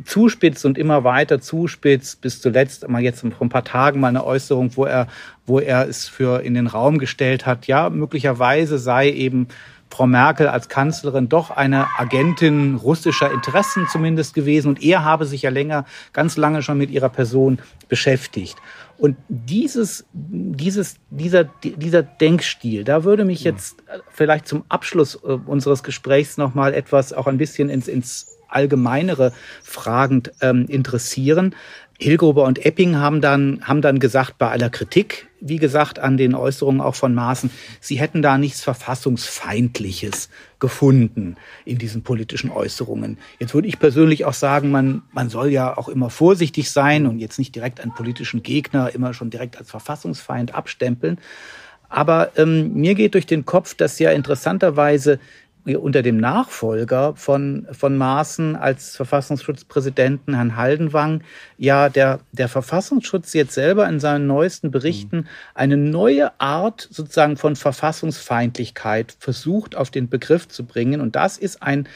zuspitzt 0.04 0.66
und 0.66 0.78
immer 0.78 1.04
weiter 1.04 1.40
zuspitzt, 1.40 2.22
bis 2.22 2.42
zuletzt 2.42 2.88
mal 2.88 3.02
jetzt 3.02 3.22
vor 3.22 3.30
ein 3.40 3.50
paar 3.50 3.64
Tagen 3.64 4.00
mal 4.00 4.10
eine 4.10 4.26
Äußerung, 4.26 4.76
wo 4.76 4.86
er, 4.86 5.08
wo 5.46 5.60
er 5.60 5.88
es 5.88 6.08
für 6.08 6.42
in 6.42 6.54
den 6.54 6.68
Raum 6.68 6.98
gestellt 6.98 7.46
hat, 7.46 7.68
ja, 7.68 7.90
möglicherweise 7.90 8.78
sei 8.78 9.10
eben 9.10 9.48
Frau 9.92 10.06
Merkel 10.06 10.48
als 10.48 10.70
Kanzlerin 10.70 11.30
doch 11.30 11.50
eine 11.50 11.88
Agentin 11.98 12.76
russischer 12.76 13.32
Interessen 13.32 13.88
zumindest 13.92 14.36
gewesen 14.36 14.68
und 14.68 14.84
er 14.84 15.04
habe 15.04 15.26
sich 15.26 15.42
ja 15.42 15.50
länger, 15.50 15.86
ganz 16.14 16.38
lange 16.38 16.62
schon 16.62 16.78
mit 16.78 16.92
ihrer 16.92 17.10
Person 17.10 17.60
beschäftigt. 17.88 18.58
Und 19.00 19.16
dieses, 19.30 20.06
dieses, 20.14 20.98
dieser, 21.10 21.46
dieser 21.64 22.04
Denkstil, 22.04 22.84
da 22.84 23.06
würde 23.06 23.24
mich 23.24 23.44
jetzt 23.46 23.78
vielleicht 24.12 24.48
zum 24.48 24.66
Abschluss 24.68 25.16
äh, 25.16 25.28
unseres 25.46 25.84
Gesprächs 25.84 26.38
nochmal 26.38 26.74
etwas 26.74 27.14
auch 27.14 27.26
ein 27.26 27.38
bisschen 27.38 27.70
ins, 27.70 27.88
ins 27.88 28.39
allgemeinere 28.50 29.34
Fragen 29.64 30.24
ähm, 30.42 30.66
interessieren. 30.68 31.56
Hilgruber 32.02 32.46
und 32.46 32.66
Epping 32.66 32.96
haben 32.96 33.20
dann, 33.20 33.60
haben 33.64 33.82
dann 33.82 34.00
gesagt, 34.00 34.38
bei 34.38 34.50
aller 34.50 34.70
Kritik, 34.70 35.28
wie 35.42 35.58
gesagt, 35.58 36.00
an 36.00 36.16
den 36.16 36.34
Äußerungen 36.34 36.80
auch 36.80 36.96
von 36.96 37.14
Maaßen, 37.14 37.52
sie 37.82 38.00
hätten 38.00 38.22
da 38.22 38.38
nichts 38.38 38.62
Verfassungsfeindliches 38.62 40.30
gefunden 40.60 41.36
in 41.66 41.78
diesen 41.78 42.02
politischen 42.02 42.52
Äußerungen. 42.52 43.18
Jetzt 43.38 43.54
würde 43.54 43.68
ich 43.68 43.80
persönlich 43.80 44.24
auch 44.24 44.34
sagen, 44.34 44.72
man, 44.72 45.02
man 45.12 45.30
soll 45.30 45.50
ja 45.50 45.78
auch 45.78 45.90
immer 45.90 46.10
vorsichtig 46.10 46.72
sein 46.72 47.06
und 47.06 47.20
jetzt 47.20 47.38
nicht 47.38 47.54
direkt 47.54 47.82
einen 47.82 47.94
politischen 47.94 48.44
Gegner 48.44 48.96
immer 48.96 49.14
schon 49.14 49.30
direkt 49.30 49.58
als 49.58 49.70
Verfassungsfeind 49.70 50.56
abstempeln. 50.56 51.18
Aber 51.90 52.32
ähm, 52.38 52.76
mir 52.76 52.96
geht 52.96 53.14
durch 53.14 53.26
den 53.26 53.46
Kopf, 53.46 53.74
dass 53.74 54.00
ja 54.00 54.12
interessanterweise 54.12 55.20
unter 55.66 56.02
dem 56.02 56.18
Nachfolger 56.18 57.14
von, 57.16 57.68
von 57.72 57.98
Maaßen 57.98 58.56
als 58.56 58.96
Verfassungsschutzpräsidenten, 58.96 60.34
Herrn 60.34 60.56
Haldenwang, 60.56 61.22
ja 61.58 61.90
der, 61.90 62.22
der 62.32 62.48
Verfassungsschutz 62.48 63.34
jetzt 63.34 63.54
selber 63.54 63.88
in 63.88 64.00
seinen 64.00 64.26
neuesten 64.26 64.72
Berichten 64.72 65.28
eine 65.54 65.78
neue 65.78 66.40
Art 66.40 66.88
sozusagen 66.90 67.38
von 67.38 67.56
Verfassungsfeindlichkeit 67.56 69.16
versucht 69.20 69.76
auf 69.76 69.92
den 69.92 70.10
Begriff 70.10 70.48
zu 70.48 70.66
bringen. 70.66 71.02
Und 71.02 71.16
das 71.16 71.38
ist 71.38 71.62
ein 71.62 71.88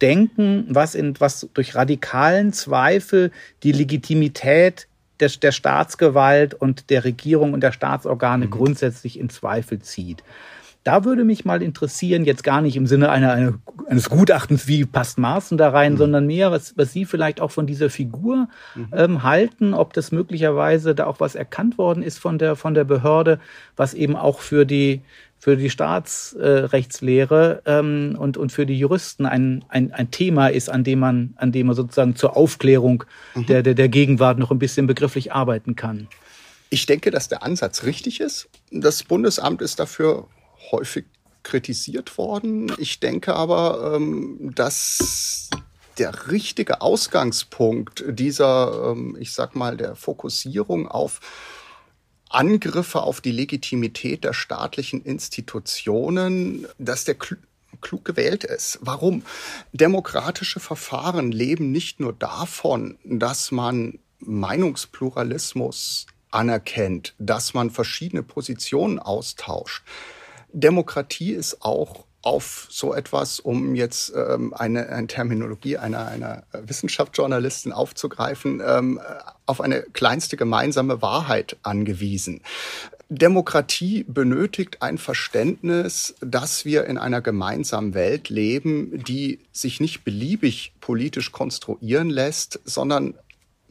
Denken, 0.00 0.66
was, 0.68 0.96
in, 0.96 1.14
was 1.20 1.48
durch 1.54 1.76
radikalen 1.76 2.52
Zweifel 2.52 3.30
die 3.62 3.70
Legitimität 3.70 4.88
der, 5.20 5.28
der 5.28 5.52
Staatsgewalt 5.52 6.54
und 6.54 6.90
der 6.90 7.04
Regierung 7.04 7.52
und 7.52 7.60
der 7.62 7.70
Staatsorgane 7.70 8.46
mhm. 8.46 8.50
grundsätzlich 8.50 9.18
in 9.18 9.30
Zweifel 9.30 9.78
zieht. 9.80 10.24
Da 10.84 11.04
würde 11.04 11.24
mich 11.24 11.44
mal 11.44 11.62
interessieren, 11.62 12.24
jetzt 12.24 12.42
gar 12.42 12.60
nicht 12.60 12.76
im 12.76 12.86
Sinne 12.86 13.10
einer, 13.10 13.32
einer 13.32 13.54
eines 13.92 14.08
Gutachtens, 14.08 14.66
wie 14.66 14.84
passt 14.84 15.18
Maaßen 15.18 15.58
da 15.58 15.68
rein, 15.68 15.92
mhm. 15.92 15.98
sondern 15.98 16.26
mehr, 16.26 16.50
was, 16.50 16.76
was 16.76 16.92
Sie 16.92 17.04
vielleicht 17.04 17.40
auch 17.40 17.50
von 17.50 17.66
dieser 17.66 17.90
Figur 17.90 18.48
mhm. 18.74 18.88
ähm, 18.92 19.22
halten, 19.22 19.74
ob 19.74 19.92
das 19.92 20.12
möglicherweise 20.12 20.94
da 20.94 21.06
auch 21.06 21.20
was 21.20 21.34
erkannt 21.34 21.78
worden 21.78 22.02
ist 22.02 22.18
von 22.18 22.38
der, 22.38 22.56
von 22.56 22.74
der 22.74 22.84
Behörde, 22.84 23.38
was 23.76 23.94
eben 23.94 24.16
auch 24.16 24.40
für 24.40 24.64
die, 24.64 25.02
für 25.38 25.56
die 25.56 25.70
Staatsrechtslehre 25.70 27.62
äh, 27.64 27.78
ähm, 27.78 28.16
und, 28.18 28.36
und 28.36 28.50
für 28.50 28.64
die 28.66 28.78
Juristen 28.78 29.26
ein, 29.26 29.64
ein, 29.68 29.92
ein 29.92 30.10
Thema 30.10 30.48
ist, 30.48 30.70
an 30.70 30.84
dem 30.84 30.98
man, 30.98 31.34
an 31.36 31.52
dem 31.52 31.66
man 31.66 31.76
sozusagen 31.76 32.16
zur 32.16 32.36
Aufklärung 32.36 33.04
mhm. 33.34 33.46
der, 33.46 33.62
der, 33.62 33.74
der 33.74 33.88
Gegenwart 33.88 34.38
noch 34.38 34.50
ein 34.50 34.58
bisschen 34.58 34.86
begrifflich 34.86 35.32
arbeiten 35.32 35.76
kann. 35.76 36.08
Ich 36.70 36.86
denke, 36.86 37.10
dass 37.10 37.28
der 37.28 37.42
Ansatz 37.42 37.84
richtig 37.84 38.20
ist. 38.20 38.48
Das 38.70 39.02
Bundesamt 39.02 39.60
ist 39.60 39.78
dafür 39.78 40.28
häufig 40.72 41.04
kritisiert 41.42 42.18
worden. 42.18 42.72
Ich 42.78 43.00
denke 43.00 43.34
aber, 43.34 43.94
ähm, 43.96 44.52
dass 44.54 45.50
der 45.98 46.30
richtige 46.30 46.80
Ausgangspunkt 46.80 48.04
dieser, 48.08 48.92
ähm, 48.92 49.16
ich 49.20 49.32
sag 49.32 49.54
mal, 49.54 49.76
der 49.76 49.94
Fokussierung 49.94 50.88
auf 50.88 51.20
Angriffe 52.30 53.02
auf 53.02 53.20
die 53.20 53.30
Legitimität 53.30 54.24
der 54.24 54.32
staatlichen 54.32 55.04
Institutionen, 55.04 56.66
dass 56.78 57.04
der 57.04 57.16
klug 57.16 58.04
gewählt 58.04 58.44
ist. 58.44 58.78
Warum? 58.80 59.22
Demokratische 59.72 60.60
Verfahren 60.60 61.30
leben 61.30 61.72
nicht 61.72 62.00
nur 62.00 62.14
davon, 62.14 62.96
dass 63.04 63.50
man 63.50 63.98
Meinungspluralismus 64.20 66.06
anerkennt, 66.30 67.14
dass 67.18 67.52
man 67.52 67.70
verschiedene 67.70 68.22
Positionen 68.22 68.98
austauscht. 68.98 69.84
Demokratie 70.52 71.32
ist 71.32 71.62
auch 71.62 72.04
auf 72.22 72.68
so 72.70 72.94
etwas, 72.94 73.40
um 73.40 73.74
jetzt 73.74 74.12
ähm, 74.14 74.54
eine, 74.54 74.88
eine 74.88 75.08
Terminologie 75.08 75.76
einer, 75.76 76.06
einer 76.06 76.44
Wissenschaftsjournalistin 76.52 77.72
aufzugreifen, 77.72 78.62
ähm, 78.64 79.00
auf 79.44 79.60
eine 79.60 79.82
kleinste 79.82 80.36
gemeinsame 80.36 81.02
Wahrheit 81.02 81.56
angewiesen. 81.62 82.42
Demokratie 83.08 84.04
benötigt 84.04 84.80
ein 84.80 84.96
Verständnis, 84.96 86.14
dass 86.20 86.64
wir 86.64 86.86
in 86.86 86.96
einer 86.96 87.20
gemeinsamen 87.20 87.92
Welt 87.92 88.30
leben, 88.30 89.04
die 89.04 89.40
sich 89.52 89.80
nicht 89.80 90.04
beliebig 90.04 90.72
politisch 90.80 91.32
konstruieren 91.32 92.08
lässt, 92.08 92.60
sondern 92.64 93.14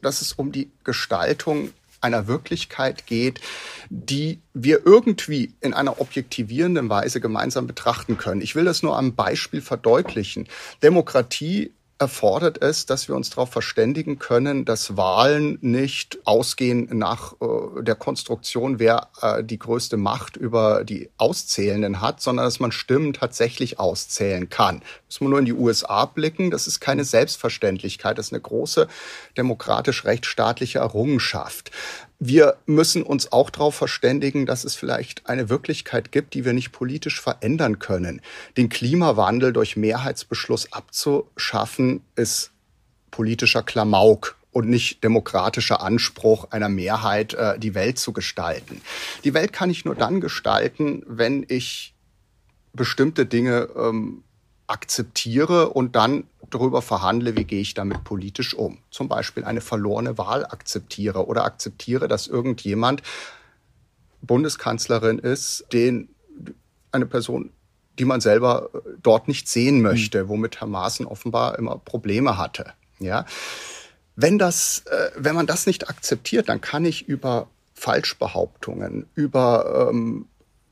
dass 0.00 0.20
es 0.20 0.32
um 0.34 0.52
die 0.52 0.70
Gestaltung 0.84 1.70
einer 2.02 2.26
Wirklichkeit 2.26 3.06
geht, 3.06 3.40
die 3.90 4.40
wir 4.54 4.84
irgendwie 4.84 5.54
in 5.60 5.74
einer 5.74 6.00
objektivierenden 6.00 6.88
Weise 6.88 7.20
gemeinsam 7.20 7.66
betrachten 7.66 8.18
können. 8.18 8.40
Ich 8.40 8.54
will 8.54 8.64
das 8.64 8.82
nur 8.82 8.96
am 8.96 9.14
Beispiel 9.14 9.60
verdeutlichen. 9.60 10.48
Demokratie 10.82 11.72
erfordert 12.02 12.60
es, 12.60 12.84
dass 12.84 13.06
wir 13.06 13.14
uns 13.14 13.30
darauf 13.30 13.50
verständigen 13.50 14.18
können, 14.18 14.64
dass 14.64 14.96
Wahlen 14.96 15.56
nicht 15.60 16.18
ausgehen 16.24 16.88
nach 16.90 17.34
äh, 17.40 17.82
der 17.82 17.94
Konstruktion, 17.94 18.80
wer 18.80 19.08
äh, 19.22 19.44
die 19.44 19.58
größte 19.58 19.96
Macht 19.96 20.36
über 20.36 20.82
die 20.82 21.10
Auszählenden 21.16 22.00
hat, 22.00 22.20
sondern 22.20 22.44
dass 22.44 22.58
man 22.58 22.72
Stimmen 22.72 23.12
tatsächlich 23.12 23.78
auszählen 23.78 24.48
kann. 24.48 24.82
Muss 25.06 25.20
man 25.20 25.30
nur 25.30 25.38
in 25.38 25.44
die 25.44 25.52
USA 25.52 26.04
blicken, 26.06 26.50
das 26.50 26.66
ist 26.66 26.80
keine 26.80 27.04
Selbstverständlichkeit, 27.04 28.18
das 28.18 28.26
ist 28.26 28.32
eine 28.32 28.42
große 28.42 28.88
demokratisch-rechtsstaatliche 29.36 30.80
Errungenschaft 30.80 31.70
wir 32.24 32.56
müssen 32.66 33.02
uns 33.02 33.32
auch 33.32 33.50
darauf 33.50 33.74
verständigen, 33.74 34.46
dass 34.46 34.62
es 34.62 34.76
vielleicht 34.76 35.28
eine 35.28 35.48
Wirklichkeit 35.48 36.12
gibt, 36.12 36.34
die 36.34 36.44
wir 36.44 36.52
nicht 36.52 36.70
politisch 36.70 37.20
verändern 37.20 37.80
können. 37.80 38.20
Den 38.56 38.68
Klimawandel 38.68 39.52
durch 39.52 39.76
Mehrheitsbeschluss 39.76 40.72
abzuschaffen, 40.72 42.02
ist 42.14 42.52
politischer 43.10 43.64
Klamauk 43.64 44.36
und 44.52 44.68
nicht 44.68 45.02
demokratischer 45.02 45.82
Anspruch 45.82 46.52
einer 46.52 46.68
Mehrheit, 46.68 47.34
äh, 47.34 47.58
die 47.58 47.74
Welt 47.74 47.98
zu 47.98 48.12
gestalten. 48.12 48.82
Die 49.24 49.34
Welt 49.34 49.52
kann 49.52 49.70
ich 49.70 49.84
nur 49.84 49.96
dann 49.96 50.20
gestalten, 50.20 51.02
wenn 51.08 51.44
ich 51.48 51.92
bestimmte 52.72 53.26
Dinge 53.26 53.68
ähm, 53.76 54.22
akzeptiere 54.68 55.70
und 55.70 55.96
dann 55.96 56.24
darüber 56.54 56.82
verhandle, 56.82 57.36
wie 57.36 57.44
gehe 57.44 57.60
ich 57.60 57.74
damit 57.74 58.04
politisch 58.04 58.54
um. 58.54 58.78
Zum 58.90 59.08
Beispiel 59.08 59.44
eine 59.44 59.60
verlorene 59.60 60.18
Wahl 60.18 60.44
akzeptiere 60.44 61.26
oder 61.26 61.44
akzeptiere, 61.44 62.08
dass 62.08 62.26
irgendjemand 62.26 63.02
Bundeskanzlerin 64.20 65.18
ist, 65.18 65.66
den 65.72 66.08
eine 66.92 67.06
Person, 67.06 67.50
die 67.98 68.04
man 68.04 68.20
selber 68.20 68.70
äh, 68.74 68.78
dort 69.02 69.28
nicht 69.28 69.48
sehen 69.48 69.76
hm. 69.76 69.82
möchte, 69.82 70.28
womit 70.28 70.60
Herr 70.60 70.68
Maaßen 70.68 71.06
offenbar 71.06 71.58
immer 71.58 71.78
Probleme 71.78 72.38
hatte. 72.38 72.72
Ja, 72.98 73.26
wenn 74.14 74.38
das, 74.38 74.84
äh, 74.86 75.10
wenn 75.16 75.34
man 75.34 75.46
das 75.46 75.66
nicht 75.66 75.88
akzeptiert, 75.88 76.48
dann 76.48 76.60
kann 76.60 76.84
ich 76.84 77.08
über 77.08 77.48
Falschbehauptungen, 77.74 79.06
über 79.14 79.88
ähm, 79.90 80.26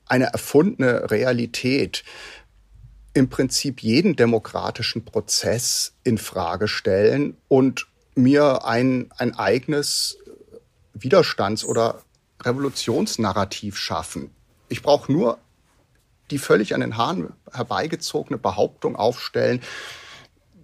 eine 0.07 0.27
erfundene 0.27 1.11
Realität, 1.11 2.05
im 3.13 3.29
Prinzip 3.29 3.83
jeden 3.83 4.17
demokratischen 4.17 5.05
Prozess 5.05 5.93
in 6.05 6.19
Frage 6.19 6.69
stellen 6.69 7.37
und 7.49 7.87
mir 8.15 8.65
ein, 8.65 9.11
ein 9.17 9.35
eigenes 9.37 10.19
Widerstands- 10.95 11.65
oder 11.65 12.03
Revolutionsnarrativ 12.43 13.77
schaffen. 13.77 14.31
Ich 14.69 14.83
brauche 14.83 15.11
nur 15.11 15.39
die 16.31 16.39
völlig 16.39 16.75
an 16.75 16.81
den 16.81 16.97
Haaren 16.97 17.33
herbeigezogene 17.53 18.39
Behauptung 18.39 18.97
aufstellen, 18.97 19.61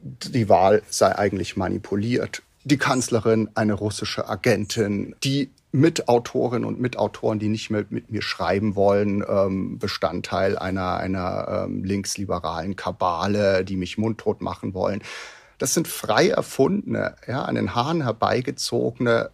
die 0.03 0.49
Wahl 0.49 0.83
sei 0.89 1.17
eigentlich 1.17 1.57
manipuliert. 1.57 2.43
Die 2.65 2.79
Kanzlerin 2.79 3.51
eine 3.55 3.75
russische 3.75 4.29
Agentin, 4.29 5.17
die 5.25 5.51
Mitautorinnen 5.73 6.65
und 6.65 6.81
Mitautoren, 6.81 7.39
die 7.39 7.49
nicht 7.49 7.71
mehr 7.71 7.85
mit 7.91 8.11
mir 8.11 8.23
schreiben 8.23 8.77
wollen, 8.77 9.25
ähm, 9.29 9.79
Bestandteil 9.79 10.57
einer, 10.59 10.97
einer 10.97 11.67
ähm, 11.67 11.85
linksliberalen 11.85 12.77
Kabale, 12.77 13.65
die 13.65 13.77
mich 13.77 13.99
mundtot 13.99 14.41
machen 14.41 14.75
wollen. 14.75 15.03
Das 15.59 15.75
sind 15.75 15.89
frei 15.89 16.29
erfundene, 16.29 17.17
ja, 17.27 17.43
an 17.43 17.55
den 17.55 17.75
Haaren 17.75 18.03
herbeigezogene 18.03 19.31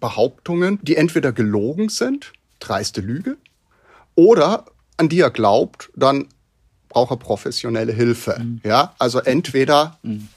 Behauptungen, 0.00 0.78
die 0.82 0.96
entweder 0.96 1.32
gelogen 1.32 1.88
sind, 1.88 2.32
dreiste 2.60 3.00
Lüge, 3.00 3.36
oder 4.14 4.66
an 4.96 5.08
die 5.08 5.20
er 5.20 5.30
glaubt, 5.30 5.90
dann 5.96 6.28
braucht 6.88 7.10
er 7.10 7.16
professionelle 7.16 7.92
Hilfe. 7.92 8.38
Mhm. 8.38 8.60
Ja, 8.64 8.94
also 8.98 9.20
entweder 9.20 9.98
mhm. 10.02 10.28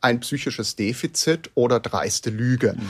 ein 0.00 0.20
psychisches 0.20 0.76
Defizit 0.76 1.50
oder 1.54 1.80
dreiste 1.80 2.30
Lüge. 2.30 2.74
Mhm. 2.76 2.88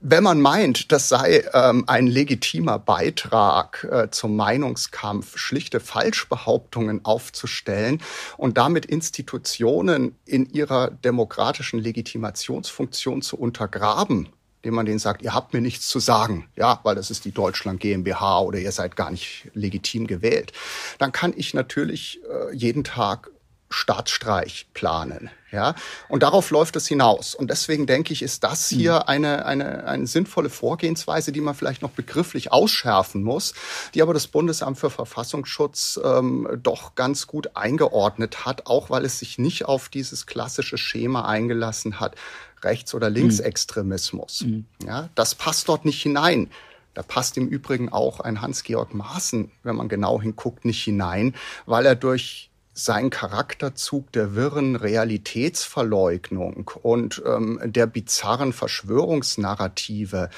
Wenn 0.00 0.22
man 0.22 0.40
meint, 0.40 0.92
das 0.92 1.08
sei 1.08 1.44
ähm, 1.52 1.82
ein 1.88 2.06
legitimer 2.06 2.78
Beitrag 2.78 3.84
äh, 3.90 4.08
zum 4.12 4.36
Meinungskampf, 4.36 5.36
schlichte 5.36 5.80
Falschbehauptungen 5.80 7.04
aufzustellen 7.04 8.00
und 8.36 8.58
damit 8.58 8.86
Institutionen 8.86 10.14
in 10.24 10.48
ihrer 10.50 10.92
demokratischen 10.92 11.80
Legitimationsfunktion 11.80 13.22
zu 13.22 13.36
untergraben, 13.38 14.28
indem 14.62 14.74
man 14.74 14.86
denen 14.86 15.00
sagt, 15.00 15.22
ihr 15.22 15.34
habt 15.34 15.52
mir 15.52 15.60
nichts 15.60 15.88
zu 15.88 15.98
sagen, 15.98 16.48
ja, 16.54 16.78
weil 16.84 16.94
das 16.94 17.10
ist 17.10 17.24
die 17.24 17.32
Deutschland 17.32 17.80
GmbH 17.80 18.38
oder 18.42 18.60
ihr 18.60 18.70
seid 18.70 18.94
gar 18.94 19.10
nicht 19.10 19.50
legitim 19.54 20.06
gewählt, 20.06 20.52
dann 20.98 21.10
kann 21.10 21.32
ich 21.36 21.54
natürlich 21.54 22.20
äh, 22.22 22.54
jeden 22.54 22.84
Tag 22.84 23.32
Staatsstreich 23.70 24.68
planen. 24.72 25.30
Ja, 25.50 25.74
und 26.08 26.22
darauf 26.22 26.50
läuft 26.50 26.76
es 26.76 26.86
hinaus. 26.86 27.34
Und 27.34 27.50
deswegen 27.50 27.86
denke 27.86 28.12
ich, 28.12 28.20
ist 28.22 28.44
das 28.44 28.68
hier 28.68 28.94
mhm. 28.94 29.02
eine, 29.06 29.46
eine, 29.46 29.84
eine 29.84 30.06
sinnvolle 30.06 30.50
Vorgehensweise, 30.50 31.32
die 31.32 31.40
man 31.40 31.54
vielleicht 31.54 31.80
noch 31.80 31.90
begrifflich 31.90 32.52
ausschärfen 32.52 33.22
muss, 33.22 33.54
die 33.94 34.02
aber 34.02 34.12
das 34.12 34.26
Bundesamt 34.26 34.78
für 34.78 34.90
Verfassungsschutz 34.90 35.98
ähm, 36.04 36.46
doch 36.62 36.94
ganz 36.96 37.26
gut 37.26 37.56
eingeordnet 37.56 38.44
hat, 38.44 38.66
auch 38.66 38.90
weil 38.90 39.06
es 39.06 39.20
sich 39.20 39.38
nicht 39.38 39.64
auf 39.64 39.88
dieses 39.88 40.26
klassische 40.26 40.76
Schema 40.76 41.26
eingelassen 41.26 41.98
hat, 41.98 42.16
Rechts- 42.62 42.94
oder 42.94 43.08
Linksextremismus. 43.08 44.42
Mhm. 44.42 44.66
Ja, 44.84 45.08
das 45.14 45.34
passt 45.34 45.68
dort 45.68 45.86
nicht 45.86 46.02
hinein. 46.02 46.50
Da 46.94 47.02
passt 47.02 47.36
im 47.36 47.46
Übrigen 47.46 47.90
auch 47.90 48.20
ein 48.20 48.40
Hans-Georg 48.40 48.92
Maaßen, 48.92 49.52
wenn 49.62 49.76
man 49.76 49.88
genau 49.88 50.20
hinguckt, 50.20 50.64
nicht 50.64 50.82
hinein, 50.82 51.34
weil 51.64 51.86
er 51.86 51.94
durch 51.94 52.47
sein 52.78 53.10
Charakterzug 53.10 54.12
der 54.12 54.34
wirren 54.34 54.76
Realitätsverleugnung 54.76 56.70
und 56.82 57.22
ähm, 57.26 57.60
der 57.64 57.86
bizarren 57.86 58.52
Verschwörungsnarrative 58.52 60.30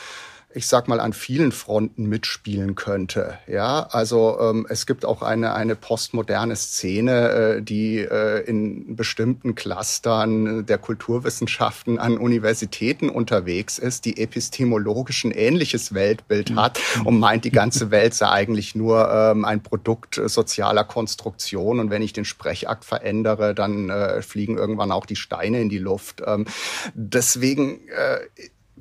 ich 0.52 0.66
sag 0.66 0.88
mal, 0.88 0.98
an 0.98 1.12
vielen 1.12 1.52
Fronten 1.52 2.06
mitspielen 2.06 2.74
könnte. 2.74 3.38
Ja, 3.46 3.86
also 3.90 4.38
ähm, 4.40 4.66
es 4.68 4.86
gibt 4.86 5.04
auch 5.04 5.22
eine, 5.22 5.54
eine 5.54 5.76
postmoderne 5.76 6.56
Szene, 6.56 7.30
äh, 7.30 7.62
die 7.62 7.98
äh, 7.98 8.44
in 8.44 8.96
bestimmten 8.96 9.54
Clustern 9.54 10.66
der 10.66 10.78
Kulturwissenschaften 10.78 11.98
an 11.98 12.18
Universitäten 12.18 13.10
unterwegs 13.10 13.78
ist, 13.78 14.04
die 14.04 14.20
epistemologisch 14.20 15.24
ein 15.24 15.30
ähnliches 15.30 15.94
Weltbild 15.94 16.50
mhm. 16.50 16.60
hat 16.60 16.80
und 17.04 17.20
meint, 17.20 17.44
die 17.44 17.52
ganze 17.52 17.90
Welt 17.92 18.14
sei 18.14 18.28
eigentlich 18.28 18.74
nur 18.74 19.08
ähm, 19.10 19.44
ein 19.44 19.62
Produkt 19.62 20.20
sozialer 20.24 20.84
Konstruktion 20.84 21.78
und 21.78 21.90
wenn 21.90 22.02
ich 22.02 22.12
den 22.12 22.24
Sprechakt 22.24 22.84
verändere, 22.84 23.54
dann 23.54 23.88
äh, 23.88 24.20
fliegen 24.22 24.58
irgendwann 24.58 24.90
auch 24.90 25.06
die 25.06 25.16
Steine 25.16 25.60
in 25.60 25.68
die 25.68 25.78
Luft. 25.78 26.22
Ähm, 26.26 26.46
deswegen 26.94 27.88
äh, 27.88 28.18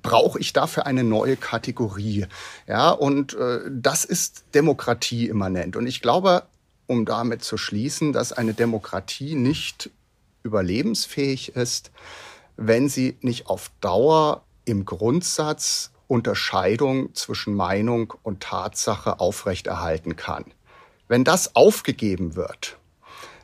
brauche 0.02 0.40
ich 0.40 0.54
dafür 0.54 0.86
eine 0.86 1.04
neue 1.04 1.38
Kategorie. 1.38 2.28
Ja, 2.68 2.92
und 2.92 3.34
äh, 3.34 3.62
das 3.70 4.06
ist 4.06 4.46
Demokratie 4.54 5.28
immanent. 5.28 5.76
Und 5.76 5.88
ich 5.88 6.02
glaube, 6.02 6.44
um 6.88 7.06
damit 7.06 7.44
zu 7.44 7.58
schließen, 7.58 8.14
dass 8.14 8.34
eine 8.34 8.54
Demokratie 8.54 9.36
nicht 9.36 9.90
überlebensfähig 10.44 11.56
ist, 11.56 11.92
wenn 12.58 12.90
sie 12.90 13.18
nicht 13.22 13.48
auf 13.48 13.72
Dauer 13.82 14.44
im 14.66 14.86
Grundsatz 14.86 15.92
Unterscheidung 16.08 17.14
zwischen 17.14 17.54
Meinung 17.54 18.14
und 18.24 18.42
Tatsache 18.42 19.20
aufrechterhalten 19.20 20.16
kann. 20.16 20.46
Wenn 21.08 21.24
das 21.24 21.56
aufgegeben 21.56 22.36
wird, 22.36 22.78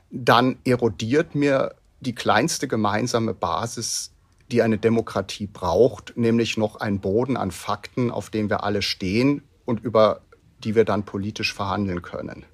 dann 0.10 0.58
erodiert 0.66 1.36
mir 1.36 1.76
die 2.00 2.16
kleinste 2.16 2.68
gemeinsame 2.68 3.34
Basis 3.34 4.12
die 4.52 4.62
eine 4.62 4.78
Demokratie 4.78 5.48
braucht, 5.48 6.16
nämlich 6.18 6.58
noch 6.58 6.78
ein 6.78 7.00
Boden 7.00 7.38
an 7.38 7.52
Fakten, 7.52 8.12
auf 8.12 8.30
dem 8.30 8.50
wir 8.50 8.64
alle 8.64 8.82
stehen 8.82 9.42
und 9.66 9.84
über 9.84 10.22
die 10.64 10.76
wir 10.76 10.86
dann 10.86 11.04
politisch 11.04 11.54
verhandeln 11.54 12.02
können. 12.02 12.46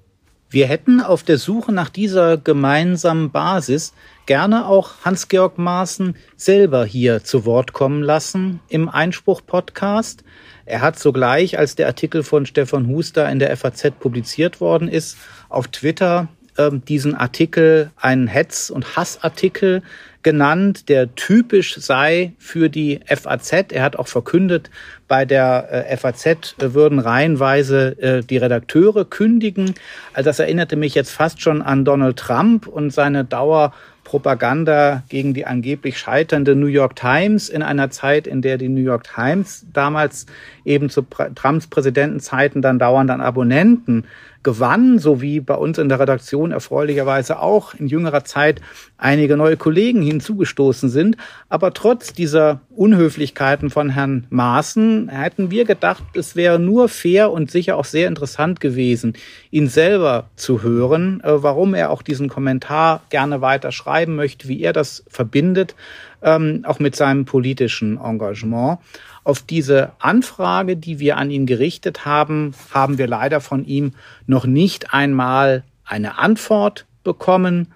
Wir 0.52 0.66
hätten 0.66 1.00
auf 1.00 1.22
der 1.22 1.38
Suche 1.38 1.72
nach 1.72 1.88
dieser 1.88 2.36
gemeinsamen 2.36 3.30
Basis 3.30 3.94
gerne 4.26 4.66
auch 4.66 4.90
Hans-Georg 5.02 5.56
Maaßen 5.56 6.14
selber 6.36 6.84
hier 6.84 7.24
zu 7.24 7.46
Wort 7.46 7.72
kommen 7.72 8.02
lassen 8.02 8.60
im 8.68 8.90
Einspruch-Podcast. 8.90 10.24
Er 10.66 10.82
hat 10.82 10.98
sogleich, 10.98 11.58
als 11.58 11.74
der 11.74 11.86
Artikel 11.86 12.22
von 12.22 12.44
Stefan 12.44 12.86
Huster 12.86 13.30
in 13.30 13.38
der 13.38 13.56
FAZ 13.56 13.92
publiziert 13.98 14.60
worden 14.60 14.88
ist, 14.88 15.16
auf 15.48 15.68
Twitter 15.68 16.28
äh, 16.56 16.70
diesen 16.72 17.14
Artikel 17.14 17.90
einen 17.96 18.26
Hetz- 18.26 18.70
und 18.70 18.96
Hassartikel 18.96 19.82
genannt, 20.22 20.88
der 20.88 21.14
typisch 21.14 21.76
sei 21.76 22.32
für 22.38 22.68
die 22.68 23.00
FAZ. 23.06 23.72
Er 23.72 23.82
hat 23.82 23.96
auch 23.96 24.08
verkündet, 24.08 24.70
bei 25.08 25.24
der 25.24 25.90
äh, 25.90 25.96
FAZ 25.96 26.54
würden 26.58 26.98
reihenweise 26.98 28.00
äh, 28.00 28.22
die 28.22 28.36
Redakteure 28.36 29.04
kündigen. 29.04 29.74
Also 30.12 30.30
das 30.30 30.38
erinnerte 30.38 30.76
mich 30.76 30.94
jetzt 30.94 31.10
fast 31.10 31.42
schon 31.42 31.62
an 31.62 31.84
Donald 31.84 32.16
Trump 32.18 32.66
und 32.66 32.90
seine 32.90 33.24
Dauer 33.24 33.72
Propaganda 34.04 35.04
gegen 35.08 35.32
die 35.32 35.46
angeblich 35.46 35.96
scheiternde 35.96 36.56
New 36.56 36.66
York 36.66 36.96
Times 36.96 37.48
in 37.48 37.62
einer 37.62 37.90
Zeit, 37.90 38.26
in 38.26 38.42
der 38.42 38.58
die 38.58 38.68
New 38.68 38.80
York 38.80 39.04
Times 39.04 39.64
damals 39.72 40.26
eben 40.64 40.90
zu 40.90 41.02
Trumps 41.34 41.68
Präsidentenzeiten 41.68 42.62
dann 42.62 42.78
dauernd 42.78 43.10
an 43.10 43.20
Abonnenten 43.20 44.04
gewann, 44.42 44.98
sowie 44.98 45.40
bei 45.40 45.54
uns 45.54 45.78
in 45.78 45.88
der 45.88 46.00
Redaktion 46.00 46.52
erfreulicherweise 46.52 47.38
auch 47.40 47.74
in 47.74 47.86
jüngerer 47.86 48.24
Zeit 48.24 48.60
einige 48.96 49.36
neue 49.36 49.56
Kollegen 49.56 50.02
hinzugestoßen 50.02 50.88
sind. 50.88 51.16
Aber 51.48 51.72
trotz 51.72 52.12
dieser 52.12 52.60
Unhöflichkeiten 52.70 53.70
von 53.70 53.90
Herrn 53.90 54.26
Maaßen 54.30 55.08
hätten 55.08 55.50
wir 55.50 55.64
gedacht, 55.64 56.04
es 56.14 56.36
wäre 56.36 56.58
nur 56.58 56.88
fair 56.88 57.30
und 57.30 57.50
sicher 57.50 57.76
auch 57.76 57.84
sehr 57.84 58.08
interessant 58.08 58.60
gewesen, 58.60 59.14
ihn 59.50 59.68
selber 59.68 60.30
zu 60.36 60.62
hören, 60.62 61.20
äh, 61.24 61.42
warum 61.42 61.74
er 61.74 61.90
auch 61.90 62.02
diesen 62.02 62.28
Kommentar 62.28 63.02
gerne 63.10 63.40
weiter 63.40 63.72
schreiben 63.72 64.16
möchte, 64.16 64.48
wie 64.48 64.62
er 64.62 64.72
das 64.72 65.04
verbindet, 65.08 65.74
ähm, 66.22 66.64
auch 66.66 66.78
mit 66.78 66.96
seinem 66.96 67.24
politischen 67.24 67.98
Engagement. 67.98 68.78
Auf 69.24 69.42
diese 69.42 69.92
Anfrage, 70.00 70.76
die 70.76 70.98
wir 70.98 71.16
an 71.16 71.30
ihn 71.30 71.46
gerichtet 71.46 72.04
haben, 72.04 72.54
haben 72.72 72.98
wir 72.98 73.06
leider 73.06 73.40
von 73.40 73.64
ihm 73.64 73.92
noch 74.26 74.46
nicht 74.46 74.92
einmal 74.92 75.62
eine 75.84 76.18
Antwort 76.18 76.86
bekommen. 77.04 77.68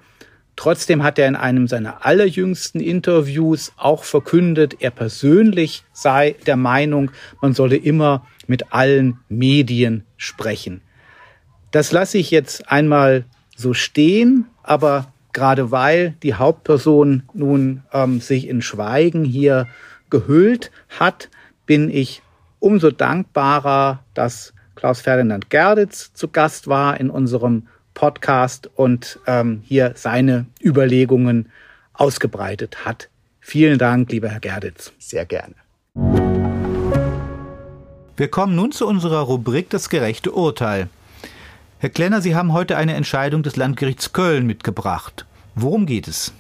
Trotzdem 0.56 1.02
hat 1.02 1.18
er 1.18 1.28
in 1.28 1.36
einem 1.36 1.68
seiner 1.68 2.04
allerjüngsten 2.04 2.80
Interviews 2.80 3.72
auch 3.76 4.04
verkündet, 4.04 4.76
er 4.80 4.90
persönlich 4.90 5.84
sei 5.92 6.34
der 6.46 6.56
Meinung, 6.56 7.10
man 7.40 7.52
solle 7.52 7.76
immer 7.76 8.26
mit 8.46 8.72
allen 8.72 9.18
Medien 9.28 10.04
sprechen. 10.16 10.80
Das 11.70 11.92
lasse 11.92 12.18
ich 12.18 12.30
jetzt 12.30 12.70
einmal 12.72 13.24
so 13.54 13.74
stehen, 13.74 14.46
aber 14.62 15.12
gerade 15.32 15.70
weil 15.70 16.14
die 16.22 16.34
Hauptperson 16.34 17.24
nun 17.34 17.82
ähm, 17.92 18.20
sich 18.20 18.48
in 18.48 18.62
Schweigen 18.62 19.24
hier 19.24 19.66
gehüllt 20.10 20.70
hat, 20.88 21.28
bin 21.66 21.90
ich 21.90 22.22
umso 22.58 22.90
dankbarer, 22.90 24.00
dass 24.14 24.52
Klaus 24.74 25.00
Ferdinand 25.00 25.50
Gerditz 25.50 26.12
zu 26.12 26.28
Gast 26.28 26.68
war 26.68 27.00
in 27.00 27.10
unserem 27.10 27.66
Podcast 27.94 28.70
und 28.74 29.18
ähm, 29.26 29.62
hier 29.64 29.92
seine 29.96 30.46
Überlegungen 30.62 31.50
ausgebreitet 31.94 32.84
hat. 32.84 33.08
Vielen 33.40 33.78
Dank, 33.78 34.10
lieber 34.12 34.28
Herr 34.28 34.40
Gerditz. 34.40 34.92
Sehr 34.98 35.24
gerne. 35.24 35.54
Wir 38.16 38.28
kommen 38.28 38.54
nun 38.54 38.72
zu 38.72 38.86
unserer 38.86 39.20
Rubrik 39.20 39.70
Das 39.70 39.88
gerechte 39.88 40.32
Urteil. 40.32 40.88
Herr 41.78 41.90
Klenner, 41.90 42.20
Sie 42.20 42.34
haben 42.34 42.52
heute 42.52 42.76
eine 42.76 42.94
Entscheidung 42.94 43.42
des 43.42 43.56
Landgerichts 43.56 44.12
Köln 44.12 44.46
mitgebracht. 44.46 45.26
Worum 45.54 45.86
geht 45.86 46.08
es? 46.08 46.32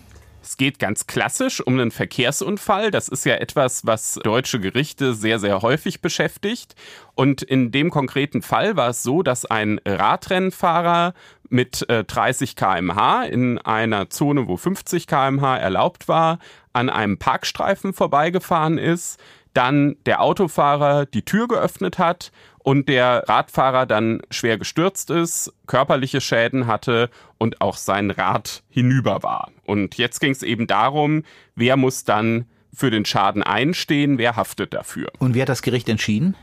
Es 0.46 0.56
geht 0.56 0.78
ganz 0.78 1.08
klassisch 1.08 1.60
um 1.60 1.72
einen 1.74 1.90
Verkehrsunfall. 1.90 2.92
Das 2.92 3.08
ist 3.08 3.24
ja 3.24 3.34
etwas, 3.34 3.84
was 3.84 4.20
deutsche 4.22 4.60
Gerichte 4.60 5.12
sehr, 5.12 5.40
sehr 5.40 5.60
häufig 5.60 6.00
beschäftigt. 6.00 6.76
Und 7.16 7.42
in 7.42 7.72
dem 7.72 7.90
konkreten 7.90 8.42
Fall 8.42 8.76
war 8.76 8.90
es 8.90 9.02
so, 9.02 9.24
dass 9.24 9.44
ein 9.44 9.80
Radrennfahrer 9.84 11.14
mit 11.48 11.84
30 11.88 12.54
kmh 12.54 13.24
in 13.24 13.58
einer 13.58 14.08
Zone, 14.08 14.46
wo 14.46 14.56
50 14.56 15.08
kmh 15.08 15.56
erlaubt 15.56 16.06
war, 16.06 16.38
an 16.72 16.90
einem 16.90 17.18
Parkstreifen 17.18 17.92
vorbeigefahren 17.92 18.78
ist, 18.78 19.18
dann 19.52 19.96
der 20.06 20.22
Autofahrer 20.22 21.06
die 21.06 21.24
Tür 21.24 21.48
geöffnet 21.48 21.98
hat 21.98 22.30
und 22.58 22.88
der 22.88 23.28
Radfahrer 23.28 23.84
dann 23.84 24.22
schwer 24.30 24.58
gestürzt 24.58 25.10
ist, 25.10 25.52
körperliche 25.66 26.20
Schäden 26.20 26.68
hatte 26.68 27.10
und 27.36 27.60
auch 27.60 27.76
sein 27.76 28.12
Rad 28.12 28.62
hinüber 28.68 29.24
war. 29.24 29.50
Und 29.66 29.96
jetzt 29.98 30.20
ging 30.20 30.32
es 30.32 30.42
eben 30.42 30.66
darum, 30.66 31.22
wer 31.54 31.76
muss 31.76 32.04
dann 32.04 32.46
für 32.72 32.90
den 32.90 33.04
Schaden 33.04 33.42
einstehen, 33.42 34.18
wer 34.18 34.36
haftet 34.36 34.74
dafür. 34.74 35.10
Und 35.18 35.34
wie 35.34 35.42
hat 35.42 35.48
das 35.48 35.62
Gericht 35.62 35.88
entschieden? 35.88 36.36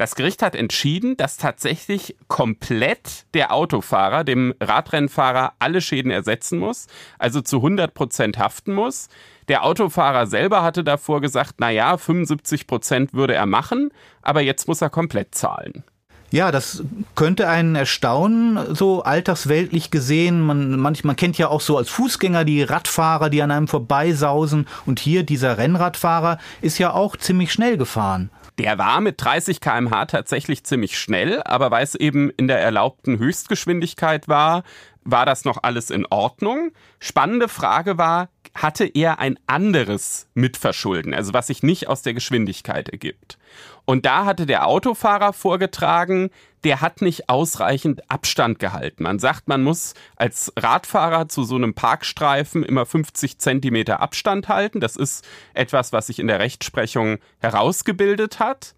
Das 0.00 0.14
Gericht 0.14 0.40
hat 0.42 0.54
entschieden, 0.54 1.18
dass 1.18 1.36
tatsächlich 1.36 2.16
komplett 2.26 3.26
der 3.34 3.52
Autofahrer 3.52 4.24
dem 4.24 4.54
Radrennfahrer 4.58 5.52
alle 5.58 5.82
Schäden 5.82 6.10
ersetzen 6.10 6.58
muss, 6.58 6.86
also 7.18 7.42
zu 7.42 7.56
100 7.58 7.92
Prozent 7.92 8.38
haften 8.38 8.72
muss. 8.72 9.10
Der 9.48 9.62
Autofahrer 9.62 10.26
selber 10.26 10.62
hatte 10.62 10.84
davor 10.84 11.20
gesagt, 11.20 11.56
na 11.58 11.68
ja, 11.68 11.98
75 11.98 12.66
Prozent 12.66 13.12
würde 13.12 13.34
er 13.34 13.44
machen, 13.44 13.90
aber 14.22 14.40
jetzt 14.40 14.68
muss 14.68 14.80
er 14.80 14.88
komplett 14.88 15.34
zahlen. 15.34 15.84
Ja, 16.32 16.52
das 16.52 16.84
könnte 17.16 17.48
einen 17.48 17.74
erstaunen, 17.74 18.74
so 18.74 19.02
alltagsweltlich 19.02 19.90
gesehen. 19.90 20.40
Man, 20.40 20.78
manchmal 20.78 21.16
kennt 21.16 21.38
ja 21.38 21.48
auch 21.48 21.60
so 21.60 21.76
als 21.76 21.90
Fußgänger 21.90 22.44
die 22.44 22.62
Radfahrer, 22.62 23.30
die 23.30 23.42
an 23.42 23.50
einem 23.50 23.66
vorbeisausen. 23.66 24.68
Und 24.86 25.00
hier 25.00 25.24
dieser 25.24 25.58
Rennradfahrer 25.58 26.38
ist 26.62 26.78
ja 26.78 26.92
auch 26.92 27.16
ziemlich 27.16 27.52
schnell 27.52 27.76
gefahren. 27.76 28.30
Der 28.58 28.78
war 28.78 29.00
mit 29.00 29.22
30 29.22 29.60
km/h 29.60 30.06
tatsächlich 30.06 30.64
ziemlich 30.64 30.98
schnell, 30.98 31.42
aber 31.42 31.70
weil 31.70 31.82
es 31.82 31.94
eben 31.94 32.30
in 32.30 32.46
der 32.46 32.60
erlaubten 32.60 33.18
Höchstgeschwindigkeit 33.18 34.28
war, 34.28 34.62
war 35.02 35.26
das 35.26 35.44
noch 35.44 35.62
alles 35.62 35.90
in 35.90 36.06
Ordnung. 36.10 36.70
Spannende 36.98 37.48
Frage 37.48 37.98
war, 37.98 38.28
hatte 38.54 38.84
er 38.84 39.18
ein 39.18 39.38
anderes 39.46 40.28
Mitverschulden, 40.34 41.14
also 41.14 41.32
was 41.32 41.46
sich 41.46 41.62
nicht 41.62 41.88
aus 41.88 42.02
der 42.02 42.14
Geschwindigkeit 42.14 42.88
ergibt. 42.88 43.38
Und 43.90 44.06
da 44.06 44.24
hatte 44.24 44.46
der 44.46 44.68
Autofahrer 44.68 45.32
vorgetragen, 45.32 46.30
der 46.62 46.80
hat 46.80 47.02
nicht 47.02 47.28
ausreichend 47.28 48.08
Abstand 48.08 48.60
gehalten. 48.60 49.02
Man 49.02 49.18
sagt, 49.18 49.48
man 49.48 49.64
muss 49.64 49.94
als 50.14 50.52
Radfahrer 50.56 51.28
zu 51.28 51.42
so 51.42 51.56
einem 51.56 51.74
Parkstreifen 51.74 52.62
immer 52.62 52.86
50 52.86 53.38
Zentimeter 53.38 53.98
Abstand 53.98 54.46
halten. 54.46 54.78
Das 54.78 54.94
ist 54.94 55.26
etwas, 55.54 55.92
was 55.92 56.06
sich 56.06 56.20
in 56.20 56.28
der 56.28 56.38
Rechtsprechung 56.38 57.18
herausgebildet 57.40 58.38
hat. 58.38 58.76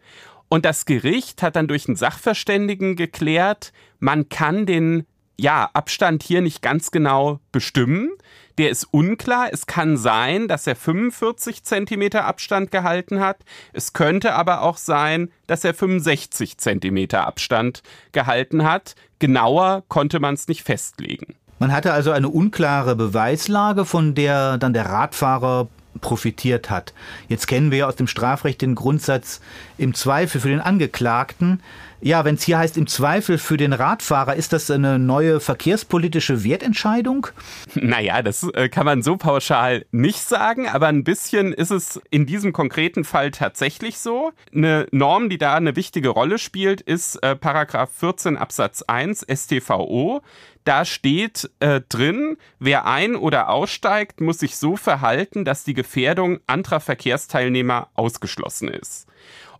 Und 0.48 0.64
das 0.64 0.86
Gericht 0.86 1.42
hat 1.42 1.56
dann 1.56 1.68
durch 1.68 1.88
einen 1.88 1.96
Sachverständigen 1.96 2.96
geklärt, 2.96 3.74
man 3.98 4.30
kann 4.30 4.64
den 4.64 5.04
ja, 5.36 5.70
Abstand 5.72 6.22
hier 6.22 6.40
nicht 6.42 6.62
ganz 6.62 6.90
genau 6.90 7.40
bestimmen. 7.50 8.10
Der 8.58 8.70
ist 8.70 8.84
unklar. 8.90 9.48
Es 9.50 9.66
kann 9.66 9.96
sein, 9.96 10.46
dass 10.46 10.66
er 10.66 10.76
45 10.76 11.64
Zentimeter 11.64 12.26
Abstand 12.26 12.70
gehalten 12.70 13.20
hat. 13.20 13.38
Es 13.72 13.92
könnte 13.92 14.34
aber 14.34 14.62
auch 14.62 14.76
sein, 14.76 15.30
dass 15.46 15.64
er 15.64 15.74
65 15.74 16.58
Zentimeter 16.58 17.26
Abstand 17.26 17.82
gehalten 18.12 18.64
hat. 18.64 18.94
Genauer 19.18 19.84
konnte 19.88 20.20
man 20.20 20.34
es 20.34 20.48
nicht 20.48 20.62
festlegen. 20.62 21.34
Man 21.58 21.72
hatte 21.72 21.92
also 21.92 22.10
eine 22.10 22.28
unklare 22.28 22.96
Beweislage, 22.96 23.84
von 23.84 24.14
der 24.14 24.58
dann 24.58 24.74
der 24.74 24.86
Radfahrer 24.86 25.68
profitiert 26.00 26.70
hat. 26.70 26.92
Jetzt 27.28 27.46
kennen 27.46 27.70
wir 27.70 27.78
ja 27.78 27.86
aus 27.86 27.96
dem 27.96 28.06
Strafrecht 28.06 28.62
den 28.62 28.74
Grundsatz 28.74 29.40
im 29.78 29.94
Zweifel 29.94 30.40
für 30.40 30.48
den 30.48 30.60
Angeklagten. 30.60 31.60
Ja, 32.04 32.24
wenn 32.24 32.34
es 32.34 32.42
hier 32.42 32.58
heißt 32.58 32.76
im 32.78 32.88
Zweifel 32.88 33.38
für 33.38 33.56
den 33.56 33.72
Radfahrer, 33.72 34.34
ist 34.34 34.52
das 34.52 34.68
eine 34.72 34.98
neue 34.98 35.38
verkehrspolitische 35.38 36.42
Wertentscheidung? 36.42 37.28
Naja, 37.74 38.22
das 38.22 38.42
äh, 38.54 38.68
kann 38.68 38.86
man 38.86 39.02
so 39.02 39.16
pauschal 39.16 39.86
nicht 39.92 40.20
sagen, 40.20 40.68
aber 40.68 40.88
ein 40.88 41.04
bisschen 41.04 41.52
ist 41.52 41.70
es 41.70 42.00
in 42.10 42.26
diesem 42.26 42.52
konkreten 42.52 43.04
Fall 43.04 43.30
tatsächlich 43.30 43.98
so. 43.98 44.32
Eine 44.54 44.86
Norm, 44.90 45.30
die 45.30 45.38
da 45.38 45.54
eine 45.54 45.76
wichtige 45.76 46.08
Rolle 46.08 46.38
spielt, 46.38 46.80
ist 46.80 47.22
äh, 47.22 47.36
Paragraph 47.36 47.90
14 47.92 48.36
Absatz 48.36 48.82
1 48.82 49.26
StVO. 49.32 50.22
Da 50.64 50.84
steht 50.84 51.50
äh, 51.60 51.80
drin, 51.88 52.36
wer 52.58 52.86
ein- 52.86 53.16
oder 53.16 53.48
aussteigt, 53.48 54.20
muss 54.20 54.38
sich 54.38 54.56
so 54.56 54.76
verhalten, 54.76 55.44
dass 55.44 55.64
die 55.64 55.74
Gefährdung 55.74 56.40
anderer 56.46 56.80
Verkehrsteilnehmer 56.80 57.88
ausgeschlossen 57.94 58.68
ist. 58.68 59.06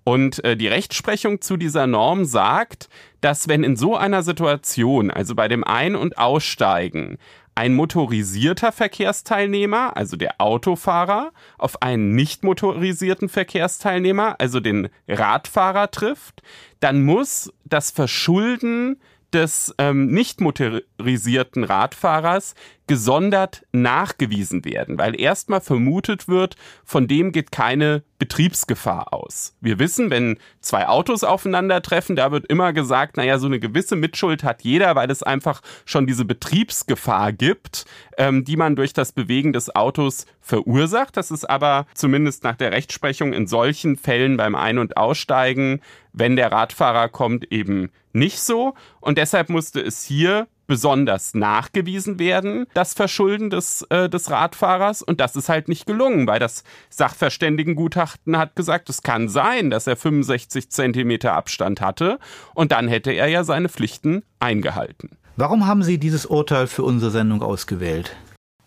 Und 0.05 0.45
äh, 0.45 0.57
die 0.57 0.69
Rechtsprechung 0.69 1.41
zu 1.41 1.57
dieser 1.57 1.87
Norm 1.87 2.25
sagt, 2.25 2.89
dass 3.21 3.49
wenn 3.49 3.63
in 3.63 3.77
so 3.77 3.97
einer 3.97 4.23
Situation, 4.23 5.11
also 5.11 5.35
bei 5.35 5.49
dem 5.49 5.63
Ein- 5.65 5.97
und 5.97 6.19
Aussteigen, 6.19 7.19
ein 7.55 7.75
motorisierter 7.75 8.73
Verkehrsteilnehmer, 8.73 9.97
also 9.97 10.17
der 10.17 10.41
Autofahrer, 10.41 11.33
auf 11.59 11.83
einen 11.83 12.15
nicht 12.15 12.45
motorisierten 12.45 13.29
Verkehrsteilnehmer, 13.29 14.37
also 14.39 14.59
den 14.59 14.89
Radfahrer 15.07 15.91
trifft, 15.91 16.43
dann 16.81 17.03
muss 17.03 17.53
das 17.65 17.91
Verschulden 17.91 19.01
des 19.33 19.75
ähm, 19.79 20.07
nicht 20.07 20.41
motorisierten 20.41 21.65
Radfahrers 21.65 22.55
gesondert 22.87 23.65
nachgewiesen 23.73 24.65
werden, 24.65 24.99
weil 24.99 25.19
erstmal 25.19 25.61
vermutet 25.61 26.29
wird, 26.29 26.57
von 26.85 27.07
dem 27.07 27.33
geht 27.33 27.53
keine 27.53 28.03
Betriebsgefahr 28.19 29.13
aus. 29.13 29.57
Wir 29.61 29.79
wissen, 29.79 30.11
wenn 30.11 30.39
zwei 30.61 30.89
Autos 30.89 31.25
aufeinandertreffen, 31.25 32.17
da 32.17 32.33
wird 32.33 32.47
immer 32.47 32.73
gesagt, 32.73 33.17
naja, 33.17 33.39
so 33.39 33.47
eine 33.47 33.61
gewisse 33.61 33.97
Mitschuld 33.97 34.45
hat 34.45 34.63
jeder, 34.63 34.95
weil 34.95 35.11
es 35.11 35.23
einfach 35.23 35.63
schon 35.85 36.07
diese 36.07 36.25
Betriebsgefahr 36.25 37.33
gibt, 37.33 37.85
ähm, 38.19 38.45
die 38.45 38.57
man 38.57 38.77
durch 38.77 38.93
das 38.93 39.13
Bewegen 39.13 39.53
des 39.53 39.75
Autos 39.75 40.27
verursacht. 40.41 41.17
Das 41.17 41.31
ist 41.31 41.49
aber 41.49 41.87
zumindest 41.95 42.45
nach 42.45 42.57
der 42.57 42.73
Rechtsprechung 42.73 43.33
in 43.33 43.47
solchen 43.47 43.97
Fällen 43.97 44.37
beim 44.37 44.55
Ein- 44.55 44.79
und 44.79 44.97
Aussteigen, 44.97 45.81
wenn 46.13 46.37
der 46.37 46.53
Radfahrer 46.53 47.09
kommt, 47.09 47.51
eben 47.53 47.91
nicht 48.13 48.41
so. 48.41 48.75
Und 49.01 49.19
deshalb 49.19 49.49
musste 49.49 49.81
es 49.81 50.05
hier 50.05 50.47
besonders 50.67 51.35
nachgewiesen 51.35 52.19
werden, 52.19 52.67
das 52.75 52.95
Verschulden 52.95 53.51
des, 53.51 53.83
äh, 53.91 54.09
des 54.09 54.31
Radfahrers. 54.31 55.03
Und 55.03 55.21
das 55.21 55.37
ist 55.37 55.49
halt 55.49 55.69
nicht 55.69 55.87
gelungen, 55.87 56.27
weil 56.27 56.39
das 56.39 56.65
Sachverständigengutachten 56.91 58.37
hat 58.37 58.57
gesagt, 58.57 58.89
es 58.89 59.03
kann 59.03 59.29
sein, 59.29 59.71
dass 59.71 59.87
er 59.87 59.97
65 59.97 60.71
Zentimeter 60.71 61.35
Abstand 61.35 61.81
hatte. 61.81 62.19
Und 62.55 62.73
dann 62.73 62.89
hätte 62.89 63.13
er 63.13 63.29
ja 63.29 63.45
seine 63.45 63.69
Pflichten 63.69 64.23
eingehalten. 64.41 65.11
Warum 65.37 65.67
haben 65.67 65.83
Sie 65.83 65.99
dieses 65.99 66.27
Urteil 66.27 66.67
für 66.67 66.83
unsere 66.83 67.11
Sendung 67.11 67.43
ausgewählt? 67.43 68.17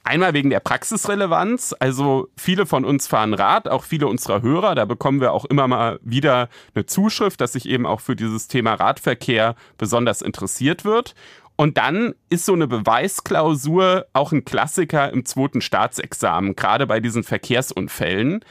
Einmal 0.04 0.34
wegen 0.36 0.52
der 0.52 0.60
Praxisrelevanz. 0.60 1.76
Also 1.80 2.28
viele 2.38 2.68
von 2.68 2.86
uns 2.86 3.08
fahren 3.08 3.34
Rad, 3.34 3.68
auch 3.68 3.84
viele 3.84 4.08
unserer 4.08 4.44
Hörer. 4.44 4.76
Da 4.76 4.86
bekommen 4.86 5.20
wir 5.20 5.32
auch 5.32 5.46
immer 5.46 5.68
mal 5.68 6.00
wieder 6.04 6.48
eine 6.76 6.86
Zuschrift, 6.86 7.42
dass 7.42 7.54
sich 7.54 7.68
eben 7.68 7.88
auch 7.88 8.02
für 8.02 8.16
dieses 8.16 8.48
Thema 8.48 8.76
Radverkehr 8.76 9.56
besonders 9.80 10.22
interessiert 10.22 10.86
wird. 10.86 11.16
Und 11.58 11.78
dann 11.78 12.16
ist 12.30 12.46
so 12.46 12.54
eine 12.54 12.68
Beweisklausur 12.68 14.08
auch 14.14 14.32
ein 14.32 14.44
Klassiker 14.44 15.12
im 15.12 15.26
zweiten 15.26 15.62
Staatsexamen, 15.62 16.56
gerade 16.56 16.86
bei 16.86 17.00
diesen 17.00 17.24
Verkehrsunfällen. 17.24 18.44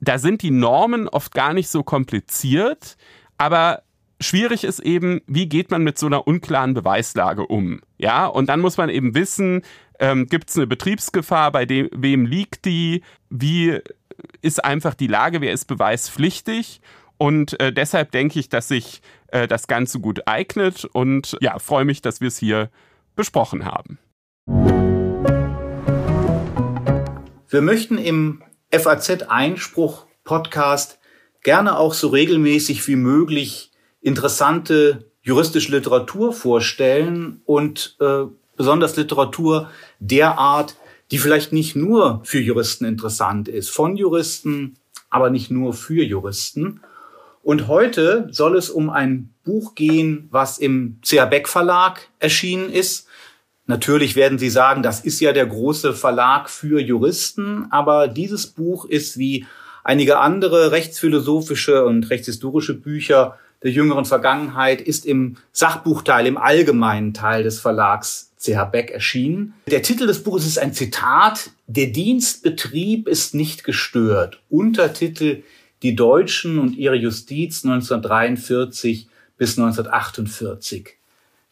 Da 0.00 0.18
sind 0.18 0.42
die 0.42 0.50
Normen 0.50 1.08
oft 1.08 1.34
gar 1.34 1.54
nicht 1.54 1.68
so 1.68 1.82
kompliziert, 1.82 2.96
aber 3.36 3.82
schwierig 4.20 4.64
ist 4.64 4.80
eben, 4.80 5.20
wie 5.26 5.48
geht 5.48 5.70
man 5.70 5.82
mit 5.82 5.98
so 5.98 6.06
einer 6.06 6.26
unklaren 6.26 6.74
Beweislage 6.74 7.46
um? 7.46 7.80
Ja, 7.98 8.26
und 8.26 8.48
dann 8.48 8.60
muss 8.60 8.76
man 8.76 8.90
eben 8.90 9.14
wissen, 9.14 9.62
ähm, 10.00 10.26
gibt 10.26 10.50
es 10.50 10.56
eine 10.56 10.66
Betriebsgefahr, 10.66 11.52
bei 11.52 11.64
dem, 11.64 11.88
wem 11.92 12.26
liegt 12.26 12.64
die, 12.64 13.02
wie 13.30 13.78
ist 14.42 14.64
einfach 14.64 14.94
die 14.94 15.06
Lage, 15.06 15.40
wer 15.40 15.52
ist 15.52 15.66
beweispflichtig? 15.66 16.80
Und 17.18 17.58
äh, 17.60 17.72
deshalb 17.72 18.12
denke 18.12 18.38
ich, 18.38 18.48
dass 18.48 18.68
sich 18.68 19.02
äh, 19.28 19.46
das 19.46 19.66
Ganze 19.66 20.00
gut 20.00 20.26
eignet 20.26 20.84
und 20.84 21.36
ja, 21.40 21.58
freue 21.58 21.84
mich, 21.84 22.02
dass 22.02 22.20
wir 22.20 22.28
es 22.28 22.38
hier 22.38 22.70
besprochen 23.14 23.64
haben. 23.64 23.98
Wir 27.50 27.62
möchten 27.62 27.96
im 27.98 28.42
FAZ 28.70 29.22
Einspruch 29.28 30.06
Podcast 30.24 30.98
gerne 31.42 31.78
auch 31.78 31.94
so 31.94 32.08
regelmäßig 32.08 32.86
wie 32.88 32.96
möglich 32.96 33.72
interessante 34.00 35.10
juristische 35.22 35.72
Literatur 35.72 36.32
vorstellen 36.32 37.40
und 37.44 37.96
äh, 38.00 38.24
besonders 38.56 38.96
Literatur 38.96 39.70
der 39.98 40.38
Art, 40.38 40.76
die 41.10 41.18
vielleicht 41.18 41.52
nicht 41.52 41.76
nur 41.76 42.20
für 42.24 42.40
Juristen 42.40 42.84
interessant 42.84 43.48
ist, 43.48 43.70
von 43.70 43.96
Juristen, 43.96 44.74
aber 45.10 45.30
nicht 45.30 45.50
nur 45.50 45.72
für 45.72 46.02
Juristen. 46.02 46.80
Und 47.48 47.66
heute 47.66 48.28
soll 48.30 48.58
es 48.58 48.68
um 48.68 48.90
ein 48.90 49.30
Buch 49.42 49.74
gehen, 49.74 50.28
was 50.30 50.58
im 50.58 50.98
CH 51.00 51.24
Beck 51.30 51.48
Verlag 51.48 52.10
erschienen 52.18 52.70
ist. 52.70 53.06
Natürlich 53.64 54.16
werden 54.16 54.38
Sie 54.38 54.50
sagen, 54.50 54.82
das 54.82 55.00
ist 55.00 55.18
ja 55.20 55.32
der 55.32 55.46
große 55.46 55.94
Verlag 55.94 56.50
für 56.50 56.78
Juristen, 56.78 57.64
aber 57.70 58.06
dieses 58.06 58.48
Buch 58.48 58.84
ist 58.84 59.16
wie 59.16 59.46
einige 59.82 60.18
andere 60.18 60.72
rechtsphilosophische 60.72 61.86
und 61.86 62.10
rechtshistorische 62.10 62.74
Bücher 62.74 63.38
der 63.62 63.70
jüngeren 63.70 64.04
Vergangenheit, 64.04 64.82
ist 64.82 65.06
im 65.06 65.38
Sachbuchteil, 65.52 66.26
im 66.26 66.36
allgemeinen 66.36 67.14
Teil 67.14 67.44
des 67.44 67.60
Verlags 67.60 68.30
CH 68.36 68.64
Beck 68.70 68.90
erschienen. 68.90 69.54
Der 69.68 69.80
Titel 69.80 70.06
des 70.06 70.22
Buches 70.22 70.46
ist 70.46 70.58
ein 70.58 70.74
Zitat, 70.74 71.48
Der 71.66 71.86
Dienstbetrieb 71.86 73.08
ist 73.08 73.34
nicht 73.34 73.64
gestört. 73.64 74.42
Untertitel 74.50 75.44
Die 75.82 75.94
Deutschen 75.94 76.58
und 76.58 76.76
ihre 76.76 76.96
Justiz 76.96 77.64
1943 77.64 79.08
bis 79.36 79.58
1948. 79.58 80.98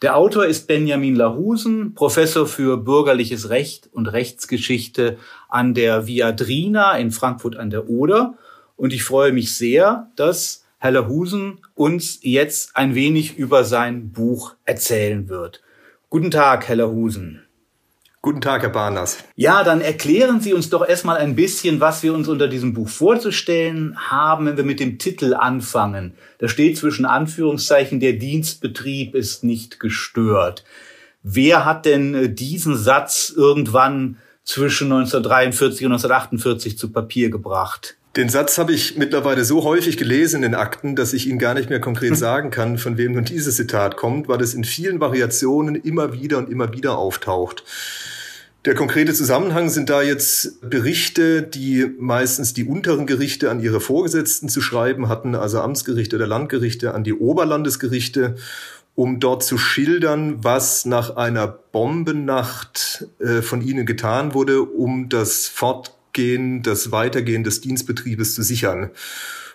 Der 0.03 0.17
Autor 0.17 0.45
ist 0.47 0.67
Benjamin 0.67 1.15
Lahusen, 1.15 1.95
Professor 1.95 2.47
für 2.47 2.77
bürgerliches 2.77 3.49
Recht 3.49 3.89
und 3.93 4.09
Rechtsgeschichte 4.09 5.17
an 5.49 5.73
der 5.73 6.07
Viadrina 6.07 6.99
in 6.99 7.13
Frankfurt 7.13 7.57
an 7.57 7.71
der 7.71 7.89
Oder. 7.89 8.35
Und 8.77 8.93
ich 8.93 9.05
freue 9.05 9.33
mich 9.33 9.55
sehr, 9.55 10.11
dass 10.17 10.65
Herr 10.79 10.91
Lahusen 10.91 11.61
uns 11.75 12.19
jetzt 12.21 12.77
ein 12.77 12.95
wenig 12.95 13.39
über 13.39 13.65
sein 13.65 14.11
Buch 14.11 14.55
erzählen 14.65 15.29
wird. 15.31 15.63
Guten 16.11 16.31
Tag, 16.31 16.69
Herr 16.69 16.77
Lahusen. 16.77 17.46
Guten 18.27 18.41
Tag, 18.41 18.63
Herr 18.63 18.71
Barnas. 18.71 19.19
Ja, 19.37 19.63
dann 19.63 19.81
erklären 19.81 20.41
Sie 20.41 20.53
uns 20.53 20.69
doch 20.69 20.85
erstmal 20.85 21.19
ein 21.19 21.37
bisschen, 21.37 21.79
was 21.79 22.03
wir 22.03 22.13
uns 22.13 22.27
unter 22.27 22.49
diesem 22.49 22.75
Buch 22.75 22.89
vorzustellen 22.89 23.97
haben, 24.11 24.47
wenn 24.47 24.57
wir 24.57 24.65
mit 24.65 24.81
dem 24.81 24.99
Titel 24.99 25.33
anfangen. 25.33 26.15
Da 26.39 26.49
steht 26.49 26.77
zwischen 26.77 27.05
Anführungszeichen, 27.05 28.01
der 28.01 28.15
Dienstbetrieb 28.15 29.15
ist 29.15 29.45
nicht 29.45 29.79
gestört. 29.79 30.65
Wer 31.23 31.65
hat 31.65 31.87
denn 31.87 32.15
äh, 32.15 32.29
diesen 32.29 32.77
Satz 32.77 33.33
irgendwann 33.33 34.17
zwischen 34.43 34.87
1943 34.87 35.87
und 35.87 35.93
1948 35.93 36.77
zu 36.77 36.91
Papier 36.91 37.31
gebracht? 37.31 37.97
Den 38.17 38.31
Satz 38.31 38.57
habe 38.57 38.73
ich 38.73 38.97
mittlerweile 38.97 39.45
so 39.45 39.63
häufig 39.65 39.99
gelesen 39.99 40.37
in 40.37 40.43
den 40.43 40.55
Akten, 40.55 40.97
dass 40.97 41.13
ich 41.13 41.27
Ihnen 41.27 41.39
gar 41.39 41.53
nicht 41.53 41.69
mehr 41.69 41.81
konkret 41.81 42.17
sagen 42.17 42.51
kann, 42.51 42.79
von 42.79 42.97
wem 42.97 43.13
nun 43.13 43.27
dieses 43.27 43.57
Zitat 43.57 43.99
kommt, 43.99 44.27
weil 44.27 44.41
es 44.41 44.55
in 44.55 44.65
vielen 44.65 45.01
Variationen 45.01 45.75
immer 45.75 46.15
wieder 46.15 46.39
und 46.39 46.49
immer 46.49 46.73
wieder 46.73 46.97
auftaucht. 46.97 47.63
Der 48.65 48.75
konkrete 48.75 49.13
Zusammenhang 49.13 49.69
sind 49.69 49.91
da 49.91 50.01
jetzt 50.01 50.69
Berichte, 50.69 51.43
die 51.43 51.87
meistens 51.99 52.55
die 52.55 52.65
unteren 52.65 53.07
Gerichte 53.07 53.51
an 53.51 53.61
ihre 53.61 53.81
Vorgesetzten 53.81 54.49
zu 54.49 54.63
schreiben 54.63 55.11
hatten, 55.11 55.35
also 55.35 55.61
Amtsgerichte 55.61 56.17
oder 56.17 56.27
Landgerichte 56.27 56.95
an 56.95 57.05
die 57.05 57.13
Oberlandesgerichte, 57.13 58.37
um 58.95 59.21
dort 59.21 59.45
zu 59.45 59.59
schildern, 59.59 60.43
was 60.43 60.87
nach 60.87 61.17
einer 61.17 61.47
Bombennacht 61.47 63.07
äh, 63.21 63.43
von 63.43 63.61
ihnen 63.61 63.85
getan 63.85 64.33
wurde, 64.33 64.63
um 64.63 65.11
das 65.11 65.47
Fortgehen, 66.17 66.63
das 66.63 66.93
Weitergehen 66.93 67.45
des 67.45 67.61
Dienstbetriebes 67.61 68.35
zu 68.35 68.43
sichern. 68.43 68.91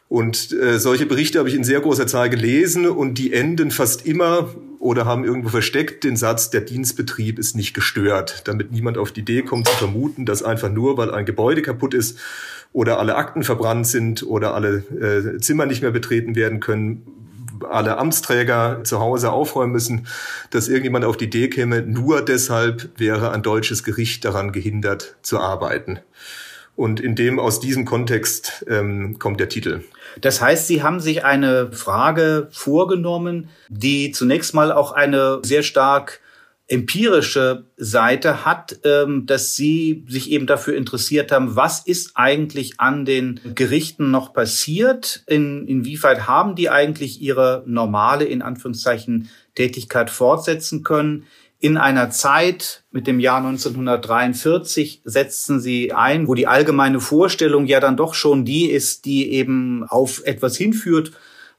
Und 0.10 0.52
äh, 0.52 0.78
solche 0.78 1.06
Berichte 1.06 1.40
habe 1.40 1.50
ich 1.50 1.56
in 1.56 1.64
sehr 1.64 1.80
großer 1.80 2.06
Zahl 2.06 2.30
gelesen 2.30 2.86
und 2.86 3.18
die 3.18 3.34
enden 3.34 3.72
fast 3.72 4.06
immer 4.06 4.54
oder 4.78 5.06
haben 5.06 5.24
irgendwo 5.24 5.50
versteckt 5.50 6.04
den 6.04 6.18
Satz, 6.18 6.50
der 6.50 6.62
Dienstbetrieb 6.62 7.40
ist 7.40 7.56
nicht 7.56 7.74
gestört, 7.74 8.44
damit 8.46 8.72
niemand 8.72 8.98
auf 8.98 9.12
die 9.12 9.22
Idee 9.22 9.42
kommt 9.42 9.68
zu 9.68 9.76
vermuten, 9.76 10.26
dass 10.26 10.44
einfach 10.44 10.70
nur, 10.70 10.98
weil 10.98 11.12
ein 11.12 11.26
Gebäude 11.26 11.62
kaputt 11.62 11.94
ist 11.94 12.20
oder 12.74 13.00
alle 13.00 13.16
Akten 13.16 13.44
verbrannt 13.44 13.88
sind 13.88 14.22
oder 14.24 14.54
alle 14.54 14.84
äh, 15.00 15.40
Zimmer 15.40 15.66
nicht 15.66 15.82
mehr 15.82 15.92
betreten 15.92 16.36
werden 16.36 16.60
können, 16.60 17.04
alle 17.70 17.98
Amtsträger 17.98 18.84
zu 18.84 19.00
Hause 19.00 19.32
aufräumen 19.32 19.72
müssen, 19.72 20.08
dass 20.50 20.68
irgendjemand 20.68 21.06
auf 21.06 21.16
die 21.16 21.26
Idee 21.26 21.48
käme, 21.48 21.82
nur 21.82 22.22
deshalb 22.22 22.90
wäre 22.98 23.32
ein 23.32 23.44
deutsches 23.44 23.84
Gericht 23.84 24.26
daran 24.26 24.52
gehindert 24.52 25.16
zu 25.22 25.40
arbeiten. 25.40 26.00
Und 26.82 27.00
in 27.00 27.14
dem, 27.14 27.38
aus 27.38 27.60
diesem 27.60 27.86
Kontext 27.86 28.66
ähm, 28.68 29.20
kommt 29.20 29.40
der 29.40 29.50
Titel. 29.50 29.84
Das 30.20 30.42
heißt, 30.42 30.66
Sie 30.66 30.82
haben 30.82 31.00
sich 31.00 31.24
eine 31.24 31.72
Frage 31.72 32.48
vorgenommen, 32.50 33.50
die 33.70 34.10
zunächst 34.10 34.56
mal 34.56 34.72
auch 34.72 34.92
eine 34.92 35.42
sehr 35.44 35.62
stark 35.62 36.22
empirische 36.66 37.66
Seite 37.78 38.46
hat, 38.46 38.80
ähm, 38.84 39.28
dass 39.28 39.56
Sie 39.56 40.06
sich 40.08 40.32
eben 40.32 40.48
dafür 40.48 40.76
interessiert 40.76 41.32
haben, 41.32 41.56
was 41.56 41.86
ist 41.86 42.14
eigentlich 42.16 42.80
an 42.80 43.06
den 43.06 43.40
Gerichten 43.54 44.10
noch 44.10 44.34
passiert? 44.34 45.24
In, 45.28 45.68
inwieweit 45.68 46.26
haben 46.26 46.56
die 46.56 46.72
eigentlich 46.72 47.22
ihre 47.22 47.64
normale, 47.68 48.26
in 48.26 48.42
Anführungszeichen, 48.42 49.30
Tätigkeit 49.54 50.10
fortsetzen 50.10 50.82
können? 50.82 51.28
In 51.62 51.78
einer 51.78 52.10
Zeit 52.10 52.84
mit 52.92 53.06
dem 53.06 53.20
Jahr 53.20 53.38
1943 53.38 55.04
setzten 55.06 55.60
sie 55.60 55.94
ein, 55.94 56.28
wo 56.28 56.34
die 56.34 56.48
allgemeine 56.48 57.00
Vorstellung 57.00 57.68
ja 57.68 57.80
dann 57.80 57.96
doch 57.96 58.16
schon 58.16 58.46
die 58.46 58.66
ist, 58.66 59.06
die 59.06 59.32
eben 59.32 59.86
auf 59.88 60.24
etwas 60.26 60.58
hinführt, 60.58 61.12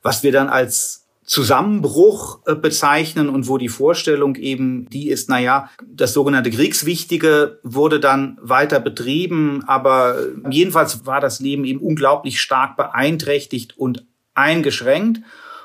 was 0.03 0.25
wir 0.25 0.33
dann 0.33 0.49
als 0.49 1.07
Zusammenbruch 1.25 2.41
äh, 2.47 2.57
bezeichnen 2.57 3.29
und 3.29 3.47
wo 3.47 3.59
die 3.59 3.69
Vorstellung 3.69 4.35
eben 4.35 4.91
die 4.91 5.09
ist, 5.09 5.29
na 5.29 5.39
ja, 5.39 5.71
das 5.87 6.15
sogenannte 6.15 6.51
Kriegswichtige 6.51 7.61
wurde 7.63 8.01
dann 8.01 8.39
weiter 8.43 8.81
betrieben, 8.81 9.63
aber 9.69 10.17
jedenfalls 10.51 11.07
war 11.07 11.21
das 11.21 11.39
Leben 11.39 11.65
eben 11.65 11.81
unglaublich 11.81 12.41
stark 12.41 12.77
beeinträchtigt 12.77 13.79
und 13.79 14.05
eingeschränkt. 14.35 15.21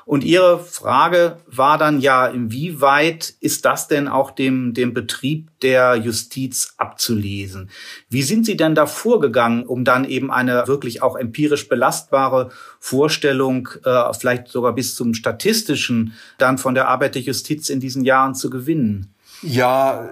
Und 0.08 0.24
Ihre 0.24 0.58
Frage 0.58 1.36
war 1.48 1.76
dann 1.76 2.00
ja, 2.00 2.26
inwieweit 2.26 3.34
ist 3.40 3.66
das 3.66 3.88
denn 3.88 4.08
auch 4.08 4.30
dem, 4.30 4.72
dem 4.72 4.94
Betrieb 4.94 5.50
der 5.60 5.96
Justiz 5.96 6.72
abzulesen? 6.78 7.68
Wie 8.08 8.22
sind 8.22 8.46
Sie 8.46 8.56
denn 8.56 8.74
da 8.74 8.86
vorgegangen, 8.86 9.66
um 9.66 9.84
dann 9.84 10.06
eben 10.06 10.30
eine 10.30 10.66
wirklich 10.66 11.02
auch 11.02 11.14
empirisch 11.14 11.68
belastbare 11.68 12.48
Vorstellung, 12.80 13.68
äh, 13.84 14.14
vielleicht 14.14 14.48
sogar 14.48 14.74
bis 14.74 14.94
zum 14.94 15.12
statistischen, 15.12 16.14
dann 16.38 16.56
von 16.56 16.74
der 16.74 16.88
Arbeit 16.88 17.14
der 17.14 17.22
Justiz 17.22 17.68
in 17.68 17.78
diesen 17.78 18.02
Jahren 18.02 18.34
zu 18.34 18.48
gewinnen? 18.48 19.12
Ja, 19.40 20.08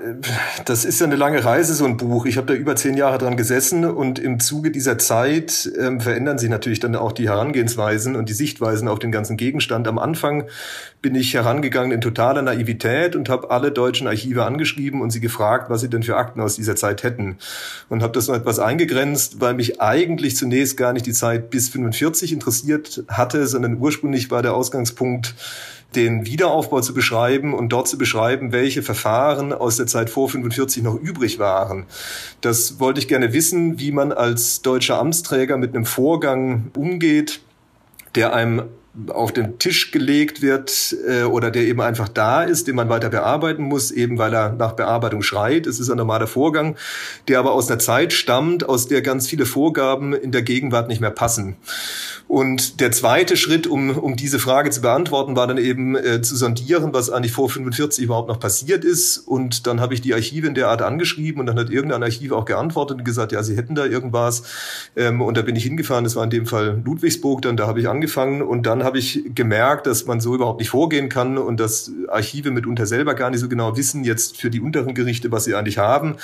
das 0.66 0.85
ist 0.85 1.01
ja 1.01 1.07
eine 1.07 1.16
lange 1.16 1.44
Reise, 1.44 1.74
so 1.74 1.85
ein 1.85 1.97
Buch. 1.97 2.27
Ich 2.27 2.36
habe 2.36 2.47
da 2.47 2.55
über 2.55 2.77
zehn 2.77 2.97
Jahre 2.97 3.19
dran 3.19 3.36
gesessen 3.36 3.85
und 3.85 4.20
im 4.20 4.39
Zuge 4.39 4.70
dieser 4.70 4.98
Zeit 4.98 5.69
ähm, 5.81 6.01
verändern 6.01 6.39
sich 6.39 6.48
natürlich 6.48 6.78
dann 6.78 6.94
auch 6.94 7.11
die 7.11 7.28
Herangehensweisen 7.28 8.15
und 8.15 8.28
die 8.28 8.35
Sichtweisen 8.35 8.86
auf 8.86 9.01
den 9.01 9.11
ganzen 9.11 9.36
Gegenstand. 9.36 9.89
Am 9.89 9.98
Anfang 9.98 10.44
bin 11.03 11.16
ich 11.16 11.35
herangegangen 11.35 11.90
in 11.90 12.01
totaler 12.01 12.43
Naivität 12.43 13.16
und 13.16 13.28
habe 13.28 13.51
alle 13.51 13.73
deutschen 13.73 14.07
Archive 14.07 14.44
angeschrieben 14.44 15.01
und 15.01 15.11
sie 15.11 15.20
gefragt, 15.20 15.70
was 15.70 15.81
sie 15.81 15.90
denn 15.90 16.05
für 16.05 16.16
Akten 16.16 16.40
aus 16.40 16.55
dieser 16.55 16.77
Zeit 16.77 17.03
hätten. 17.03 17.39
Und 17.89 18.05
habe 18.05 18.12
das 18.12 18.28
noch 18.28 18.36
etwas 18.36 18.61
eingegrenzt, 18.61 19.40
weil 19.40 19.55
mich 19.55 19.81
eigentlich 19.81 20.36
zunächst 20.36 20.77
gar 20.77 20.93
nicht 20.93 21.07
die 21.07 21.12
Zeit 21.12 21.51
bis 21.51 21.69
45 21.70 22.32
interessiert 22.32 23.03
hatte, 23.09 23.48
sondern 23.48 23.78
ursprünglich 23.78 24.31
war 24.31 24.43
der 24.43 24.55
Ausgangspunkt, 24.55 25.35
den 25.95 26.27
Wiederaufbau 26.27 26.81
zu 26.81 26.93
beschreiben 26.93 27.55
und 27.55 27.71
dort 27.71 27.89
zu 27.89 27.97
beschreiben, 27.97 28.53
welche 28.53 28.83
Verfahren 28.83 29.53
aus 29.53 29.77
der 29.77 29.87
Zeit 29.87 30.11
vor 30.11 30.29
45 30.29 30.83
noch 30.83 30.95
übrig 30.95 31.39
waren. 31.39 31.87
Das 32.41 32.81
wollte 32.81 33.01
ich 33.01 33.09
gerne 33.09 33.33
wissen, 33.33 33.79
wie 33.79 33.93
man 33.93 34.13
als 34.13 34.63
deutscher 34.63 34.99
Amtsträger 34.99 35.57
mit 35.57 35.75
einem 35.75 35.87
Vorgang 35.87 36.71
umgeht, 36.77 37.41
der 38.15 38.35
einem 38.35 38.65
auf 39.09 39.32
den 39.32 39.59
Tisch 39.59 39.90
gelegt 39.90 40.43
wird 40.43 40.97
äh, 41.06 41.24
oder 41.24 41.51
der 41.51 41.64
eben 41.64 41.81
einfach 41.81 42.09
da 42.09 42.43
ist, 42.43 42.66
den 42.66 42.77
man 42.77 42.89
weiter 42.89 43.10
bearbeiten 43.10 43.62
muss, 43.62 43.90
eben 43.90 44.18
weil 44.18 44.35
er 44.35 44.52
nach 44.52 44.73
Bearbeitung 44.73 45.23
schreit. 45.23 45.66
Es 45.66 45.81
ist 45.81 45.90
ein 45.90 45.98
normaler 45.98 46.27
Vorgang, 46.27 46.77
der 47.28 47.39
aber 47.39 47.52
aus 47.52 47.68
einer 47.68 47.78
Zeit 47.78 48.12
stammt, 48.12 48.68
aus 48.68 48.89
der 48.89 49.02
ganz 49.02 49.27
viele 49.27 49.47
Vorgaben 49.47 50.12
in 50.14 50.32
der 50.32 50.43
Gegenwart 50.43 50.89
nicht 50.89 51.01
mehr 51.01 51.10
passen. 51.10 51.56
Und 52.28 52.81
der 52.81 52.90
zweite 52.90 53.36
Schritt, 53.36 53.68
um, 53.68 53.97
um 53.97 54.16
diese 54.16 54.40
Frage 54.40 54.70
zu 54.70 54.81
beantworten, 54.81 55.36
war 55.36 55.47
dann 55.47 55.59
eben 55.59 55.94
äh, 55.94 56.23
zu 56.23 56.35
sondieren, 56.35 56.93
was 56.93 57.09
eigentlich 57.09 57.32
vor 57.32 57.48
45 57.48 58.05
überhaupt 58.05 58.28
noch 58.28 58.40
passiert 58.40 58.85
ist. 58.85 59.18
Und 59.18 59.66
dann 59.68 59.81
habe 59.81 59.94
ich 59.94 60.01
die 60.01 60.12
Archive 60.12 60.47
in 60.47 60.55
der 60.55 60.68
Art 60.68 60.82
angeschrieben 60.82 61.40
und 61.40 61.47
dann 61.47 61.59
hat 61.59 61.70
irgendein 61.70 62.02
Archiv 62.02 62.32
auch 62.32 62.44
geantwortet 62.44 62.98
und 62.98 63.05
gesagt, 63.05 63.31
ja, 63.31 63.44
sie 63.44 63.56
hätten 63.56 63.77
da 63.77 63.85
irgendwas. 63.85 64.43
Ähm, 64.97 65.23
und 65.23 65.36
da 65.36 65.43
bin 65.43 65.55
ich 65.55 65.62
hingefahren, 65.62 66.02
das 66.02 66.16
war 66.16 66.24
in 66.24 66.31
dem 66.31 66.47
Fall 66.47 66.82
Ludwigsburg, 66.85 67.43
dann 67.43 67.56
da 67.56 67.68
habe 67.68 67.78
ich 67.78 67.89
angefangen 67.89 68.43
und 68.43 68.66
dann 68.66 68.82
habe 68.87 68.99
ich 68.99 69.23
gemerkt, 69.35 69.87
dass 69.87 70.07
man 70.07 70.21
so 70.21 70.35
überhaupt 70.35 70.61
nicht 70.61 70.71
vorgehen 70.71 71.11
kann 71.11 71.37
und 71.37 71.61
dass 71.61 71.93
Archive 72.09 72.51
mitunter 72.51 72.87
selber 72.87 73.15
gar 73.15 73.29
nicht 73.29 73.41
so 73.41 73.49
genau 73.49 73.77
wissen, 73.77 74.05
jetzt 74.05 74.39
für 74.39 74.49
die 74.49 74.61
unteren 74.61 74.95
Gerichte, 74.95 75.31
was 75.31 75.45
sie 75.45 75.55
eigentlich 75.55 75.77
haben. 75.77 76.17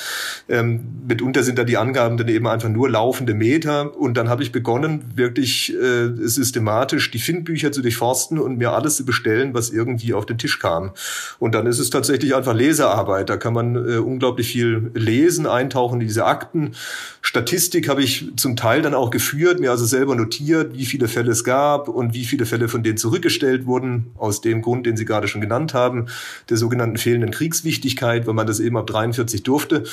Ähm, 0.49 0.87
mitunter 1.07 1.43
sind 1.43 1.59
da 1.59 1.65
die 1.65 1.77
Angaben 1.77 2.17
dann 2.17 2.29
eben 2.29 2.47
einfach 2.47 2.71
nur 2.71 2.89
laufende 2.89 3.35
Meter. 3.35 3.95
Und 3.97 4.17
dann 4.17 4.31
habe 4.31 4.43
ich 4.43 4.53
begonnen, 4.53 5.05
wirklich 5.15 5.75
äh, 5.75 6.11
systematisch 6.17 7.11
die 7.11 7.19
Findbücher 7.19 7.73
zu 7.73 7.83
durchforsten 7.83 8.39
und 8.39 8.57
mir 8.57 8.73
alles 8.73 8.97
zu 8.97 9.05
bestellen, 9.05 9.53
was 9.53 9.71
irgendwie 9.71 10.15
auf 10.15 10.25
den 10.25 10.39
Tisch 10.39 10.59
kam. 10.59 10.93
Und 11.39 11.55
dann 11.55 11.67
ist 11.67 11.79
es 11.79 11.91
tatsächlich 11.91 12.35
einfach 12.35 12.55
Lesearbeit. 12.55 13.29
Da 13.29 13.37
kann 13.37 13.53
man 13.53 13.77
äh, 13.77 13.97
unglaublich 13.99 14.53
viel 14.53 14.91
lesen, 14.95 15.47
eintauchen 15.47 16.01
in 16.01 16.07
diese 16.07 16.25
Akten. 16.25 16.73
Statistik 17.21 17.89
habe 17.89 18.03
ich 18.03 18.31
zum 18.37 18.57
Teil 18.57 18.83
dann 18.83 18.95
auch 18.95 19.11
geführt, 19.11 19.61
mir 19.61 19.71
also 19.71 19.85
selber 19.85 20.15
notiert, 20.15 20.75
wie 20.75 20.87
viele 20.87 21.09
Fälle 21.09 21.33
es 21.33 21.45
gab 21.45 21.89
und 21.89 22.15
wie 22.15 22.25
viele 22.25 22.47
Fälle 22.53 22.69
von 22.69 22.83
denen 22.83 22.99
zurückgestellt 22.99 23.65
wurden, 23.65 24.11
aus 24.19 24.43
dem 24.43 24.61
Grund, 24.61 24.85
den 24.85 24.95
Sie 24.95 25.07
gerade 25.07 25.27
schon 25.27 25.41
genannt 25.41 25.73
haben, 25.73 26.05
der 26.51 26.59
sogenannten 26.59 26.99
fehlenden 26.99 27.31
Kriegswichtigkeit, 27.31 28.27
weil 28.27 28.35
man 28.35 28.47
das 28.47 28.61
eben 28.61 28.77
ab 28.77 28.87
43 28.87 29.43
durfte. 29.43 29.85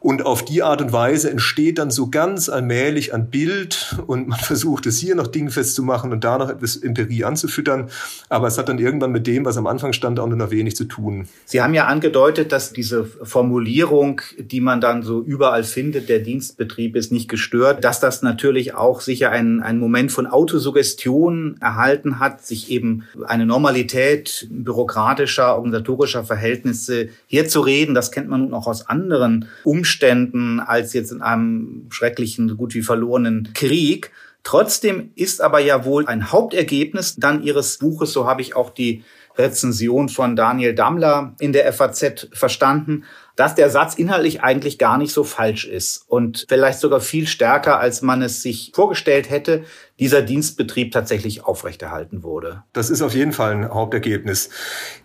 Und 0.00 0.26
auf 0.26 0.44
die 0.44 0.64
Art 0.64 0.82
und 0.82 0.92
Weise 0.92 1.30
entsteht 1.30 1.78
dann 1.78 1.92
so 1.92 2.08
ganz 2.10 2.48
allmählich 2.48 3.14
ein 3.14 3.30
Bild 3.30 3.96
und 4.08 4.26
man 4.26 4.38
versucht 4.42 4.86
es 4.86 4.98
hier 4.98 5.14
noch 5.14 5.28
dingfest 5.28 5.76
zu 5.76 5.84
machen 5.84 6.10
und 6.10 6.24
da 6.24 6.36
noch 6.36 6.48
etwas 6.48 6.76
Empirie 6.76 7.22
anzufüttern. 7.22 7.90
Aber 8.28 8.48
es 8.48 8.58
hat 8.58 8.68
dann 8.68 8.80
irgendwann 8.80 9.12
mit 9.12 9.28
dem, 9.28 9.44
was 9.44 9.56
am 9.56 9.68
Anfang 9.68 9.92
stand, 9.92 10.18
auch 10.18 10.26
nur 10.26 10.36
noch 10.36 10.50
wenig 10.50 10.74
zu 10.74 10.86
tun. 10.86 11.28
Sie 11.44 11.62
haben 11.62 11.74
ja 11.74 11.86
angedeutet, 11.86 12.50
dass 12.50 12.72
diese 12.72 13.04
Formulierung, 13.04 14.20
die 14.36 14.60
man 14.60 14.80
dann 14.80 15.04
so 15.04 15.22
überall 15.22 15.62
findet, 15.62 16.08
der 16.08 16.18
Dienstbetrieb 16.18 16.96
ist 16.96 17.12
nicht 17.12 17.28
gestört, 17.28 17.84
dass 17.84 18.00
das 18.00 18.22
natürlich 18.22 18.74
auch 18.74 19.00
sicher 19.00 19.30
einen, 19.30 19.60
einen 19.60 19.78
Moment 19.78 20.10
von 20.10 20.26
Autosuggestion 20.26 21.56
erhalten 21.60 21.89
hat, 22.18 22.44
sich 22.44 22.70
eben 22.70 23.04
eine 23.26 23.46
Normalität 23.46 24.48
bürokratischer, 24.50 25.54
organisatorischer 25.56 26.24
Verhältnisse 26.24 27.08
herzureden. 27.26 27.94
Das 27.94 28.12
kennt 28.12 28.28
man 28.28 28.40
nun 28.40 28.54
auch 28.54 28.66
aus 28.66 28.88
anderen 28.88 29.48
Umständen 29.64 29.80
Umständen 30.00 30.60
als 30.60 30.92
jetzt 30.92 31.12
in 31.12 31.22
einem 31.22 31.86
schrecklichen, 31.90 32.56
gut 32.56 32.74
wie 32.74 32.82
verlorenen 32.82 33.52
Krieg. 33.54 34.12
Trotzdem 34.42 35.10
ist 35.14 35.42
aber 35.42 35.60
ja 35.60 35.84
wohl 35.84 36.06
ein 36.06 36.32
Hauptergebnis 36.32 37.16
dann 37.16 37.42
Ihres 37.42 37.78
Buches, 37.78 38.12
so 38.12 38.26
habe 38.26 38.40
ich 38.40 38.56
auch 38.56 38.70
die 38.70 39.04
Rezension 39.36 40.08
von 40.08 40.36
Daniel 40.36 40.74
Dammler 40.74 41.34
in 41.38 41.52
der 41.52 41.70
FAZ 41.72 42.28
verstanden, 42.32 43.04
dass 43.36 43.54
der 43.54 43.70
Satz 43.70 43.94
inhaltlich 43.94 44.42
eigentlich 44.42 44.78
gar 44.78 44.98
nicht 44.98 45.12
so 45.12 45.24
falsch 45.24 45.64
ist 45.64 46.04
und 46.08 46.46
vielleicht 46.48 46.80
sogar 46.80 47.00
viel 47.00 47.26
stärker, 47.26 47.78
als 47.80 48.02
man 48.02 48.22
es 48.22 48.42
sich 48.42 48.72
vorgestellt 48.74 49.30
hätte, 49.30 49.64
dieser 50.00 50.22
Dienstbetrieb 50.22 50.92
tatsächlich 50.92 51.44
aufrechterhalten 51.44 52.22
wurde. 52.22 52.64
Das 52.72 52.88
ist 52.88 53.02
auf 53.02 53.14
jeden 53.14 53.32
Fall 53.32 53.52
ein 53.52 53.68
Hauptergebnis. 53.68 54.48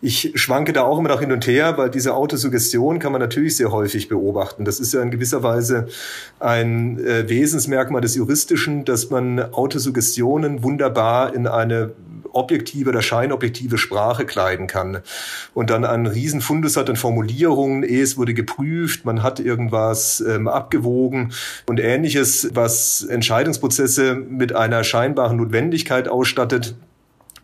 Ich 0.02 0.32
schwanke 0.36 0.72
da 0.74 0.84
auch 0.84 0.98
immer 0.98 1.10
noch 1.10 1.20
hin 1.20 1.34
und 1.34 1.46
her, 1.46 1.78
weil 1.78 1.90
diese 1.90 2.16
Autosuggestion 2.16 3.00
kann 3.00 3.12
man 3.12 3.22
natürlich 3.22 3.58
sehr 3.58 3.72
häufig 3.72 4.08
beobachten. 4.08 4.64
Das 4.64 4.80
ist 4.80 4.94
ja 4.94 5.02
in 5.02 5.12
gewisser 5.12 5.44
Weise 5.44 5.88
ein 6.40 6.98
äh, 7.06 7.28
Wesensmerkmal 7.28 8.02
des 8.02 8.16
Juristischen, 8.16 8.86
dass 8.86 9.10
man 9.10 9.40
Autosuggestionen 9.40 10.64
wunderbar 10.64 11.36
in 11.36 11.46
eine 11.46 11.92
objektive 12.36 12.90
oder 12.90 13.02
scheinobjektive 13.02 13.78
Sprache 13.78 14.26
kleiden 14.26 14.68
kann. 14.68 15.00
Und 15.54 15.70
dann 15.70 15.86
einen 15.86 16.06
riesen 16.06 16.42
Fundus 16.42 16.78
hat 16.78 16.90
an 16.90 16.96
Formulierungen, 16.96 17.84
eh, 17.84 18.02
es 18.02 18.18
wurde 18.18 18.34
geprüft, 18.34 19.06
man 19.06 19.24
hat 19.24 19.40
irgendwas 19.40 20.20
ähm, 20.20 20.48
abgewogen 20.48 21.32
und 21.68 21.80
ähnliches, 21.80 22.50
was 22.54 23.04
Entscheidungsprozesse 23.04 24.16
mit 24.16 24.54
einer 24.54 24.84
scheinbaren 24.86 25.38
Notwendigkeit 25.38 26.08
ausstattet, 26.08 26.76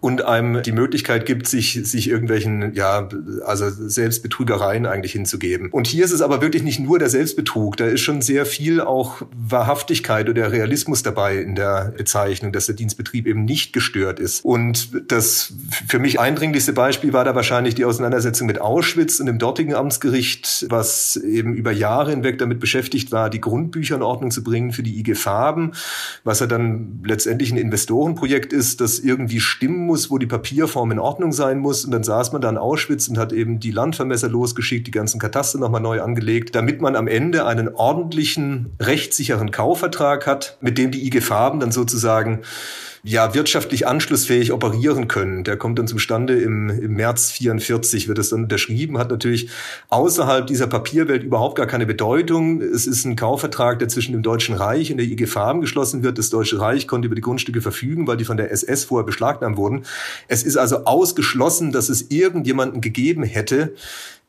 und 0.01 0.25
einem 0.25 0.63
die 0.63 0.71
Möglichkeit 0.71 1.27
gibt, 1.27 1.47
sich, 1.47 1.79
sich 1.83 2.09
irgendwelchen, 2.09 2.73
ja, 2.73 3.07
also 3.45 3.69
Selbstbetrügereien 3.69 4.87
eigentlich 4.87 5.11
hinzugeben. 5.11 5.69
Und 5.69 5.85
hier 5.85 6.03
ist 6.03 6.11
es 6.11 6.23
aber 6.23 6.41
wirklich 6.41 6.63
nicht 6.63 6.79
nur 6.79 6.97
der 6.97 7.09
Selbstbetrug, 7.09 7.77
da 7.77 7.85
ist 7.85 8.01
schon 8.01 8.23
sehr 8.23 8.47
viel 8.47 8.81
auch 8.81 9.21
Wahrhaftigkeit 9.35 10.27
oder 10.27 10.51
Realismus 10.51 11.03
dabei 11.03 11.37
in 11.37 11.53
der 11.53 11.93
Bezeichnung, 11.95 12.51
dass 12.51 12.65
der 12.65 12.73
Dienstbetrieb 12.73 13.27
eben 13.27 13.45
nicht 13.45 13.73
gestört 13.73 14.19
ist. 14.19 14.43
Und 14.43 14.89
das 15.11 15.53
für 15.87 15.99
mich 15.99 16.19
eindringlichste 16.19 16.73
Beispiel 16.73 17.13
war 17.13 17.23
da 17.23 17.35
wahrscheinlich 17.35 17.75
die 17.75 17.85
Auseinandersetzung 17.85 18.47
mit 18.47 18.59
Auschwitz 18.59 19.19
und 19.19 19.27
dem 19.27 19.37
dortigen 19.37 19.75
Amtsgericht, 19.75 20.65
was 20.69 21.15
eben 21.15 21.53
über 21.53 21.71
Jahre 21.71 22.09
hinweg 22.09 22.39
damit 22.39 22.59
beschäftigt 22.59 23.11
war, 23.11 23.29
die 23.29 23.39
Grundbücher 23.39 23.97
in 23.97 24.01
Ordnung 24.01 24.31
zu 24.31 24.43
bringen 24.43 24.71
für 24.71 24.81
die 24.81 24.99
IG 24.99 25.13
Farben, 25.13 25.73
was 26.23 26.39
ja 26.39 26.47
dann 26.47 27.01
letztendlich 27.05 27.51
ein 27.51 27.57
Investorenprojekt 27.57 28.51
ist, 28.51 28.81
das 28.81 28.97
irgendwie 28.97 29.39
stimmen 29.39 29.90
muss, 29.91 30.09
wo 30.09 30.17
die 30.17 30.25
Papierform 30.25 30.91
in 30.91 30.99
Ordnung 30.99 31.33
sein 31.33 31.59
muss. 31.59 31.83
Und 31.83 31.91
dann 31.91 32.05
saß 32.05 32.31
man 32.31 32.41
da 32.41 32.49
in 32.49 32.57
Auschwitz 32.57 33.09
und 33.09 33.17
hat 33.17 33.33
eben 33.33 33.59
die 33.59 33.71
Landvermesser 33.71 34.29
losgeschickt, 34.29 34.87
die 34.87 34.91
ganzen 34.91 35.19
Kataster 35.19 35.59
nochmal 35.59 35.81
neu 35.81 36.01
angelegt, 36.01 36.55
damit 36.55 36.79
man 36.79 36.95
am 36.95 37.09
Ende 37.09 37.45
einen 37.45 37.67
ordentlichen, 37.67 38.71
rechtssicheren 38.79 39.51
Kaufvertrag 39.51 40.25
hat, 40.27 40.57
mit 40.61 40.77
dem 40.77 40.91
die 40.91 41.05
IG 41.05 41.19
Farben 41.19 41.59
dann 41.59 41.73
sozusagen 41.73 42.39
ja 43.03 43.33
wirtschaftlich 43.33 43.87
anschlussfähig 43.87 44.51
operieren 44.51 45.07
können. 45.07 45.43
Der 45.43 45.57
kommt 45.57 45.79
dann 45.79 45.87
zustande 45.87 46.39
im, 46.39 46.69
im 46.69 46.93
März 46.93 47.31
44, 47.31 48.07
wird 48.07 48.19
es 48.19 48.29
dann 48.29 48.43
unterschrieben, 48.43 48.97
hat 48.97 49.09
natürlich 49.09 49.49
außerhalb 49.89 50.45
dieser 50.45 50.67
Papierwelt 50.67 51.23
überhaupt 51.23 51.55
gar 51.55 51.65
keine 51.65 51.85
Bedeutung. 51.85 52.61
Es 52.61 52.85
ist 52.85 53.05
ein 53.05 53.15
Kaufvertrag, 53.15 53.79
der 53.79 53.87
zwischen 53.87 54.11
dem 54.11 54.21
Deutschen 54.21 54.55
Reich 54.55 54.91
und 54.91 54.97
der 54.97 55.07
IG 55.07 55.25
Farben 55.25 55.61
geschlossen 55.61 56.03
wird. 56.03 56.17
Das 56.17 56.29
Deutsche 56.29 56.59
Reich 56.59 56.87
konnte 56.87 57.07
über 57.07 57.15
die 57.15 57.21
Grundstücke 57.21 57.61
verfügen, 57.61 58.05
weil 58.05 58.17
die 58.17 58.25
von 58.25 58.37
der 58.37 58.51
SS 58.51 58.83
vorher 58.83 59.05
beschlagnahmt 59.05 59.57
wurden. 59.57 59.83
Es 60.27 60.43
ist 60.43 60.57
also 60.57 60.85
ausgeschlossen, 60.85 61.71
dass 61.71 61.89
es 61.89 62.11
irgendjemanden 62.11 62.81
gegeben 62.81 63.23
hätte, 63.23 63.73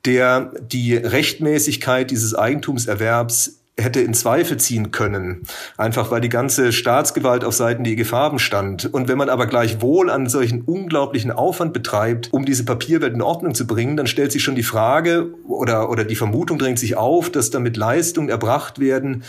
der 0.05 0.53
die 0.61 0.97
Rechtmäßigkeit 0.97 2.11
dieses 2.11 2.35
Eigentumserwerbs 2.35 3.62
hätte 3.79 4.01
in 4.01 4.13
Zweifel 4.13 4.59
ziehen 4.59 4.91
können, 4.91 5.43
einfach 5.79 6.11
weil 6.11 6.21
die 6.21 6.29
ganze 6.29 6.73
Staatsgewalt 6.73 7.43
auf 7.43 7.55
Seiten 7.55 7.85
der 7.85 7.95
IG 7.95 8.05
Farben 8.05 8.39
stand. 8.39 8.93
Und 8.93 9.09
wenn 9.09 9.17
man 9.17 9.31
aber 9.31 9.47
gleichwohl 9.47 10.11
einen 10.11 10.29
solchen 10.29 10.61
unglaublichen 10.63 11.31
Aufwand 11.31 11.73
betreibt, 11.73 12.33
um 12.33 12.45
diese 12.45 12.65
Papierwelt 12.65 13.15
in 13.15 13.23
Ordnung 13.23 13.55
zu 13.55 13.67
bringen, 13.67 13.97
dann 13.97 14.07
stellt 14.07 14.31
sich 14.31 14.43
schon 14.43 14.55
die 14.55 14.63
Frage 14.63 15.33
oder, 15.49 15.89
oder 15.89 16.05
die 16.05 16.17
Vermutung 16.17 16.59
drängt 16.59 16.79
sich 16.79 16.97
auf, 16.97 17.31
dass 17.31 17.51
damit 17.51 17.77
Leistungen 17.79 18.29
erbracht 18.29 18.79
werden, 18.79 19.25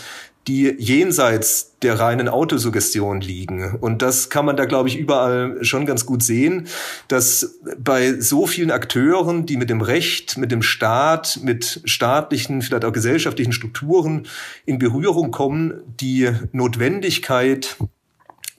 die 0.46 0.74
jenseits 0.78 1.78
der 1.80 1.98
reinen 1.98 2.28
Autosuggestion 2.28 3.20
liegen. 3.20 3.76
Und 3.80 4.02
das 4.02 4.30
kann 4.30 4.44
man 4.44 4.56
da, 4.56 4.66
glaube 4.66 4.88
ich, 4.88 4.98
überall 4.98 5.64
schon 5.64 5.86
ganz 5.86 6.04
gut 6.04 6.22
sehen, 6.22 6.66
dass 7.08 7.58
bei 7.78 8.20
so 8.20 8.46
vielen 8.46 8.70
Akteuren, 8.70 9.46
die 9.46 9.56
mit 9.56 9.70
dem 9.70 9.80
Recht, 9.80 10.36
mit 10.36 10.52
dem 10.52 10.62
Staat, 10.62 11.40
mit 11.42 11.80
staatlichen, 11.84 12.62
vielleicht 12.62 12.84
auch 12.84 12.92
gesellschaftlichen 12.92 13.52
Strukturen 13.52 14.26
in 14.66 14.78
Berührung 14.78 15.30
kommen, 15.30 15.82
die 16.00 16.30
Notwendigkeit, 16.52 17.76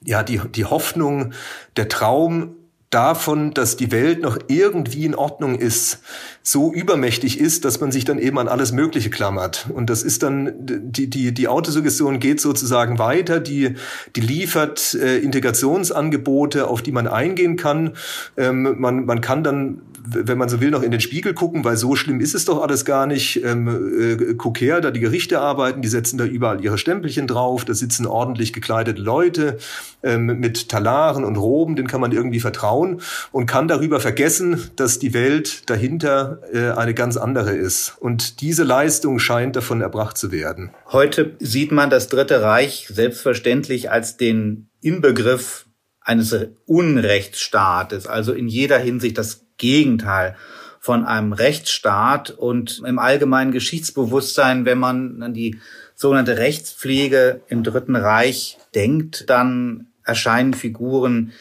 ja, 0.04 0.22
die, 0.22 0.40
die 0.54 0.64
Hoffnung, 0.64 1.32
der 1.76 1.88
Traum 1.88 2.56
davon, 2.96 3.52
dass 3.52 3.76
die 3.76 3.92
Welt 3.92 4.22
noch 4.22 4.38
irgendwie 4.48 5.04
in 5.04 5.14
Ordnung 5.14 5.54
ist, 5.54 5.98
so 6.42 6.72
übermächtig 6.72 7.38
ist, 7.38 7.66
dass 7.66 7.78
man 7.78 7.92
sich 7.92 8.06
dann 8.06 8.18
eben 8.18 8.38
an 8.38 8.48
alles 8.48 8.72
Mögliche 8.72 9.10
klammert. 9.10 9.66
Und 9.68 9.90
das 9.90 10.02
ist 10.02 10.22
dann, 10.22 10.54
die, 10.58 11.10
die, 11.10 11.34
die 11.34 11.46
Autosuggestion 11.46 12.20
geht 12.20 12.40
sozusagen 12.40 12.98
weiter, 12.98 13.38
die, 13.38 13.74
die 14.16 14.20
liefert 14.22 14.94
äh, 14.94 15.18
Integrationsangebote, 15.18 16.68
auf 16.68 16.80
die 16.80 16.92
man 16.92 17.06
eingehen 17.06 17.56
kann. 17.56 17.92
Ähm, 18.38 18.76
man, 18.78 19.04
man 19.04 19.20
kann 19.20 19.44
dann 19.44 19.82
wenn 20.08 20.38
man 20.38 20.48
so 20.48 20.60
will, 20.60 20.70
noch 20.70 20.82
in 20.82 20.90
den 20.90 21.00
Spiegel 21.00 21.34
gucken, 21.34 21.64
weil 21.64 21.76
so 21.76 21.96
schlimm 21.96 22.20
ist 22.20 22.34
es 22.34 22.44
doch 22.44 22.62
alles 22.62 22.84
gar 22.84 23.06
nicht. 23.06 23.44
Ähm, 23.44 24.18
äh, 24.20 24.34
guck 24.34 24.60
her, 24.60 24.80
da 24.80 24.90
die 24.90 25.00
Gerichte 25.00 25.40
arbeiten, 25.40 25.82
die 25.82 25.88
setzen 25.88 26.18
da 26.18 26.24
überall 26.24 26.62
ihre 26.62 26.78
Stempelchen 26.78 27.26
drauf, 27.26 27.64
da 27.64 27.74
sitzen 27.74 28.06
ordentlich 28.06 28.52
gekleidete 28.52 29.00
Leute 29.00 29.58
ähm, 30.02 30.26
mit 30.26 30.68
Talaren 30.68 31.24
und 31.24 31.36
Roben, 31.36 31.76
denen 31.76 31.88
kann 31.88 32.00
man 32.00 32.12
irgendwie 32.12 32.40
vertrauen 32.40 33.00
und 33.32 33.46
kann 33.46 33.68
darüber 33.68 34.00
vergessen, 34.00 34.70
dass 34.76 34.98
die 34.98 35.14
Welt 35.14 35.68
dahinter 35.68 36.40
äh, 36.52 36.70
eine 36.70 36.94
ganz 36.94 37.16
andere 37.16 37.52
ist. 37.52 37.96
Und 38.00 38.40
diese 38.40 38.64
Leistung 38.64 39.18
scheint 39.18 39.56
davon 39.56 39.80
erbracht 39.80 40.16
zu 40.16 40.32
werden. 40.32 40.70
Heute 40.92 41.36
sieht 41.38 41.72
man 41.72 41.90
das 41.90 42.08
Dritte 42.08 42.42
Reich 42.42 42.88
selbstverständlich 42.92 43.90
als 43.90 44.16
den 44.16 44.68
Inbegriff 44.80 45.66
eines 46.00 46.34
Unrechtsstaates, 46.66 48.06
also 48.06 48.32
in 48.32 48.46
jeder 48.46 48.78
Hinsicht 48.78 49.18
das 49.18 49.45
Gegenteil 49.58 50.36
von 50.80 51.04
einem 51.04 51.32
Rechtsstaat 51.32 52.30
und 52.30 52.82
im 52.86 52.98
allgemeinen 52.98 53.50
Geschichtsbewusstsein, 53.50 54.64
wenn 54.64 54.78
man 54.78 55.22
an 55.22 55.34
die 55.34 55.58
sogenannte 55.96 56.38
Rechtspflege 56.38 57.40
im 57.48 57.64
Dritten 57.64 57.96
Reich 57.96 58.58
denkt, 58.74 59.28
dann 59.28 59.88
erscheinen 60.04 60.54
Figuren 60.54 61.32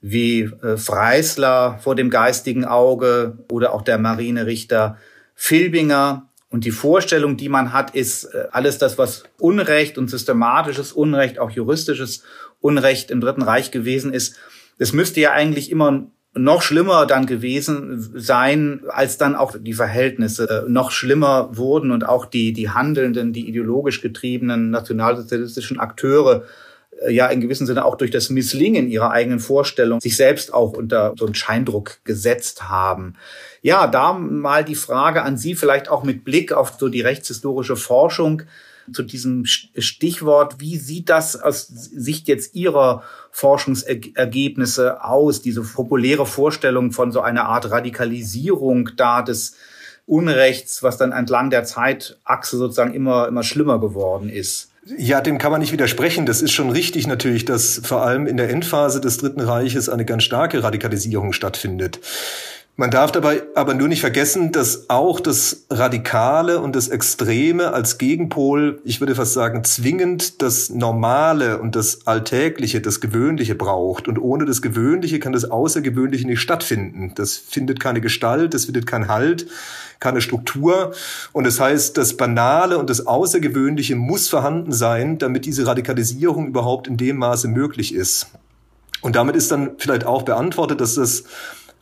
wie 0.00 0.42
äh, 0.42 0.76
Freisler 0.76 1.78
vor 1.82 1.94
dem 1.94 2.10
geistigen 2.10 2.64
Auge 2.64 3.38
oder 3.50 3.74
auch 3.74 3.82
der 3.82 3.98
Marinerichter 3.98 4.98
Filbinger. 5.34 6.28
Und 6.50 6.64
die 6.64 6.70
Vorstellung, 6.70 7.36
die 7.36 7.48
man 7.48 7.72
hat, 7.72 7.94
ist 7.94 8.24
äh, 8.24 8.46
alles 8.52 8.78
das, 8.78 8.96
was 8.98 9.24
Unrecht 9.38 9.98
und 9.98 10.08
systematisches 10.08 10.92
Unrecht, 10.92 11.38
auch 11.38 11.50
juristisches 11.50 12.22
Unrecht 12.60 13.10
im 13.10 13.20
Dritten 13.20 13.42
Reich 13.42 13.70
gewesen 13.70 14.12
ist, 14.12 14.36
das 14.78 14.92
müsste 14.92 15.20
ja 15.20 15.32
eigentlich 15.32 15.70
immer 15.70 16.06
noch 16.36 16.62
schlimmer 16.62 17.06
dann 17.06 17.26
gewesen 17.26 18.10
sein, 18.14 18.82
als 18.88 19.18
dann 19.18 19.36
auch 19.36 19.54
die 19.58 19.72
Verhältnisse 19.72 20.64
noch 20.68 20.90
schlimmer 20.90 21.56
wurden 21.56 21.92
und 21.92 22.08
auch 22.08 22.26
die, 22.26 22.52
die 22.52 22.70
handelnden, 22.70 23.32
die 23.32 23.48
ideologisch 23.48 24.00
getriebenen 24.00 24.70
nationalsozialistischen 24.70 25.78
Akteure 25.78 26.44
äh, 27.02 27.12
ja 27.12 27.26
in 27.28 27.40
gewissem 27.40 27.66
Sinne 27.66 27.84
auch 27.84 27.96
durch 27.96 28.10
das 28.10 28.30
Misslingen 28.30 28.88
ihrer 28.88 29.12
eigenen 29.12 29.38
Vorstellung 29.38 30.00
sich 30.00 30.16
selbst 30.16 30.52
auch 30.52 30.72
unter 30.72 31.14
so 31.16 31.24
einen 31.24 31.36
Scheindruck 31.36 31.98
gesetzt 32.04 32.68
haben. 32.68 33.14
Ja, 33.62 33.86
da 33.86 34.12
mal 34.12 34.64
die 34.64 34.74
Frage 34.74 35.22
an 35.22 35.36
Sie, 35.36 35.54
vielleicht 35.54 35.88
auch 35.88 36.02
mit 36.02 36.24
Blick 36.24 36.52
auf 36.52 36.74
so 36.78 36.88
die 36.88 37.00
rechtshistorische 37.00 37.76
Forschung 37.76 38.42
zu 38.92 39.02
diesem 39.02 39.44
Stichwort. 39.46 40.60
Wie 40.60 40.76
sieht 40.76 41.08
das 41.08 41.40
aus 41.40 41.66
Sicht 41.66 42.28
jetzt 42.28 42.54
Ihrer 42.54 43.02
Forschungsergebnisse 43.34 45.02
aus? 45.02 45.42
Diese 45.42 45.62
populäre 45.62 46.24
Vorstellung 46.24 46.92
von 46.92 47.10
so 47.10 47.20
einer 47.20 47.46
Art 47.46 47.68
Radikalisierung 47.68 48.90
da 48.96 49.22
des 49.22 49.56
Unrechts, 50.06 50.84
was 50.84 50.98
dann 50.98 51.10
entlang 51.10 51.50
der 51.50 51.64
Zeitachse 51.64 52.56
sozusagen 52.56 52.94
immer, 52.94 53.26
immer 53.26 53.42
schlimmer 53.42 53.80
geworden 53.80 54.28
ist. 54.28 54.70
Ja, 54.98 55.20
dem 55.20 55.38
kann 55.38 55.50
man 55.50 55.60
nicht 55.60 55.72
widersprechen. 55.72 56.26
Das 56.26 56.42
ist 56.42 56.52
schon 56.52 56.70
richtig 56.70 57.08
natürlich, 57.08 57.44
dass 57.44 57.80
vor 57.82 58.02
allem 58.02 58.28
in 58.28 58.36
der 58.36 58.50
Endphase 58.50 59.00
des 59.00 59.16
Dritten 59.16 59.40
Reiches 59.40 59.88
eine 59.88 60.04
ganz 60.04 60.22
starke 60.22 60.62
Radikalisierung 60.62 61.32
stattfindet. 61.32 62.00
Man 62.76 62.90
darf 62.90 63.12
dabei 63.12 63.44
aber 63.54 63.72
nur 63.74 63.86
nicht 63.86 64.00
vergessen, 64.00 64.50
dass 64.50 64.90
auch 64.90 65.20
das 65.20 65.66
Radikale 65.70 66.60
und 66.60 66.74
das 66.74 66.88
Extreme 66.88 67.72
als 67.72 67.98
Gegenpol, 67.98 68.80
ich 68.82 69.00
würde 69.00 69.14
fast 69.14 69.32
sagen, 69.32 69.62
zwingend 69.62 70.42
das 70.42 70.70
Normale 70.70 71.60
und 71.60 71.76
das 71.76 72.04
Alltägliche, 72.08 72.80
das 72.80 73.00
Gewöhnliche 73.00 73.54
braucht. 73.54 74.08
Und 74.08 74.18
ohne 74.18 74.44
das 74.44 74.60
Gewöhnliche 74.60 75.20
kann 75.20 75.32
das 75.32 75.48
Außergewöhnliche 75.48 76.26
nicht 76.26 76.40
stattfinden. 76.40 77.12
Das 77.14 77.36
findet 77.36 77.78
keine 77.78 78.00
Gestalt, 78.00 78.54
das 78.54 78.64
findet 78.64 78.88
keinen 78.88 79.06
Halt, 79.06 79.46
keine 80.00 80.20
Struktur. 80.20 80.94
Und 81.30 81.46
das 81.46 81.60
heißt, 81.60 81.96
das 81.96 82.16
Banale 82.16 82.78
und 82.78 82.90
das 82.90 83.06
Außergewöhnliche 83.06 83.94
muss 83.94 84.28
vorhanden 84.28 84.72
sein, 84.72 85.18
damit 85.18 85.46
diese 85.46 85.64
Radikalisierung 85.64 86.48
überhaupt 86.48 86.88
in 86.88 86.96
dem 86.96 87.18
Maße 87.18 87.46
möglich 87.46 87.94
ist. 87.94 88.26
Und 89.00 89.14
damit 89.14 89.36
ist 89.36 89.52
dann 89.52 89.72
vielleicht 89.78 90.06
auch 90.06 90.22
beantwortet, 90.22 90.80
dass 90.80 90.94
das 90.96 91.22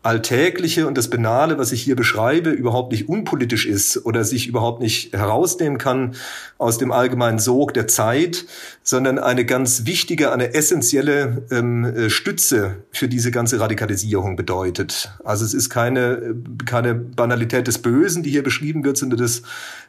Alltägliche 0.03 0.89
und 0.89 0.99
das 0.99 1.09
Banale, 1.09 1.59
was 1.59 1.71
ich 1.71 1.81
hier 1.81 1.95
beschreibe, 1.95 2.51
überhaupt 2.51 2.91
nicht 2.91 3.09
unpolitisch 3.09 3.67
ist 3.67 4.05
oder 4.05 4.25
sich 4.25 4.49
überhaupt 4.49 4.83
nicht 4.83 5.13
herausnehmen 5.13 5.79
kann 5.79 6.17
aus 6.59 6.79
dem 6.79 6.91
allgemeinen 6.91 7.39
Sog 7.39 7.73
der 7.73 7.87
Zeit, 7.87 8.47
sondern 8.83 9.21
eine 9.21 9.45
ganz 9.45 9.87
wichtige, 9.87 10.33
eine 10.33 10.55
essentielle 10.55 11.47
ähm, 11.53 11.85
äh, 11.85 12.11
Stütze 12.11 12.79
für 12.91 13.07
diese 13.07 13.31
ganze 13.31 13.61
Radikalisierung 13.61 14.35
bedeutet. 14.35 15.13
Also 15.23 15.45
es 15.45 15.55
ist 15.55 15.71
keine, 15.71 16.35
keine 16.65 16.95
Banalität 16.95 17.69
des 17.69 17.79
Bösen, 17.79 18.25
die 18.25 18.31
hier 18.31 18.43
beschrieben 18.43 18.83
wird, 18.83 18.97
sondern 18.97 19.21
das 19.21 19.43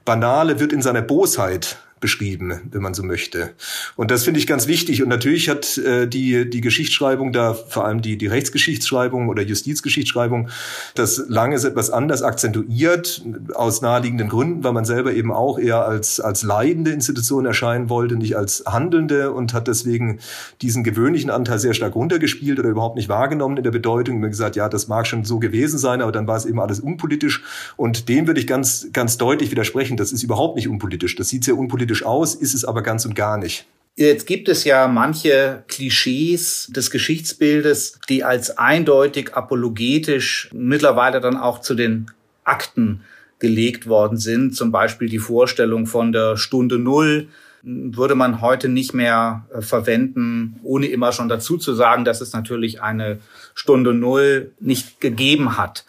Banale 0.05 0.59
wird 0.59 0.73
in 0.73 0.83
seiner 0.83 1.01
Bosheit 1.01 1.77
beschrieben, 2.03 2.59
wenn 2.69 2.81
man 2.81 2.93
so 2.93 3.01
möchte. 3.01 3.53
Und 3.95 4.11
das 4.11 4.25
finde 4.25 4.41
ich 4.41 4.45
ganz 4.45 4.67
wichtig. 4.67 5.01
Und 5.01 5.07
natürlich 5.07 5.47
hat 5.47 5.77
äh, 5.77 6.05
die, 6.05 6.49
die 6.49 6.59
Geschichtsschreibung 6.59 7.31
da, 7.31 7.53
vor 7.53 7.85
allem 7.85 8.01
die, 8.01 8.17
die 8.17 8.27
Rechtsgeschichtsschreibung 8.27 9.29
oder 9.29 9.41
Justizgeschichtsschreibung, 9.41 10.49
das 10.95 11.23
lange 11.29 11.55
etwas 11.55 11.89
anders 11.91 12.23
akzentuiert, 12.23 13.23
aus 13.53 13.81
naheliegenden 13.81 14.27
Gründen, 14.27 14.65
weil 14.65 14.73
man 14.73 14.83
selber 14.83 15.13
eben 15.13 15.31
auch 15.31 15.57
eher 15.57 15.85
als, 15.85 16.19
als 16.19 16.43
leidende 16.43 16.91
Institution 16.91 17.45
erscheinen 17.45 17.89
wollte, 17.89 18.17
nicht 18.17 18.35
als 18.35 18.65
handelnde 18.67 19.31
und 19.31 19.53
hat 19.53 19.69
deswegen 19.69 20.19
diesen 20.61 20.83
gewöhnlichen 20.83 21.29
Anteil 21.29 21.59
sehr 21.59 21.73
stark 21.73 21.95
runtergespielt 21.95 22.59
oder 22.59 22.69
überhaupt 22.69 22.97
nicht 22.97 23.07
wahrgenommen 23.07 23.55
in 23.55 23.63
der 23.63 23.71
Bedeutung. 23.71 24.17
Immer 24.17 24.27
gesagt, 24.27 24.57
ja, 24.57 24.67
das 24.67 24.89
mag 24.89 25.07
schon 25.07 25.23
so 25.23 25.39
gewesen 25.39 25.79
sein, 25.79 26.01
aber 26.01 26.11
dann 26.11 26.27
war 26.27 26.35
es 26.35 26.45
eben 26.45 26.59
alles 26.59 26.81
unpolitisch. 26.81 27.43
Und 27.77 28.09
dem 28.09 28.27
würde 28.27 28.41
ich 28.41 28.47
ganz, 28.47 28.89
ganz 28.91 29.17
deutlich 29.17 29.51
widersprechen. 29.51 29.95
Das 29.95 30.11
ist 30.11 30.23
überhaupt 30.23 30.57
nicht 30.57 30.67
unpolitisch. 30.67 31.15
Das 31.15 31.29
sieht 31.29 31.45
sehr 31.45 31.57
unpolitisch 31.57 31.92
politisch 31.93 32.05
aus, 32.05 32.35
ist 32.35 32.53
es 32.53 32.65
aber 32.65 32.81
ganz 32.81 33.05
und 33.05 33.15
gar 33.15 33.37
nicht. 33.37 33.65
Jetzt 33.95 34.25
gibt 34.25 34.49
es 34.49 34.63
ja 34.63 34.87
manche 34.87 35.63
Klischees 35.67 36.71
des 36.75 36.89
Geschichtsbildes, 36.89 37.99
die 38.09 38.23
als 38.23 38.57
eindeutig 38.57 39.35
apologetisch 39.35 40.49
mittlerweile 40.51 41.21
dann 41.21 41.37
auch 41.37 41.61
zu 41.61 41.75
den 41.75 42.07
Akten 42.43 43.01
gelegt 43.37 43.87
worden 43.87 44.17
sind. 44.17 44.55
Zum 44.55 44.71
Beispiel 44.71 45.09
die 45.09 45.19
Vorstellung 45.19 45.85
von 45.85 46.11
der 46.11 46.37
Stunde 46.37 46.79
Null 46.79 47.27
würde 47.61 48.15
man 48.15 48.41
heute 48.41 48.67
nicht 48.67 48.93
mehr 48.93 49.45
äh, 49.53 49.61
verwenden, 49.61 50.59
ohne 50.63 50.87
immer 50.87 51.11
schon 51.11 51.29
dazu 51.29 51.57
zu 51.57 51.73
sagen, 51.73 52.03
dass 52.03 52.19
es 52.19 52.33
natürlich 52.33 52.81
eine 52.81 53.19
Stunde 53.53 53.93
Null 53.93 54.51
nicht 54.59 54.99
gegeben 54.99 55.55
hat. 55.55 55.85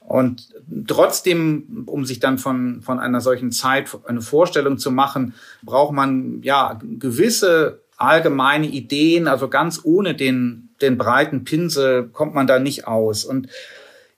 Und 0.00 0.48
trotzdem, 0.86 1.84
um 1.86 2.04
sich 2.04 2.20
dann 2.20 2.38
von, 2.38 2.82
von 2.82 2.98
einer 2.98 3.20
solchen 3.20 3.52
Zeit 3.52 3.88
eine 4.06 4.20
Vorstellung 4.20 4.78
zu 4.78 4.90
machen, 4.90 5.34
braucht 5.62 5.92
man 5.92 6.42
ja 6.42 6.78
gewisse 6.82 7.82
allgemeine 7.96 8.66
Ideen, 8.66 9.28
also 9.28 9.48
ganz 9.48 9.80
ohne 9.84 10.14
den, 10.14 10.70
den 10.80 10.98
breiten 10.98 11.44
Pinsel 11.44 12.08
kommt 12.08 12.34
man 12.34 12.46
da 12.46 12.58
nicht 12.58 12.86
aus. 12.86 13.24
Und 13.24 13.48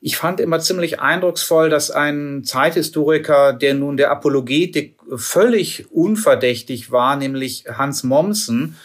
ich 0.00 0.16
fand 0.16 0.40
immer 0.40 0.60
ziemlich 0.60 1.00
eindrucksvoll, 1.00 1.70
dass 1.70 1.90
ein 1.90 2.44
Zeithistoriker, 2.44 3.52
der 3.52 3.74
nun 3.74 3.96
der 3.96 4.10
Apologetik 4.10 4.96
völlig 5.16 5.90
unverdächtig 5.90 6.90
war, 6.90 7.16
nämlich 7.16 7.64
Hans 7.68 8.02
Mommsen, 8.04 8.76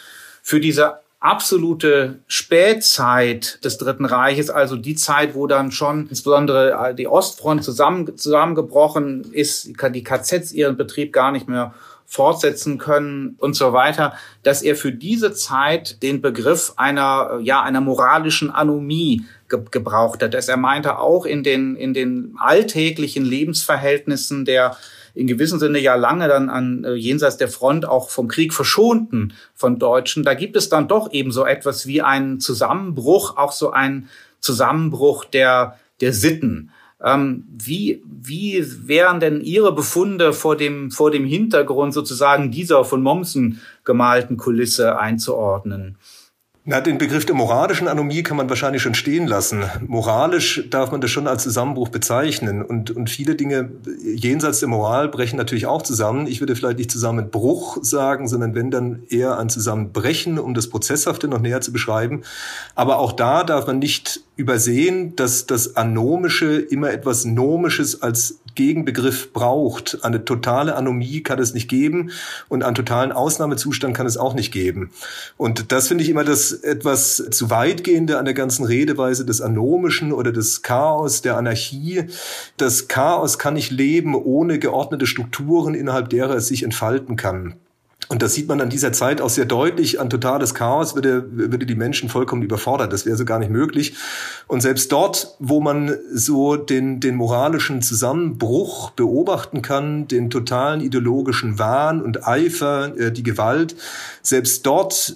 für 0.42 0.60
diese 0.60 0.94
absolute 1.20 2.20
Spätzeit 2.26 3.62
des 3.62 3.76
Dritten 3.76 4.06
Reiches, 4.06 4.48
also 4.48 4.76
die 4.76 4.94
Zeit, 4.94 5.34
wo 5.34 5.46
dann 5.46 5.70
schon 5.70 6.08
insbesondere 6.08 6.94
die 6.94 7.06
Ostfront 7.06 7.62
zusammen, 7.62 8.16
zusammengebrochen 8.16 9.30
ist, 9.32 9.70
die 9.94 10.02
KZs 10.02 10.52
ihren 10.52 10.78
Betrieb 10.78 11.12
gar 11.12 11.30
nicht 11.30 11.46
mehr 11.46 11.74
fortsetzen 12.06 12.78
können 12.78 13.36
und 13.38 13.54
so 13.54 13.72
weiter, 13.72 14.14
dass 14.42 14.62
er 14.62 14.74
für 14.74 14.90
diese 14.90 15.32
Zeit 15.32 16.02
den 16.02 16.20
Begriff 16.20 16.72
einer, 16.76 17.38
ja, 17.40 17.62
einer 17.62 17.80
moralischen 17.80 18.50
Anomie 18.50 19.24
ge 19.48 19.60
gebraucht 19.70 20.22
hat. 20.22 20.34
Er 20.34 20.56
meinte 20.56 20.98
auch 20.98 21.24
in 21.24 21.44
den, 21.44 21.76
in 21.76 21.94
den 21.94 22.34
alltäglichen 22.38 23.24
Lebensverhältnissen 23.24 24.44
der 24.44 24.76
in 25.14 25.26
gewissem 25.26 25.58
Sinne 25.58 25.78
ja 25.78 25.94
lange 25.94 26.28
dann 26.28 26.48
an 26.48 26.84
äh, 26.84 26.94
jenseits 26.94 27.36
der 27.36 27.48
Front 27.48 27.86
auch 27.86 28.10
vom 28.10 28.28
Krieg 28.28 28.52
verschonten 28.52 29.32
von 29.54 29.78
Deutschen, 29.78 30.22
da 30.22 30.34
gibt 30.34 30.56
es 30.56 30.68
dann 30.68 30.88
doch 30.88 31.12
eben 31.12 31.32
so 31.32 31.44
etwas 31.44 31.86
wie 31.86 32.02
einen 32.02 32.40
Zusammenbruch, 32.40 33.36
auch 33.36 33.52
so 33.52 33.70
ein 33.70 34.08
Zusammenbruch 34.40 35.24
der, 35.24 35.78
der 36.00 36.12
Sitten. 36.12 36.70
Ähm, 37.02 37.44
wie, 37.50 38.02
wie 38.04 38.64
wären 38.86 39.20
denn 39.20 39.40
Ihre 39.40 39.74
Befunde 39.74 40.32
vor 40.32 40.56
dem, 40.56 40.90
vor 40.90 41.10
dem 41.10 41.24
Hintergrund 41.24 41.94
sozusagen 41.94 42.50
dieser 42.50 42.84
von 42.84 43.02
Mommsen 43.02 43.60
gemalten 43.84 44.36
Kulisse 44.36 44.98
einzuordnen? 44.98 45.96
Na, 46.70 46.80
den 46.80 46.98
Begriff 46.98 47.26
der 47.26 47.34
moralischen 47.34 47.88
Anomie 47.88 48.22
kann 48.22 48.36
man 48.36 48.48
wahrscheinlich 48.48 48.80
schon 48.80 48.94
stehen 48.94 49.26
lassen. 49.26 49.64
Moralisch 49.88 50.68
darf 50.70 50.92
man 50.92 51.00
das 51.00 51.10
schon 51.10 51.26
als 51.26 51.42
Zusammenbruch 51.42 51.88
bezeichnen. 51.88 52.62
Und, 52.62 52.92
und 52.92 53.10
viele 53.10 53.34
Dinge 53.34 53.72
jenseits 54.04 54.60
der 54.60 54.68
Moral 54.68 55.08
brechen 55.08 55.36
natürlich 55.36 55.66
auch 55.66 55.82
zusammen. 55.82 56.28
Ich 56.28 56.38
würde 56.38 56.54
vielleicht 56.54 56.78
nicht 56.78 56.92
Zusammenbruch 56.92 57.78
sagen, 57.82 58.28
sondern 58.28 58.54
wenn 58.54 58.70
dann 58.70 59.02
eher 59.08 59.36
ein 59.36 59.48
Zusammenbrechen, 59.48 60.38
um 60.38 60.54
das 60.54 60.68
Prozesshafte 60.68 61.26
noch 61.26 61.40
näher 61.40 61.60
zu 61.60 61.72
beschreiben. 61.72 62.22
Aber 62.76 63.00
auch 63.00 63.14
da 63.14 63.42
darf 63.42 63.66
man 63.66 63.80
nicht 63.80 64.20
übersehen, 64.36 65.16
dass 65.16 65.46
das 65.46 65.74
Anomische 65.74 66.54
immer 66.54 66.92
etwas 66.92 67.24
Nomisches 67.24 68.00
als 68.00 68.39
Gegenbegriff 68.60 69.32
braucht. 69.32 70.00
Eine 70.02 70.22
totale 70.26 70.76
Anomie 70.76 71.22
kann 71.22 71.38
es 71.38 71.54
nicht 71.54 71.66
geben 71.66 72.10
und 72.50 72.62
einen 72.62 72.74
totalen 72.74 73.10
Ausnahmezustand 73.10 73.96
kann 73.96 74.06
es 74.06 74.18
auch 74.18 74.34
nicht 74.34 74.52
geben. 74.52 74.90
Und 75.38 75.72
das 75.72 75.88
finde 75.88 76.04
ich 76.04 76.10
immer 76.10 76.24
das 76.24 76.52
etwas 76.52 77.24
zu 77.30 77.48
weitgehende 77.48 78.18
an 78.18 78.26
der 78.26 78.34
ganzen 78.34 78.66
Redeweise 78.66 79.24
des 79.24 79.40
Anomischen 79.40 80.12
oder 80.12 80.30
des 80.30 80.60
Chaos, 80.60 81.22
der 81.22 81.38
Anarchie. 81.38 82.04
Das 82.58 82.86
Chaos 82.86 83.38
kann 83.38 83.54
nicht 83.54 83.70
leben 83.70 84.14
ohne 84.14 84.58
geordnete 84.58 85.06
Strukturen, 85.06 85.72
innerhalb 85.72 86.10
derer 86.10 86.34
es 86.34 86.48
sich 86.48 86.62
entfalten 86.62 87.16
kann. 87.16 87.54
Und 88.10 88.22
das 88.22 88.34
sieht 88.34 88.48
man 88.48 88.60
an 88.60 88.70
dieser 88.70 88.92
Zeit 88.92 89.20
auch 89.20 89.30
sehr 89.30 89.44
deutlich. 89.44 90.00
An 90.00 90.10
totales 90.10 90.52
Chaos 90.52 90.96
würde, 90.96 91.24
würde 91.30 91.64
die 91.64 91.76
Menschen 91.76 92.08
vollkommen 92.08 92.42
überfordert. 92.42 92.92
Das 92.92 93.06
wäre 93.06 93.16
so 93.16 93.24
gar 93.24 93.38
nicht 93.38 93.52
möglich. 93.52 93.94
Und 94.48 94.62
selbst 94.62 94.90
dort, 94.90 95.36
wo 95.38 95.60
man 95.60 95.96
so 96.12 96.56
den, 96.56 96.98
den 96.98 97.14
moralischen 97.14 97.82
Zusammenbruch 97.82 98.90
beobachten 98.90 99.62
kann, 99.62 100.08
den 100.08 100.28
totalen 100.28 100.80
ideologischen 100.80 101.60
Wahn 101.60 102.02
und 102.02 102.26
Eifer, 102.26 102.98
äh, 102.98 103.12
die 103.12 103.22
Gewalt, 103.22 103.76
selbst 104.22 104.66
dort 104.66 105.14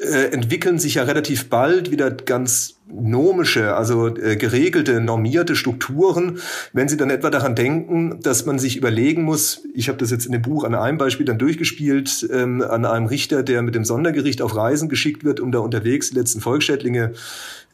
äh, 0.00 0.32
entwickeln 0.32 0.80
sich 0.80 0.94
ja 0.94 1.04
relativ 1.04 1.48
bald 1.48 1.92
wieder 1.92 2.10
ganz 2.10 2.73
nomische, 2.86 3.74
also 3.74 4.08
äh, 4.08 4.36
geregelte, 4.36 5.00
normierte 5.00 5.56
Strukturen, 5.56 6.38
wenn 6.72 6.88
Sie 6.88 6.96
dann 6.96 7.10
etwa 7.10 7.30
daran 7.30 7.54
denken, 7.54 8.20
dass 8.22 8.46
man 8.46 8.58
sich 8.58 8.76
überlegen 8.76 9.22
muss, 9.22 9.62
ich 9.74 9.88
habe 9.88 9.98
das 9.98 10.10
jetzt 10.10 10.26
in 10.26 10.32
dem 10.32 10.42
Buch 10.42 10.64
an 10.64 10.74
einem 10.74 10.98
Beispiel 10.98 11.26
dann 11.26 11.38
durchgespielt, 11.38 12.28
ähm, 12.32 12.62
an 12.62 12.84
einem 12.84 13.06
Richter, 13.06 13.42
der 13.42 13.62
mit 13.62 13.74
dem 13.74 13.84
Sondergericht 13.84 14.42
auf 14.42 14.54
Reisen 14.54 14.88
geschickt 14.88 15.24
wird, 15.24 15.40
um 15.40 15.50
da 15.50 15.60
unterwegs 15.60 16.10
die 16.10 16.16
letzten 16.16 16.40
Volksschädlinge 16.40 17.12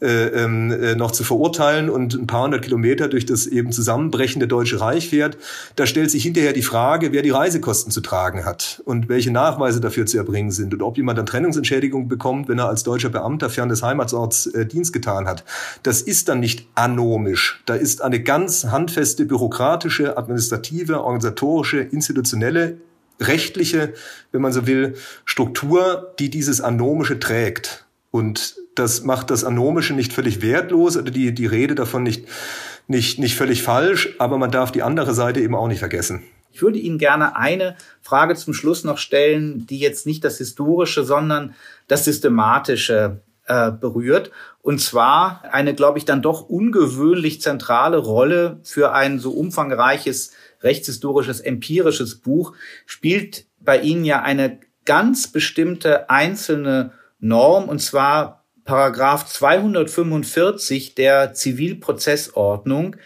äh, 0.01 0.27
ähm, 0.29 0.71
äh, 0.73 0.95
noch 0.95 1.11
zu 1.11 1.25
verurteilen 1.25 1.91
und 1.91 2.15
ein 2.15 2.27
paar 2.27 2.45
hundert 2.45 2.63
Kilometer 2.63 3.09
durch 3.09 3.27
das 3.27 3.47
eben 3.47 3.71
zusammenbrechende 3.73 4.49
Deutsche 4.49 4.81
Reich 4.81 5.11
fährt, 5.11 5.37
da 5.77 5.87
stellt 5.87 6.11
sich 6.11 6.23
hinterher 6.23 6.53
die 6.53 6.63
Frage, 6.63 7.13
wer 7.13 7.23
die 7.23 7.31
Reisekosten 7.31 7.93
zu 7.93 8.01
tragen 8.01 8.45
hat 8.45 8.83
und 8.85 9.09
welche 9.09 9.31
Nachweise 9.31 9.81
dafür 9.81 10.07
zu 10.07 10.17
erbringen 10.17 10.51
sind 10.51 10.73
und 10.73 10.83
ob 10.83 10.97
jemand 10.97 11.19
dann 11.19 11.27
Trennungsentschädigung 11.27 12.09
bekommt, 12.09 12.49
wenn 12.49 12.59
er 12.59 12.69
als 12.69 12.83
deutscher 12.83 13.11
Beamter 13.11 13.51
fern 13.51 13.69
des 13.69 13.83
Heimatsorts 13.83 14.47
äh, 14.47 14.67
Dienst 14.67 14.93
getan 14.93 15.27
hat. 15.27 15.45
Das 15.83 16.03
ist 16.03 16.29
dann 16.29 16.41
nicht 16.41 16.67
anomisch. 16.75 17.63
Da 17.67 17.75
ist 17.75 18.03
eine 18.03 18.23
ganz 18.23 18.65
handfeste 18.65 19.27
bürokratische, 19.27 20.17
administrative, 20.17 21.03
organisatorische, 21.03 21.81
institutionelle 21.81 22.79
rechtliche, 23.21 23.93
wenn 24.33 24.41
man 24.41 24.53
so 24.53 24.67
will, 24.67 24.95
Struktur, 25.25 26.15
die 26.19 26.31
dieses 26.31 26.61
Anomische 26.61 27.19
trägt. 27.19 27.87
Und 28.11 28.57
das 28.81 29.05
macht 29.05 29.31
das 29.31 29.45
Anomische 29.45 29.95
nicht 29.95 30.13
völlig 30.13 30.43
wertlos 30.43 30.97
oder 30.97 31.11
die, 31.11 31.33
die 31.33 31.47
Rede 31.47 31.75
davon 31.75 32.03
nicht, 32.03 32.27
nicht, 32.89 33.19
nicht 33.19 33.37
völlig 33.37 33.63
falsch, 33.63 34.15
aber 34.19 34.39
man 34.39 34.51
darf 34.51 34.73
die 34.73 34.83
andere 34.83 35.15
Seite 35.15 35.41
eben 35.41 35.55
auch 35.55 35.69
nicht 35.69 35.79
vergessen. 35.79 36.23
Ich 36.53 36.63
würde 36.63 36.79
Ihnen 36.79 36.99
gerne 36.99 37.37
eine 37.37 37.77
Frage 38.03 38.35
zum 38.35 38.55
Schluss 38.55 38.83
noch 38.83 38.99
stellen, 38.99 39.67
die 39.67 39.79
jetzt 39.79 40.07
nicht 40.07 40.25
das 40.25 40.39
Historische, 40.39 41.05
sondern 41.05 41.55
das 41.87 42.05
Systematische 42.05 43.21
äh, 43.47 43.71
berührt. 43.71 44.33
Und 44.63 44.81
zwar 44.81 45.43
eine, 45.53 45.75
glaube 45.75 45.99
ich, 45.99 46.05
dann 46.05 46.23
doch 46.23 46.49
ungewöhnlich 46.49 47.41
zentrale 47.41 47.99
Rolle 47.99 48.59
für 48.65 48.93
ein 48.93 49.19
so 49.19 49.31
umfangreiches 49.31 50.33
rechtshistorisches, 50.63 51.41
empirisches 51.41 52.17
Buch 52.17 52.55
spielt 52.87 53.47
bei 53.61 53.79
Ihnen 53.81 54.05
ja 54.05 54.23
eine 54.23 54.59
ganz 54.85 55.29
bestimmte 55.29 56.11
einzelne 56.11 56.93
Norm, 57.21 57.69
und 57.69 57.81
zwar 57.81 58.40
Paragraph 58.65 59.27
245 59.27 60.95
der 60.95 61.35
Zivilprozessordnung, 61.35 62.97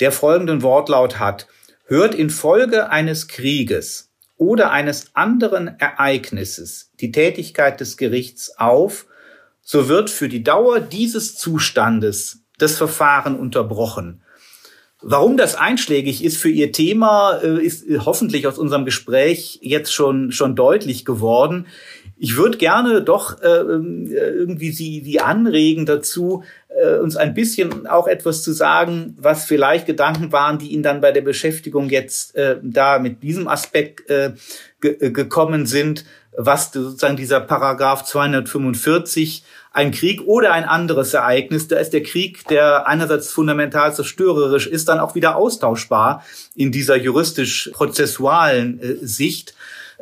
der 0.00 0.12
folgenden 0.12 0.62
Wortlaut 0.62 1.18
hat. 1.18 1.46
Hört 1.86 2.14
infolge 2.14 2.90
eines 2.90 3.28
Krieges 3.28 4.10
oder 4.36 4.70
eines 4.70 5.14
anderen 5.14 5.78
Ereignisses 5.78 6.90
die 7.00 7.12
Tätigkeit 7.12 7.80
des 7.80 7.96
Gerichts 7.96 8.58
auf, 8.58 9.06
so 9.60 9.88
wird 9.88 10.10
für 10.10 10.28
die 10.28 10.42
Dauer 10.42 10.80
dieses 10.80 11.36
Zustandes 11.36 12.40
das 12.58 12.76
Verfahren 12.76 13.38
unterbrochen. 13.38 14.22
Warum 15.06 15.36
das 15.36 15.54
einschlägig 15.54 16.24
ist 16.24 16.38
für 16.38 16.48
Ihr 16.48 16.72
Thema, 16.72 17.38
äh, 17.42 17.62
ist 17.62 17.84
hoffentlich 18.06 18.46
aus 18.46 18.58
unserem 18.58 18.86
Gespräch 18.86 19.58
jetzt 19.60 19.92
schon, 19.92 20.32
schon 20.32 20.56
deutlich 20.56 21.04
geworden. 21.04 21.66
Ich 22.24 22.38
würde 22.38 22.56
gerne 22.56 23.02
doch 23.02 23.42
äh, 23.42 23.46
irgendwie 23.46 24.70
Sie, 24.70 25.02
Sie 25.04 25.20
anregen 25.20 25.84
dazu, 25.84 26.42
äh, 26.68 26.96
uns 26.96 27.16
ein 27.16 27.34
bisschen 27.34 27.86
auch 27.86 28.06
etwas 28.06 28.42
zu 28.42 28.52
sagen, 28.52 29.14
was 29.20 29.44
vielleicht 29.44 29.84
Gedanken 29.84 30.32
waren, 30.32 30.56
die 30.56 30.68
Ihnen 30.68 30.82
dann 30.82 31.02
bei 31.02 31.12
der 31.12 31.20
Beschäftigung 31.20 31.90
jetzt 31.90 32.34
äh, 32.34 32.56
da 32.62 32.98
mit 32.98 33.22
diesem 33.22 33.46
Aspekt 33.46 34.08
äh, 34.08 34.32
ge 34.80 34.96
äh, 35.00 35.10
gekommen 35.10 35.66
sind, 35.66 36.06
was 36.34 36.72
sozusagen 36.72 37.16
dieser 37.18 37.40
Paragraph 37.40 38.04
245 38.04 39.44
ein 39.72 39.90
Krieg 39.90 40.22
oder 40.22 40.52
ein 40.52 40.64
anderes 40.64 41.12
Ereignis, 41.12 41.68
da 41.68 41.76
ist 41.76 41.90
der 41.90 42.02
Krieg, 42.02 42.48
der 42.48 42.88
einerseits 42.88 43.32
fundamental 43.32 43.94
zerstörerisch 43.94 44.66
ist, 44.66 44.88
dann 44.88 44.98
auch 44.98 45.14
wieder 45.14 45.36
austauschbar 45.36 46.24
in 46.54 46.72
dieser 46.72 46.96
juristisch-prozessualen 46.96 48.80
äh, 48.80 49.06
Sicht 49.06 49.54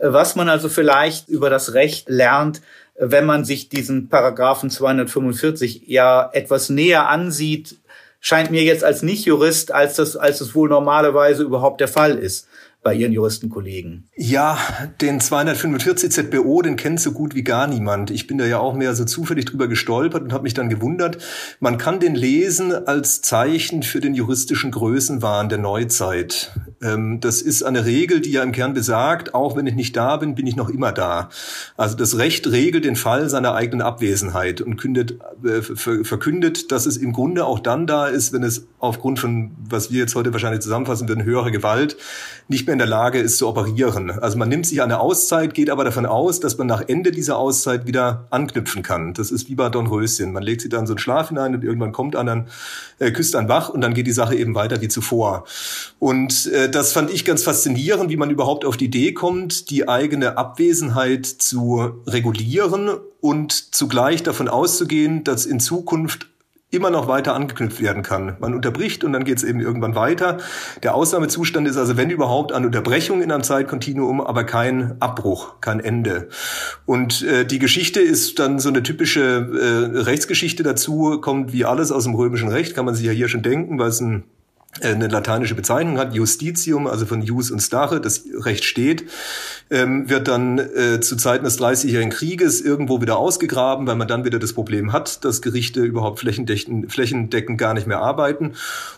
was 0.02 0.36
man 0.36 0.48
also 0.48 0.68
vielleicht 0.68 1.28
über 1.28 1.48
das 1.48 1.74
Recht 1.74 2.08
lernt, 2.08 2.60
wenn 2.98 3.24
man 3.24 3.44
sich 3.44 3.68
diesen 3.68 4.08
Paragraphen 4.08 4.68
245 4.68 5.84
ja 5.86 6.28
etwas 6.32 6.68
näher 6.68 7.08
ansieht, 7.08 7.76
scheint 8.20 8.50
mir 8.50 8.62
jetzt 8.62 8.84
als 8.84 9.02
Nicht-Jurist, 9.02 9.72
als 9.72 9.94
das, 9.94 10.16
als 10.16 10.40
es 10.40 10.54
wohl 10.54 10.68
normalerweise 10.68 11.42
überhaupt 11.42 11.80
der 11.80 11.88
Fall 11.88 12.18
ist 12.18 12.48
bei 12.82 12.94
Ihren 12.94 13.12
Juristenkollegen? 13.12 14.08
Ja, 14.16 14.58
den 15.00 15.20
245 15.20 16.10
ZBO, 16.10 16.62
den 16.62 16.76
kennt 16.76 17.00
so 17.00 17.12
gut 17.12 17.34
wie 17.34 17.44
gar 17.44 17.66
niemand. 17.66 18.10
Ich 18.10 18.26
bin 18.26 18.38
da 18.38 18.44
ja 18.44 18.58
auch 18.58 18.74
mehr 18.74 18.94
so 18.94 19.04
zufällig 19.04 19.44
drüber 19.44 19.68
gestolpert 19.68 20.22
und 20.22 20.32
habe 20.32 20.42
mich 20.42 20.54
dann 20.54 20.68
gewundert. 20.68 21.18
Man 21.60 21.78
kann 21.78 22.00
den 22.00 22.14
lesen 22.14 22.72
als 22.72 23.22
Zeichen 23.22 23.82
für 23.82 24.00
den 24.00 24.14
juristischen 24.14 24.72
Größenwahn 24.72 25.48
der 25.48 25.58
Neuzeit. 25.58 26.52
Ähm, 26.82 27.20
das 27.20 27.40
ist 27.40 27.62
eine 27.62 27.84
Regel, 27.84 28.20
die 28.20 28.32
ja 28.32 28.42
im 28.42 28.52
Kern 28.52 28.74
besagt, 28.74 29.34
auch 29.34 29.56
wenn 29.56 29.66
ich 29.66 29.74
nicht 29.74 29.96
da 29.96 30.16
bin, 30.16 30.34
bin 30.34 30.46
ich 30.46 30.56
noch 30.56 30.68
immer 30.68 30.92
da. 30.92 31.28
Also 31.76 31.96
das 31.96 32.18
Recht 32.18 32.50
regelt 32.50 32.84
den 32.84 32.96
Fall 32.96 33.28
seiner 33.28 33.54
eigenen 33.54 33.82
Abwesenheit 33.82 34.60
und 34.60 34.76
kündet, 34.76 35.18
äh, 35.44 35.62
verkündet, 35.62 36.72
dass 36.72 36.86
es 36.86 36.96
im 36.96 37.12
Grunde 37.12 37.44
auch 37.44 37.60
dann 37.60 37.86
da 37.86 38.06
ist, 38.06 38.32
wenn 38.32 38.42
es 38.42 38.66
aufgrund 38.80 39.20
von, 39.20 39.52
was 39.68 39.92
wir 39.92 40.00
jetzt 40.00 40.16
heute 40.16 40.32
wahrscheinlich 40.32 40.62
zusammenfassen 40.62 41.08
würden, 41.08 41.24
höhere 41.24 41.52
Gewalt 41.52 41.96
nicht 42.48 42.66
mehr 42.66 42.71
mehr 42.72 42.74
in 42.74 42.78
der 42.78 42.88
Lage 42.88 43.18
ist 43.18 43.36
zu 43.36 43.48
operieren. 43.48 44.10
Also 44.10 44.38
man 44.38 44.48
nimmt 44.48 44.66
sich 44.66 44.80
eine 44.80 44.98
Auszeit, 44.98 45.52
geht 45.52 45.68
aber 45.68 45.84
davon 45.84 46.06
aus, 46.06 46.40
dass 46.40 46.56
man 46.56 46.66
nach 46.66 46.82
Ende 46.86 47.10
dieser 47.10 47.36
Auszeit 47.36 47.86
wieder 47.86 48.26
anknüpfen 48.30 48.82
kann. 48.82 49.12
Das 49.12 49.30
ist 49.30 49.48
wie 49.50 49.54
bei 49.54 49.68
Dornröschen. 49.68 50.32
Man 50.32 50.42
legt 50.42 50.62
sich 50.62 50.70
dann 50.70 50.86
so 50.86 50.94
einen 50.94 50.98
Schlaf 50.98 51.28
hinein 51.28 51.54
und 51.54 51.64
irgendwann 51.64 51.92
kommt 51.92 52.16
an, 52.16 52.26
dann 52.26 52.48
äh, 52.98 53.10
küsst 53.10 53.36
ein 53.36 53.48
wach 53.48 53.68
und 53.68 53.82
dann 53.82 53.92
geht 53.92 54.06
die 54.06 54.12
Sache 54.12 54.34
eben 54.36 54.54
weiter 54.54 54.80
wie 54.80 54.88
zuvor. 54.88 55.44
Und 55.98 56.46
äh, 56.46 56.70
das 56.70 56.92
fand 56.92 57.10
ich 57.10 57.24
ganz 57.24 57.42
faszinierend, 57.42 58.10
wie 58.10 58.16
man 58.16 58.30
überhaupt 58.30 58.64
auf 58.64 58.78
die 58.78 58.86
Idee 58.86 59.12
kommt, 59.12 59.68
die 59.68 59.88
eigene 59.88 60.38
Abwesenheit 60.38 61.26
zu 61.26 61.92
regulieren 62.06 62.90
und 63.20 63.74
zugleich 63.74 64.22
davon 64.22 64.48
auszugehen, 64.48 65.24
dass 65.24 65.44
in 65.46 65.60
Zukunft 65.60 66.31
immer 66.72 66.88
noch 66.88 67.06
weiter 67.06 67.34
angeknüpft 67.34 67.82
werden 67.82 68.02
kann. 68.02 68.36
Man 68.40 68.54
unterbricht 68.54 69.04
und 69.04 69.12
dann 69.12 69.24
geht 69.24 69.36
es 69.36 69.44
eben 69.44 69.60
irgendwann 69.60 69.94
weiter. 69.94 70.38
Der 70.82 70.94
Ausnahmezustand 70.94 71.68
ist 71.68 71.76
also, 71.76 71.98
wenn 71.98 72.08
überhaupt, 72.08 72.50
eine 72.50 72.66
Unterbrechung 72.66 73.20
in 73.20 73.30
einem 73.30 73.42
Zeitkontinuum, 73.42 74.22
aber 74.22 74.44
kein 74.44 74.96
Abbruch, 74.98 75.60
kein 75.60 75.80
Ende. 75.80 76.30
Und 76.86 77.22
äh, 77.22 77.44
die 77.44 77.58
Geschichte 77.58 78.00
ist 78.00 78.38
dann 78.38 78.58
so 78.58 78.70
eine 78.70 78.82
typische 78.82 79.20
äh, 79.20 79.98
Rechtsgeschichte 80.00 80.62
dazu, 80.62 81.20
kommt 81.20 81.52
wie 81.52 81.66
alles 81.66 81.92
aus 81.92 82.04
dem 82.04 82.14
römischen 82.14 82.48
Recht, 82.48 82.74
kann 82.74 82.86
man 82.86 82.94
sich 82.94 83.04
ja 83.04 83.12
hier 83.12 83.28
schon 83.28 83.42
denken, 83.42 83.78
weil 83.78 83.88
es 83.88 84.00
ein 84.00 84.24
eine 84.80 85.08
lateinische 85.08 85.54
Bezeichnung 85.54 85.98
hat, 85.98 86.14
Justitium, 86.14 86.86
also 86.86 87.04
von 87.04 87.20
Jus 87.20 87.50
und 87.50 87.60
Stare, 87.60 88.00
das 88.00 88.24
Recht 88.40 88.64
steht, 88.64 89.04
ähm, 89.70 90.08
wird 90.08 90.28
dann 90.28 90.58
äh, 90.58 91.00
zu 91.00 91.16
Zeiten 91.16 91.44
des 91.44 91.58
Dreißigjährigen 91.58 92.10
Krieges 92.10 92.62
irgendwo 92.62 93.02
wieder 93.02 93.18
ausgegraben, 93.18 93.86
weil 93.86 93.96
man 93.96 94.08
dann 94.08 94.24
wieder 94.24 94.38
das 94.38 94.54
Problem 94.54 94.92
hat, 94.94 95.26
dass 95.26 95.42
Gerichte 95.42 95.82
überhaupt 95.82 96.20
flächendeckend, 96.20 96.90
flächendeckend 96.90 97.58
gar 97.58 97.74
nicht 97.74 97.86
mehr 97.86 98.00
arbeiten 98.00 98.52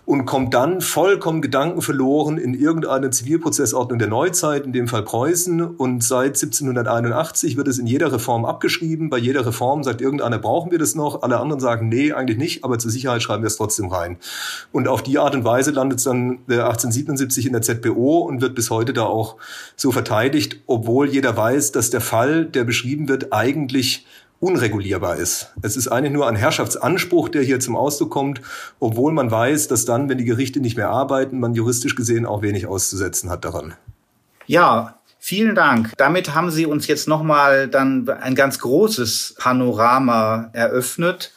und 0.05 0.26
kommt 0.26 0.55
dann 0.55 0.80
vollkommen 0.80 1.42
Gedanken 1.42 1.82
verloren 1.82 2.38
in 2.38 2.55
irgendeine 2.55 3.10
Zivilprozessordnung 3.10 3.98
der 3.98 4.09
Neuzeit, 4.09 4.64
in 4.66 4.72
dem 4.72 4.86
Fall 4.86 5.02
Preußen. 5.02 5.60
Und 5.60 6.05
seit 6.05 6.36
1781 6.40 7.56
wird 7.56 7.66
es 7.66 7.78
in 7.78 7.88
jeder 7.88 8.12
Reform 8.12 8.44
abgeschrieben. 8.44 9.10
Bei 9.10 9.18
jeder 9.18 9.44
Reform 9.44 9.82
sagt 9.82 10.01
irgendeiner, 10.01 10.38
brauchen 10.38 10.70
wir 10.70 10.78
das 10.78 10.94
noch? 10.94 11.22
Alle 11.22 11.40
anderen 11.40 11.60
sagen, 11.60 11.88
nee, 11.88 12.12
eigentlich 12.12 12.38
nicht, 12.38 12.62
aber 12.62 12.78
zur 12.78 12.92
Sicherheit 12.92 13.22
schreiben 13.22 13.42
wir 13.42 13.48
es 13.48 13.56
trotzdem 13.56 13.88
rein. 13.88 14.18
Und 14.70 14.86
auf 14.86 15.02
die 15.02 15.18
Art 15.18 15.34
und 15.34 15.44
Weise 15.44 15.64
landet 15.70 15.99
es 15.99 16.05
dann 16.05 16.41
1877 16.49 17.47
in 17.47 17.53
der 17.53 17.62
ZBO 17.62 18.20
und 18.20 18.41
wird 18.41 18.55
bis 18.55 18.70
heute 18.70 18.93
da 18.93 19.05
auch 19.05 19.36
so 19.77 19.93
verteidigt, 19.93 20.61
obwohl 20.66 21.09
jeder 21.09 21.36
weiß, 21.36 21.73
dass 21.73 21.91
der 21.91 22.01
Fall, 22.01 22.47
der 22.47 22.65
beschrieben 22.65 23.09
wird, 23.09 23.32
eigentlich 23.32 24.07
unregulierbar 24.41 25.16
ist. 25.16 25.53
Es 25.62 25.77
ist 25.77 25.89
eigentlich 25.89 26.12
nur 26.12 26.28
ein 26.28 26.36
Herrschaftsanspruch, 26.36 27.28
der 27.28 27.43
hier 27.43 27.61
zum 27.61 27.77
Ausdruck 27.77 28.11
kommt, 28.11 28.41
obwohl 28.78 29.12
man 29.12 29.31
weiß, 29.31 29.69
dass 29.69 29.85
dann, 29.85 30.09
wenn 30.09 30.19
die 30.19 30.24
Gerichte 30.24 30.61
nicht 30.61 30.77
mehr 30.77 30.91
arbeiten, 30.91 31.41
man 31.41 31.55
juristisch 31.55 31.95
gesehen 31.95 32.27
auch 32.27 32.43
wenig 32.43 32.66
auszusetzen 32.66 33.31
hat 33.31 33.45
daran. 33.45 33.74
Ja, 34.47 34.99
Vielen 35.27 35.55
Dank. 35.55 35.93
Damit 35.97 36.35
haben 36.35 36.51
Sie 36.51 36.66
uns 36.66 36.86
jetzt 36.86 37.09
nochmal 37.09 37.66
dann 37.66 38.07
ein 38.11 38.35
ganz 38.35 38.59
großes 38.59 39.36
Panorama 39.39 40.51
eröffnet. 40.53 41.32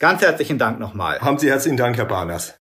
Ganz 0.00 0.22
herzlichen 0.22 0.58
Dank 0.58 0.80
nochmal. 0.80 1.20
Haben 1.20 1.38
Sie 1.38 1.48
herzlichen 1.48 1.76
Dank, 1.76 1.96
Herr 1.96 2.06
Barners. 2.06 2.57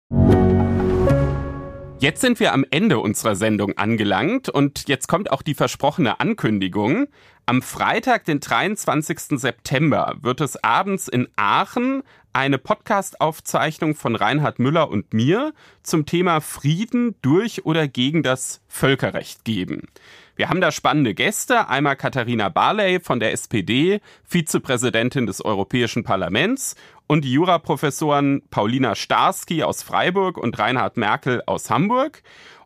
Jetzt 2.04 2.20
sind 2.20 2.38
wir 2.38 2.52
am 2.52 2.66
Ende 2.70 2.98
unserer 2.98 3.34
Sendung 3.34 3.78
angelangt 3.78 4.50
und 4.50 4.90
jetzt 4.90 5.08
kommt 5.08 5.32
auch 5.32 5.40
die 5.40 5.54
versprochene 5.54 6.20
Ankündigung. 6.20 7.06
Am 7.46 7.62
Freitag, 7.62 8.26
den 8.26 8.40
23. 8.40 9.40
September, 9.40 10.14
wird 10.20 10.42
es 10.42 10.62
abends 10.62 11.08
in 11.08 11.28
Aachen 11.36 12.02
eine 12.34 12.58
Podcast-Aufzeichnung 12.58 13.94
von 13.94 14.16
Reinhard 14.16 14.58
Müller 14.58 14.90
und 14.90 15.14
mir 15.14 15.54
zum 15.82 16.04
Thema 16.04 16.42
Frieden 16.42 17.14
durch 17.22 17.64
oder 17.64 17.88
gegen 17.88 18.22
das 18.22 18.60
Völkerrecht 18.68 19.46
geben. 19.46 19.88
Wir 20.36 20.50
haben 20.50 20.60
da 20.60 20.72
spannende 20.72 21.14
Gäste. 21.14 21.68
Einmal 21.68 21.96
Katharina 21.96 22.48
Barley 22.48 23.00
von 23.00 23.20
der 23.20 23.32
SPD, 23.32 24.00
Vizepräsidentin 24.24 25.26
des 25.26 25.42
Europäischen 25.42 26.02
Parlaments 26.02 26.74
und 27.06 27.24
die 27.24 27.32
Juraprofessoren 27.32 28.42
Paulina 28.50 28.94
Starski 28.94 29.62
aus 29.62 29.82
Freiburg 29.82 30.38
und 30.38 30.58
Reinhard 30.58 30.96
Merkel 30.96 31.42
aus 31.46 31.70
Hamburg. 31.70 32.22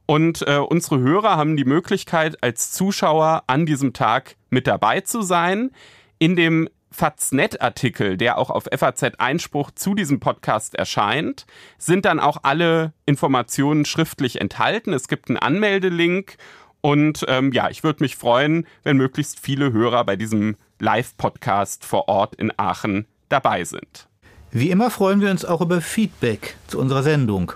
Und 0.07 0.47
äh, 0.47 0.57
unsere 0.57 1.01
Hörer 1.01 1.37
haben 1.37 1.57
die 1.57 1.65
Möglichkeit, 1.65 2.43
als 2.43 2.73
Zuschauer 2.73 3.45
an 3.47 3.67
diesem 3.67 3.93
Tag 3.93 4.37
mit 4.49 4.67
dabei 4.67 5.03
zu 5.03 5.23
sein. 5.23 5.71
In 6.19 6.35
dem 6.35 6.69
Faznet-Artikel, 6.91 8.17
der 8.17 8.39
auch 8.39 8.51
auf 8.51 8.65
FAZ 8.75 9.03
Einspruch 9.19 9.71
zu 9.71 9.95
diesem 9.95 10.21
Podcast 10.21 10.75
erscheint, 10.75 11.47
sind 11.77 12.07
dann 12.07 12.21
auch 12.21 12.39
alle 12.43 12.95
Informationen 13.05 13.85
schriftlich 13.85 14.41
enthalten. 14.41 14.93
Es 14.93 15.09
gibt 15.09 15.29
einen 15.29 15.37
Anmeldelink 15.37 16.37
und 16.81 17.25
ähm, 17.29 17.53
ja, 17.53 17.69
ich 17.69 17.85
würde 17.85 18.03
mich 18.03 18.17
freuen, 18.17 18.67
wenn 18.85 18.97
möglichst 18.97 19.41
viele 19.41 19.73
Hörer 19.73 20.05
bei 20.05 20.17
diesem 20.17 20.57
Live-Podcast 20.79 21.85
vor 21.85 22.09
Ort 22.09 22.35
in 22.37 22.53
Aachen 22.57 23.07
dabei 23.29 23.65
sind. 23.65 24.08
Wie 24.51 24.71
immer 24.71 24.91
freuen 24.91 25.21
wir 25.21 25.31
uns 25.31 25.45
auch 25.45 25.61
über 25.61 25.83
Feedback 25.83 26.57
zu 26.69 26.79
unserer 26.79 27.03
Sendung. 27.03 27.53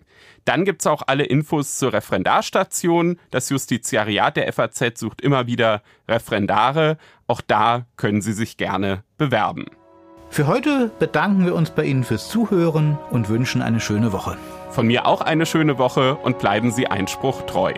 dann 0.49 0.65
gibt's 0.65 0.87
auch 0.87 1.03
alle 1.05 1.25
Infos 1.25 1.77
zur 1.77 1.93
Referendarstation. 1.93 3.19
Das 3.29 3.49
Justiziariat 3.49 4.35
der 4.35 4.51
FAZ 4.51 4.97
sucht 4.99 5.21
immer 5.21 5.45
wieder 5.45 5.83
Referendare. 6.07 6.97
Auch 7.27 7.41
da 7.41 7.85
können 7.97 8.23
Sie 8.23 8.33
sich 8.33 8.57
gerne 8.57 9.03
bewerben. 9.19 9.67
Für 10.31 10.47
heute 10.47 10.89
bedanken 10.97 11.45
wir 11.45 11.53
uns 11.53 11.69
bei 11.69 11.83
Ihnen 11.83 12.03
fürs 12.03 12.29
Zuhören 12.29 12.97
und 13.11 13.29
wünschen 13.29 13.61
eine 13.61 13.79
schöne 13.79 14.11
Woche. 14.11 14.37
Von 14.71 14.87
mir 14.87 15.05
auch 15.05 15.21
eine 15.21 15.45
schöne 15.45 15.77
Woche 15.77 16.15
und 16.15 16.39
bleiben 16.39 16.71
Sie 16.71 16.87
Einspruch 16.87 17.43
treu. 17.43 17.73